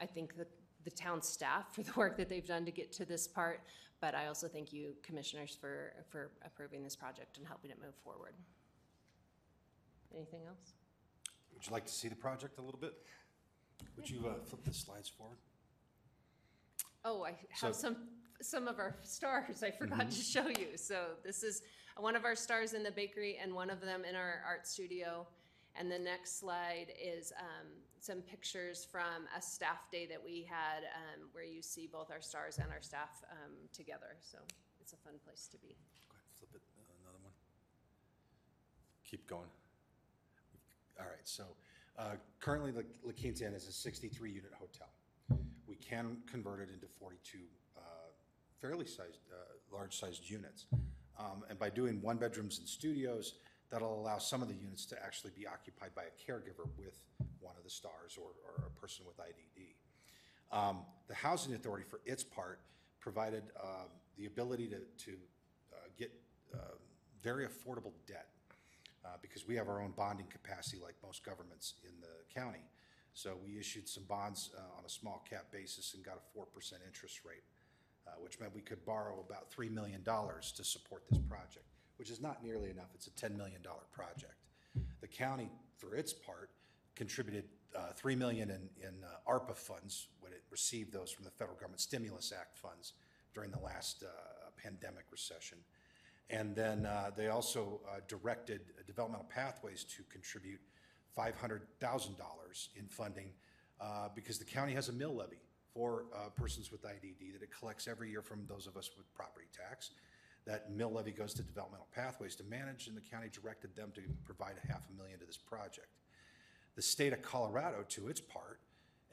I 0.00 0.06
think 0.06 0.36
the, 0.36 0.46
the 0.84 0.90
town 0.90 1.22
staff 1.22 1.74
for 1.74 1.82
the 1.82 1.92
work 1.96 2.16
that 2.16 2.28
they've 2.28 2.46
done 2.46 2.64
to 2.64 2.70
get 2.70 2.92
to 2.92 3.04
this 3.04 3.26
part, 3.26 3.60
but 4.00 4.14
I 4.14 4.26
also 4.26 4.48
thank 4.48 4.72
you, 4.72 4.94
commissioners, 5.02 5.56
for, 5.60 5.92
for 6.08 6.30
approving 6.44 6.82
this 6.82 6.96
project 6.96 7.38
and 7.38 7.46
helping 7.46 7.70
it 7.70 7.78
move 7.82 7.94
forward. 8.04 8.34
Anything 10.14 10.40
else? 10.46 10.74
Would 11.54 11.66
you 11.66 11.72
like 11.72 11.86
to 11.86 11.92
see 11.92 12.08
the 12.08 12.16
project 12.16 12.58
a 12.58 12.62
little 12.62 12.80
bit? 12.80 12.94
Would 13.96 14.08
you 14.08 14.26
uh, 14.28 14.42
flip 14.44 14.64
the 14.64 14.72
slides 14.74 15.08
forward? 15.08 15.38
Oh, 17.04 17.24
I 17.24 17.30
have 17.50 17.74
So- 17.74 17.80
some, 17.80 17.96
some 18.40 18.68
of 18.68 18.78
our 18.78 18.96
stars 19.02 19.62
I 19.62 19.70
forgot 19.70 20.10
to 20.10 20.16
show 20.16 20.48
you. 20.48 20.76
So 20.76 21.10
this 21.24 21.42
is 21.42 21.62
one 21.96 22.16
of 22.16 22.24
our 22.24 22.36
stars 22.36 22.74
in 22.74 22.82
the 22.82 22.90
bakery 22.92 23.38
and 23.42 23.52
one 23.54 23.70
of 23.70 23.80
them 23.80 24.04
in 24.04 24.14
our 24.14 24.42
art 24.46 24.66
studio. 24.66 25.26
And 25.74 25.90
the 25.90 25.98
next 25.98 26.40
slide 26.40 26.86
is 27.00 27.32
um, 27.38 27.66
some 28.00 28.20
pictures 28.22 28.86
from 28.90 29.26
a 29.36 29.42
staff 29.42 29.90
day 29.92 30.06
that 30.06 30.22
we 30.22 30.46
had 30.48 30.84
um, 30.94 31.28
where 31.32 31.44
you 31.44 31.62
see 31.62 31.86
both 31.92 32.10
our 32.10 32.20
stars 32.20 32.58
and 32.58 32.70
our 32.72 32.82
staff 32.82 33.22
um, 33.30 33.52
together. 33.72 34.16
So 34.20 34.38
it's 34.80 34.92
a 34.92 34.96
fun 34.96 35.14
place 35.24 35.46
to 35.52 35.58
be. 35.58 35.76
Go 36.08 36.14
ahead, 36.14 36.24
flip 36.38 36.50
it, 36.54 36.62
uh, 36.78 36.82
another 37.02 37.18
one. 37.22 37.32
Keep 39.04 39.28
going. 39.28 39.48
All 40.98 41.06
right, 41.06 41.24
so 41.24 41.44
uh, 41.98 42.16
currently 42.40 42.72
La 42.72 42.82
La 43.04 43.12
Quinta 43.12 43.46
Inn 43.46 43.54
is 43.54 43.66
a 43.68 43.88
63-unit 43.90 44.52
hotel. 44.58 44.88
We 45.66 45.76
can 45.76 46.18
convert 46.30 46.60
it 46.60 46.70
into 46.72 46.86
42 46.98 47.38
uh, 47.76 47.80
fairly 48.60 48.86
sized, 48.86 49.20
uh, 49.32 49.36
large-sized 49.76 50.28
units. 50.28 50.66
Um, 51.18 51.44
And 51.48 51.58
by 51.58 51.70
doing 51.70 52.00
one-bedrooms 52.02 52.58
and 52.58 52.68
studios, 52.68 53.34
that'll 53.70 54.00
allow 54.00 54.18
some 54.18 54.42
of 54.42 54.48
the 54.48 54.54
units 54.54 54.86
to 54.86 54.96
actually 55.04 55.32
be 55.36 55.46
occupied 55.46 55.94
by 55.94 56.04
a 56.04 56.30
caregiver 56.30 56.66
with 56.76 56.98
one 57.40 57.54
of 57.56 57.64
the 57.64 57.70
stars 57.70 58.18
or 58.18 58.30
or 58.44 58.66
a 58.66 58.80
person 58.80 59.04
with 59.06 59.16
IDD. 59.18 59.74
Um, 60.50 60.84
The 61.06 61.14
Housing 61.14 61.54
Authority, 61.54 61.84
for 61.88 62.00
its 62.06 62.24
part, 62.24 62.60
provided 63.00 63.44
um, 63.62 63.88
the 64.16 64.26
ability 64.26 64.68
to, 64.68 64.80
to 65.04 65.12
uh, 65.72 65.76
get 65.96 66.10
um, 66.54 66.78
very 67.22 67.46
affordable 67.46 67.92
debt 68.06 68.28
uh, 69.08 69.16
because 69.22 69.46
we 69.46 69.54
have 69.54 69.68
our 69.68 69.80
own 69.80 69.92
bonding 69.96 70.26
capacity 70.26 70.78
like 70.82 70.94
most 71.02 71.24
governments 71.24 71.74
in 71.84 71.92
the 72.00 72.40
county. 72.40 72.64
So 73.14 73.36
we 73.44 73.58
issued 73.58 73.88
some 73.88 74.04
bonds 74.04 74.50
uh, 74.56 74.78
on 74.78 74.84
a 74.84 74.88
small 74.88 75.24
cap 75.28 75.46
basis 75.50 75.94
and 75.94 76.04
got 76.04 76.16
a 76.16 76.38
4% 76.38 76.44
interest 76.86 77.24
rate, 77.24 77.42
uh, 78.06 78.12
which 78.20 78.38
meant 78.38 78.54
we 78.54 78.60
could 78.60 78.84
borrow 78.84 79.24
about 79.26 79.50
$3 79.50 79.70
million 79.70 80.04
to 80.04 80.64
support 80.64 81.02
this 81.10 81.18
project, 81.18 81.64
which 81.96 82.10
is 82.10 82.20
not 82.20 82.44
nearly 82.44 82.70
enough. 82.70 82.90
It's 82.94 83.06
a 83.06 83.10
$10 83.10 83.36
million 83.36 83.60
project. 83.90 84.34
The 85.00 85.08
county, 85.08 85.50
for 85.78 85.94
its 85.94 86.12
part, 86.12 86.50
contributed 86.94 87.44
uh, 87.76 87.92
3 87.96 88.14
million 88.14 88.50
in, 88.50 88.68
in 88.80 88.94
uh, 89.04 89.30
ARPA 89.30 89.56
funds 89.56 90.08
when 90.20 90.32
it 90.32 90.42
received 90.50 90.92
those 90.92 91.10
from 91.10 91.24
the 91.24 91.30
Federal 91.30 91.56
Government 91.56 91.80
Stimulus 91.80 92.32
Act 92.38 92.56
funds 92.56 92.92
during 93.34 93.50
the 93.50 93.58
last 93.58 94.04
uh, 94.04 94.50
pandemic 94.62 95.04
recession. 95.10 95.58
And 96.30 96.54
then 96.54 96.84
uh, 96.84 97.10
they 97.16 97.28
also 97.28 97.80
uh, 97.88 98.00
directed 98.06 98.60
Developmental 98.86 99.26
Pathways 99.28 99.84
to 99.84 100.02
contribute 100.10 100.60
$500,000 101.16 102.68
in 102.76 102.86
funding 102.88 103.30
uh, 103.80 104.08
because 104.14 104.38
the 104.38 104.44
county 104.44 104.74
has 104.74 104.88
a 104.88 104.92
mill 104.92 105.14
levy 105.14 105.40
for 105.72 106.04
uh, 106.14 106.28
persons 106.30 106.70
with 106.70 106.82
IDD 106.82 107.32
that 107.32 107.42
it 107.42 107.50
collects 107.56 107.86
every 107.88 108.10
year 108.10 108.22
from 108.22 108.44
those 108.48 108.66
of 108.66 108.76
us 108.76 108.90
with 108.96 109.12
property 109.14 109.46
tax. 109.56 109.90
That 110.46 110.70
mill 110.72 110.92
levy 110.92 111.12
goes 111.12 111.34
to 111.34 111.42
Developmental 111.42 111.88
Pathways 111.94 112.34
to 112.36 112.44
manage, 112.44 112.88
and 112.88 112.96
the 112.96 113.02
county 113.02 113.28
directed 113.30 113.76
them 113.76 113.92
to 113.94 114.00
provide 114.24 114.54
a 114.62 114.72
half 114.72 114.88
a 114.88 114.96
million 114.96 115.18
to 115.20 115.26
this 115.26 115.36
project. 115.36 115.88
The 116.74 116.82
state 116.82 117.12
of 117.12 117.22
Colorado, 117.22 117.84
to 117.90 118.08
its 118.08 118.20
part, 118.20 118.60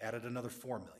added 0.02 0.24
another 0.24 0.50
4 0.50 0.80
million. 0.80 0.96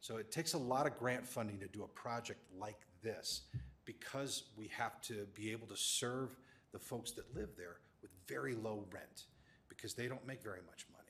So 0.00 0.16
it 0.16 0.32
takes 0.32 0.54
a 0.54 0.58
lot 0.58 0.86
of 0.86 0.98
grant 0.98 1.26
funding 1.26 1.60
to 1.60 1.68
do 1.68 1.84
a 1.84 1.88
project 1.88 2.40
like 2.58 2.80
this 3.02 3.42
because 3.84 4.44
we 4.56 4.68
have 4.68 5.00
to 5.02 5.26
be 5.34 5.50
able 5.50 5.66
to 5.66 5.76
serve 5.76 6.36
the 6.72 6.78
folks 6.78 7.12
that 7.12 7.34
live 7.34 7.50
there 7.56 7.76
with 8.00 8.10
very 8.28 8.54
low 8.54 8.84
rent 8.92 9.24
because 9.68 9.94
they 9.94 10.08
don't 10.08 10.26
make 10.26 10.42
very 10.42 10.60
much 10.66 10.86
money. 10.92 11.02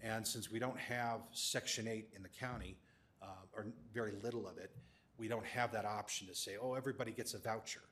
And 0.00 0.26
since 0.26 0.50
we 0.50 0.58
don't 0.58 0.78
have 0.78 1.20
Section 1.32 1.88
8 1.88 2.08
in 2.14 2.22
the 2.22 2.28
county, 2.28 2.76
uh, 3.22 3.26
or 3.54 3.66
very 3.92 4.12
little 4.22 4.46
of 4.46 4.58
it, 4.58 4.70
we 5.18 5.28
don't 5.28 5.46
have 5.46 5.72
that 5.72 5.84
option 5.84 6.26
to 6.26 6.34
say, 6.34 6.56
oh, 6.60 6.74
everybody 6.74 7.12
gets 7.12 7.34
a 7.34 7.38
voucher. 7.38 7.82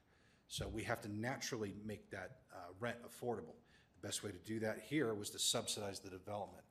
So 0.48 0.68
we 0.68 0.82
have 0.82 1.00
to 1.02 1.08
naturally 1.08 1.74
make 1.84 2.10
that 2.10 2.32
uh, 2.52 2.72
rent 2.78 2.96
affordable. 3.02 3.56
The 4.00 4.06
best 4.06 4.22
way 4.22 4.30
to 4.30 4.38
do 4.38 4.60
that 4.60 4.80
here 4.88 5.14
was 5.14 5.30
to 5.30 5.38
subsidize 5.38 6.00
the 6.00 6.10
development. 6.10 6.64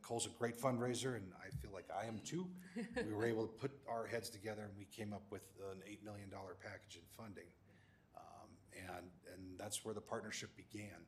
And 0.00 0.06
Nicole's 0.06 0.26
a 0.26 0.30
great 0.30 0.56
fundraiser, 0.58 1.16
and 1.16 1.32
I 1.44 1.50
feel 1.60 1.72
like 1.72 1.86
I 1.94 2.06
am 2.06 2.20
too. 2.24 2.46
we 3.06 3.12
were 3.12 3.26
able 3.26 3.46
to 3.46 3.52
put 3.52 3.70
our 3.88 4.06
heads 4.06 4.30
together, 4.30 4.62
and 4.62 4.72
we 4.78 4.86
came 4.86 5.12
up 5.12 5.22
with 5.30 5.42
an 5.72 5.78
$8 5.88 6.04
million 6.04 6.30
package 6.62 6.96
in 6.96 7.02
funding. 7.16 7.44
Um, 8.16 8.48
and, 8.76 9.06
and 9.34 9.58
that's 9.58 9.84
where 9.84 9.94
the 9.94 10.00
partnership 10.00 10.50
began. 10.56 11.04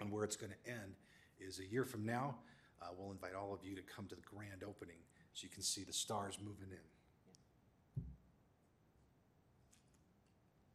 And 0.00 0.10
where 0.10 0.24
it's 0.24 0.36
going 0.36 0.52
to 0.52 0.70
end 0.70 0.94
is 1.38 1.58
a 1.60 1.64
year 1.66 1.84
from 1.84 2.04
now, 2.04 2.36
uh, 2.82 2.86
we'll 2.96 3.12
invite 3.12 3.34
all 3.34 3.52
of 3.54 3.64
you 3.64 3.74
to 3.76 3.82
come 3.82 4.06
to 4.08 4.14
the 4.14 4.22
grand 4.22 4.62
opening 4.66 4.96
so 5.32 5.44
you 5.44 5.50
can 5.50 5.62
see 5.62 5.84
the 5.84 5.92
stars 5.92 6.38
moving 6.42 6.68
in. 6.70 8.02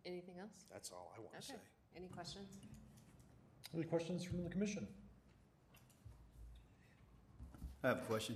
Anything 0.06 0.36
else? 0.40 0.66
That's 0.72 0.92
all 0.92 1.12
I 1.16 1.20
want 1.20 1.32
to 1.34 1.38
Okay. 1.38 1.48
say. 1.62 1.98
Any 1.98 2.08
questions? 2.08 2.60
Any 3.74 3.84
questions 3.84 4.24
from 4.24 4.44
the 4.44 4.50
commission? 4.50 4.88
I 7.86 7.90
have 7.90 7.98
a 7.98 8.02
question. 8.02 8.36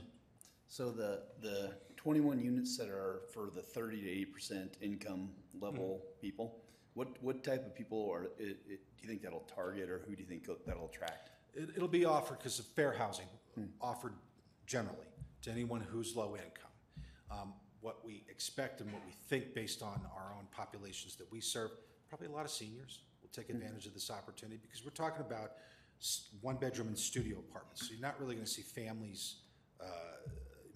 So 0.67 0.91
the, 0.91 1.23
the 1.41 1.71
twenty-one 1.97 2.39
units 2.39 2.77
that 2.77 2.87
are 2.87 3.21
for 3.33 3.49
the 3.53 3.63
thirty 3.63 3.99
to 3.99 4.07
eighty 4.07 4.25
percent 4.25 4.77
income 4.79 5.31
level 5.59 6.03
mm-hmm. 6.03 6.21
people, 6.21 6.59
what, 6.93 7.07
what 7.23 7.43
type 7.43 7.65
of 7.65 7.73
people 7.73 8.11
are, 8.13 8.25
it, 8.37 8.57
it, 8.69 8.79
do 8.95 9.01
you 9.01 9.09
think 9.09 9.23
that'll 9.23 9.47
target, 9.55 9.89
or 9.89 10.03
who 10.07 10.15
do 10.15 10.21
you 10.21 10.29
think 10.29 10.47
that'll 10.67 10.85
attract? 10.85 11.31
It, 11.55 11.69
it'll 11.75 11.87
be 11.87 12.05
offered 12.05 12.37
because 12.37 12.59
of 12.59 12.65
fair 12.65 12.93
housing, 12.93 13.25
hmm. 13.55 13.63
offered 13.81 14.13
generally 14.67 15.07
to 15.41 15.49
anyone 15.49 15.81
who's 15.81 16.15
low 16.15 16.35
income. 16.35 16.71
Um, 17.31 17.53
what 17.81 18.05
we 18.05 18.23
expect 18.29 18.81
and 18.81 18.91
what 18.91 19.01
we 19.03 19.13
think 19.29 19.55
based 19.55 19.81
on 19.81 19.99
our 20.15 20.31
own 20.37 20.45
populations 20.51 21.15
that 21.15 21.31
we 21.31 21.41
serve, 21.41 21.71
probably 22.07 22.27
a 22.27 22.31
lot 22.31 22.45
of 22.45 22.51
seniors 22.51 22.99
will 23.23 23.29
take 23.29 23.47
hmm. 23.47 23.55
advantage 23.57 23.87
of 23.87 23.95
this 23.95 24.11
opportunity 24.11 24.59
because 24.61 24.85
we're 24.85 24.91
talking 24.91 25.25
about 25.25 25.53
s- 25.99 26.29
one 26.41 26.55
bedroom 26.57 26.87
and 26.87 26.97
studio 26.97 27.37
apartments. 27.39 27.87
So 27.87 27.93
you're 27.93 28.01
not 28.01 28.19
really 28.19 28.35
going 28.35 28.45
to 28.45 28.51
see 28.51 28.61
families 28.61 29.35
uh, 29.81 29.85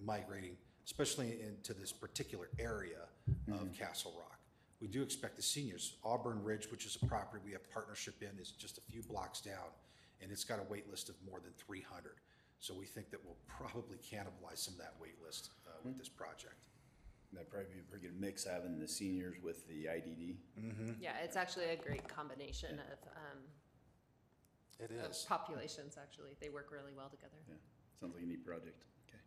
migrating, 0.04 0.56
especially 0.84 1.38
into 1.42 1.74
this 1.74 1.92
particular 1.92 2.48
area 2.58 3.06
of 3.52 3.72
Castle 3.72 4.12
Rock. 4.18 4.38
We 4.80 4.88
do 4.88 5.02
expect 5.02 5.36
the 5.36 5.42
seniors. 5.42 5.94
Auburn 6.04 6.42
Ridge, 6.42 6.70
which 6.70 6.84
is 6.84 6.98
a 7.02 7.06
property 7.06 7.42
we 7.44 7.52
have 7.52 7.68
partnership 7.72 8.16
in, 8.22 8.38
is 8.40 8.50
just 8.50 8.76
a 8.78 8.80
few 8.82 9.02
blocks 9.02 9.40
down, 9.40 9.72
and 10.20 10.30
it's 10.30 10.44
got 10.44 10.58
a 10.58 10.64
wait 10.70 10.90
list 10.90 11.08
of 11.08 11.14
more 11.28 11.40
than 11.40 11.52
300. 11.56 12.12
So 12.58 12.74
we 12.74 12.84
think 12.86 13.10
that 13.10 13.20
we'll 13.24 13.36
probably 13.48 13.96
cannibalize 13.98 14.58
some 14.58 14.74
of 14.74 14.80
that 14.80 14.94
wait 15.00 15.16
list 15.24 15.50
uh, 15.66 15.70
with 15.84 15.96
this 15.98 16.08
project. 16.08 16.54
That'd 17.32 17.50
probably 17.50 17.68
be 17.74 17.80
a 17.80 17.82
pretty 17.90 18.06
good 18.06 18.20
mix 18.20 18.44
having 18.44 18.78
the 18.78 18.86
seniors 18.86 19.34
with 19.42 19.66
the 19.68 19.86
IDD. 19.86 20.36
Mm-hmm. 20.60 20.90
Yeah, 21.00 21.12
it's 21.22 21.36
actually 21.36 21.66
a 21.70 21.76
great 21.76 22.06
combination 22.08 22.74
of, 22.92 23.08
um, 23.16 23.38
It 24.80 24.90
of 25.04 25.10
is. 25.10 25.24
populations, 25.28 25.96
actually. 26.00 26.36
They 26.40 26.48
work 26.48 26.68
really 26.72 26.92
well 26.96 27.08
together. 27.08 27.36
Yeah, 27.48 27.54
sounds 28.00 28.14
like 28.14 28.24
a 28.24 28.26
neat 28.26 28.44
project. 28.44 28.82
Okay. 29.08 29.18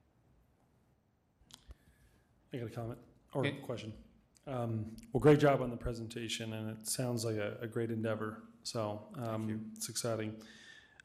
I 2.53 2.57
got 2.57 2.67
a 2.71 2.75
comment 2.75 2.99
or 3.33 3.41
Okay. 3.45 3.57
question. 3.63 3.93
Um, 4.45 4.95
well, 5.11 5.19
great 5.19 5.39
job 5.39 5.61
on 5.61 5.69
the 5.69 5.77
presentation, 5.77 6.53
and 6.53 6.69
it 6.69 6.87
sounds 6.87 7.25
like 7.25 7.35
a, 7.35 7.57
a 7.61 7.67
great 7.67 7.91
endeavor. 7.91 8.43
So 8.63 9.01
um, 9.17 9.71
it's 9.75 9.89
exciting. 9.89 10.35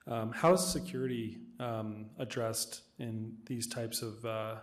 Um, 0.06 0.32
how 0.32 0.52
is 0.52 0.64
security 0.64 1.38
um, 1.60 2.06
addressed 2.18 2.82
in 2.98 3.34
these 3.46 3.66
types 3.68 4.02
of 4.02 4.24
uh, 4.24 4.56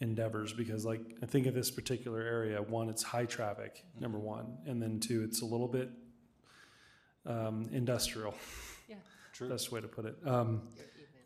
endeavors? 0.00 0.52
Because, 0.52 0.84
like, 0.84 1.00
I 1.22 1.26
think 1.26 1.46
of 1.46 1.54
this 1.54 1.70
particular 1.70 2.20
area. 2.20 2.62
One, 2.62 2.88
it's 2.88 3.02
high 3.02 3.26
traffic. 3.26 3.84
Number 3.98 4.18
one, 4.18 4.58
and 4.66 4.80
then 4.80 5.00
two, 5.00 5.22
it's 5.24 5.42
a 5.42 5.44
little 5.46 5.68
bit 5.68 5.90
um, 7.26 7.68
industrial. 7.72 8.34
Yeah. 9.40 9.46
True. 9.46 9.48
Best 9.48 9.72
way 9.72 9.80
to 9.80 9.88
put 9.88 10.04
it. 10.04 10.16
Um, 10.26 10.68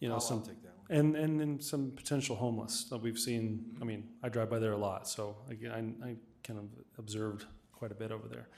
you 0.00 0.08
know, 0.08 0.14
I'll- 0.14 0.20
I'll 0.20 0.20
some 0.20 0.42
take 0.42 0.62
that 0.62 0.76
one. 0.76 0.86
and 0.98 1.16
and 1.16 1.40
then 1.40 1.60
some 1.60 1.90
potential 1.92 2.36
homeless 2.36 2.84
that 2.90 2.98
we've 2.98 3.18
seen. 3.18 3.76
I 3.80 3.84
mean, 3.84 4.08
I 4.22 4.28
drive 4.28 4.50
by 4.50 4.58
there 4.58 4.72
a 4.72 4.76
lot, 4.78 5.08
so 5.08 5.36
again, 5.48 5.96
I, 6.02 6.08
I 6.10 6.16
kind 6.42 6.58
of 6.58 6.66
observed 6.98 7.46
quite 7.72 7.90
a 7.90 7.94
bit 7.94 8.12
over 8.12 8.28
there. 8.28 8.48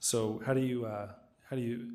So 0.00 0.40
how 0.44 0.54
do 0.54 0.60
you 0.60 0.86
uh, 0.86 1.12
how 1.48 1.56
do 1.56 1.62
you 1.62 1.90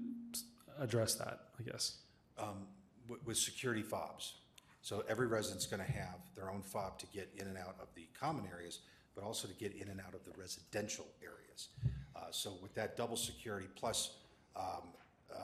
address 0.80 1.16
that? 1.16 1.40
I 1.60 1.64
guess. 1.64 1.98
um, 2.40 2.66
with, 3.08 3.24
with 3.26 3.38
security 3.38 3.84
fobs. 3.84 4.36
So 4.82 5.04
every 5.08 5.28
resident's 5.28 5.66
going 5.68 5.86
to 5.86 5.92
have 5.92 6.18
their 6.36 6.50
own 6.50 6.62
fob 6.62 6.98
to 7.00 7.06
get 7.08 7.30
in 7.38 7.48
and 7.48 7.58
out 7.58 7.76
of 7.80 7.88
the 7.96 8.08
common 8.20 8.46
areas, 8.52 8.80
but 9.16 9.24
also 9.24 9.48
to 9.48 9.54
get 9.54 9.74
in 9.76 9.88
and 9.90 10.00
out 10.02 10.14
of 10.16 10.24
the 10.26 10.32
residential 10.38 11.06
areas. 11.22 11.70
Uh, 12.16 12.32
so 12.32 12.54
with 12.62 12.74
that 12.74 12.98
double 12.98 13.16
security, 13.16 13.68
plus 13.76 14.16
um, 14.56 14.90
uh, 15.32 15.38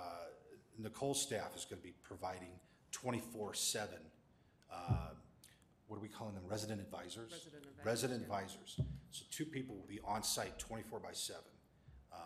Nicole's 0.81 1.21
staff 1.21 1.55
is 1.55 1.65
going 1.65 1.81
to 1.81 1.87
be 1.87 1.93
providing 2.03 2.51
24/7. 2.91 3.87
Uh, 4.71 5.09
what 5.87 5.97
are 5.97 5.99
we 6.01 6.07
calling 6.07 6.35
them? 6.35 6.43
Resident 6.47 6.79
advisors. 6.79 7.31
Resident 7.31 7.63
advisors, 7.65 7.85
Resident 7.85 8.19
yeah. 8.21 8.25
advisors. 8.25 8.79
So 9.11 9.25
two 9.31 9.45
people 9.45 9.75
will 9.75 9.87
be 9.87 9.99
on 10.05 10.23
site 10.23 10.57
24 10.59 10.99
by 10.99 11.11
7. 11.13 11.41
Um, 12.13 12.19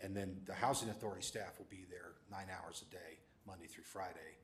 And 0.00 0.16
then 0.16 0.40
the 0.46 0.54
housing 0.54 0.88
authority 0.88 1.22
staff 1.22 1.58
will 1.58 1.68
be 1.70 1.84
there 1.88 2.12
nine 2.30 2.48
hours 2.50 2.82
a 2.86 2.90
day, 2.90 3.18
Monday 3.46 3.66
through 3.66 3.84
Friday. 3.84 4.38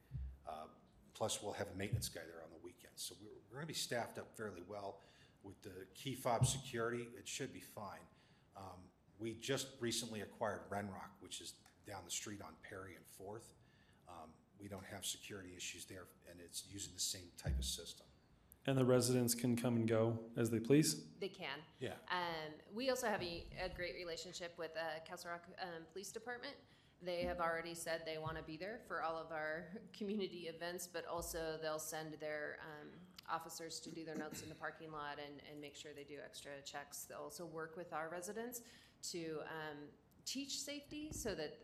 Uh, 0.46 0.66
Plus, 1.14 1.42
we'll 1.42 1.52
have 1.52 1.68
a 1.74 1.76
maintenance 1.76 2.08
guy 2.08 2.20
there 2.26 2.42
on 2.42 2.50
the 2.50 2.64
weekends. 2.64 3.02
So 3.02 3.14
we're, 3.20 3.28
we're 3.50 3.56
gonna 3.56 3.66
be 3.66 3.74
staffed 3.74 4.18
up 4.18 4.28
fairly 4.36 4.62
well. 4.68 5.00
With 5.42 5.60
the 5.62 5.86
key 5.94 6.14
fob 6.14 6.46
security, 6.46 7.08
it 7.18 7.26
should 7.26 7.52
be 7.52 7.60
fine. 7.60 8.04
Um, 8.56 8.80
We 9.18 9.34
just 9.34 9.66
recently 9.80 10.20
acquired 10.20 10.60
Renrock, 10.70 11.12
which 11.20 11.40
is 11.40 11.54
down 11.86 12.00
the 12.04 12.10
street 12.10 12.40
on 12.42 12.52
Perry 12.68 12.94
and 12.96 13.04
Fourth. 13.18 13.52
Um, 14.08 14.30
We 14.60 14.68
don't 14.68 14.84
have 14.92 15.04
security 15.06 15.50
issues 15.56 15.86
there, 15.86 16.04
and 16.30 16.38
it's 16.40 16.64
using 16.70 16.92
the 16.94 17.00
same 17.00 17.30
type 17.42 17.58
of 17.58 17.64
system. 17.64 18.06
And 18.66 18.76
the 18.76 18.84
residents 18.84 19.34
can 19.34 19.56
come 19.56 19.76
and 19.76 19.88
go 19.88 20.18
as 20.36 20.50
they 20.50 20.60
please. 20.60 21.02
They 21.18 21.28
can. 21.28 21.58
Yeah. 21.80 21.94
Um, 22.10 22.52
we 22.74 22.90
also 22.90 23.06
have 23.06 23.22
a, 23.22 23.46
a 23.64 23.70
great 23.74 23.94
relationship 23.94 24.52
with 24.58 24.72
uh, 24.76 25.00
Castle 25.08 25.30
Rock 25.30 25.44
um, 25.62 25.84
Police 25.92 26.12
Department. 26.12 26.54
they 27.02 27.22
have 27.22 27.40
already 27.40 27.74
said 27.74 28.02
they 28.04 28.18
want 28.18 28.36
to 28.36 28.42
be 28.42 28.58
there 28.58 28.78
for 28.86 29.02
all 29.02 29.16
of 29.16 29.32
our 29.32 29.64
community 29.98 30.50
events, 30.54 30.86
but 30.86 31.06
also 31.06 31.56
they'll 31.62 31.78
send 31.78 32.16
their 32.20 32.58
um, 32.60 32.88
officers 33.32 33.80
to 33.80 33.90
do 33.90 34.04
their 34.04 34.16
notes 34.16 34.42
in 34.42 34.50
the 34.50 34.54
parking 34.54 34.92
lot 34.92 35.18
and, 35.24 35.40
and 35.50 35.58
make 35.58 35.74
sure 35.74 35.92
they 35.96 36.04
do 36.04 36.18
extra 36.22 36.50
checks. 36.64 37.06
They'll 37.08 37.18
also 37.30 37.46
work 37.46 37.78
with 37.78 37.94
our 37.94 38.10
residents 38.10 38.60
to 39.12 39.38
um, 39.48 39.78
teach 40.26 40.60
safety 40.60 41.08
so 41.12 41.34
that, 41.34 41.56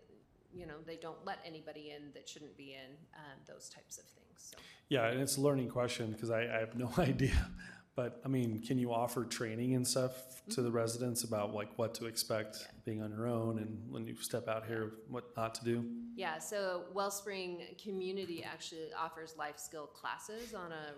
you 0.54 0.66
know, 0.66 0.74
they 0.86 0.96
don't 0.96 1.24
let 1.24 1.38
anybody 1.44 1.92
in 1.96 2.12
that 2.14 2.28
shouldn't 2.28 2.56
be 2.56 2.74
in, 2.74 2.96
um, 3.14 3.38
those 3.46 3.68
types 3.68 3.98
of 3.98 4.04
things. 4.04 4.52
So, 4.52 4.56
Yeah, 4.88 5.06
and 5.08 5.20
it's 5.20 5.36
a 5.36 5.40
learning 5.40 5.68
question 5.68 6.12
because 6.12 6.30
I, 6.30 6.42
I 6.42 6.60
have 6.60 6.76
no 6.76 6.90
idea. 6.98 7.50
But 7.94 8.20
I 8.26 8.28
mean, 8.28 8.60
can 8.60 8.78
you 8.78 8.92
offer 8.92 9.24
training 9.24 9.74
and 9.74 9.86
stuff 9.86 10.12
to 10.50 10.60
the 10.60 10.70
residents 10.70 11.24
about 11.24 11.54
like 11.54 11.70
what 11.78 11.94
to 11.94 12.04
expect 12.04 12.68
being 12.84 13.00
on 13.00 13.10
your 13.10 13.26
own 13.26 13.58
and 13.58 13.90
when 13.90 14.06
you 14.06 14.14
step 14.16 14.48
out 14.48 14.66
here, 14.66 14.92
what 15.08 15.34
not 15.34 15.54
to 15.56 15.64
do? 15.64 15.84
yeah, 16.14 16.38
so 16.38 16.84
Wellspring 16.94 17.62
Community 17.82 18.42
actually 18.42 18.88
offers 18.98 19.34
life 19.38 19.58
skill 19.58 19.86
classes 19.86 20.54
on 20.54 20.72
a 20.72 20.94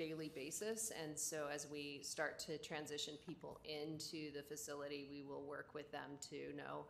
daily 0.00 0.32
basis. 0.34 0.90
And 1.02 1.18
so 1.18 1.48
as 1.52 1.66
we 1.70 2.00
start 2.02 2.38
to 2.40 2.56
transition 2.56 3.14
people 3.26 3.60
into 3.64 4.32
the 4.32 4.42
facility, 4.42 5.06
we 5.10 5.22
will 5.22 5.42
work 5.42 5.74
with 5.74 5.92
them 5.92 6.12
to 6.30 6.56
know 6.56 6.86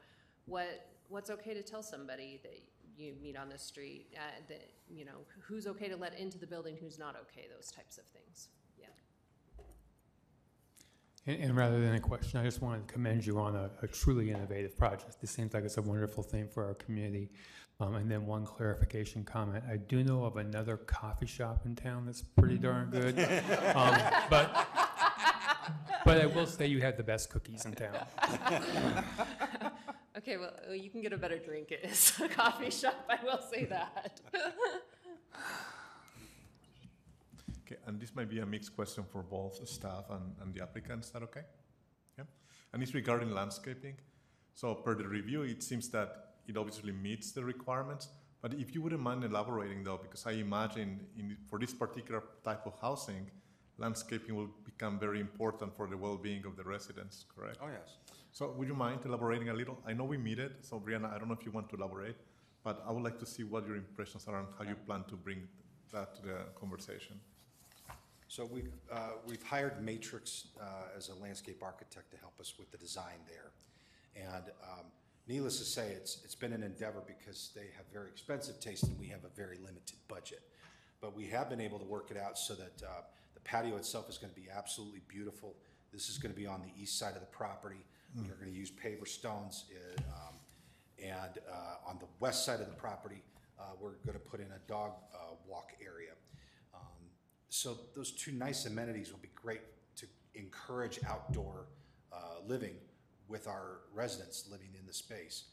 what, 0.47 0.87
what's 1.11 1.28
okay 1.28 1.53
to 1.53 1.62
tell 1.62 1.82
somebody 1.82 2.41
that 2.43 2.62
you 2.97 3.15
meet 3.20 3.37
on 3.37 3.49
the 3.49 3.59
street, 3.59 4.07
uh, 4.16 4.20
that, 4.49 4.70
you 4.89 5.05
know, 5.05 5.27
who's 5.41 5.66
okay 5.66 5.89
to 5.89 5.97
let 5.97 6.19
into 6.19 6.39
the 6.39 6.47
building, 6.47 6.77
who's 6.81 6.99
not 6.99 7.16
okay, 7.16 7.47
those 7.55 7.70
types 7.70 7.99
of 7.99 8.05
things. 8.07 8.49
Yeah. 8.78 8.87
And, 11.27 11.43
and 11.43 11.57
rather 11.57 11.81
than 11.81 11.95
a 11.95 12.01
question, 12.01 12.39
I 12.41 12.45
just 12.45 12.62
wanted 12.62 12.87
to 12.87 12.93
commend 12.93 13.27
you 13.27 13.39
on 13.39 13.57
a, 13.57 13.70
a 13.82 13.89
truly 13.89 14.31
innovative 14.31 14.77
project. 14.77 15.20
This 15.20 15.31
seems 15.31 15.53
like 15.53 15.65
it's 15.65 15.78
a 15.78 15.82
wonderful 15.82 16.23
thing 16.23 16.49
for 16.49 16.65
our 16.65 16.74
community. 16.74 17.31
Um, 17.81 17.95
and 17.95 18.11
then 18.11 18.27
one 18.27 18.45
clarification 18.45 19.24
comment. 19.24 19.65
I 19.69 19.78
do 19.78 20.05
know 20.05 20.24
of 20.24 20.37
another 20.37 20.77
coffee 20.77 21.27
shop 21.27 21.62
in 21.65 21.74
town 21.74 22.05
that's 22.05 22.23
pretty 22.23 22.59
darn 22.59 22.91
good. 22.91 23.19
um, 23.74 23.99
but, 24.28 24.69
but 26.05 26.20
I 26.20 26.27
will 26.27 26.47
say 26.47 26.66
you 26.66 26.82
had 26.82 26.99
the 26.99 27.03
best 27.03 27.31
cookies 27.31 27.65
in 27.65 27.73
town. 27.73 27.97
Okay, 30.21 30.37
well, 30.37 30.53
uh, 30.69 30.73
you 30.75 30.91
can 30.91 31.01
get 31.01 31.15
a 31.15 31.17
better 31.17 31.39
drink 31.39 31.73
at 31.83 32.21
a 32.21 32.29
coffee 32.29 32.71
shop, 32.71 33.09
I 33.09 33.25
will 33.25 33.41
say 33.53 33.65
that. 33.65 34.21
Okay, 37.65 37.81
and 37.87 38.01
this 38.01 38.17
might 38.17 38.29
be 38.29 38.41
a 38.41 38.47
mixed 38.47 38.75
question 38.75 39.05
for 39.13 39.23
both 39.23 39.67
staff 39.69 40.07
and, 40.11 40.35
and 40.43 40.53
the 40.53 40.61
applicant, 40.61 41.05
is 41.05 41.11
that 41.11 41.23
okay? 41.23 41.43
Yeah, 42.19 42.25
and 42.73 42.83
it's 42.83 42.95
regarding 42.95 43.31
landscaping. 43.31 43.95
So 44.57 44.75
per 44.75 44.97
the 44.97 45.07
review, 45.07 45.43
it 45.43 45.63
seems 45.63 45.89
that 45.91 46.35
it 46.49 46.57
obviously 46.57 46.91
meets 46.91 47.31
the 47.31 47.45
requirements, 47.45 48.09
but 48.43 48.55
if 48.55 48.75
you 48.75 48.83
wouldn't 48.83 49.03
mind 49.03 49.23
elaborating 49.23 49.85
though, 49.85 50.01
because 50.03 50.27
I 50.27 50.33
imagine 50.33 51.07
in, 51.17 51.37
for 51.49 51.61
this 51.61 51.73
particular 51.73 52.25
type 52.45 52.67
of 52.67 52.75
housing, 52.83 53.31
landscaping 53.79 54.35
will 54.35 54.51
become 54.65 54.99
very 54.99 55.21
important 55.21 55.77
for 55.77 55.87
the 55.87 55.97
well-being 55.97 56.45
of 56.47 56.57
the 56.57 56.65
residents, 56.65 57.25
correct? 57.33 57.59
Oh, 57.63 57.69
yes. 57.69 57.99
So 58.32 58.52
would 58.57 58.69
you 58.69 58.74
mind 58.74 59.01
elaborating 59.05 59.48
a 59.48 59.55
little? 59.55 59.78
I 59.86 59.93
know 59.93 60.05
we 60.05 60.16
meet 60.16 60.39
it, 60.39 60.52
so 60.61 60.78
Brianna, 60.78 61.12
I 61.12 61.19
don't 61.19 61.28
know 61.28 61.36
if 61.39 61.44
you 61.44 61.51
want 61.51 61.69
to 61.70 61.77
elaborate, 61.77 62.16
but 62.62 62.82
I 62.86 62.93
would 62.93 63.02
like 63.02 63.19
to 63.19 63.27
see 63.27 63.43
what 63.43 63.66
your 63.66 63.77
impressions 63.77 64.27
are 64.28 64.39
and 64.39 64.48
how 64.57 64.65
you 64.65 64.77
plan 64.86 65.05
to 65.09 65.16
bring 65.16 65.48
that 65.93 66.15
to 66.16 66.23
the 66.23 66.36
conversation. 66.59 67.19
So 68.28 68.48
we've, 68.51 68.70
uh, 68.93 69.15
we've 69.27 69.43
hired 69.43 69.85
Matrix 69.85 70.48
uh, 70.61 70.97
as 70.97 71.09
a 71.09 71.15
landscape 71.16 71.62
architect 71.62 72.12
to 72.12 72.16
help 72.19 72.39
us 72.39 72.55
with 72.57 72.70
the 72.70 72.78
design 72.78 73.19
there. 73.27 73.51
And 74.15 74.44
um, 74.62 74.86
needless 75.27 75.59
to 75.59 75.65
say, 75.65 75.89
it's, 75.90 76.20
it's 76.24 76.36
been 76.36 76.52
an 76.52 76.62
endeavor 76.62 77.02
because 77.05 77.51
they 77.57 77.70
have 77.77 77.86
very 77.93 78.09
expensive 78.09 78.61
taste 78.61 78.85
and 78.85 78.97
we 79.01 79.09
have 79.09 79.24
a 79.24 79.35
very 79.36 79.57
limited 79.57 79.97
budget. 80.07 80.43
But 81.01 81.16
we 81.16 81.27
have 81.27 81.51
been 81.51 81.61
able 81.61 81.81
to 81.81 81.85
work 81.85 82.12
it 82.12 82.16
out 82.16 82.39
so 82.39 82.55
that 82.55 82.82
uh, 82.86 83.01
the 83.35 83.40
patio 83.40 83.77
itself 83.77 84.09
is 84.09 84.16
going 84.16 84.32
to 84.32 84.40
be 84.40 84.47
absolutely 84.48 85.01
beautiful. 85.09 85.57
This 85.93 86.09
is 86.09 86.19
going 86.19 86.32
to 86.32 86.40
be 86.40 86.47
on 86.47 86.61
the 86.61 86.81
east 86.81 87.01
side 87.01 87.15
of 87.15 87.20
the 87.20 87.27
property. 87.27 87.85
We 88.16 88.28
are 88.28 88.35
going 88.35 88.51
to 88.51 88.57
use 88.59 88.70
paver 88.70 89.07
stones. 89.07 89.66
uh, 89.70 90.01
um, 90.12 90.35
And 91.03 91.39
uh, 91.51 91.89
on 91.89 91.99
the 91.99 92.07
west 92.19 92.45
side 92.45 92.61
of 92.61 92.66
the 92.66 92.74
property, 92.74 93.23
uh, 93.59 93.62
we're 93.81 93.95
going 94.05 94.19
to 94.19 94.24
put 94.24 94.41
in 94.41 94.47
a 94.47 94.69
dog 94.69 94.93
uh, 95.15 95.35
walk 95.47 95.73
area. 95.81 96.12
Um, 96.74 96.81
So 97.49 97.78
those 97.95 98.12
two 98.12 98.32
nice 98.32 98.66
amenities 98.66 99.12
will 99.12 99.20
be 99.20 99.31
great 99.35 99.62
to 99.97 100.07
encourage 100.35 100.99
outdoor 101.07 101.66
uh, 102.12 102.47
living 102.47 102.74
with 103.28 103.47
our 103.47 103.81
residents 103.95 104.49
living 104.51 104.70
in 104.78 104.87
the 104.87 104.93
space. 104.93 105.45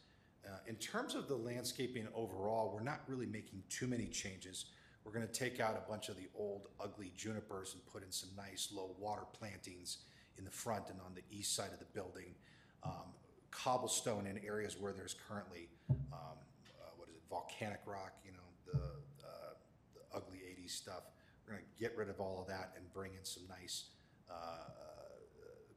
Uh, 0.44 0.58
In 0.66 0.76
terms 0.76 1.14
of 1.14 1.28
the 1.28 1.36
landscaping 1.36 2.08
overall, 2.14 2.72
we're 2.74 2.82
not 2.82 3.00
really 3.06 3.26
making 3.26 3.62
too 3.68 3.86
many 3.86 4.06
changes. 4.06 4.66
We're 5.04 5.12
going 5.12 5.26
to 5.26 5.32
take 5.32 5.60
out 5.60 5.74
a 5.76 5.88
bunch 5.88 6.08
of 6.08 6.16
the 6.16 6.28
old 6.34 6.68
ugly 6.80 7.12
junipers 7.16 7.74
and 7.74 7.86
put 7.86 8.02
in 8.02 8.10
some 8.10 8.30
nice 8.36 8.68
low 8.72 8.96
water 8.98 9.24
plantings 9.32 9.98
in 10.38 10.44
the 10.44 10.50
front 10.50 10.88
and 10.88 10.98
on 11.04 11.14
the 11.14 11.22
east 11.36 11.54
side 11.54 11.70
of 11.72 11.78
the 11.78 11.90
building. 11.92 12.34
Um, 12.82 13.12
Cobblestone 13.50 14.26
in 14.26 14.38
areas 14.46 14.76
where 14.78 14.92
there's 14.92 15.16
currently, 15.28 15.68
um, 15.90 15.96
uh, 16.12 16.90
what 16.96 17.08
is 17.08 17.16
it, 17.16 17.22
volcanic 17.30 17.80
rock, 17.86 18.12
you 18.24 18.32
know, 18.32 18.38
the, 18.66 18.78
uh, 19.26 19.54
the 19.94 20.16
ugly 20.16 20.38
80s 20.38 20.70
stuff. 20.70 21.02
We're 21.46 21.54
going 21.54 21.64
to 21.64 21.80
get 21.82 21.96
rid 21.96 22.08
of 22.08 22.20
all 22.20 22.40
of 22.40 22.46
that 22.48 22.72
and 22.76 22.84
bring 22.92 23.12
in 23.14 23.24
some 23.24 23.44
nice 23.48 23.86
uh, 24.30 24.34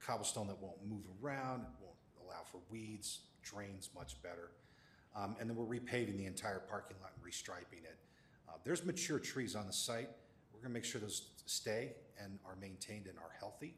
cobblestone 0.05 0.47
that 0.47 0.61
won't 0.61 0.77
move 0.85 1.05
around, 1.23 1.65
won't 1.81 1.95
allow 2.23 2.43
for 2.43 2.59
weeds, 2.69 3.21
drains 3.41 3.89
much 3.95 4.21
better. 4.21 4.51
Um, 5.15 5.35
And 5.39 5.49
then 5.49 5.55
we're 5.55 5.65
repaving 5.65 6.17
the 6.17 6.25
entire 6.25 6.59
parking 6.59 6.97
lot 7.01 7.11
and 7.15 7.23
restriping 7.23 7.83
it. 7.83 7.97
Uh, 8.47 8.53
There's 8.63 8.83
mature 8.85 9.19
trees 9.19 9.55
on 9.55 9.65
the 9.67 9.73
site. 9.73 10.09
We're 10.53 10.59
going 10.59 10.71
to 10.71 10.73
make 10.73 10.85
sure 10.85 10.99
those 11.01 11.29
stay 11.45 11.93
and 12.21 12.37
are 12.45 12.55
maintained 12.57 13.07
and 13.07 13.17
are 13.17 13.31
healthy. 13.39 13.75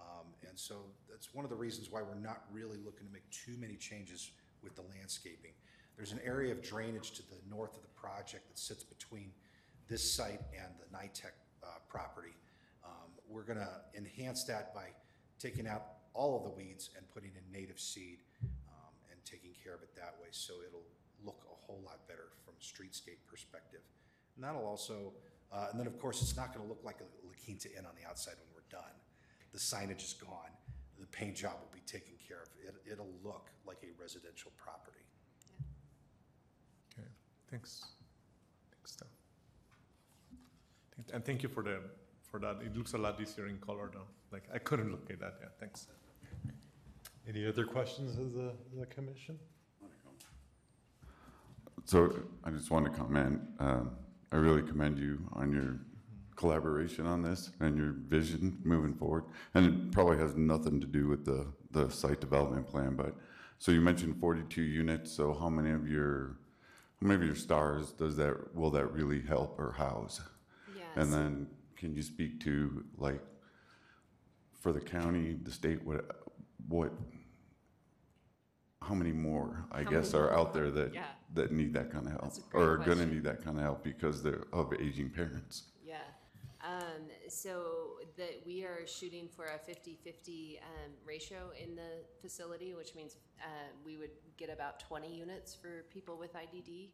Um, 0.00 0.26
And 0.48 0.58
so 0.58 0.76
that's 1.10 1.34
one 1.34 1.44
of 1.44 1.50
the 1.50 1.56
reasons 1.56 1.90
why 1.90 2.02
we're 2.02 2.14
not 2.14 2.44
really 2.52 2.78
looking 2.78 3.06
to 3.06 3.12
make 3.12 3.28
too 3.30 3.56
many 3.58 3.76
changes 3.76 4.30
with 4.62 4.74
the 4.74 4.82
landscaping. 4.82 5.52
There's 5.96 6.12
an 6.12 6.20
area 6.24 6.52
of 6.52 6.62
drainage 6.62 7.12
to 7.12 7.22
the 7.22 7.36
north 7.50 7.74
of 7.76 7.82
the 7.82 7.94
project 7.94 8.48
that 8.48 8.58
sits 8.58 8.84
between 8.84 9.32
this 9.88 10.02
site 10.02 10.40
and 10.56 10.72
the 10.78 10.96
NITEC 10.96 11.32
uh, 11.62 11.66
property. 11.88 12.34
Um, 12.84 13.10
We're 13.28 13.42
going 13.42 13.58
to 13.58 13.80
enhance 13.96 14.44
that 14.44 14.74
by 14.74 14.86
taking 15.38 15.66
out 15.66 15.84
all 16.14 16.36
of 16.36 16.42
the 16.44 16.50
weeds 16.50 16.90
and 16.96 17.08
putting 17.08 17.30
in 17.36 17.52
native 17.52 17.78
seed 17.78 18.18
um, 18.42 18.94
and 19.10 19.18
taking 19.24 19.50
care 19.62 19.74
of 19.74 19.82
it 19.82 19.94
that 19.96 20.14
way, 20.20 20.28
so 20.30 20.54
it'll 20.66 20.86
look 21.24 21.44
a 21.50 21.54
whole 21.66 21.82
lot 21.84 22.06
better 22.08 22.28
from 22.44 22.54
a 22.54 22.62
streetscape 22.62 23.18
perspective. 23.26 23.80
And 24.36 24.44
that'll 24.44 24.66
also, 24.66 25.12
uh, 25.52 25.68
and 25.70 25.78
then 25.78 25.86
of 25.86 25.98
course, 25.98 26.22
it's 26.22 26.36
not 26.36 26.54
going 26.54 26.64
to 26.64 26.68
look 26.68 26.82
like 26.84 27.00
a 27.00 27.26
La 27.26 27.32
Quinta 27.44 27.68
Inn 27.76 27.84
on 27.86 27.92
the 28.00 28.08
outside 28.08 28.34
when 28.38 28.50
we're 28.54 28.70
done. 28.70 28.94
The 29.52 29.58
signage 29.58 30.02
is 30.04 30.12
gone, 30.14 30.50
the 31.00 31.06
paint 31.06 31.36
job 31.36 31.54
will 31.60 31.70
be 31.72 31.80
taken 31.86 32.14
care 32.26 32.42
of. 32.42 32.48
It, 32.62 32.74
it'll 32.92 33.12
look 33.24 33.50
like 33.66 33.78
a 33.82 34.00
residential 34.00 34.52
property. 34.56 34.98
Okay, 36.92 37.08
thanks. 37.50 37.84
Thanks, 38.70 38.92
Steph. 38.92 39.08
Thank- 40.96 41.10
And 41.14 41.24
thank 41.24 41.42
you 41.42 41.48
for 41.48 41.62
the, 41.62 41.80
for 42.30 42.38
that. 42.40 42.58
It 42.64 42.76
looks 42.76 42.92
a 42.92 42.98
lot 42.98 43.20
easier 43.20 43.46
in 43.46 43.58
color 43.58 43.90
though. 43.92 44.06
Like, 44.30 44.44
I 44.52 44.58
couldn't 44.58 44.90
look 44.90 45.10
at 45.10 45.18
that, 45.20 45.38
yeah, 45.40 45.48
thanks. 45.58 45.86
Any 47.26 47.46
other 47.46 47.64
questions 47.64 48.18
of 48.18 48.32
the, 48.32 48.52
the 48.78 48.86
commission? 48.86 49.38
So 51.84 52.14
I 52.44 52.50
just 52.50 52.70
want 52.70 52.84
to 52.84 52.90
comment, 52.90 53.40
um, 53.60 53.92
I 54.30 54.36
really 54.36 54.62
commend 54.62 54.98
you 54.98 55.26
on 55.32 55.50
your 55.52 55.78
collaboration 56.38 57.04
on 57.04 57.20
this 57.20 57.50
and 57.60 57.76
your 57.76 57.94
vision 58.06 58.58
moving 58.62 58.94
forward. 58.94 59.24
And 59.54 59.66
it 59.66 59.92
probably 59.92 60.18
has 60.18 60.36
nothing 60.36 60.80
to 60.80 60.86
do 60.86 61.08
with 61.08 61.24
the, 61.24 61.46
the 61.72 61.90
site 61.90 62.20
development 62.20 62.66
plan, 62.68 62.94
but, 62.94 63.14
so 63.60 63.72
you 63.72 63.80
mentioned 63.80 64.20
forty-two 64.20 64.62
units, 64.62 65.10
so 65.10 65.34
how 65.34 65.48
many 65.48 65.72
of 65.72 65.88
your, 65.88 66.38
how 67.00 67.08
many 67.08 67.20
of 67.20 67.26
your 67.26 67.34
stars 67.34 67.90
does 67.90 68.14
that, 68.16 68.54
will 68.54 68.70
that 68.70 68.86
really 68.92 69.20
help 69.20 69.58
or 69.58 69.72
house? 69.72 70.20
Yes. 70.76 70.86
And 70.94 71.12
then, 71.12 71.48
can 71.76 71.92
you 71.92 72.02
speak 72.02 72.38
to, 72.44 72.84
like, 72.96 73.20
for 74.60 74.72
the 74.72 74.80
county, 74.80 75.36
the 75.42 75.50
state, 75.50 75.84
what, 75.84 76.04
what, 76.68 76.92
how 78.80 78.94
many 78.94 79.10
more, 79.12 79.64
I 79.72 79.82
How 79.82 79.90
guess, 79.90 80.12
many 80.12 80.24
are 80.24 80.32
out 80.38 80.54
there 80.54 80.70
that, 80.70 80.94
Yeah. 80.94 81.06
that 81.34 81.50
need 81.50 81.72
that 81.74 81.90
kind 81.90 82.06
of 82.06 82.12
help? 82.12 82.22
That's 82.22 82.38
a 82.38 82.42
great 82.42 82.62
Or 82.62 82.72
are 82.74 82.76
gonna 82.76 82.86
question. 82.94 83.10
need 83.14 83.24
that 83.24 83.42
kind 83.44 83.56
of 83.56 83.64
help 83.64 83.82
because 83.82 84.22
they're 84.22 84.46
of 84.52 84.72
aging 84.74 85.10
parents? 85.10 85.64
Um, 86.68 87.08
so 87.28 87.96
that 88.18 88.42
we 88.44 88.62
are 88.62 88.86
shooting 88.86 89.26
for 89.34 89.46
a 89.46 89.58
50-50 89.58 90.58
um, 90.58 90.92
ratio 91.06 91.50
in 91.58 91.74
the 91.74 92.04
facility, 92.20 92.74
which 92.74 92.94
means 92.94 93.16
uh, 93.40 93.46
we 93.86 93.96
would 93.96 94.10
get 94.36 94.50
about 94.50 94.78
20 94.80 95.10
units 95.10 95.54
for 95.54 95.84
people 95.90 96.18
with 96.18 96.34
IDD, 96.34 96.90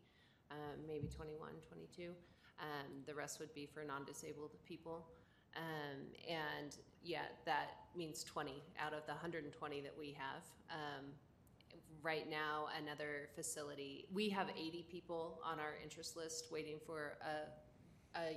um, 0.53 0.79
maybe 0.87 1.09
21, 1.09 1.51
22. 1.69 2.13
Um, 2.61 2.67
the 3.05 3.15
rest 3.15 3.41
would 3.41 3.53
be 3.53 3.67
for 3.67 3.83
non-disabled 3.83 4.53
people. 4.65 5.07
Um, 5.57 6.03
and 6.29 6.77
yeah, 7.03 7.27
that 7.45 7.71
means 7.97 8.23
20 8.23 8.63
out 8.79 8.93
of 8.93 9.05
the 9.07 9.13
120 9.13 9.81
that 9.81 9.95
we 9.99 10.17
have. 10.17 10.43
Um, 10.71 11.07
right 12.03 12.29
now, 12.31 12.67
another 12.81 13.29
facility, 13.35 14.07
we 14.13 14.29
have 14.29 14.49
eighty 14.51 14.87
people 14.91 15.41
on 15.45 15.59
our 15.59 15.75
interest 15.83 16.17
list 16.17 16.53
waiting 16.53 16.77
for 16.87 17.17
a, 17.23 17.49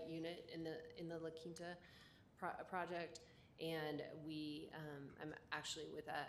unit 0.09 0.49
in 0.53 0.63
the, 0.63 0.77
in 0.97 1.07
the 1.07 1.17
La 1.19 1.29
Quinta 1.29 1.77
pro- 2.37 2.49
project. 2.69 3.21
And 3.59 4.03
we, 4.25 4.69
um, 4.75 5.03
I'm 5.21 5.33
actually 5.51 5.85
with 5.93 6.07
a, 6.07 6.25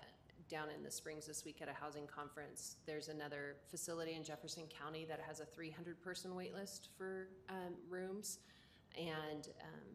down 0.48 0.68
in 0.74 0.82
the 0.82 0.90
Springs 0.90 1.26
this 1.26 1.44
week 1.44 1.60
at 1.60 1.68
a 1.68 1.74
housing 1.74 2.06
conference. 2.06 2.76
There's 2.86 3.08
another 3.08 3.56
facility 3.70 4.14
in 4.14 4.24
Jefferson 4.24 4.64
County 4.82 5.04
that 5.06 5.20
has 5.26 5.40
a 5.40 5.44
three 5.44 5.70
hundred 5.70 6.00
person 6.00 6.34
wait 6.34 6.54
list 6.54 6.88
for, 6.96 7.28
um, 7.48 7.74
rooms. 7.88 8.38
And, 8.96 9.48
um, 9.62 9.88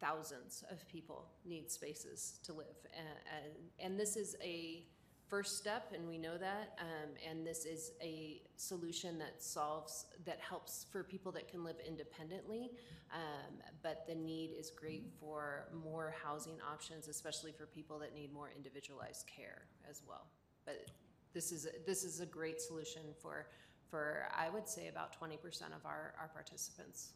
thousands 0.00 0.64
of 0.70 0.86
people 0.88 1.24
need 1.46 1.70
spaces 1.70 2.38
to 2.42 2.52
live. 2.52 2.76
And, 2.94 3.08
and, 3.36 3.52
and 3.78 4.00
this 4.00 4.16
is 4.16 4.36
a 4.42 4.84
first 5.28 5.58
step, 5.58 5.92
and 5.94 6.06
we 6.06 6.18
know 6.18 6.36
that. 6.38 6.78
Um, 6.80 7.10
and 7.28 7.46
this 7.46 7.64
is 7.64 7.92
a 8.00 8.42
solution 8.56 9.18
that 9.18 9.42
solves, 9.42 10.06
that 10.24 10.38
helps 10.40 10.86
for 10.92 11.02
people 11.02 11.32
that 11.32 11.48
can 11.48 11.64
live 11.64 11.76
independently. 11.86 12.70
Um, 13.12 13.54
but 13.82 14.06
the 14.06 14.14
need 14.14 14.50
is 14.58 14.70
great 14.70 15.06
for 15.20 15.68
more 15.84 16.14
housing 16.22 16.56
options, 16.72 17.08
especially 17.08 17.52
for 17.52 17.66
people 17.66 17.98
that 18.00 18.14
need 18.14 18.32
more 18.32 18.50
individualized 18.56 19.26
care 19.26 19.62
as 19.88 20.02
well. 20.08 20.26
But 20.64 20.86
this 21.32 21.52
is, 21.52 21.66
a- 21.66 21.84
this 21.86 22.04
is 22.04 22.20
a 22.20 22.26
great 22.26 22.60
solution 22.60 23.02
for, 23.20 23.46
for, 23.90 24.28
I 24.36 24.50
would 24.50 24.68
say 24.68 24.88
about 24.88 25.12
twenty 25.12 25.36
percent 25.36 25.72
of 25.74 25.84
our, 25.84 26.14
our 26.20 26.28
participants. 26.28 27.12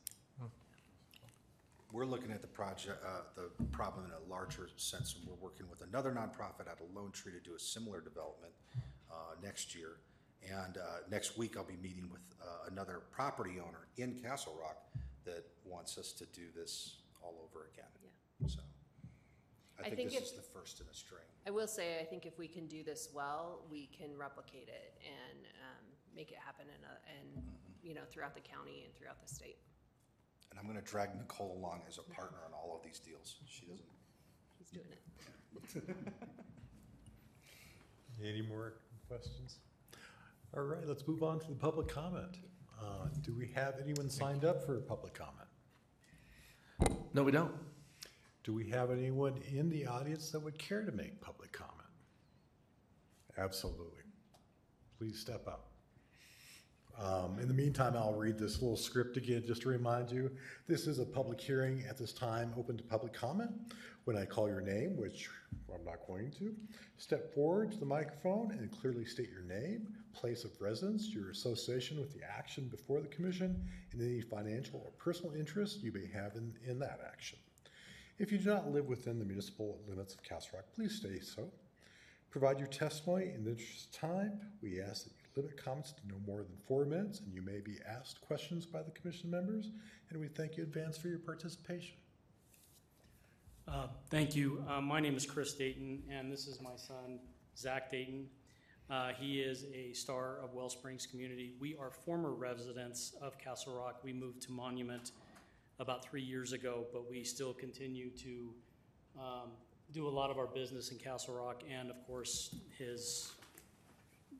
We're 1.90 2.04
looking 2.04 2.30
at 2.32 2.42
the 2.42 2.48
project, 2.48 3.02
uh, 3.04 3.22
the 3.34 3.64
problem 3.72 4.04
in 4.04 4.12
a 4.12 4.30
larger 4.30 4.68
sense, 4.76 5.14
and 5.14 5.26
we're 5.26 5.42
working 5.42 5.68
with 5.70 5.80
another 5.80 6.10
nonprofit 6.10 6.68
out 6.68 6.80
of 6.80 6.94
Lone 6.94 7.12
Tree 7.12 7.32
to 7.32 7.40
do 7.40 7.54
a 7.56 7.58
similar 7.58 8.00
development 8.00 8.52
uh, 9.10 9.14
next 9.42 9.74
year. 9.74 9.96
And 10.46 10.76
uh, 10.76 10.80
next 11.10 11.38
week, 11.38 11.56
I'll 11.56 11.64
be 11.64 11.78
meeting 11.82 12.08
with 12.12 12.20
uh, 12.42 12.70
another 12.70 13.02
property 13.10 13.58
owner 13.58 13.88
in 13.96 14.14
Castle 14.14 14.56
Rock 14.60 14.76
that 15.24 15.44
wants 15.64 15.96
us 15.96 16.12
to 16.12 16.26
do 16.26 16.42
this 16.54 16.98
all 17.22 17.34
over 17.42 17.70
again. 17.72 17.90
Yeah. 18.02 18.48
So 18.48 18.60
I 19.78 19.80
I 19.80 19.84
think 19.84 19.96
think 19.96 20.10
this 20.12 20.30
is 20.30 20.36
the 20.36 20.42
first 20.42 20.80
in 20.80 20.86
a 20.90 20.94
string. 20.94 21.24
I 21.46 21.50
will 21.50 21.66
say, 21.66 21.98
I 22.00 22.04
think 22.04 22.26
if 22.26 22.38
we 22.38 22.48
can 22.48 22.66
do 22.66 22.84
this 22.84 23.08
well, 23.14 23.64
we 23.70 23.86
can 23.86 24.16
replicate 24.16 24.68
it 24.68 24.94
and 25.02 25.46
um, 25.64 25.84
make 26.14 26.30
it 26.30 26.38
happen 26.44 26.66
in 26.66 26.84
a, 26.84 26.94
and, 27.18 27.44
you 27.82 27.94
know, 27.94 28.02
throughout 28.10 28.34
the 28.34 28.40
county 28.40 28.84
and 28.84 28.94
throughout 28.94 29.20
the 29.20 29.28
state. 29.32 29.56
And 30.50 30.58
I'm 30.58 30.66
going 30.66 30.78
to 30.82 30.90
drag 30.90 31.16
Nicole 31.16 31.56
along 31.58 31.82
as 31.88 31.98
a 31.98 32.02
partner 32.14 32.38
on 32.46 32.52
all 32.52 32.76
of 32.76 32.82
these 32.84 32.98
deals. 32.98 33.36
She 33.46 33.66
doesn't. 33.66 33.84
He's 34.58 34.70
doing 34.70 34.86
it. 34.90 35.94
Any 38.24 38.42
more 38.42 38.74
questions? 39.06 39.58
All 40.56 40.62
right, 40.62 40.86
let's 40.86 41.06
move 41.06 41.22
on 41.22 41.38
to 41.40 41.48
the 41.48 41.54
public 41.54 41.88
comment. 41.88 42.38
Uh, 42.80 43.08
Do 43.22 43.34
we 43.36 43.48
have 43.54 43.74
anyone 43.82 44.08
signed 44.08 44.44
up 44.44 44.64
for 44.64 44.80
public 44.80 45.14
comment? 45.14 45.48
No, 47.12 47.22
we 47.22 47.32
don't. 47.32 47.52
Do 48.44 48.52
we 48.54 48.68
have 48.70 48.90
anyone 48.90 49.42
in 49.52 49.68
the 49.68 49.86
audience 49.86 50.30
that 50.30 50.40
would 50.40 50.58
care 50.58 50.82
to 50.84 50.92
make 50.92 51.20
public 51.20 51.52
comment? 51.52 51.74
Absolutely. 53.36 54.02
Please 54.98 55.18
step 55.18 55.46
up. 55.46 55.67
Um, 56.98 57.38
In 57.38 57.46
the 57.46 57.54
meantime, 57.54 57.96
I'll 57.96 58.14
read 58.14 58.38
this 58.38 58.60
little 58.60 58.76
script 58.76 59.16
again, 59.16 59.44
just 59.46 59.62
to 59.62 59.68
remind 59.68 60.10
you. 60.10 60.30
This 60.66 60.88
is 60.88 60.98
a 60.98 61.04
public 61.04 61.40
hearing 61.40 61.84
at 61.88 61.96
this 61.96 62.12
time, 62.12 62.52
open 62.58 62.76
to 62.76 62.82
public 62.82 63.12
comment. 63.12 63.50
When 64.04 64.16
I 64.16 64.24
call 64.24 64.48
your 64.48 64.60
name, 64.60 64.96
which 64.96 65.28
I'm 65.72 65.84
not 65.84 66.06
going 66.08 66.32
to, 66.38 66.56
step 66.96 67.32
forward 67.34 67.70
to 67.72 67.78
the 67.78 67.86
microphone 67.86 68.50
and 68.50 68.72
clearly 68.72 69.04
state 69.04 69.30
your 69.30 69.42
name, 69.42 69.86
place 70.12 70.44
of 70.44 70.50
residence, 70.60 71.10
your 71.10 71.30
association 71.30 72.00
with 72.00 72.12
the 72.12 72.24
action 72.24 72.66
before 72.68 73.00
the 73.00 73.08
commission, 73.08 73.68
and 73.92 74.02
any 74.02 74.20
financial 74.20 74.80
or 74.84 74.90
personal 74.92 75.34
interest 75.34 75.82
you 75.82 75.92
may 75.92 76.06
have 76.12 76.34
in, 76.34 76.52
in 76.66 76.80
that 76.80 77.00
action. 77.06 77.38
If 78.18 78.32
you 78.32 78.38
do 78.38 78.50
not 78.50 78.72
live 78.72 78.86
within 78.86 79.20
the 79.20 79.24
municipal 79.24 79.78
limits 79.88 80.14
of 80.14 80.22
Castle 80.24 80.50
Rock, 80.54 80.64
please 80.74 80.96
stay 80.96 81.20
so. 81.20 81.48
Provide 82.30 82.58
your 82.58 82.68
testimony 82.68 83.26
in 83.34 83.44
the 83.44 83.52
interest 83.52 83.86
of 83.86 84.00
time. 84.00 84.40
We 84.60 84.80
ask 84.80 85.04
that 85.04 85.17
limit 85.38 85.56
comments 85.56 85.92
to 85.92 86.00
no 86.08 86.16
more 86.26 86.38
than 86.42 86.56
four 86.66 86.84
minutes, 86.84 87.20
and 87.20 87.32
you 87.32 87.42
may 87.42 87.60
be 87.60 87.76
asked 87.88 88.20
questions 88.20 88.66
by 88.66 88.82
the 88.82 88.90
commission 88.90 89.30
members, 89.30 89.70
and 90.10 90.20
we 90.20 90.26
thank 90.26 90.56
you 90.56 90.64
in 90.64 90.68
advance 90.68 90.98
for 90.98 91.08
your 91.08 91.20
participation. 91.20 91.94
Uh, 93.68 93.86
Thank 94.10 94.34
you. 94.34 94.64
Uh, 94.68 94.80
My 94.80 94.98
name 94.98 95.14
is 95.14 95.24
Chris 95.26 95.52
Dayton, 95.54 96.02
and 96.10 96.32
this 96.32 96.48
is 96.48 96.60
my 96.60 96.74
son, 96.74 97.20
Zach 97.56 97.88
Dayton. 97.90 98.26
Uh, 98.90 99.10
He 99.18 99.40
is 99.40 99.66
a 99.72 99.92
star 99.92 100.38
of 100.42 100.54
Well 100.54 100.70
Springs 100.70 101.06
community. 101.06 101.52
We 101.60 101.76
are 101.76 101.90
former 101.90 102.32
residents 102.32 103.14
of 103.22 103.38
Castle 103.38 103.74
Rock. 103.74 104.00
We 104.02 104.12
moved 104.12 104.42
to 104.42 104.52
Monument 104.52 105.12
about 105.78 106.04
three 106.04 106.22
years 106.22 106.52
ago, 106.52 106.86
but 106.92 107.08
we 107.08 107.22
still 107.22 107.54
continue 107.54 108.10
to 108.10 108.54
um, 109.16 109.50
do 109.92 110.08
a 110.08 110.10
lot 110.10 110.30
of 110.30 110.38
our 110.38 110.46
business 110.48 110.90
in 110.90 110.98
Castle 110.98 111.34
Rock, 111.34 111.62
and 111.70 111.90
of 111.90 112.04
course, 112.06 112.56
his 112.76 113.32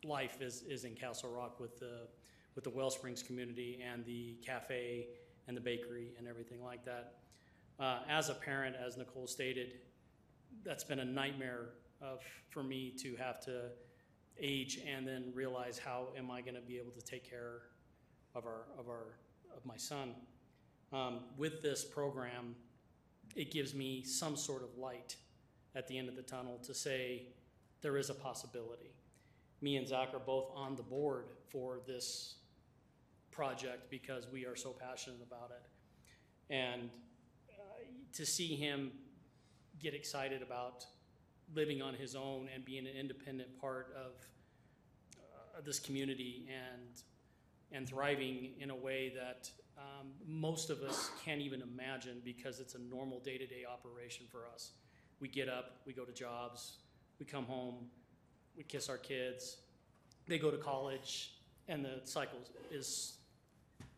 life 0.05 0.41
is, 0.41 0.63
is 0.63 0.85
in 0.85 0.95
Castle 0.95 1.31
Rock 1.31 1.61
with 1.61 1.79
the, 1.79 2.09
with 2.55 2.65
the 2.65 2.71
Well 2.71 2.91
Springs 2.91 3.23
community 3.23 3.81
and 3.87 4.05
the 4.05 4.37
cafe 4.45 5.09
and 5.47 5.57
the 5.57 5.61
bakery 5.61 6.13
and 6.19 6.27
everything 6.29 6.63
like 6.63 6.85
that. 6.85 7.15
Uh, 7.81 8.01
as 8.09 8.29
a 8.29 8.35
parent, 8.35 8.77
as 8.77 8.97
Nicole 8.97 9.27
stated, 9.27 9.75
that's 10.65 10.85
been 10.85 10.99
a 11.01 11.05
nightmare 11.05 11.71
of, 12.03 12.21
for 12.51 12.63
me 12.63 12.93
to 13.03 13.17
have 13.17 13.41
to 13.45 13.63
age 14.41 14.81
and 14.87 15.07
then 15.07 15.33
realize 15.35 15.79
how 15.79 16.09
am 16.17 16.31
I 16.31 16.41
going 16.41 16.55
to 16.55 16.61
be 16.61 16.79
able 16.79 16.93
to 16.93 17.03
take 17.03 17.29
care 17.29 17.63
of 18.35 18.45
our, 18.47 18.67
of 18.79 18.89
our, 18.89 19.15
of 19.57 19.65
my 19.65 19.77
son. 19.77 20.15
Um, 20.93 21.21
with 21.37 21.63
this 21.63 21.85
program, 21.85 22.55
it 23.37 23.51
gives 23.51 23.75
me 23.75 24.03
some 24.03 24.37
sort 24.37 24.63
of 24.63 24.77
light 24.79 25.17
at 25.75 25.87
the 25.87 25.99
end 25.99 26.09
of 26.09 26.17
the 26.17 26.23
tunnel 26.23 26.59
to 26.65 26.75
say 26.75 27.27
there 27.83 27.97
is 27.97 28.11
a 28.11 28.15
possibility. 28.15 28.91
Me 29.61 29.77
and 29.77 29.87
Zach 29.87 30.15
are 30.15 30.21
both 30.21 30.51
on 30.55 30.77
the 30.77 30.83
board 30.83 31.27
for 31.49 31.81
this 31.87 32.37
project 33.31 33.91
because 33.91 34.27
we 34.33 34.45
are 34.45 34.57
so 34.57 34.71
passionate 34.71 35.21
about 35.27 35.51
it. 35.51 36.55
And 36.55 36.91
uh, 37.51 37.63
to 38.15 38.27
see 38.27 38.57
him 38.57 38.93
get 39.81 39.95
excited 39.95 40.43
about 40.43 40.85
living 41.55 41.83
on 41.83 41.95
his 41.95 42.15
own 42.15 42.49
and 42.55 42.65
being 42.65 42.87
an 42.87 42.97
independent 42.99 43.59
part 43.61 43.95
of 43.97 44.13
uh, 45.17 45.61
this 45.65 45.79
community 45.79 46.49
and 46.49 47.03
and 47.71 47.87
thriving 47.87 48.53
in 48.61 48.71
a 48.71 48.75
way 48.75 49.13
that 49.15 49.51
um, 49.77 50.09
most 50.27 50.71
of 50.71 50.83
us 50.83 51.11
can't 51.23 51.41
even 51.41 51.61
imagine 51.61 52.21
because 52.25 52.61
it's 52.61 52.75
a 52.75 52.79
normal 52.79 53.21
day-to-day 53.21 53.65
operation 53.71 54.27
for 54.31 54.47
us. 54.53 54.73
We 55.21 55.29
get 55.29 55.49
up, 55.49 55.77
we 55.87 55.93
go 55.93 56.05
to 56.05 56.13
jobs, 56.13 56.79
we 57.19 57.27
come 57.27 57.45
home, 57.45 57.91
we 58.59 58.65
kiss 58.65 58.89
our 58.89 58.99
kids, 58.99 59.59
they 60.27 60.39
go 60.39 60.51
to 60.51 60.59
college, 60.59 61.35
and 61.69 61.85
the 61.85 62.01
cycle 62.03 62.41
is 62.71 63.15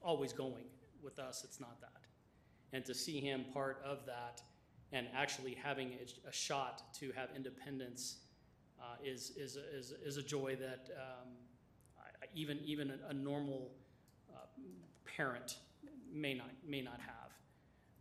always 0.03 0.33
going. 0.33 0.65
With 1.03 1.19
us, 1.19 1.45
it's 1.45 1.59
not 1.59 1.81
that. 1.81 2.03
And 2.75 2.85
to 2.85 2.95
see 2.95 3.21
him 3.21 3.47
part 3.55 3.83
of 3.83 4.05
that 4.05 4.43
and 4.93 5.07
actually 5.17 5.55
having 5.55 5.93
a, 6.29 6.33
shot 6.33 6.83
to 6.99 7.11
have 7.13 7.31
independence 7.35 8.19
uh, 8.79 8.97
is, 9.03 9.33
is, 9.37 9.57
is, 9.57 9.95
is 10.05 10.19
a 10.19 10.23
joy 10.23 10.57
that 10.57 10.91
um, 10.95 11.29
even, 12.35 12.59
even 12.63 12.91
a, 12.91 13.11
a 13.11 13.15
normal 13.15 13.71
uh, 14.31 14.41
parent 15.17 15.57
may 16.13 16.35
not, 16.35 16.51
may 16.69 16.83
not 16.83 17.01
have. 17.01 17.31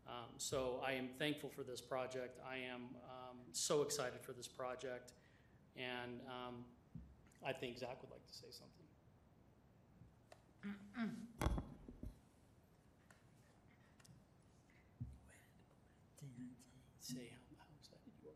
Um, 0.07 0.29
so 0.37 0.81
I 0.85 0.91
am 0.93 1.07
thankful 1.19 1.49
for 1.49 1.63
this 1.63 1.79
project. 1.79 2.39
I 2.45 2.55
am 2.57 2.81
um, 3.05 3.37
so 3.53 3.81
excited 3.81 4.19
for 4.21 4.33
this 4.33 4.47
project. 4.47 5.13
And 5.77 6.21
um, 6.27 6.65
I 7.45 7.53
think 7.53 7.77
Zach 7.77 8.01
would 8.01 8.11
like 8.11 8.25
to 8.27 8.33
say 8.33 8.47
something. 8.51 8.85
Say 16.99 17.31
how, 17.31 17.39
how 17.57 17.65
excited 17.79 18.13
you 18.21 18.29
are. 18.29 18.35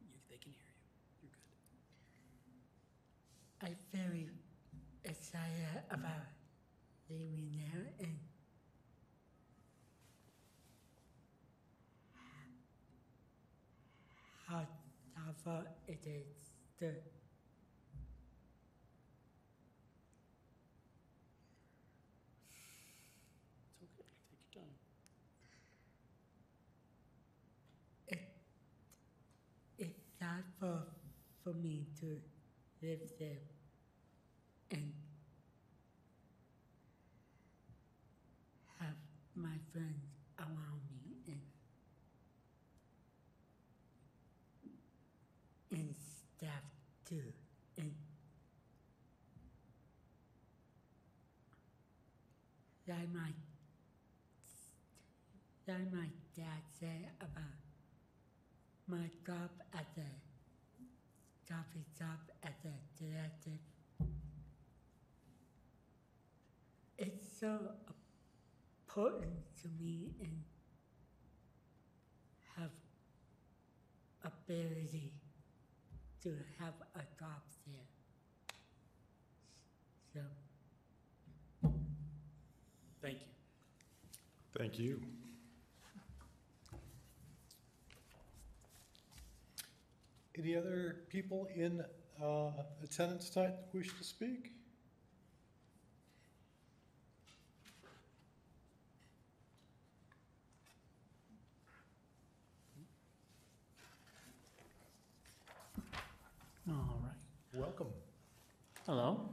You, 0.00 0.06
they 0.30 0.36
can 0.36 0.52
hear 0.52 0.70
you. 0.76 0.84
You're 1.22 1.32
good. 3.62 3.66
I'm 3.66 3.76
very 3.92 4.28
excited 5.04 5.82
about 5.90 6.28
living 7.08 7.50
there 7.56 7.92
and 8.00 8.18
how 14.48 14.66
tough 15.46 15.66
it 15.86 16.04
is 16.04 16.50
to 16.80 16.92
It's 29.78 30.00
hard 30.20 30.44
for, 30.58 30.82
for 31.44 31.52
me 31.54 31.86
to 32.00 32.20
live 32.82 33.00
there 33.18 33.38
and 34.70 34.92
have 38.78 38.96
my 39.34 39.56
friends 39.72 40.04
around 40.38 40.80
me 40.90 41.16
and 41.28 41.40
and 45.70 45.94
staff 45.98 46.62
too. 47.04 47.22
And 47.78 47.92
like 52.96 53.12
my 53.12 53.30
like 55.68 55.92
my 55.92 56.06
dad 56.36 56.62
said 56.80 57.08
about 57.20 57.58
my 58.88 59.10
job 59.26 59.50
at 59.74 59.86
the 59.94 60.02
coffee 61.52 61.84
shop 61.98 62.20
at 62.42 62.54
the 62.62 62.70
director. 62.98 63.58
It's 66.98 67.26
so 67.38 67.58
important 68.88 69.36
to 69.62 69.68
me 69.78 70.12
and 70.20 70.42
have 72.56 72.70
ability 74.24 75.12
to 76.22 76.30
have 76.58 76.74
a 76.94 77.04
job 77.18 77.42
there. 77.66 77.88
So 80.14 80.20
Thank 83.06 83.18
you. 83.20 83.26
Thank 84.58 84.78
you. 84.78 85.02
Any 90.38 90.56
other 90.56 90.96
people 91.10 91.46
in 91.54 91.84
uh, 92.22 92.50
attendance 92.82 93.28
tonight 93.28 93.52
who 93.70 93.78
wish 93.78 93.94
to 93.98 94.04
speak? 94.04 94.52
All 106.70 106.98
right. 107.02 107.12
Welcome. 107.52 107.88
Hello. 108.86 109.28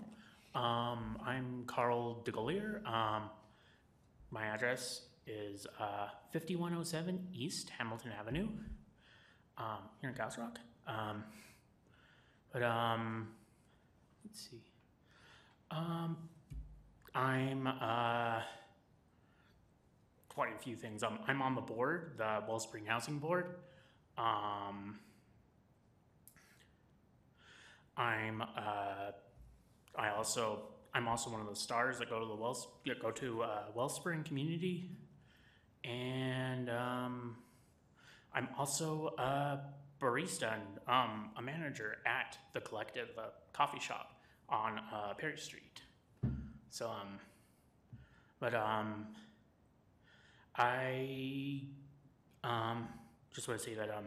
Um, 0.53 1.17
I'm 1.25 1.63
Carl 1.65 2.23
DeGolier. 2.25 2.85
Um, 2.85 3.29
my 4.29 4.47
address 4.47 5.03
is 5.27 5.67
uh, 5.79 6.07
5107 6.31 7.27
East 7.33 7.71
Hamilton 7.77 8.11
Avenue 8.17 8.47
um, 9.57 9.79
here 10.01 10.09
in 10.09 10.15
Castle 10.15 10.43
Rock. 10.43 10.59
Um, 10.87 11.23
but 12.51 12.63
um, 12.63 13.29
let's 14.25 14.49
see. 14.49 14.61
Um, 15.71 16.17
I'm 17.15 17.67
uh, 17.67 18.41
quite 20.29 20.55
a 20.55 20.59
few 20.59 20.75
things. 20.75 21.03
Um, 21.03 21.19
I'm 21.27 21.41
on 21.41 21.55
the 21.55 21.61
board, 21.61 22.13
the 22.17 22.43
Wellspring 22.47 22.85
Housing 22.85 23.19
Board. 23.19 23.55
Um, 24.17 24.99
I'm 27.97 28.41
uh, 28.41 29.11
I 29.95 30.09
also 30.15 30.61
I'm 30.93 31.07
also 31.07 31.29
one 31.29 31.41
of 31.41 31.47
the 31.47 31.55
stars 31.55 31.99
that 31.99 32.09
go 32.09 32.19
to 32.19 32.25
the 32.25 32.35
Wells 32.35 32.67
go 33.01 33.11
to 33.11 33.43
uh, 33.43 33.63
Wellspring 33.75 34.23
Community, 34.23 34.89
and 35.83 36.69
um, 36.69 37.35
I'm 38.33 38.47
also 38.57 39.13
a 39.17 39.59
barista 40.01 40.53
and 40.53 40.79
um, 40.87 41.29
a 41.37 41.41
manager 41.41 41.97
at 42.05 42.37
the 42.53 42.61
Collective, 42.61 43.09
coffee 43.53 43.79
shop 43.79 44.21
on 44.49 44.79
uh, 44.93 45.13
Perry 45.13 45.37
Street. 45.37 45.81
So 46.69 46.89
um, 46.89 47.19
but 48.39 48.53
um, 48.53 49.07
I 50.55 51.61
um 52.43 52.87
just 53.33 53.47
want 53.47 53.59
to 53.59 53.65
say 53.65 53.73
that 53.75 53.89
um, 53.89 54.05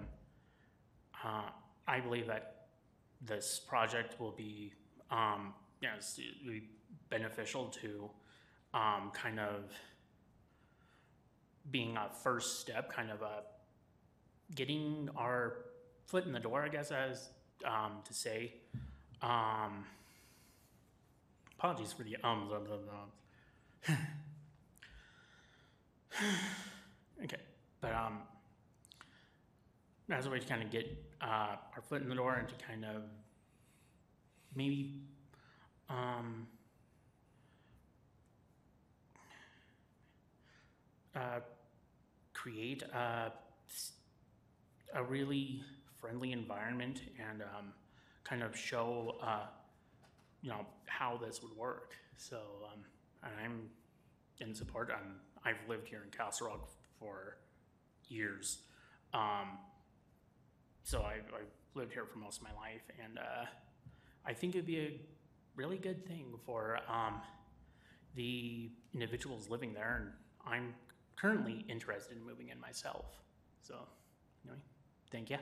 uh, 1.25 1.51
I 1.89 2.01
believe 2.01 2.27
that 2.29 2.67
this 3.21 3.61
project 3.67 4.21
will 4.21 4.33
be, 4.33 4.73
um, 5.11 5.55
you 5.81 5.89
know, 5.89 6.61
beneficial 7.11 7.67
to 7.67 8.11
um, 8.75 9.11
kind 9.13 9.41
of 9.41 9.73
being 11.71 11.97
a 11.97 12.09
first 12.23 12.61
step, 12.61 12.93
kind 12.93 13.11
of 13.11 13.23
a 13.23 13.43
getting 14.55 15.09
our 15.17 15.55
foot 16.07 16.25
in 16.25 16.33
the 16.33 16.41
door, 16.41 16.63
I 16.63 16.69
guess, 16.69 16.91
as 16.91 17.29
um, 17.65 17.99
to 18.05 18.15
say. 18.15 18.55
Um, 19.23 19.85
apologies 21.59 21.93
for 21.93 22.05
the 22.05 22.17
ums, 22.23 22.53
ums, 22.53 22.71
ums, 22.71 22.89
ums. 23.89 23.99
okay, 27.25 27.41
but 27.81 27.93
um, 27.93 28.19
as 30.11 30.27
a 30.27 30.31
way 30.31 30.39
to 30.39 30.47
kind 30.47 30.63
of 30.63 30.71
get 30.71 30.87
uh, 31.21 31.57
our 31.75 31.83
foot 31.89 32.03
in 32.03 32.09
the 32.09 32.15
door 32.15 32.35
and 32.35 32.49
to 32.49 32.55
kind 32.65 32.85
of 32.85 33.03
maybe 34.55 34.95
um, 35.89 36.47
uh, 41.15 41.41
create 42.47 42.85
a, 42.95 43.33
a 44.95 45.03
really 45.03 45.65
friendly 46.01 46.31
environment 46.31 47.01
and 47.29 47.43
um, 47.43 47.73
kind 48.23 48.41
of 48.41 48.57
show 48.57 49.17
uh, 49.21 49.47
you 50.43 50.51
know 50.51 50.65
how 50.87 51.17
this 51.17 51.43
would 51.43 51.57
work. 51.57 51.95
So 52.17 52.37
um, 52.73 52.85
and 53.25 53.33
I'm 53.43 53.63
in 54.39 54.55
support. 54.55 54.91
I'm, 54.97 55.17
I've 55.45 55.69
lived 55.69 55.89
here 55.89 56.03
in 56.05 56.11
Castle 56.17 56.47
Rock 56.47 56.69
for 57.01 57.39
years. 58.09 58.59
Um, 59.13 59.59
so 60.85 61.01
I, 61.01 61.15
I've 61.15 61.53
lived 61.75 61.93
here 61.93 62.05
for 62.05 62.19
most 62.19 62.39
of 62.39 62.45
my 62.45 62.55
life, 62.55 62.83
and 63.05 63.19
uh, 63.19 63.47
I 64.25 64.33
think 64.35 64.55
it'd 64.55 64.67
be 64.67 64.79
a 64.79 65.01
really 65.57 65.79
good 65.79 66.07
thing 66.07 66.27
for 66.45 66.79
um, 66.89 67.21
the 68.15 68.71
individuals 68.95 69.51
living 69.51 69.75
there. 69.75 69.97
And 69.97 70.13
I'm 70.47 70.75
currently 71.17 71.65
interested 71.69 72.17
in 72.17 72.25
moving 72.25 72.49
in 72.49 72.61
myself. 72.61 73.07
So, 73.63 73.75
anyway, 74.45 74.61
thank 75.11 75.31
you. 75.31 75.39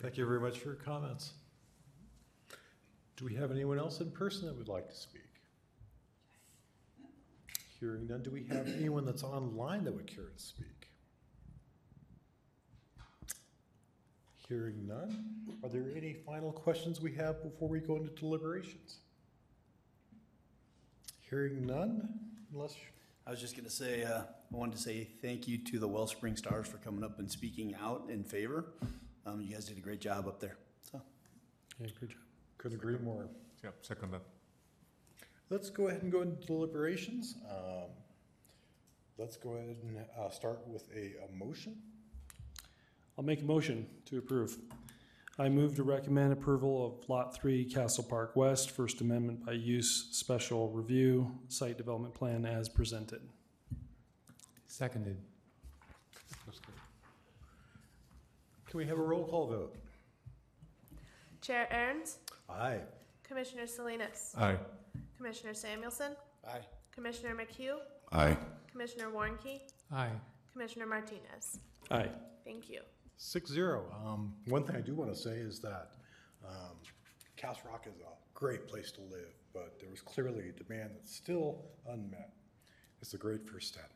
Thank 0.00 0.16
you 0.16 0.26
very 0.26 0.40
much 0.40 0.58
for 0.58 0.68
your 0.68 0.76
comments. 0.76 1.32
Do 3.16 3.24
we 3.24 3.34
have 3.34 3.50
anyone 3.50 3.78
else 3.78 4.00
in 4.00 4.10
person 4.12 4.46
that 4.46 4.56
would 4.56 4.68
like 4.68 4.88
to 4.88 4.94
speak? 4.94 5.22
Hearing 7.80 8.06
none, 8.06 8.22
do 8.22 8.30
we 8.30 8.44
have 8.44 8.68
anyone 8.68 9.04
that's 9.04 9.24
online 9.24 9.84
that 9.84 9.94
would 9.94 10.06
care 10.06 10.26
to 10.36 10.42
speak? 10.42 10.88
Hearing 14.48 14.86
none, 14.86 15.24
are 15.62 15.68
there 15.68 15.92
any 15.96 16.14
final 16.14 16.52
questions 16.52 17.00
we 17.00 17.12
have 17.14 17.42
before 17.42 17.68
we 17.68 17.80
go 17.80 17.96
into 17.96 18.10
deliberations? 18.10 18.98
Hearing 21.28 21.66
none, 21.66 22.08
unless, 22.52 22.74
I 23.26 23.30
was 23.30 23.40
just 23.40 23.56
gonna 23.56 23.68
say, 23.68 24.04
uh, 24.04 24.22
I 24.52 24.56
wanted 24.56 24.76
to 24.76 24.82
say 24.82 25.08
thank 25.22 25.46
you 25.46 25.58
to 25.58 25.78
the 25.78 25.88
Wellspring 25.88 26.36
Stars 26.36 26.66
for 26.68 26.78
coming 26.78 27.04
up 27.04 27.18
and 27.18 27.30
speaking 27.30 27.74
out 27.80 28.06
in 28.08 28.24
favor. 28.24 28.66
Um, 29.26 29.40
you 29.40 29.52
guys 29.52 29.66
did 29.66 29.76
a 29.76 29.80
great 29.80 30.00
job 30.00 30.26
up 30.26 30.40
there, 30.40 30.56
so. 30.82 31.00
yeah, 31.78 31.88
good 32.00 32.10
job. 32.10 32.18
Couldn't 32.56 32.78
agree 32.78 32.96
more. 32.98 33.28
Yep, 33.62 33.74
second 33.82 34.12
that. 34.12 34.22
Let's 35.50 35.70
go 35.70 35.88
ahead 35.88 36.02
and 36.02 36.10
go 36.10 36.22
into 36.22 36.46
deliberations. 36.46 37.34
Um, 37.50 37.90
Let's 39.18 39.36
go 39.36 39.54
ahead 39.54 39.74
and 39.82 39.98
uh, 40.16 40.30
start 40.30 40.60
with 40.68 40.84
a, 40.94 41.14
a 41.24 41.36
motion. 41.36 41.74
I'll 43.18 43.24
make 43.24 43.42
a 43.42 43.44
motion 43.44 43.84
to 44.04 44.18
approve. 44.18 44.56
I 45.40 45.48
move 45.48 45.74
to 45.74 45.82
recommend 45.82 46.32
approval 46.32 46.86
of 46.86 47.08
Lot 47.08 47.34
3 47.34 47.64
Castle 47.64 48.04
Park 48.04 48.36
West, 48.36 48.70
First 48.70 49.00
Amendment 49.00 49.44
by 49.44 49.52
use 49.52 50.10
special 50.12 50.70
review, 50.70 51.32
site 51.48 51.76
development 51.76 52.14
plan 52.14 52.46
as 52.46 52.68
presented. 52.68 53.22
Seconded. 54.68 55.16
Can 58.70 58.76
we 58.78 58.84
have 58.86 58.98
a 58.98 59.02
roll 59.02 59.24
call 59.26 59.46
vote? 59.46 59.74
Chair 61.40 61.66
Aaron's, 61.70 62.18
Aye. 62.50 62.80
Commissioner 63.24 63.66
Salinas, 63.66 64.34
Aye. 64.36 64.58
Commissioner 65.16 65.54
Samuelson, 65.54 66.12
Aye. 66.46 66.60
Commissioner 66.92 67.34
McHugh, 67.34 67.78
Aye. 68.12 68.36
Commissioner 68.70 69.10
Warnke, 69.10 69.60
Aye. 69.90 70.10
Commissioner 70.52 70.86
Martinez. 70.86 71.60
Aye. 71.90 72.10
Thank 72.44 72.68
you. 72.68 72.80
Six 73.16 73.50
zero. 73.50 73.84
Um, 74.04 74.34
one 74.48 74.64
thing 74.64 74.76
I 74.76 74.80
do 74.80 74.94
want 74.94 75.10
to 75.12 75.16
say 75.18 75.30
is 75.38 75.60
that, 75.60 75.92
um, 76.46 76.76
Castle 77.36 77.70
Rock 77.70 77.86
is 77.86 77.94
a 78.00 78.12
great 78.34 78.68
place 78.68 78.92
to 78.92 79.00
live, 79.00 79.32
but 79.54 79.80
there 79.80 79.88
was 79.88 80.02
clearly 80.02 80.50
a 80.50 80.52
demand 80.52 80.90
that's 80.94 81.14
still 81.16 81.64
unmet. 81.88 82.32
It's 83.00 83.14
a 83.14 83.18
great 83.18 83.48
first 83.48 83.68
step. 83.68 83.90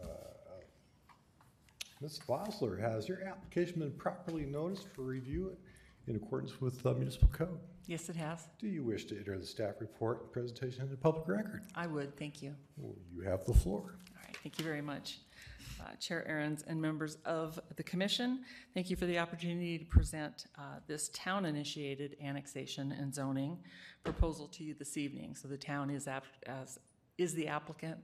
Uh, 0.00 0.06
Ms. 2.00 2.20
Bosler, 2.28 2.80
has 2.80 3.08
your 3.08 3.22
application 3.24 3.80
been 3.80 3.90
properly 3.92 4.46
noticed 4.46 4.86
for 4.94 5.02
review 5.02 5.56
in 6.06 6.14
accordance 6.14 6.60
with 6.60 6.80
the 6.82 6.94
municipal 6.94 7.28
code? 7.28 7.58
Yes, 7.86 8.08
it 8.08 8.16
has. 8.16 8.46
Do 8.58 8.68
you 8.68 8.84
wish 8.84 9.06
to 9.06 9.18
enter 9.18 9.36
the 9.36 9.46
staff 9.46 9.76
report 9.80 10.22
and 10.22 10.32
presentation 10.32 10.82
into 10.82 10.96
public 10.96 11.26
record? 11.26 11.62
I 11.74 11.86
would, 11.86 12.16
thank 12.16 12.40
you. 12.40 12.54
Well, 12.76 12.94
You 13.12 13.22
have 13.22 13.44
the 13.46 13.54
floor. 13.54 13.80
All 13.80 14.22
right, 14.24 14.36
thank 14.42 14.58
you 14.58 14.64
very 14.64 14.82
much. 14.82 15.18
Uh, 15.80 15.94
Chair 15.96 16.26
Aaron's 16.28 16.62
and 16.62 16.80
members 16.80 17.18
of 17.24 17.58
the 17.76 17.82
commission, 17.82 18.44
thank 18.74 18.90
you 18.90 18.96
for 18.96 19.06
the 19.06 19.18
opportunity 19.18 19.78
to 19.78 19.84
present 19.84 20.46
uh, 20.58 20.80
this 20.86 21.08
town-initiated 21.14 22.16
annexation 22.22 22.92
and 22.92 23.14
zoning 23.14 23.58
proposal 24.04 24.48
to 24.48 24.64
you 24.64 24.74
this 24.74 24.96
evening. 24.96 25.34
So 25.34 25.48
the 25.48 25.56
town 25.56 25.90
is 25.90 26.08
as, 26.08 26.78
is 27.16 27.34
the 27.34 27.48
applicant. 27.48 27.98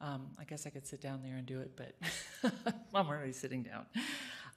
Um, 0.00 0.26
I 0.38 0.44
guess 0.44 0.66
I 0.66 0.70
could 0.70 0.86
sit 0.86 1.00
down 1.00 1.22
there 1.22 1.36
and 1.36 1.46
do 1.46 1.60
it, 1.60 1.72
but 1.74 2.52
I'm 2.94 3.06
already 3.06 3.32
sitting 3.32 3.62
down. 3.62 3.86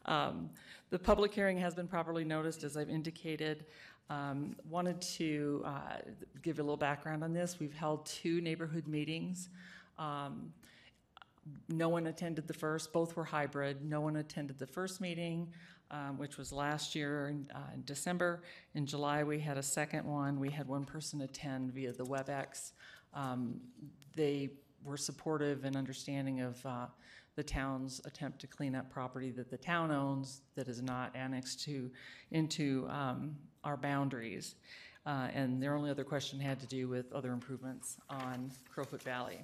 Um, 0.05 0.49
The 0.89 0.99
public 0.99 1.33
hearing 1.33 1.57
has 1.57 1.75
been 1.75 1.87
properly 1.87 2.25
noticed, 2.25 2.63
as 2.63 2.75
I've 2.75 2.89
indicated. 2.89 3.65
Um, 4.09 4.55
Wanted 4.69 5.01
to 5.01 5.63
uh, 5.65 5.97
give 6.41 6.57
you 6.57 6.63
a 6.63 6.65
little 6.65 6.77
background 6.77 7.23
on 7.23 7.31
this. 7.31 7.57
We've 7.59 7.73
held 7.73 8.05
two 8.05 8.41
neighborhood 8.41 8.87
meetings. 8.87 9.49
Um, 9.97 10.51
no 11.67 11.89
one 11.89 12.07
attended 12.07 12.47
the 12.47 12.53
first, 12.53 12.91
both 12.91 13.15
were 13.15 13.23
hybrid. 13.23 13.83
No 13.83 14.01
one 14.01 14.17
attended 14.17 14.59
the 14.59 14.67
first 14.67 14.99
meeting, 15.01 15.47
um, 15.89 16.17
which 16.17 16.37
was 16.37 16.51
last 16.51 16.95
year 16.95 17.29
in, 17.29 17.47
uh, 17.53 17.73
in 17.73 17.83
December. 17.85 18.41
In 18.75 18.85
July, 18.85 19.23
we 19.23 19.39
had 19.39 19.57
a 19.57 19.63
second 19.63 20.05
one. 20.05 20.39
We 20.39 20.49
had 20.49 20.67
one 20.67 20.83
person 20.83 21.21
attend 21.21 21.73
via 21.73 21.93
the 21.93 22.05
WebEx. 22.05 22.71
Um, 23.13 23.59
they 24.15 24.49
were 24.83 24.97
supportive 24.97 25.65
and 25.65 25.75
understanding 25.75 26.41
of 26.41 26.65
uh, 26.65 26.85
the 27.35 27.43
town's 27.43 28.01
attempt 28.05 28.39
to 28.39 28.47
clean 28.47 28.75
up 28.75 28.89
property 28.89 29.31
that 29.31 29.49
the 29.49 29.57
town 29.57 29.91
owns 29.91 30.41
that 30.55 30.67
is 30.67 30.81
not 30.81 31.15
annexed 31.15 31.63
to 31.63 31.89
into 32.31 32.87
um, 32.89 33.35
our 33.63 33.77
boundaries. 33.77 34.55
Uh, 35.05 35.27
and 35.33 35.61
their 35.63 35.75
only 35.75 35.89
other 35.89 36.03
question 36.03 36.39
had 36.39 36.59
to 36.59 36.67
do 36.67 36.87
with 36.87 37.11
other 37.13 37.31
improvements 37.31 37.97
on 38.09 38.51
Crowfoot 38.69 39.01
Valley. 39.01 39.39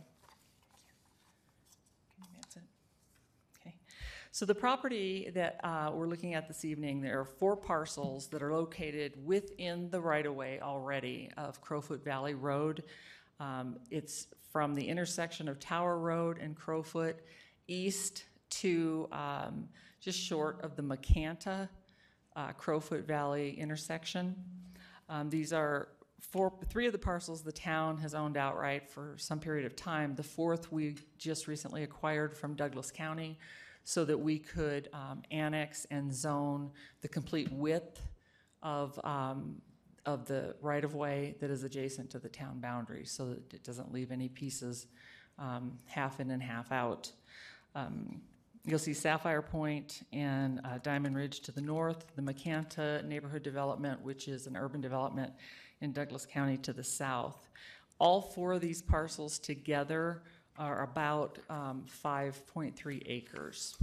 Okay. 3.62 3.74
So 4.32 4.46
the 4.46 4.54
property 4.54 5.32
that 5.34 5.62
uh, 5.64 5.92
we're 5.94 6.08
looking 6.08 6.34
at 6.34 6.48
this 6.50 6.66
evening, 6.66 7.02
there 7.02 7.20
are 7.20 7.26
four 7.26 7.56
parcels 7.56 8.28
that 8.28 8.44
are 8.44 8.54
located 8.54 9.14
within 9.26 9.90
the 9.90 10.02
right-of-way 10.02 10.60
already 10.62 11.32
of 11.38 11.62
Crowfoot 11.62 12.04
Valley 12.04 12.34
Road. 12.34 12.84
Um, 13.40 13.78
It's 13.90 14.28
from 14.52 14.76
the 14.76 14.88
intersection 14.88 15.48
of 15.48 15.60
Tower 15.60 16.00
Road 16.00 16.38
and 16.40 16.56
Crowfoot 16.56 17.16
east 17.68 18.24
to 18.50 19.08
um, 19.12 19.68
just 20.00 20.20
short 20.20 20.64
of 20.64 20.76
the 20.76 20.84
Macanta 20.84 21.68
uh, 22.36 22.52
Crowfoot 22.54 23.06
Valley 23.06 23.60
intersection. 23.60 24.36
Um, 25.10 25.30
These 25.30 25.52
are 25.52 25.90
four, 26.20 26.54
three 26.70 26.86
of 26.86 26.92
the 26.92 27.00
parcels 27.00 27.44
the 27.44 27.52
town 27.52 27.98
has 27.98 28.14
owned 28.14 28.38
outright 28.38 28.90
for 28.90 29.16
some 29.18 29.40
period 29.40 29.66
of 29.66 29.76
time. 29.76 30.16
The 30.16 30.24
fourth 30.24 30.72
we 30.72 30.96
just 31.18 31.48
recently 31.48 31.84
acquired 31.84 32.36
from 32.36 32.56
Douglas 32.56 32.92
County 32.92 33.38
so 33.84 34.04
that 34.06 34.18
we 34.18 34.40
could 34.40 34.90
um, 34.94 35.22
annex 35.32 35.86
and 35.92 36.14
zone 36.14 36.72
the 37.02 37.08
complete 37.08 37.52
width 37.52 38.02
of, 38.64 39.00
um, 39.04 39.62
of 40.06 40.26
the 40.26 40.56
right-of-way 40.62 41.36
that 41.40 41.50
is 41.50 41.64
adjacent 41.64 42.10
to 42.12 42.20
the 42.20 42.30
town 42.30 42.60
boundary, 42.60 43.06
so 43.06 43.30
that 43.30 43.54
it 43.54 43.64
doesn't 43.64 43.92
leave 43.94 44.12
any 44.12 44.30
pieces 44.30 44.88
um, 45.40 45.78
half 45.86 46.20
in 46.20 46.32
and 46.32 46.42
half 46.42 46.72
out. 46.72 47.12
Um, 47.74 48.22
You'll 48.68 48.80
see 48.80 48.96
Sapphire 48.96 49.44
Point 49.44 50.02
and 50.12 50.60
uh, 50.64 50.80
Diamond 50.82 51.16
Ridge 51.16 51.42
to 51.42 51.52
the 51.52 51.62
north, 51.62 52.08
the 52.16 52.22
Macanta 52.24 53.06
Neighborhood 53.06 53.44
Development, 53.44 54.02
which 54.02 54.28
is 54.28 54.48
an 54.48 54.58
urban 54.58 54.82
development 54.82 55.32
in 55.82 55.92
Douglas 55.92 56.26
County 56.26 56.58
to 56.58 56.74
the 56.74 56.84
south. 56.84 57.48
All 58.00 58.22
four 58.22 58.54
of 58.54 58.62
these 58.62 58.82
parcels 58.82 59.38
together 59.38 60.24
are 60.58 60.82
about 60.82 61.38
um, 61.48 61.86
5.3 62.04 63.04
acres. 63.06 63.78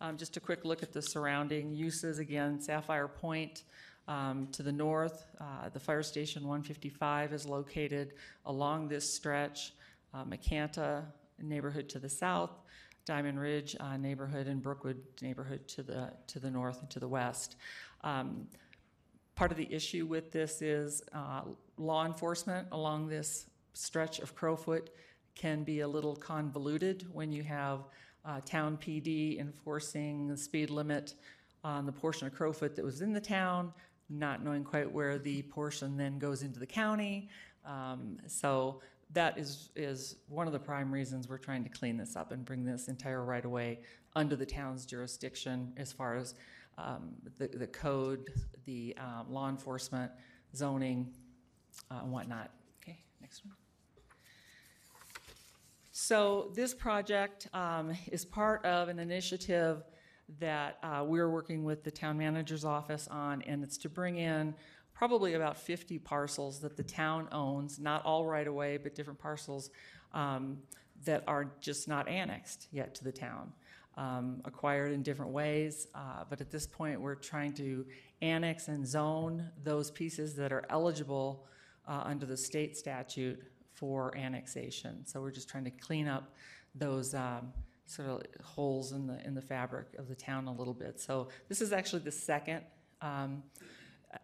Um, 0.00 0.18
Just 0.18 0.36
a 0.36 0.40
quick 0.40 0.64
look 0.64 0.82
at 0.82 0.92
the 0.92 1.00
surrounding 1.00 1.72
uses. 1.72 2.18
Again, 2.18 2.60
Sapphire 2.60 3.08
Point 3.08 3.62
um, 4.06 4.48
to 4.52 4.62
the 4.62 4.72
north, 4.72 5.24
uh, 5.40 5.70
the 5.70 5.80
Fire 5.80 6.02
Station 6.02 6.42
155 6.42 7.32
is 7.32 7.46
located 7.46 8.12
along 8.44 8.88
this 8.88 9.14
stretch. 9.14 9.72
Uh, 10.12 10.24
Macanta 10.24 11.04
neighborhood 11.42 11.88
to 11.88 11.98
the 11.98 12.08
south, 12.08 12.50
Diamond 13.06 13.40
Ridge 13.40 13.74
uh, 13.80 13.96
neighborhood, 13.96 14.46
and 14.46 14.62
Brookwood 14.62 15.02
neighborhood 15.22 15.66
to 15.68 15.82
the 15.82 16.12
to 16.28 16.38
the 16.38 16.50
north 16.50 16.80
and 16.80 16.90
to 16.90 17.00
the 17.00 17.08
west. 17.08 17.56
Um, 18.04 18.46
part 19.34 19.50
of 19.50 19.56
the 19.56 19.70
issue 19.72 20.06
with 20.06 20.30
this 20.30 20.62
is 20.62 21.02
uh, 21.14 21.42
law 21.78 22.04
enforcement 22.04 22.68
along 22.72 23.08
this 23.08 23.46
stretch 23.72 24.20
of 24.20 24.34
Crowfoot 24.34 24.90
can 25.34 25.64
be 25.64 25.80
a 25.80 25.88
little 25.88 26.16
convoluted 26.16 27.06
when 27.12 27.32
you 27.32 27.42
have 27.42 27.80
uh, 28.26 28.40
town 28.44 28.76
PD 28.76 29.38
enforcing 29.40 30.26
the 30.26 30.36
speed 30.36 30.70
limit 30.70 31.14
on 31.64 31.86
the 31.86 31.92
portion 31.92 32.26
of 32.26 32.34
Crowfoot 32.34 32.74
that 32.76 32.84
was 32.84 33.00
in 33.00 33.12
the 33.12 33.20
town, 33.20 33.72
not 34.08 34.44
knowing 34.44 34.64
quite 34.64 34.90
where 34.90 35.18
the 35.18 35.42
portion 35.42 35.96
then 35.96 36.18
goes 36.18 36.42
into 36.42 36.58
the 36.58 36.66
county. 36.66 37.28
Um, 37.64 38.18
so 38.26 38.80
that 39.12 39.38
is, 39.38 39.70
is 39.76 40.16
one 40.28 40.46
of 40.46 40.52
the 40.52 40.58
prime 40.58 40.92
reasons 40.92 41.28
we're 41.28 41.38
trying 41.38 41.62
to 41.64 41.70
clean 41.70 41.96
this 41.96 42.16
up 42.16 42.32
and 42.32 42.44
bring 42.44 42.64
this 42.64 42.88
entire 42.88 43.24
right-of-way 43.24 43.80
under 44.14 44.34
the 44.34 44.46
town's 44.46 44.86
jurisdiction 44.86 45.72
as 45.76 45.92
far 45.92 46.16
as 46.16 46.34
um, 46.78 47.12
the, 47.38 47.48
the 47.48 47.66
code, 47.66 48.28
the 48.64 48.96
um, 48.98 49.26
law 49.32 49.48
enforcement, 49.48 50.10
zoning, 50.54 51.12
uh, 51.90 52.00
and 52.02 52.12
whatnot. 52.12 52.50
Okay, 52.82 52.98
next 53.20 53.44
one. 53.44 53.54
So 55.98 56.50
this 56.54 56.74
project 56.74 57.48
um, 57.54 57.96
is 58.12 58.22
part 58.22 58.62
of 58.66 58.90
an 58.90 58.98
initiative 58.98 59.82
that 60.38 60.76
uh, 60.82 61.02
we're 61.06 61.30
working 61.30 61.64
with 61.64 61.84
the 61.84 61.90
town 61.90 62.18
manager's 62.18 62.66
office 62.66 63.08
on, 63.08 63.40
and 63.46 63.64
it's 63.64 63.78
to 63.78 63.88
bring 63.88 64.18
in 64.18 64.54
probably 64.92 65.32
about 65.32 65.56
50 65.56 65.98
parcels 66.00 66.60
that 66.60 66.76
the 66.76 66.82
town 66.82 67.28
owns, 67.32 67.78
not 67.78 68.04
all 68.04 68.26
right 68.26 68.46
away, 68.46 68.76
but 68.76 68.94
different 68.94 69.18
parcels 69.18 69.70
um, 70.12 70.58
that 71.06 71.24
are 71.26 71.50
just 71.62 71.88
not 71.88 72.06
annexed 72.08 72.68
yet 72.72 72.94
to 72.96 73.02
the 73.02 73.10
town, 73.10 73.50
um, 73.96 74.42
acquired 74.44 74.92
in 74.92 75.02
different 75.02 75.32
ways. 75.32 75.88
Uh, 75.94 76.24
but 76.28 76.42
at 76.42 76.50
this 76.50 76.66
point, 76.66 77.00
we're 77.00 77.14
trying 77.14 77.54
to 77.54 77.86
annex 78.20 78.68
and 78.68 78.86
zone 78.86 79.48
those 79.64 79.90
pieces 79.90 80.34
that 80.34 80.52
are 80.52 80.66
eligible 80.68 81.46
uh, 81.88 82.02
under 82.04 82.26
the 82.26 82.36
state 82.36 82.76
statute 82.76 83.42
for 83.76 84.16
annexation. 84.16 85.06
So 85.06 85.20
we're 85.20 85.30
just 85.30 85.48
trying 85.48 85.64
to 85.64 85.70
clean 85.70 86.08
up 86.08 86.34
those 86.74 87.14
um, 87.14 87.52
sort 87.86 88.08
of 88.08 88.44
holes 88.44 88.92
in 88.92 89.06
the 89.06 89.24
in 89.24 89.34
the 89.34 89.42
fabric 89.42 89.86
of 89.98 90.08
the 90.08 90.14
town 90.14 90.48
a 90.48 90.52
little 90.52 90.74
bit. 90.74 91.00
So 91.00 91.28
this 91.48 91.60
is 91.60 91.72
actually 91.72 92.02
the 92.02 92.10
second 92.10 92.62
um, 93.00 93.42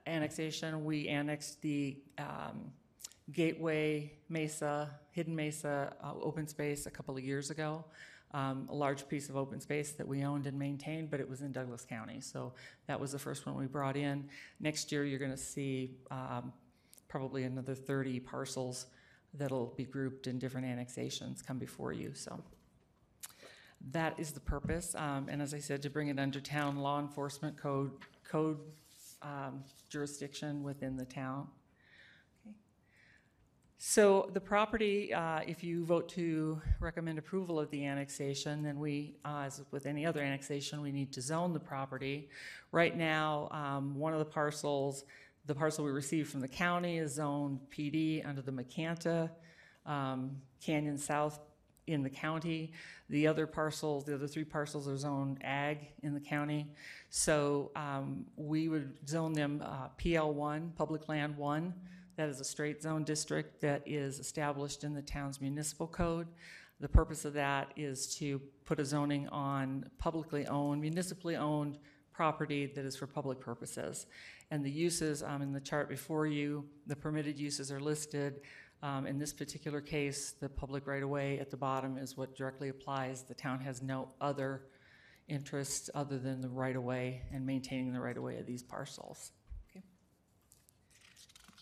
annexation. 0.06 0.84
We 0.84 1.08
annexed 1.08 1.60
the 1.62 1.98
um, 2.18 2.72
Gateway 3.30 4.12
Mesa, 4.28 4.90
Hidden 5.10 5.36
Mesa 5.36 5.94
uh, 6.02 6.12
open 6.20 6.46
space 6.48 6.86
a 6.86 6.90
couple 6.90 7.16
of 7.16 7.22
years 7.22 7.50
ago. 7.50 7.84
Um, 8.34 8.66
a 8.70 8.74
large 8.74 9.06
piece 9.08 9.28
of 9.28 9.36
open 9.36 9.60
space 9.60 9.92
that 9.92 10.08
we 10.08 10.24
owned 10.24 10.46
and 10.46 10.58
maintained, 10.58 11.10
but 11.10 11.20
it 11.20 11.28
was 11.28 11.42
in 11.42 11.52
Douglas 11.52 11.84
County. 11.84 12.22
So 12.22 12.54
that 12.86 12.98
was 12.98 13.12
the 13.12 13.18
first 13.18 13.44
one 13.44 13.56
we 13.56 13.66
brought 13.66 13.94
in. 13.94 14.24
Next 14.58 14.90
year, 14.90 15.04
you're 15.04 15.18
going 15.18 15.32
to 15.32 15.36
see 15.36 15.98
um, 16.10 16.50
probably 17.08 17.44
another 17.44 17.74
30 17.74 18.20
parcels 18.20 18.86
that'll 19.34 19.72
be 19.76 19.84
grouped 19.84 20.26
in 20.26 20.38
different 20.38 20.66
annexations 20.66 21.42
come 21.42 21.58
before 21.58 21.92
you, 21.92 22.14
so. 22.14 22.42
That 23.90 24.18
is 24.18 24.30
the 24.30 24.40
purpose, 24.40 24.94
um, 24.94 25.26
and 25.28 25.42
as 25.42 25.54
I 25.54 25.58
said, 25.58 25.82
to 25.82 25.90
bring 25.90 26.08
it 26.08 26.18
under 26.18 26.40
town 26.40 26.76
law 26.76 27.00
enforcement 27.00 27.56
code, 27.56 27.90
code 28.28 28.58
um, 29.22 29.64
jurisdiction 29.88 30.62
within 30.62 30.96
the 30.96 31.04
town. 31.04 31.48
So 33.84 34.30
the 34.32 34.40
property, 34.40 35.12
uh, 35.12 35.40
if 35.44 35.64
you 35.64 35.84
vote 35.84 36.08
to 36.10 36.62
recommend 36.78 37.18
approval 37.18 37.58
of 37.58 37.68
the 37.70 37.84
annexation, 37.84 38.62
then 38.62 38.78
we, 38.78 39.16
uh, 39.24 39.42
as 39.46 39.60
with 39.72 39.86
any 39.86 40.06
other 40.06 40.20
annexation, 40.20 40.80
we 40.82 40.92
need 40.92 41.12
to 41.14 41.20
zone 41.20 41.52
the 41.52 41.58
property. 41.58 42.28
Right 42.70 42.96
now, 42.96 43.48
um, 43.50 43.96
one 43.96 44.12
of 44.12 44.20
the 44.20 44.24
parcels, 44.24 45.02
the 45.46 45.54
parcel 45.54 45.84
we 45.84 45.90
received 45.90 46.30
from 46.30 46.40
the 46.40 46.48
county 46.48 46.98
is 46.98 47.14
zoned 47.14 47.60
PD 47.70 48.26
under 48.26 48.42
the 48.42 48.52
Macanta 48.52 49.30
um, 49.86 50.36
Canyon 50.60 50.98
South 50.98 51.40
in 51.86 52.02
the 52.02 52.10
county. 52.10 52.72
The 53.08 53.26
other 53.26 53.46
parcels, 53.46 54.04
the 54.04 54.14
other 54.14 54.28
three 54.28 54.44
parcels 54.44 54.86
are 54.86 54.96
zoned 54.96 55.38
ag 55.42 55.88
in 56.02 56.14
the 56.14 56.20
county. 56.20 56.68
So 57.10 57.72
um, 57.74 58.24
we 58.36 58.68
would 58.68 59.08
zone 59.08 59.32
them 59.32 59.62
uh, 59.64 59.88
PL1, 59.98 60.74
Public 60.76 61.08
Land 61.08 61.36
1. 61.36 61.74
That 62.16 62.28
is 62.28 62.40
a 62.40 62.44
straight 62.44 62.82
zone 62.82 63.04
district 63.04 63.60
that 63.62 63.82
is 63.86 64.20
established 64.20 64.84
in 64.84 64.94
the 64.94 65.02
town's 65.02 65.40
municipal 65.40 65.88
code. 65.88 66.28
The 66.78 66.88
purpose 66.88 67.24
of 67.24 67.32
that 67.34 67.72
is 67.76 68.14
to 68.16 68.40
put 68.64 68.80
a 68.80 68.84
zoning 68.84 69.28
on 69.28 69.88
publicly 69.98 70.46
owned, 70.46 70.80
municipally 70.80 71.36
owned 71.36 71.78
property 72.12 72.66
that 72.66 72.84
is 72.84 72.96
for 72.96 73.06
public 73.06 73.40
purposes. 73.40 74.06
And 74.52 74.62
the 74.62 74.70
uses 74.70 75.22
um, 75.22 75.40
in 75.40 75.50
the 75.50 75.60
chart 75.60 75.88
before 75.88 76.26
you, 76.26 76.66
the 76.86 76.94
permitted 76.94 77.38
uses 77.38 77.72
are 77.72 77.80
listed. 77.80 78.42
Um, 78.82 79.06
in 79.06 79.18
this 79.18 79.32
particular 79.32 79.80
case, 79.80 80.34
the 80.38 80.48
public 80.50 80.86
right-of-way 80.86 81.38
at 81.38 81.50
the 81.50 81.56
bottom 81.56 81.96
is 81.96 82.18
what 82.18 82.36
directly 82.36 82.68
applies. 82.68 83.22
The 83.22 83.32
town 83.32 83.60
has 83.60 83.80
no 83.80 84.10
other 84.20 84.64
interests 85.26 85.88
other 85.94 86.18
than 86.18 86.42
the 86.42 86.50
right-of-way 86.50 87.22
and 87.32 87.46
maintaining 87.46 87.94
the 87.94 88.00
right-of-way 88.00 88.36
of 88.36 88.44
these 88.44 88.62
parcels. 88.62 89.32
Okay. 89.70 89.82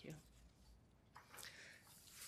Thank 0.03 0.13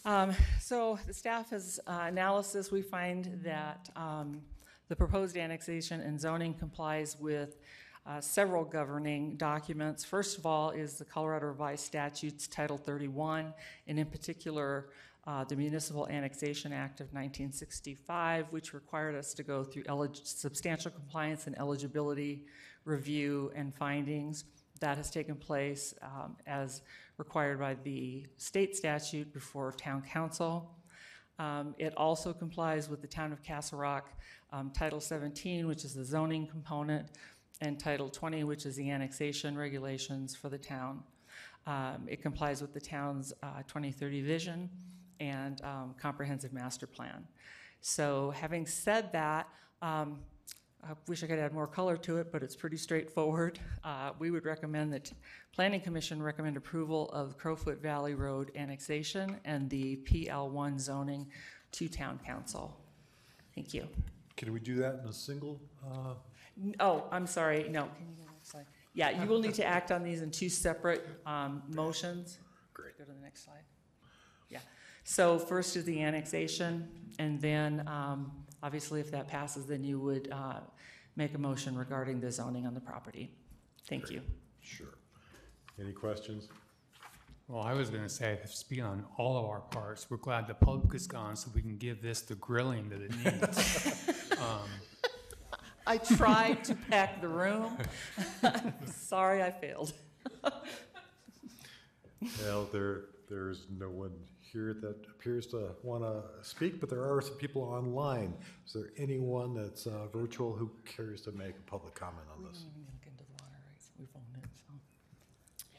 you. 0.06 0.10
Um, 0.10 0.34
so 0.62 0.98
the 1.06 1.14
staff 1.14 1.50
has 1.50 1.82
uh, 1.86 2.06
analysis. 2.08 2.72
We 2.72 2.84
find 2.84 3.42
that 3.44 3.90
um, 3.98 4.42
the 4.88 4.96
proposed 4.96 5.36
annexation 5.36 6.00
and 6.00 6.18
zoning 6.18 6.54
complies 6.54 7.18
with 7.20 7.58
uh, 8.06 8.20
several 8.20 8.66
governing 8.66 9.36
documents. 9.38 10.04
First 10.04 10.38
of 10.38 10.46
all 10.46 10.72
is 10.72 10.98
the 10.98 11.06
Colorado 11.06 11.48
Revised 11.48 11.86
Statutes 11.86 12.48
Title 12.48 12.78
31, 12.78 13.54
and 13.88 14.00
in 14.00 14.06
particular, 14.08 14.90
uh, 15.26 15.46
the 15.46 15.56
Municipal 15.56 16.08
Annexation 16.10 16.74
Act 16.74 17.00
of 17.00 17.08
1965, 17.08 18.48
which 18.50 18.74
required 18.74 19.16
us 19.16 19.34
to 19.34 19.44
go 19.44 19.64
through 19.64 19.84
elig- 19.88 20.20
substantial 20.24 20.92
compliance 20.92 21.48
and 21.48 21.58
eligibility 21.58 22.44
review 22.84 23.52
and 23.56 23.74
findings. 23.74 24.44
That 24.82 24.98
has 24.98 25.10
taken 25.10 25.36
place 25.36 25.94
um, 26.02 26.36
as 26.46 26.82
required 27.18 27.60
by 27.60 27.76
the 27.84 28.26
state 28.36 28.76
statute 28.76 29.32
before 29.34 29.72
town 29.72 30.02
council. 30.02 30.76
Um, 31.40 31.74
it 31.78 31.94
also 31.96 32.34
complies 32.34 32.90
with 32.90 33.02
the 33.02 33.08
town 33.08 33.32
of 33.32 33.42
Castle 33.42 33.80
Rock 33.80 34.10
um, 34.52 34.70
Title 34.72 35.00
17, 35.00 35.68
which 35.68 35.84
is 35.84 35.94
the 35.94 36.06
zoning 36.06 36.46
component, 36.46 37.08
and 37.64 37.80
Title 37.80 38.10
20, 38.10 38.44
which 38.44 38.66
is 38.66 38.76
the 38.76 38.90
annexation 38.90 39.58
regulations 39.58 40.36
for 40.36 40.50
the 40.50 40.58
town. 40.58 41.02
Um, 41.66 42.06
it 42.08 42.22
complies 42.22 42.62
with 42.62 42.74
the 42.74 42.82
town's 42.82 43.32
uh, 43.42 43.64
2030 43.68 44.22
vision 44.22 44.70
and 45.22 45.62
um, 45.64 45.96
comprehensive 45.98 46.52
master 46.52 46.86
plan. 46.86 47.26
So, 47.80 48.32
having 48.32 48.66
said 48.66 49.14
that, 49.14 49.48
um, 49.82 50.20
I 50.84 50.92
wish 51.08 51.24
I 51.24 51.28
could 51.28 51.40
add 51.40 51.54
more 51.54 51.68
color 51.68 51.96
to 51.98 52.18
it, 52.18 52.34
but 52.34 52.44
it's 52.44 52.56
pretty 52.56 52.78
straightforward. 52.78 53.60
Uh, 53.84 54.14
we 54.18 54.32
would 54.32 54.46
recommend 54.46 54.94
that 54.94 55.12
Planning 55.54 55.82
Commission 55.82 56.24
recommend 56.24 56.56
approval 56.56 57.10
of 57.12 57.38
Crowfoot 57.38 57.82
Valley 57.82 58.14
Road 58.14 58.50
annexation 58.56 59.36
and 59.44 59.70
the 59.70 59.98
PL1 60.06 60.80
zoning 60.80 61.28
to 61.74 61.90
Town 61.90 62.18
Council. 62.26 62.80
Thank 63.54 63.74
you. 63.74 63.86
Can 64.38 64.54
we 64.54 64.62
do 64.62 64.76
that 64.76 65.02
in 65.04 65.10
a 65.10 65.12
single? 65.12 65.60
uh, 65.86 66.14
Oh, 66.80 67.06
I'm 67.12 67.28
sorry, 67.28 67.68
no. 67.70 67.84
Can 67.98 68.08
you 68.10 68.16
go 68.16 68.22
to 68.22 68.28
the 68.28 68.34
next 68.34 68.52
slide? 68.52 68.66
Yeah, 68.94 69.22
you 69.22 69.28
will 69.28 69.40
need 69.40 69.56
to 69.56 69.66
act 69.66 69.92
on 69.92 70.04
these 70.04 70.22
in 70.22 70.30
two 70.30 70.50
separate 70.50 71.08
um, 71.26 71.64
motions. 71.70 72.38
Great. 72.74 72.98
Go 72.98 73.06
to 73.06 73.12
the 73.12 73.22
next 73.22 73.44
slide. 73.46 73.64
Yeah. 74.50 74.60
So 75.04 75.40
first 75.40 75.76
is 75.76 75.86
the 75.86 76.02
annexation, 76.02 76.88
and 77.20 77.42
then, 77.42 77.88
um, 77.88 78.32
obviously, 78.62 79.00
if 79.00 79.10
that 79.12 79.28
passes, 79.28 79.66
then 79.66 79.84
you 79.84 80.00
would 80.00 80.32
uh, 80.32 80.60
make 81.16 81.34
a 81.34 81.40
motion 81.40 81.76
regarding 81.76 82.20
the 82.20 82.32
zoning 82.32 82.68
on 82.68 82.74
the 82.74 82.82
property. 82.82 83.32
Thank 83.88 84.12
you. 84.12 84.22
Sure. 84.62 84.96
Any 85.80 85.92
questions? 85.92 86.50
Well, 87.48 87.62
I 87.62 87.74
was 87.74 87.90
going 87.90 88.04
to 88.04 88.10
say, 88.10 88.40
speaking 88.46 88.86
on 88.86 89.06
all 89.18 89.38
of 89.38 89.46
our 89.46 89.60
parts, 89.60 90.10
we're 90.10 90.18
glad 90.18 90.48
the 90.48 90.54
public 90.54 90.96
is 90.96 91.08
gone 91.08 91.36
so 91.36 91.52
we 91.54 91.62
can 91.62 91.78
give 91.78 92.02
this 92.02 92.22
the 92.22 92.36
grilling 92.36 92.90
that 92.90 93.02
it 93.02 93.12
needs. 93.24 94.10
Um, 94.34 94.68
I 95.86 95.98
tried 95.98 96.64
to 96.66 96.76
pack 96.76 97.22
the 97.22 97.28
room. 97.28 97.78
Sorry, 98.86 99.44
I 99.44 99.52
failed. 99.52 99.94
Well, 102.42 102.70
there, 102.72 103.06
there's 103.30 103.66
no 103.78 103.90
one 103.90 104.12
here 104.40 104.74
that 104.82 104.96
appears 105.10 105.48
to 105.48 105.72
want 105.82 106.04
to 106.04 106.22
speak, 106.48 106.80
but 106.80 106.90
there 106.90 107.04
are 107.04 107.22
some 107.22 107.36
people 107.36 107.64
online. 107.64 108.34
Is 108.66 108.74
there 108.74 108.92
anyone 108.98 109.54
that's 109.54 109.88
uh, 109.88 110.08
virtual 110.14 110.56
who 110.56 110.70
cares 110.86 111.22
to 111.22 111.32
make 111.32 111.56
a 111.58 111.70
public 111.70 111.96
comment 111.96 112.28
on 112.38 112.44
this? 112.46 112.66
We've 114.00 114.08
owned 114.16 114.44
it, 114.44 114.50
so. 114.56 114.74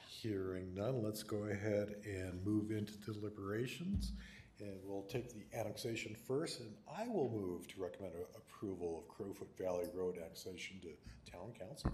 Hearing 0.06 0.74
none, 0.74 1.02
let's 1.02 1.22
go 1.22 1.44
ahead 1.44 1.94
and 2.04 2.44
move 2.44 2.70
into 2.72 2.94
deliberations. 2.98 4.12
And 4.60 4.78
we'll 4.84 5.02
take 5.02 5.30
the 5.30 5.44
annexation 5.58 6.14
first, 6.26 6.60
and 6.60 6.70
I 6.96 7.08
will 7.08 7.28
move 7.28 7.66
to 7.68 7.82
recommend 7.82 8.14
a- 8.14 8.36
approval 8.38 8.98
of 9.02 9.08
Crowfoot 9.08 9.48
Valley 9.58 9.86
Road 9.92 10.16
annexation 10.16 10.76
to 10.82 11.30
town 11.30 11.52
council. 11.58 11.90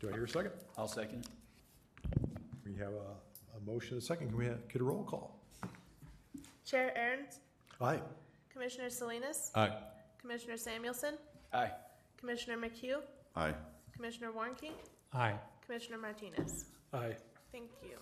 Do 0.00 0.08
I 0.08 0.12
hear 0.12 0.24
a 0.24 0.28
second? 0.28 0.52
I'll 0.76 0.88
second. 0.88 1.28
We 2.66 2.74
have 2.74 2.92
a, 2.92 3.56
a 3.56 3.60
motion, 3.64 3.94
and 3.94 4.02
a 4.02 4.04
second. 4.04 4.28
Can 4.30 4.36
we 4.36 4.46
ha- 4.48 4.54
get 4.72 4.82
a 4.82 4.84
roll 4.84 5.04
call? 5.04 5.38
Chair 6.66 6.92
Aaron's, 6.96 7.38
Aye. 7.80 8.00
Commissioner 8.52 8.90
Salinas, 8.90 9.52
Aye. 9.54 9.72
Commissioner 10.20 10.56
Samuelson, 10.56 11.14
Aye. 11.52 11.70
Commissioner 12.16 12.56
McHugh, 12.56 13.02
Aye. 13.36 13.54
Commissioner 13.94 14.32
Warnke, 14.32 14.70
Aye. 15.12 15.34
Commissioner 15.64 15.98
Martinez. 15.98 16.64
Aye. 16.92 17.14
Thank 17.52 17.70
you. 17.84 17.96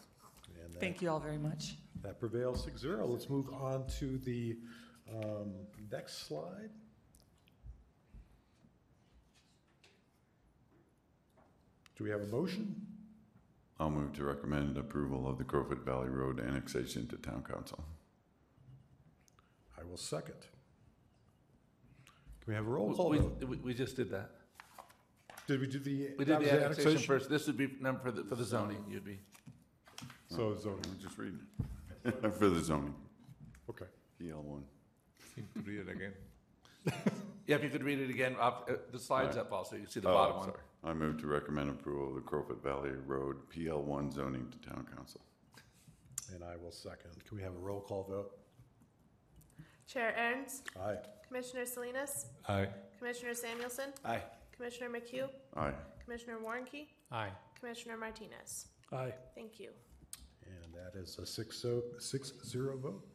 And 0.64 0.72
that- 0.72 0.80
Thank 0.80 1.02
you 1.02 1.10
all 1.10 1.20
very 1.20 1.38
much. 1.38 1.74
That 2.02 2.18
prevails 2.18 2.64
six 2.64 2.80
zero. 2.80 3.06
Let's 3.06 3.28
move 3.28 3.48
on 3.52 3.86
to 3.98 4.18
the 4.18 4.56
um, 5.12 5.52
next 5.90 6.26
slide. 6.26 6.70
Do 11.96 12.04
we 12.04 12.10
have 12.10 12.22
a 12.22 12.26
motion? 12.26 12.74
I'll 13.78 13.90
move 13.90 14.14
to 14.14 14.24
recommend 14.24 14.78
approval 14.78 15.28
of 15.28 15.36
the 15.36 15.44
Crowfoot 15.44 15.84
Valley 15.84 16.08
Road 16.08 16.40
annexation 16.40 17.06
to 17.08 17.16
town 17.16 17.42
council. 17.42 17.84
I 19.78 19.84
will 19.84 19.96
second. 19.98 20.40
Can 22.40 22.46
we 22.46 22.54
have 22.54 22.66
a 22.66 22.70
roll 22.70 22.94
call 22.94 23.10
We, 23.10 23.18
vote? 23.18 23.44
we, 23.46 23.56
we 23.58 23.74
just 23.74 23.96
did 23.96 24.10
that. 24.10 24.30
Did 25.46 25.60
we 25.60 25.66
do 25.66 25.78
the? 25.78 26.10
We 26.18 26.24
that 26.24 26.38
did 26.38 26.38
was 26.40 26.50
the 26.50 26.64
annexation 26.64 27.02
first. 27.02 27.28
This 27.28 27.46
would 27.46 27.58
be 27.58 27.68
number 27.80 28.00
for 28.00 28.12
the, 28.12 28.24
for 28.24 28.34
the 28.34 28.44
zoning, 28.44 28.84
you'd 28.88 29.04
be. 29.04 29.18
So 30.28 30.56
zoning. 30.56 30.84
I'm 30.84 30.98
just 31.02 31.18
reading. 31.18 31.40
For 32.38 32.48
the 32.48 32.60
zoning. 32.60 32.94
Okay. 33.68 33.86
PL 34.18 34.42
one. 34.42 34.64
Need 35.36 35.46
to 35.54 35.60
read 35.62 35.80
it 35.80 35.88
again. 35.88 36.12
Yeah, 37.46 37.56
if 37.56 37.64
you 37.64 37.70
could 37.70 37.82
read 37.82 37.98
it 37.98 38.10
again, 38.10 38.36
up, 38.40 38.68
uh, 38.70 38.74
the 38.92 38.98
slide's 38.98 39.36
up 39.36 39.50
also, 39.50 39.74
you 39.74 39.82
can 39.82 39.90
see 39.90 39.98
the 39.98 40.08
Oh, 40.08 40.12
bottom 40.14 40.36
one. 40.36 40.44
sorry. 40.50 40.58
I 40.84 40.92
move 40.94 41.18
to 41.20 41.26
recommend 41.26 41.68
approval 41.68 42.10
of 42.10 42.14
the 42.14 42.20
Crowfoot 42.20 42.62
Valley 42.62 42.90
Road 43.06 43.38
PL 43.50 43.82
one 43.82 44.12
zoning 44.12 44.46
to 44.52 44.68
town 44.70 44.86
council. 44.94 45.20
And 46.32 46.44
I 46.44 46.54
will 46.56 46.70
second. 46.70 47.10
Can 47.26 47.36
we 47.36 47.42
have 47.42 47.52
a 47.54 47.58
roll 47.58 47.80
call 47.80 48.04
vote? 48.04 48.38
Chair 49.88 50.14
Aaron's, 50.16 50.62
Aye. 50.80 50.98
Commissioner 51.26 51.66
Salinas, 51.66 52.26
Aye. 52.48 52.68
Commissioner 52.98 53.34
Samuelson, 53.34 53.92
Aye. 54.04 54.22
Commissioner 54.56 54.90
McHugh, 54.90 55.28
Aye. 55.56 55.72
Commissioner 56.04 56.38
Warnke, 56.38 56.86
Aye. 57.10 57.30
Commissioner 57.58 57.96
Martinez. 57.96 58.66
Aye. 58.92 59.12
Thank 59.34 59.58
you. 59.58 59.70
And 60.80 60.94
that 60.94 60.98
is 60.98 61.18
a 61.18 61.26
six 61.26 61.56
so, 61.60 61.82
six 61.98 62.32
zero 62.44 62.78
vote. 62.78 63.06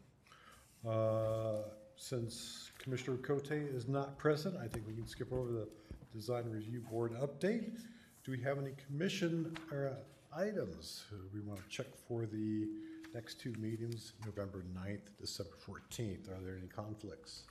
Uh, 0.88 1.64
Since 1.98 2.72
Commissioner 2.78 3.18
Cote 3.18 3.52
is 3.52 3.88
not 3.88 4.18
present, 4.18 4.56
I 4.58 4.68
think 4.68 4.86
we 4.88 4.94
can 4.94 5.08
skip 5.08 5.32
over 5.32 5.52
the 5.52 5.68
Design 6.14 6.44
Review 6.50 6.82
Board 6.82 7.14
update. 7.14 7.80
Do 8.24 8.32
we 8.32 8.42
have 8.42 8.58
any 8.58 8.72
commission 8.88 9.56
or 9.72 9.88
uh, 9.88 9.94
items. 10.38 11.06
Uh, 11.12 11.18
We 11.34 11.40
want 11.42 11.62
to 11.62 11.68
check 11.70 11.88
for 12.08 12.26
the 12.26 12.68
next 13.14 13.40
two 13.40 13.54
meetings, 13.54 14.14
November 14.26 14.64
9th, 14.76 15.08
December 15.20 15.56
14th. 15.66 16.30
Are 16.30 16.42
there 16.44 16.58
any 16.58 16.68
conflicts? 16.68 17.44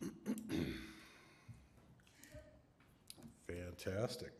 Fantastic. 3.46 4.32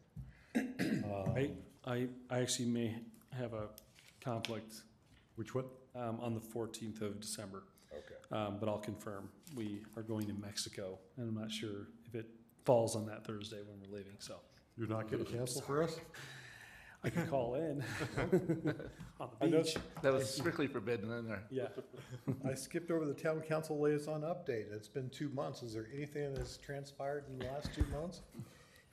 I, 0.56 1.50
I, 1.84 2.08
I 2.30 2.40
actually 2.40 2.68
may 2.68 2.96
have 3.32 3.52
a 3.54 3.68
conflict. 4.20 4.74
Which 5.36 5.54
one? 5.54 5.64
Um, 5.94 6.20
on 6.20 6.34
the 6.34 6.40
fourteenth 6.40 7.00
of 7.02 7.20
December. 7.20 7.64
Okay. 7.92 8.14
Um, 8.32 8.58
but 8.60 8.68
I'll 8.68 8.78
confirm. 8.78 9.28
We 9.56 9.82
are 9.96 10.02
going 10.02 10.26
to 10.26 10.34
Mexico, 10.34 10.98
and 11.16 11.28
I'm 11.28 11.34
not 11.40 11.50
sure 11.50 11.88
if 12.06 12.14
it 12.14 12.26
falls 12.64 12.94
on 12.94 13.06
that 13.06 13.24
Thursday 13.26 13.58
when 13.66 13.80
we're 13.80 13.96
leaving, 13.96 14.16
so. 14.18 14.36
You're 14.76 14.88
not 14.88 15.10
going 15.10 15.22
to 15.24 15.30
cancel 15.30 15.60
for 15.62 15.82
us? 15.82 15.98
I 17.04 17.10
can 17.10 17.26
call 17.26 17.54
in 17.56 17.82
on 19.20 19.28
I 19.40 19.44
the 19.46 19.50
know- 19.50 19.62
beach. 19.62 19.76
That 20.02 20.12
was 20.12 20.32
strictly 20.32 20.66
forbidden 20.68 21.10
in 21.12 21.26
there. 21.26 21.42
Yeah. 21.50 21.68
I 22.48 22.54
skipped 22.54 22.90
over 22.90 23.04
the 23.04 23.12
town 23.12 23.40
council 23.40 23.78
liaison 23.80 24.22
update. 24.22 24.72
It's 24.72 24.88
been 24.88 25.10
two 25.10 25.28
months. 25.30 25.62
Is 25.62 25.74
there 25.74 25.88
anything 25.94 26.32
that's 26.34 26.56
transpired 26.56 27.24
in 27.28 27.38
the 27.40 27.46
last 27.46 27.70
two 27.74 27.84
months? 27.92 28.20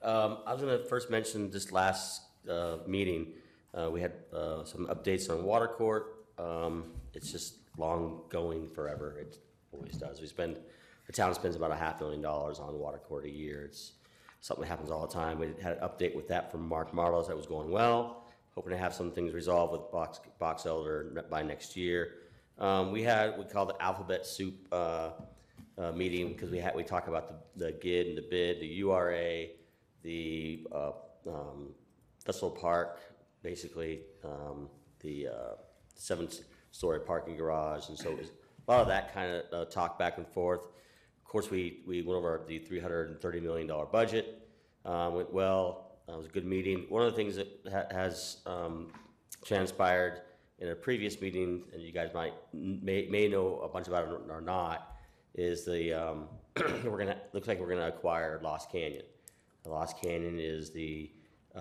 Um, 0.01 0.39
I 0.45 0.53
was 0.53 0.61
gonna 0.61 0.83
first 0.85 1.09
mention 1.09 1.49
this 1.51 1.71
last, 1.71 2.21
uh, 2.49 2.77
meeting, 2.87 3.33
uh, 3.77 3.89
we 3.89 4.01
had, 4.01 4.13
uh, 4.33 4.63
some 4.63 4.87
updates 4.87 5.29
on 5.29 5.43
water 5.43 5.67
court. 5.67 6.25
Um, 6.37 6.85
it's 7.13 7.31
just 7.31 7.55
long 7.77 8.21
going 8.29 8.69
forever. 8.69 9.19
It 9.19 9.37
always 9.71 9.97
does. 9.97 10.19
We 10.21 10.27
spend, 10.27 10.59
the 11.05 11.13
town 11.13 11.33
spends 11.35 11.55
about 11.55 11.71
a 11.71 11.75
half 11.75 11.99
million 11.99 12.21
dollars 12.21 12.59
on 12.59 12.77
water 12.79 12.97
court 12.97 13.25
a 13.25 13.29
year. 13.29 13.65
It's 13.65 13.93
something 14.41 14.63
that 14.63 14.69
happens 14.69 14.91
all 14.91 15.05
the 15.05 15.13
time. 15.13 15.39
We 15.39 15.53
had 15.61 15.77
an 15.77 15.87
update 15.87 16.15
with 16.15 16.27
that 16.29 16.51
from 16.51 16.67
Mark 16.67 16.91
Marlos 16.91 17.27
that 17.27 17.37
was 17.37 17.45
going 17.45 17.69
well. 17.69 18.25
Hoping 18.55 18.71
to 18.71 18.77
have 18.77 18.93
some 18.93 19.11
things 19.11 19.33
resolved 19.33 19.71
with 19.71 19.91
Box, 19.91 20.19
Box 20.39 20.65
Elder 20.65 21.23
by 21.29 21.43
next 21.43 21.77
year. 21.77 22.15
Um, 22.57 22.91
we 22.91 23.03
had, 23.03 23.37
we 23.37 23.45
call 23.45 23.67
the 23.67 23.79
alphabet 23.81 24.25
soup, 24.25 24.55
uh, 24.71 25.11
uh, 25.77 25.91
meeting 25.91 26.29
because 26.29 26.49
we 26.49 26.57
had, 26.57 26.75
we 26.75 26.81
talk 26.83 27.07
about 27.07 27.27
the, 27.27 27.65
the 27.65 27.71
GID 27.73 28.07
and 28.07 28.17
the 28.17 28.23
bid, 28.23 28.59
the 28.59 28.65
URA, 28.65 29.45
the, 30.01 30.65
uh, 30.71 30.91
um, 31.27 31.69
Festival 32.25 32.49
Park, 32.49 32.99
basically, 33.43 34.01
um, 34.23 34.69
the, 34.99 35.27
uh, 35.27 35.53
seven-story 35.95 37.01
parking 37.01 37.35
garage, 37.35 37.89
and 37.89 37.97
so 37.97 38.11
it 38.11 38.17
was 38.19 38.27
a 38.67 38.71
lot 38.71 38.81
of 38.81 38.87
that 38.87 39.13
kind 39.13 39.31
of, 39.31 39.43
uh, 39.53 39.65
talk 39.65 39.97
back 39.97 40.17
and 40.17 40.27
forth. 40.27 40.65
Of 40.65 41.23
course, 41.31 41.49
we, 41.49 41.81
we 41.85 42.01
went 42.01 42.17
over 42.17 42.41
the 42.47 42.59
three 42.59 42.79
hundred 42.79 43.09
and 43.09 43.19
thirty 43.19 43.39
million 43.39 43.67
dollar 43.67 43.85
budget, 43.85 44.47
um, 44.85 45.15
went 45.15 45.33
well, 45.33 45.97
uh, 46.07 46.13
it 46.13 46.17
was 46.17 46.25
a 46.27 46.29
good 46.29 46.45
meeting. 46.45 46.85
One 46.89 47.03
of 47.03 47.11
the 47.11 47.17
things 47.17 47.35
that 47.35 47.47
ha- 47.69 47.87
has, 47.91 48.37
um, 48.45 48.91
transpired 49.43 50.21
in 50.59 50.69
a 50.69 50.75
previous 50.75 51.19
meeting, 51.21 51.63
and 51.73 51.81
you 51.81 51.91
guys 51.91 52.11
might, 52.13 52.33
may, 52.53 53.07
may 53.09 53.27
know 53.27 53.59
a 53.59 53.67
bunch 53.67 53.87
about 53.87 54.07
it 54.07 54.21
or 54.29 54.41
not, 54.41 54.95
is 55.35 55.65
the, 55.65 55.93
um, 55.93 56.27
we're 56.85 56.97
gonna, 56.97 57.17
looks 57.33 57.47
like 57.47 57.59
we're 57.59 57.69
gonna 57.69 57.87
acquire 57.87 58.39
Lost 58.43 58.71
Canyon. 58.71 59.03
Lost 59.65 60.01
Canyon 60.01 60.39
is 60.39 60.71
the, 60.71 61.11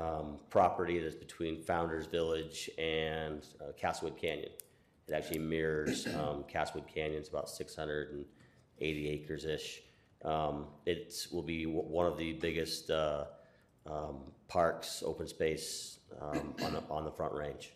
um, 0.00 0.38
property 0.50 0.98
that's 0.98 1.14
between 1.14 1.62
Founder's 1.62 2.06
Village 2.06 2.70
and 2.78 3.46
uh, 3.60 3.72
Castlewood 3.76 4.18
Canyon. 4.18 4.50
It 5.08 5.14
actually 5.14 5.38
mirrors, 5.38 6.06
um, 6.18 6.44
Castlewood 6.48 6.88
Canyon, 6.92 7.18
it's 7.18 7.28
about 7.28 7.48
six 7.48 7.74
hundred 7.74 8.12
and 8.12 8.24
eighty 8.80 9.08
acres-ish. 9.08 9.82
Um, 10.24 10.66
it 10.86 11.14
will 11.32 11.42
be 11.42 11.64
w- 11.64 11.82
one 11.82 12.06
of 12.06 12.18
the 12.18 12.34
biggest, 12.34 12.90
uh, 12.90 13.24
um, 13.86 14.18
parks, 14.48 15.02
open 15.06 15.28
space, 15.28 15.98
um, 16.20 16.54
on 16.62 16.72
the, 16.72 16.82
on 16.90 17.04
the 17.04 17.10
Front 17.10 17.34
Range. 17.34 17.72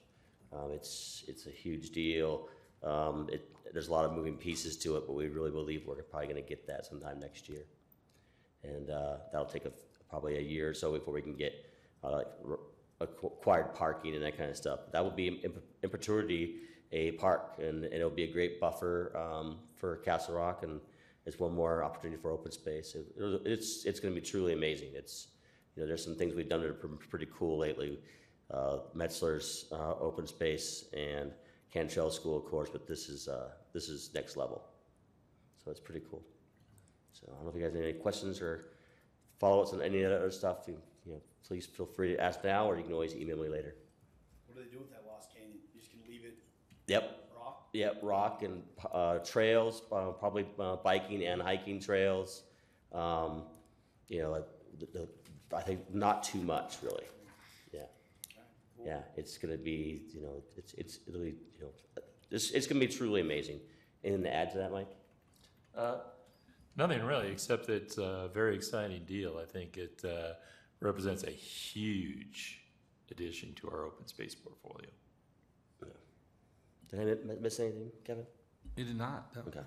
Um, 0.52 0.70
it's, 0.72 1.24
it's 1.28 1.46
a 1.46 1.50
huge 1.50 1.90
deal. 1.90 2.48
Um, 2.82 3.28
it, 3.30 3.48
there's 3.72 3.88
a 3.88 3.92
lot 3.92 4.04
of 4.04 4.12
moving 4.12 4.36
pieces 4.36 4.76
to 4.78 4.96
it, 4.96 5.04
but 5.06 5.14
we 5.14 5.28
really 5.28 5.50
believe 5.50 5.84
we're 5.86 6.02
probably 6.02 6.26
gonna 6.26 6.40
get 6.40 6.66
that 6.66 6.86
sometime 6.86 7.20
next 7.20 7.48
year. 7.48 7.66
And, 8.64 8.90
uh, 8.90 9.18
that'll 9.30 9.46
take 9.46 9.64
a, 9.64 9.72
probably 10.08 10.38
a 10.38 10.42
year 10.42 10.68
or 10.68 10.74
so 10.74 10.92
before 10.92 11.14
we 11.14 11.22
can 11.22 11.36
get, 11.36 11.69
uh, 12.04 12.22
acquired 13.00 13.74
parking 13.74 14.14
and 14.14 14.22
that 14.24 14.36
kind 14.36 14.50
of 14.50 14.56
stuff. 14.56 14.80
That 14.92 15.04
would 15.04 15.16
be 15.16 15.28
in, 15.28 15.52
perpetuity 15.82 16.56
a 16.92 17.12
park, 17.12 17.54
and, 17.58 17.84
and 17.84 17.94
it'll 17.94 18.10
be 18.10 18.24
a 18.24 18.32
great 18.32 18.60
buffer, 18.60 19.16
um, 19.16 19.58
for 19.76 19.96
Castle 19.98 20.34
Rock, 20.34 20.64
and 20.64 20.80
it's 21.24 21.38
one 21.38 21.54
more 21.54 21.84
opportunity 21.84 22.20
for 22.20 22.30
open 22.30 22.50
space. 22.50 22.94
It- 22.94 23.06
It's, 23.46 23.84
it's 23.84 24.00
gonna 24.00 24.14
be 24.14 24.20
truly 24.20 24.52
amazing. 24.52 24.90
It's, 24.94 25.28
you 25.74 25.82
know, 25.82 25.86
there's 25.86 26.04
some 26.04 26.16
things 26.16 26.34
we've 26.34 26.48
done 26.48 26.60
that 26.62 26.70
are 26.70 26.88
pretty 27.08 27.28
cool 27.32 27.58
lately. 27.58 28.00
Uh, 28.50 28.78
Metzler's, 28.96 29.66
uh, 29.70 29.94
open 30.00 30.26
space 30.26 30.86
and 30.92 31.32
Cantril 31.72 32.10
School, 32.10 32.36
of 32.36 32.44
course, 32.46 32.68
but 32.68 32.86
this 32.88 33.08
is, 33.08 33.28
uh, 33.28 33.50
this 33.72 33.88
is 33.88 34.12
next 34.12 34.36
level. 34.36 34.64
So 35.64 35.70
it's 35.70 35.78
pretty 35.80 36.04
cool. 36.10 36.24
So 37.12 37.28
I 37.30 37.34
don't 37.36 37.44
know 37.44 37.50
if 37.50 37.56
you 37.56 37.62
guys 37.62 37.72
have 37.74 37.84
any 37.84 37.92
questions 37.92 38.40
or 38.40 38.72
follow-ups 39.38 39.72
on 39.72 39.80
any 39.80 40.04
other 40.04 40.30
stuff. 40.32 40.64
You 40.66 40.78
you 41.10 41.16
know, 41.16 41.22
please 41.46 41.66
feel 41.66 41.86
free 41.86 42.14
to 42.14 42.20
ask 42.20 42.44
now, 42.44 42.70
or 42.70 42.76
you 42.76 42.84
can 42.84 42.92
always 42.92 43.14
email 43.14 43.36
me 43.36 43.48
later. 43.48 43.74
What 44.46 44.56
do 44.56 44.62
they 44.62 44.70
do 44.70 44.78
with 44.78 44.90
that 44.90 45.02
Lost 45.10 45.30
Canyon? 45.34 45.58
You 45.74 45.80
just 45.80 45.92
gonna 45.92 46.08
leave 46.08 46.24
it 46.24 46.38
Yep. 46.86 47.30
rock? 47.36 47.68
Yep, 47.72 47.98
rock 48.02 48.42
and 48.42 48.62
uh, 48.92 49.18
trails, 49.18 49.82
uh, 49.90 50.10
probably 50.12 50.46
uh, 50.58 50.76
biking 50.76 51.24
and 51.24 51.42
hiking 51.42 51.80
trails. 51.80 52.44
Um, 52.92 53.44
you 54.08 54.22
know, 54.22 54.44
the, 54.78 54.86
the, 54.86 55.08
I 55.56 55.62
think 55.62 55.92
not 55.92 56.22
too 56.22 56.40
much 56.40 56.76
really. 56.82 57.04
Yeah, 57.72 57.80
yeah. 58.84 59.00
It's 59.16 59.36
gonna 59.36 59.56
be, 59.56 60.02
you 60.14 60.22
know, 60.22 60.42
it's 60.56 60.74
it's 60.74 61.00
it'll 61.08 61.20
be, 61.20 61.34
you 61.56 61.62
know, 61.62 62.02
it's 62.30 62.50
it's 62.52 62.66
gonna 62.68 62.80
be 62.80 62.88
truly 62.88 63.20
amazing. 63.20 63.60
Anything 64.04 64.24
to 64.24 64.34
add 64.34 64.50
to 64.52 64.58
that, 64.58 64.72
Mike? 64.72 64.88
Uh, 65.76 65.98
Nothing 66.76 67.02
really, 67.02 67.28
except 67.28 67.66
that 67.66 67.82
it's 67.82 67.98
a 67.98 68.30
very 68.32 68.54
exciting 68.54 69.04
deal. 69.04 69.38
I 69.42 69.44
think 69.44 69.76
it 69.76 70.02
uh, 70.04 70.34
represents 70.80 71.24
a 71.24 71.30
huge 71.30 72.62
addition 73.10 73.54
to 73.54 73.68
our 73.68 73.84
open 73.84 74.06
space 74.06 74.34
portfolio. 74.34 74.90
Did 76.90 77.00
I 77.00 77.04
mi- 77.04 77.36
miss 77.40 77.60
anything, 77.60 77.90
Kevin? 78.04 78.26
You 78.76 78.84
did 78.84 78.96
not. 78.96 79.34
no. 79.36 79.42
Okay. 79.46 79.60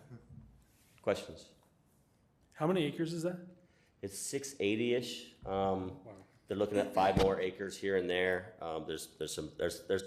Questions? 1.01 1.45
How 2.53 2.67
many 2.67 2.83
acres 2.85 3.13
is 3.13 3.23
that? 3.23 3.37
It's 4.01 4.17
six 4.17 4.55
eighty-ish. 4.59 5.33
Um, 5.45 5.93
they're 6.47 6.57
looking 6.57 6.77
at 6.77 6.93
five 6.93 7.17
more 7.17 7.39
acres 7.39 7.77
here 7.77 7.95
and 7.95 8.09
there. 8.09 8.53
Um, 8.61 8.83
there's, 8.85 9.09
there's 9.17 9.33
some, 9.33 9.49
there's, 9.57 9.83
there's, 9.87 10.03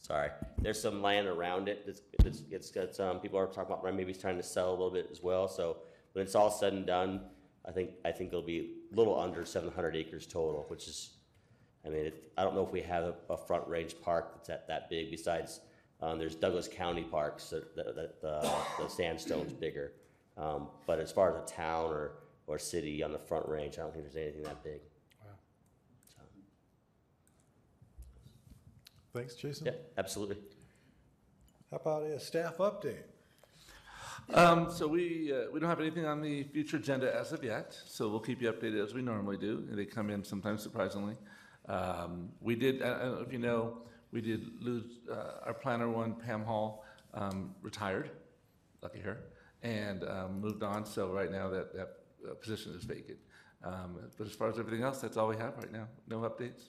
sorry, 0.00 0.30
there's 0.62 0.80
some 0.80 1.02
land 1.02 1.26
around 1.26 1.68
it. 1.68 1.84
It's, 1.86 2.00
it's, 2.24 2.42
it's 2.50 2.70
got, 2.70 2.98
um, 2.98 3.20
people 3.20 3.38
are 3.38 3.46
talking 3.46 3.74
about 3.74 3.94
maybe 3.94 4.14
trying 4.14 4.38
to 4.38 4.42
sell 4.42 4.70
a 4.70 4.72
little 4.72 4.90
bit 4.90 5.08
as 5.12 5.22
well. 5.22 5.46
So 5.46 5.76
when 6.14 6.24
it's 6.24 6.34
all 6.34 6.50
said 6.50 6.72
and 6.72 6.86
done, 6.86 7.20
I 7.68 7.72
think, 7.72 7.90
I 8.04 8.12
think 8.12 8.28
it'll 8.28 8.40
be 8.40 8.58
a 8.58 8.66
little 8.92 9.18
under 9.18 9.44
seven 9.44 9.70
hundred 9.70 9.96
acres 9.96 10.26
total, 10.26 10.64
which 10.68 10.88
is, 10.88 11.10
I 11.84 11.88
mean, 11.88 12.06
it, 12.06 12.32
I 12.36 12.44
don't 12.44 12.54
know 12.54 12.64
if 12.64 12.72
we 12.72 12.80
have 12.82 13.04
a, 13.04 13.14
a 13.30 13.36
front 13.36 13.66
range 13.68 13.96
park 14.02 14.34
that's 14.34 14.48
that, 14.48 14.68
that 14.68 14.90
big 14.90 15.10
besides, 15.10 15.60
um, 16.00 16.18
there's 16.18 16.34
Douglas 16.34 16.68
County 16.68 17.02
parks 17.02 17.50
that, 17.50 17.74
that, 17.76 17.94
that, 17.94 18.28
uh, 18.28 18.58
the 18.78 18.88
sandstone's 18.88 19.52
bigger. 19.52 19.92
Um, 20.36 20.68
but 20.86 21.00
as 21.00 21.10
far 21.10 21.30
as 21.30 21.36
a 21.42 21.54
town 21.54 21.90
or, 21.90 22.12
or 22.46 22.58
city 22.58 23.02
on 23.02 23.12
the 23.12 23.18
front 23.18 23.48
range, 23.48 23.78
I 23.78 23.82
don't 23.82 23.92
think 23.92 24.04
there's 24.04 24.16
anything 24.16 24.42
that 24.42 24.62
big. 24.62 24.80
Wow. 25.22 25.30
Thanks, 29.14 29.34
Jason. 29.34 29.66
Yeah, 29.66 29.72
absolutely. 29.96 30.36
How 31.70 31.78
about 31.78 32.02
a 32.02 32.20
staff 32.20 32.58
update? 32.58 33.02
Um, 34.34 34.70
so 34.70 34.88
we, 34.88 35.32
uh, 35.32 35.50
we 35.52 35.60
don't 35.60 35.68
have 35.68 35.80
anything 35.80 36.04
on 36.04 36.20
the 36.20 36.42
future 36.44 36.78
agenda 36.78 37.14
as 37.14 37.32
of 37.32 37.44
yet, 37.44 37.78
so 37.86 38.08
we'll 38.08 38.20
keep 38.20 38.42
you 38.42 38.52
updated 38.52 38.82
as 38.82 38.92
we 38.92 39.00
normally 39.00 39.36
do. 39.36 39.64
They 39.70 39.86
come 39.86 40.10
in 40.10 40.24
sometimes 40.24 40.62
surprisingly. 40.62 41.14
Um, 41.68 42.30
we 42.40 42.56
did, 42.56 42.82
I 42.82 42.98
don't 42.98 43.14
know 43.14 43.24
if 43.24 43.32
you 43.32 43.38
know, 43.38 43.78
we 44.10 44.20
did 44.20 44.60
lose, 44.60 44.98
uh, 45.10 45.46
our 45.46 45.54
planner 45.54 45.88
one, 45.88 46.14
Pam 46.14 46.42
Hall, 46.42 46.84
um, 47.14 47.54
retired, 47.62 48.10
lucky 48.82 48.98
her, 48.98 49.18
and, 49.62 50.02
um, 50.04 50.40
moved 50.40 50.62
on, 50.62 50.84
so 50.84 51.12
right 51.12 51.30
now 51.30 51.48
that, 51.48 51.72
that 51.74 51.90
uh, 52.28 52.34
position 52.34 52.74
is 52.76 52.84
vacant. 52.84 53.18
Um, 53.62 53.98
but 54.18 54.26
as 54.26 54.32
far 54.32 54.48
as 54.48 54.58
everything 54.58 54.82
else, 54.82 55.00
that's 55.00 55.16
all 55.16 55.28
we 55.28 55.36
have 55.36 55.56
right 55.56 55.72
now, 55.72 55.86
no 56.08 56.18
updates. 56.20 56.68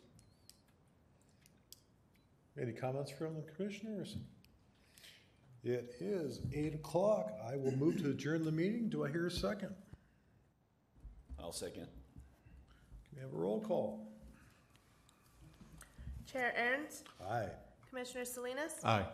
Any 2.60 2.72
comments 2.72 3.12
from 3.12 3.36
the 3.36 3.42
commissioners? 3.42 4.18
It 5.68 5.96
is 6.00 6.40
eight 6.54 6.74
o'clock. 6.76 7.34
I 7.46 7.58
will 7.58 7.76
move 7.76 8.02
to 8.02 8.10
adjourn 8.12 8.46
the 8.46 8.52
meeting. 8.54 8.88
Do 8.88 9.04
I 9.04 9.12
hear 9.12 9.28
a 9.28 9.32
second? 9.32 9.76
I'll 11.38 11.52
second. 11.52 11.88
Can 13.10 13.18
we 13.18 13.22
have 13.22 13.34
a 13.34 13.36
roll 13.38 13.60
call? 13.60 14.08
Chair 16.26 16.54
Ernst, 16.58 17.04
Aye. 17.30 17.50
Commissioner 17.90 18.24
Salinas, 18.24 18.76
Aye. 18.86 19.06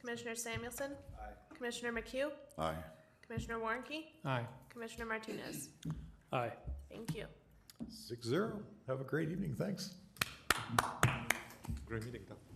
Commissioner 0.00 0.34
Samuelson, 0.34 0.92
Aye. 1.20 1.54
Commissioner 1.56 1.92
McHugh, 1.92 2.30
Aye. 2.58 2.74
Commissioner 3.24 3.60
Warnke, 3.60 4.06
Aye. 4.24 4.42
Commissioner 4.68 5.06
Martinez. 5.06 5.68
Aye. 6.32 6.50
Thank 6.90 7.14
you. 7.16 7.26
Six 7.88 8.26
zero. 8.26 8.60
Have 8.88 9.00
a 9.00 9.04
great 9.04 9.30
evening. 9.30 9.54
Thanks. 9.56 9.94
Great 11.86 12.04
meeting, 12.04 12.22
though. 12.28 12.49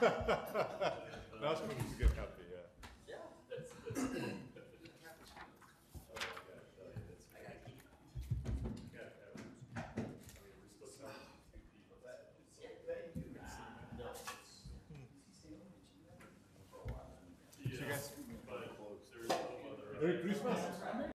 That's 0.00 1.60
what 1.60 1.70
it's 1.70 1.94
good. 1.98 2.07